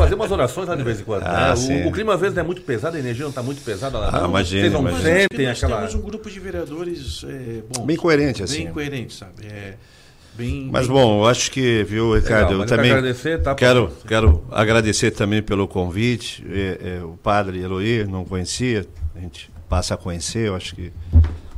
fazer 0.09 0.15
umas 0.15 0.31
orações 0.31 0.67
lá 0.67 0.75
de 0.75 0.83
vez 0.83 0.99
em 0.99 1.03
quando. 1.03 1.23
Ah, 1.23 1.49
né? 1.49 1.55
sim. 1.55 1.83
o, 1.83 1.87
o 1.89 1.91
clima 1.91 2.13
às 2.13 2.19
vezes 2.19 2.35
não 2.35 2.43
é 2.43 2.45
muito 2.45 2.61
pesado, 2.61 2.95
a 2.97 2.99
energia 2.99 3.23
não 3.23 3.29
está 3.29 3.43
muito 3.43 3.61
pesada 3.63 3.97
lá. 3.97 4.09
Ah, 4.11 4.21
não. 4.21 4.29
imagina, 4.29 4.61
Vocês 4.61 4.73
não 4.73 4.81
imagina. 4.81 5.03
sentem 5.03 5.47
nós 5.47 5.63
aquela. 5.63 5.77
temos 5.79 5.95
um 5.95 6.01
grupo 6.01 6.29
de 6.29 6.39
vereadores 6.39 7.23
é, 7.27 7.61
bom, 7.73 7.85
Bem 7.85 7.95
coerente, 7.97 8.43
assim. 8.43 8.63
Bem 8.65 8.73
coerente, 8.73 9.13
sabe? 9.13 9.45
É, 9.45 9.75
bem, 10.35 10.69
Mas 10.71 10.87
bem- 10.87 10.95
bom, 10.95 11.21
eu 11.21 11.27
acho 11.27 11.51
que, 11.51 11.83
viu, 11.83 12.13
Ricardo, 12.15 12.49
Legal, 12.49 12.61
eu 12.61 12.65
também 12.67 12.85
quero 12.85 12.97
agradecer, 12.99 13.41
tá, 13.41 13.55
quero, 13.55 13.91
quero 14.07 14.43
agradecer 14.51 15.11
também 15.11 15.41
pelo 15.41 15.67
convite. 15.67 16.45
É, 16.49 16.97
é, 16.99 17.03
o 17.03 17.17
padre 17.21 17.59
Eloy 17.61 18.05
não 18.05 18.23
conhecia, 18.25 18.85
a 19.15 19.19
gente 19.19 19.49
passa 19.69 19.93
a 19.93 19.97
conhecer, 19.97 20.47
eu 20.47 20.55
acho 20.55 20.75
que 20.75 20.91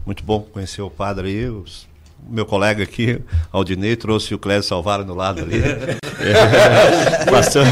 muito 0.06 0.24
bom 0.24 0.42
conhecer 0.42 0.82
o 0.82 0.90
padre 0.90 1.28
aí. 1.30 1.50
os- 1.50 1.90
meu 2.30 2.46
colega 2.46 2.84
aqui, 2.84 3.20
Aldinei, 3.52 3.96
trouxe 3.96 4.34
o 4.34 4.40
Clésio 4.40 4.64
Salvaro 4.70 5.04
no 5.06 5.14
lado 5.14 5.42
ali. 5.42 5.62
É, 5.62 7.26
pastor, 7.30 7.66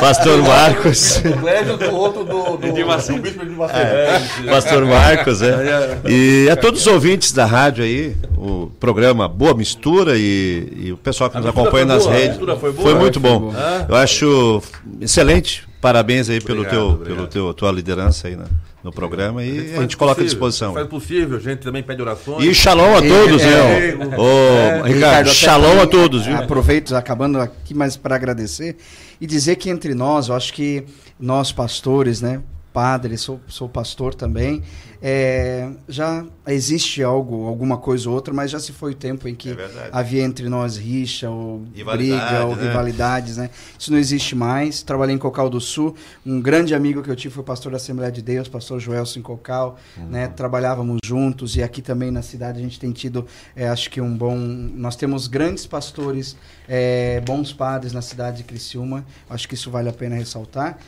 pastor 0.00 0.42
Marcos. 0.42 1.16
O 1.18 1.32
Clésio 1.40 1.76
do 1.76 1.94
outro 1.94 2.24
do, 2.24 2.56
do, 2.56 2.56
do 2.56 2.72
bispo 3.20 3.44
de 3.44 3.50
Macedônia. 3.52 4.20
Pastor 4.50 4.84
Marcos, 4.86 5.42
é. 5.42 6.00
E 6.08 6.48
a 6.50 6.56
todos 6.56 6.80
os 6.80 6.86
ouvintes 6.86 7.32
da 7.32 7.44
rádio 7.44 7.84
aí, 7.84 8.16
o 8.36 8.70
programa 8.80 9.28
Boa 9.28 9.54
Mistura 9.54 10.16
e, 10.16 10.72
e 10.76 10.92
o 10.92 10.96
pessoal 10.96 11.28
que 11.30 11.36
A 11.36 11.40
nos 11.40 11.50
acompanha 11.50 11.70
foi 11.70 11.84
nas 11.84 12.04
boa? 12.04 12.14
Redes. 12.16 12.36
foi 12.60 12.72
boa? 12.72 12.94
muito 12.94 13.20
Foi 13.20 13.30
bom. 13.30 13.52
Eu 13.88 13.96
acho 13.96 14.62
excelente. 15.00 15.66
Parabéns 15.80 16.28
aí 16.28 16.40
pelo 16.40 16.62
Obrigado, 16.62 16.80
teu, 16.80 16.88
obrigado. 16.94 17.16
pelo 17.16 17.26
teu 17.28 17.54
tua 17.54 17.70
liderança 17.70 18.26
aí 18.26 18.34
na- 18.36 18.46
no 18.82 18.92
programa 18.92 19.44
e 19.44 19.58
a 19.58 19.62
faz 19.70 19.80
gente 19.82 19.96
coloca 19.96 20.20
à 20.20 20.24
disposição. 20.24 20.72
Faz 20.72 20.86
possível, 20.86 21.36
a 21.36 21.40
gente 21.40 21.60
também 21.60 21.82
pede 21.82 22.00
orações. 22.00 22.44
E 22.44 22.54
shalom 22.54 22.96
a 22.96 23.00
todos, 23.02 23.42
É, 23.42 23.94
né? 23.96 24.16
ó. 24.16 24.22
Ô, 24.22 24.26
É, 24.26 24.82
Ricardo, 24.92 25.30
shalom 25.30 25.80
a 25.80 25.86
todos, 25.86 26.26
viu? 26.26 26.36
Aproveito, 26.36 26.94
acabando 26.94 27.40
aqui, 27.40 27.74
mas 27.74 27.96
para 27.96 28.14
agradecer 28.14 28.76
e 29.20 29.26
dizer 29.26 29.56
que 29.56 29.68
entre 29.68 29.94
nós, 29.94 30.28
eu 30.28 30.34
acho 30.34 30.52
que 30.52 30.84
nós 31.18 31.50
pastores, 31.50 32.20
né, 32.22 32.40
padres, 32.72 33.20
sou, 33.20 33.40
sou 33.48 33.68
pastor 33.68 34.14
também, 34.14 34.62
é, 35.00 35.70
já 35.88 36.24
existe 36.46 37.02
algo, 37.02 37.46
alguma 37.46 37.76
coisa 37.76 38.08
ou 38.08 38.14
outra, 38.14 38.34
mas 38.34 38.50
já 38.50 38.58
se 38.58 38.72
foi 38.72 38.92
o 38.92 38.94
tempo 38.94 39.28
em 39.28 39.34
que 39.34 39.50
É 39.50 39.90
havia 39.92 40.22
entre 40.22 40.48
nós 40.48 40.76
rixa 40.76 41.30
ou 41.30 41.64
Rivalidade, 41.72 42.26
briga 42.26 42.44
ou 42.46 42.56
né? 42.56 42.62
rivalidades, 42.62 43.36
né? 43.36 43.50
Isso 43.78 43.92
não 43.92 43.98
existe 43.98 44.34
mais. 44.34 44.82
Trabalhei 44.82 45.14
em 45.14 45.18
Cocal 45.18 45.48
do 45.48 45.60
Sul, 45.60 45.94
um 46.26 46.40
grande 46.40 46.74
amigo 46.74 47.02
que 47.02 47.10
eu 47.10 47.16
tive 47.16 47.34
foi 47.34 47.42
o 47.42 47.46
pastor 47.46 47.70
da 47.70 47.76
Assembleia 47.76 48.10
de 48.10 48.22
Deus, 48.22 48.48
pastor 48.48 48.80
Joelson 48.80 49.22
Cocal, 49.22 49.78
né? 49.96 50.28
Trabalhávamos 50.28 50.98
juntos 51.04 51.56
e 51.56 51.62
aqui 51.62 51.80
também 51.80 52.10
na 52.10 52.22
cidade 52.22 52.58
a 52.58 52.62
gente 52.62 52.78
tem 52.80 52.90
tido, 52.92 53.26
é, 53.54 53.68
acho 53.68 53.90
que 53.90 54.00
um 54.00 54.16
bom, 54.16 54.36
nós 54.36 54.96
temos 54.96 55.26
grandes 55.28 55.64
pastores, 55.64 56.36
é, 56.68 57.20
bons 57.20 57.52
padres 57.52 57.92
na 57.92 58.02
cidade 58.02 58.38
de 58.38 58.44
Criciúma. 58.44 59.04
Acho 59.30 59.48
que 59.48 59.54
isso 59.54 59.70
vale 59.70 59.88
a 59.88 59.92
pena 59.92 60.16
ressaltar. 60.16 60.78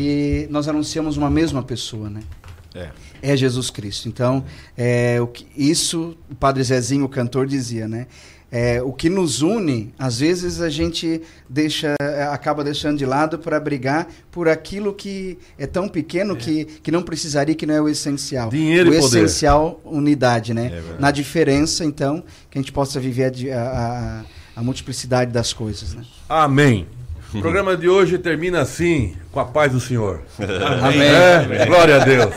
E 0.00 0.46
nós 0.48 0.68
anunciamos 0.68 1.16
uma 1.16 1.28
mesma 1.28 1.60
pessoa, 1.60 2.08
né? 2.08 2.20
É. 2.72 2.90
é 3.20 3.36
Jesus 3.36 3.68
Cristo. 3.68 4.08
Então, 4.08 4.44
é, 4.76 5.20
o 5.20 5.26
que, 5.26 5.44
isso 5.56 6.16
o 6.30 6.36
Padre 6.36 6.62
Zezinho, 6.62 7.04
o 7.04 7.08
cantor, 7.08 7.48
dizia, 7.48 7.88
né? 7.88 8.06
É, 8.50 8.80
o 8.80 8.92
que 8.92 9.10
nos 9.10 9.42
une, 9.42 9.92
às 9.98 10.20
vezes 10.20 10.60
a 10.60 10.70
gente 10.70 11.20
deixa, 11.50 11.94
é, 12.00 12.22
acaba 12.22 12.62
deixando 12.62 12.96
de 12.96 13.04
lado 13.04 13.38
para 13.40 13.58
brigar 13.58 14.06
por 14.30 14.48
aquilo 14.48 14.94
que 14.94 15.36
é 15.58 15.66
tão 15.66 15.86
pequeno 15.88 16.34
que, 16.36 16.64
que 16.64 16.90
não 16.92 17.02
precisaria, 17.02 17.54
que 17.54 17.66
não 17.66 17.74
é 17.74 17.80
o 17.80 17.88
essencial. 17.88 18.48
Dinheiro 18.50 18.90
o 18.90 18.94
e 18.94 19.00
poder. 19.00 19.24
essencial, 19.24 19.80
unidade, 19.84 20.54
né? 20.54 20.68
verdade. 20.70 21.00
Na 21.00 21.10
diferença, 21.10 21.84
então, 21.84 22.22
que 22.50 22.56
a 22.56 22.62
gente 22.62 22.72
possa 22.72 23.00
viver 23.00 23.32
a, 23.52 23.58
a- 23.60 24.24
a 24.56 24.62
multiplicidade 24.62 25.30
das 25.32 25.52
coisas, 25.52 25.92
né? 25.94 26.04
Amém. 26.28 26.86
O 27.34 27.40
programa 27.40 27.76
de 27.76 27.88
hoje 27.88 28.16
termina 28.16 28.60
assim, 28.60 29.14
com 29.30 29.38
a 29.38 29.44
paz 29.44 29.72
do 29.72 29.80
Senhor. 29.80 30.22
Amém. 30.82 31.02
É, 31.02 31.66
glória 31.66 31.96
a 32.00 32.04
Deus. 32.04 32.34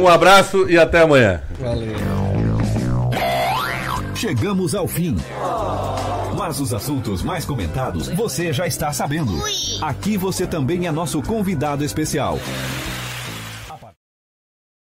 Um 0.00 0.08
abraço 0.08 0.68
e 0.68 0.78
até 0.78 1.02
amanhã. 1.02 1.42
Chegamos 4.14 4.74
ao 4.74 4.88
fim. 4.88 5.16
Mas 6.36 6.58
os 6.58 6.72
assuntos 6.72 7.22
mais 7.22 7.44
comentados 7.44 8.08
você 8.08 8.50
já 8.52 8.66
está 8.66 8.92
sabendo. 8.92 9.32
Aqui 9.82 10.16
você 10.16 10.46
também 10.46 10.86
é 10.86 10.90
nosso 10.90 11.20
convidado 11.20 11.84
especial. 11.84 12.38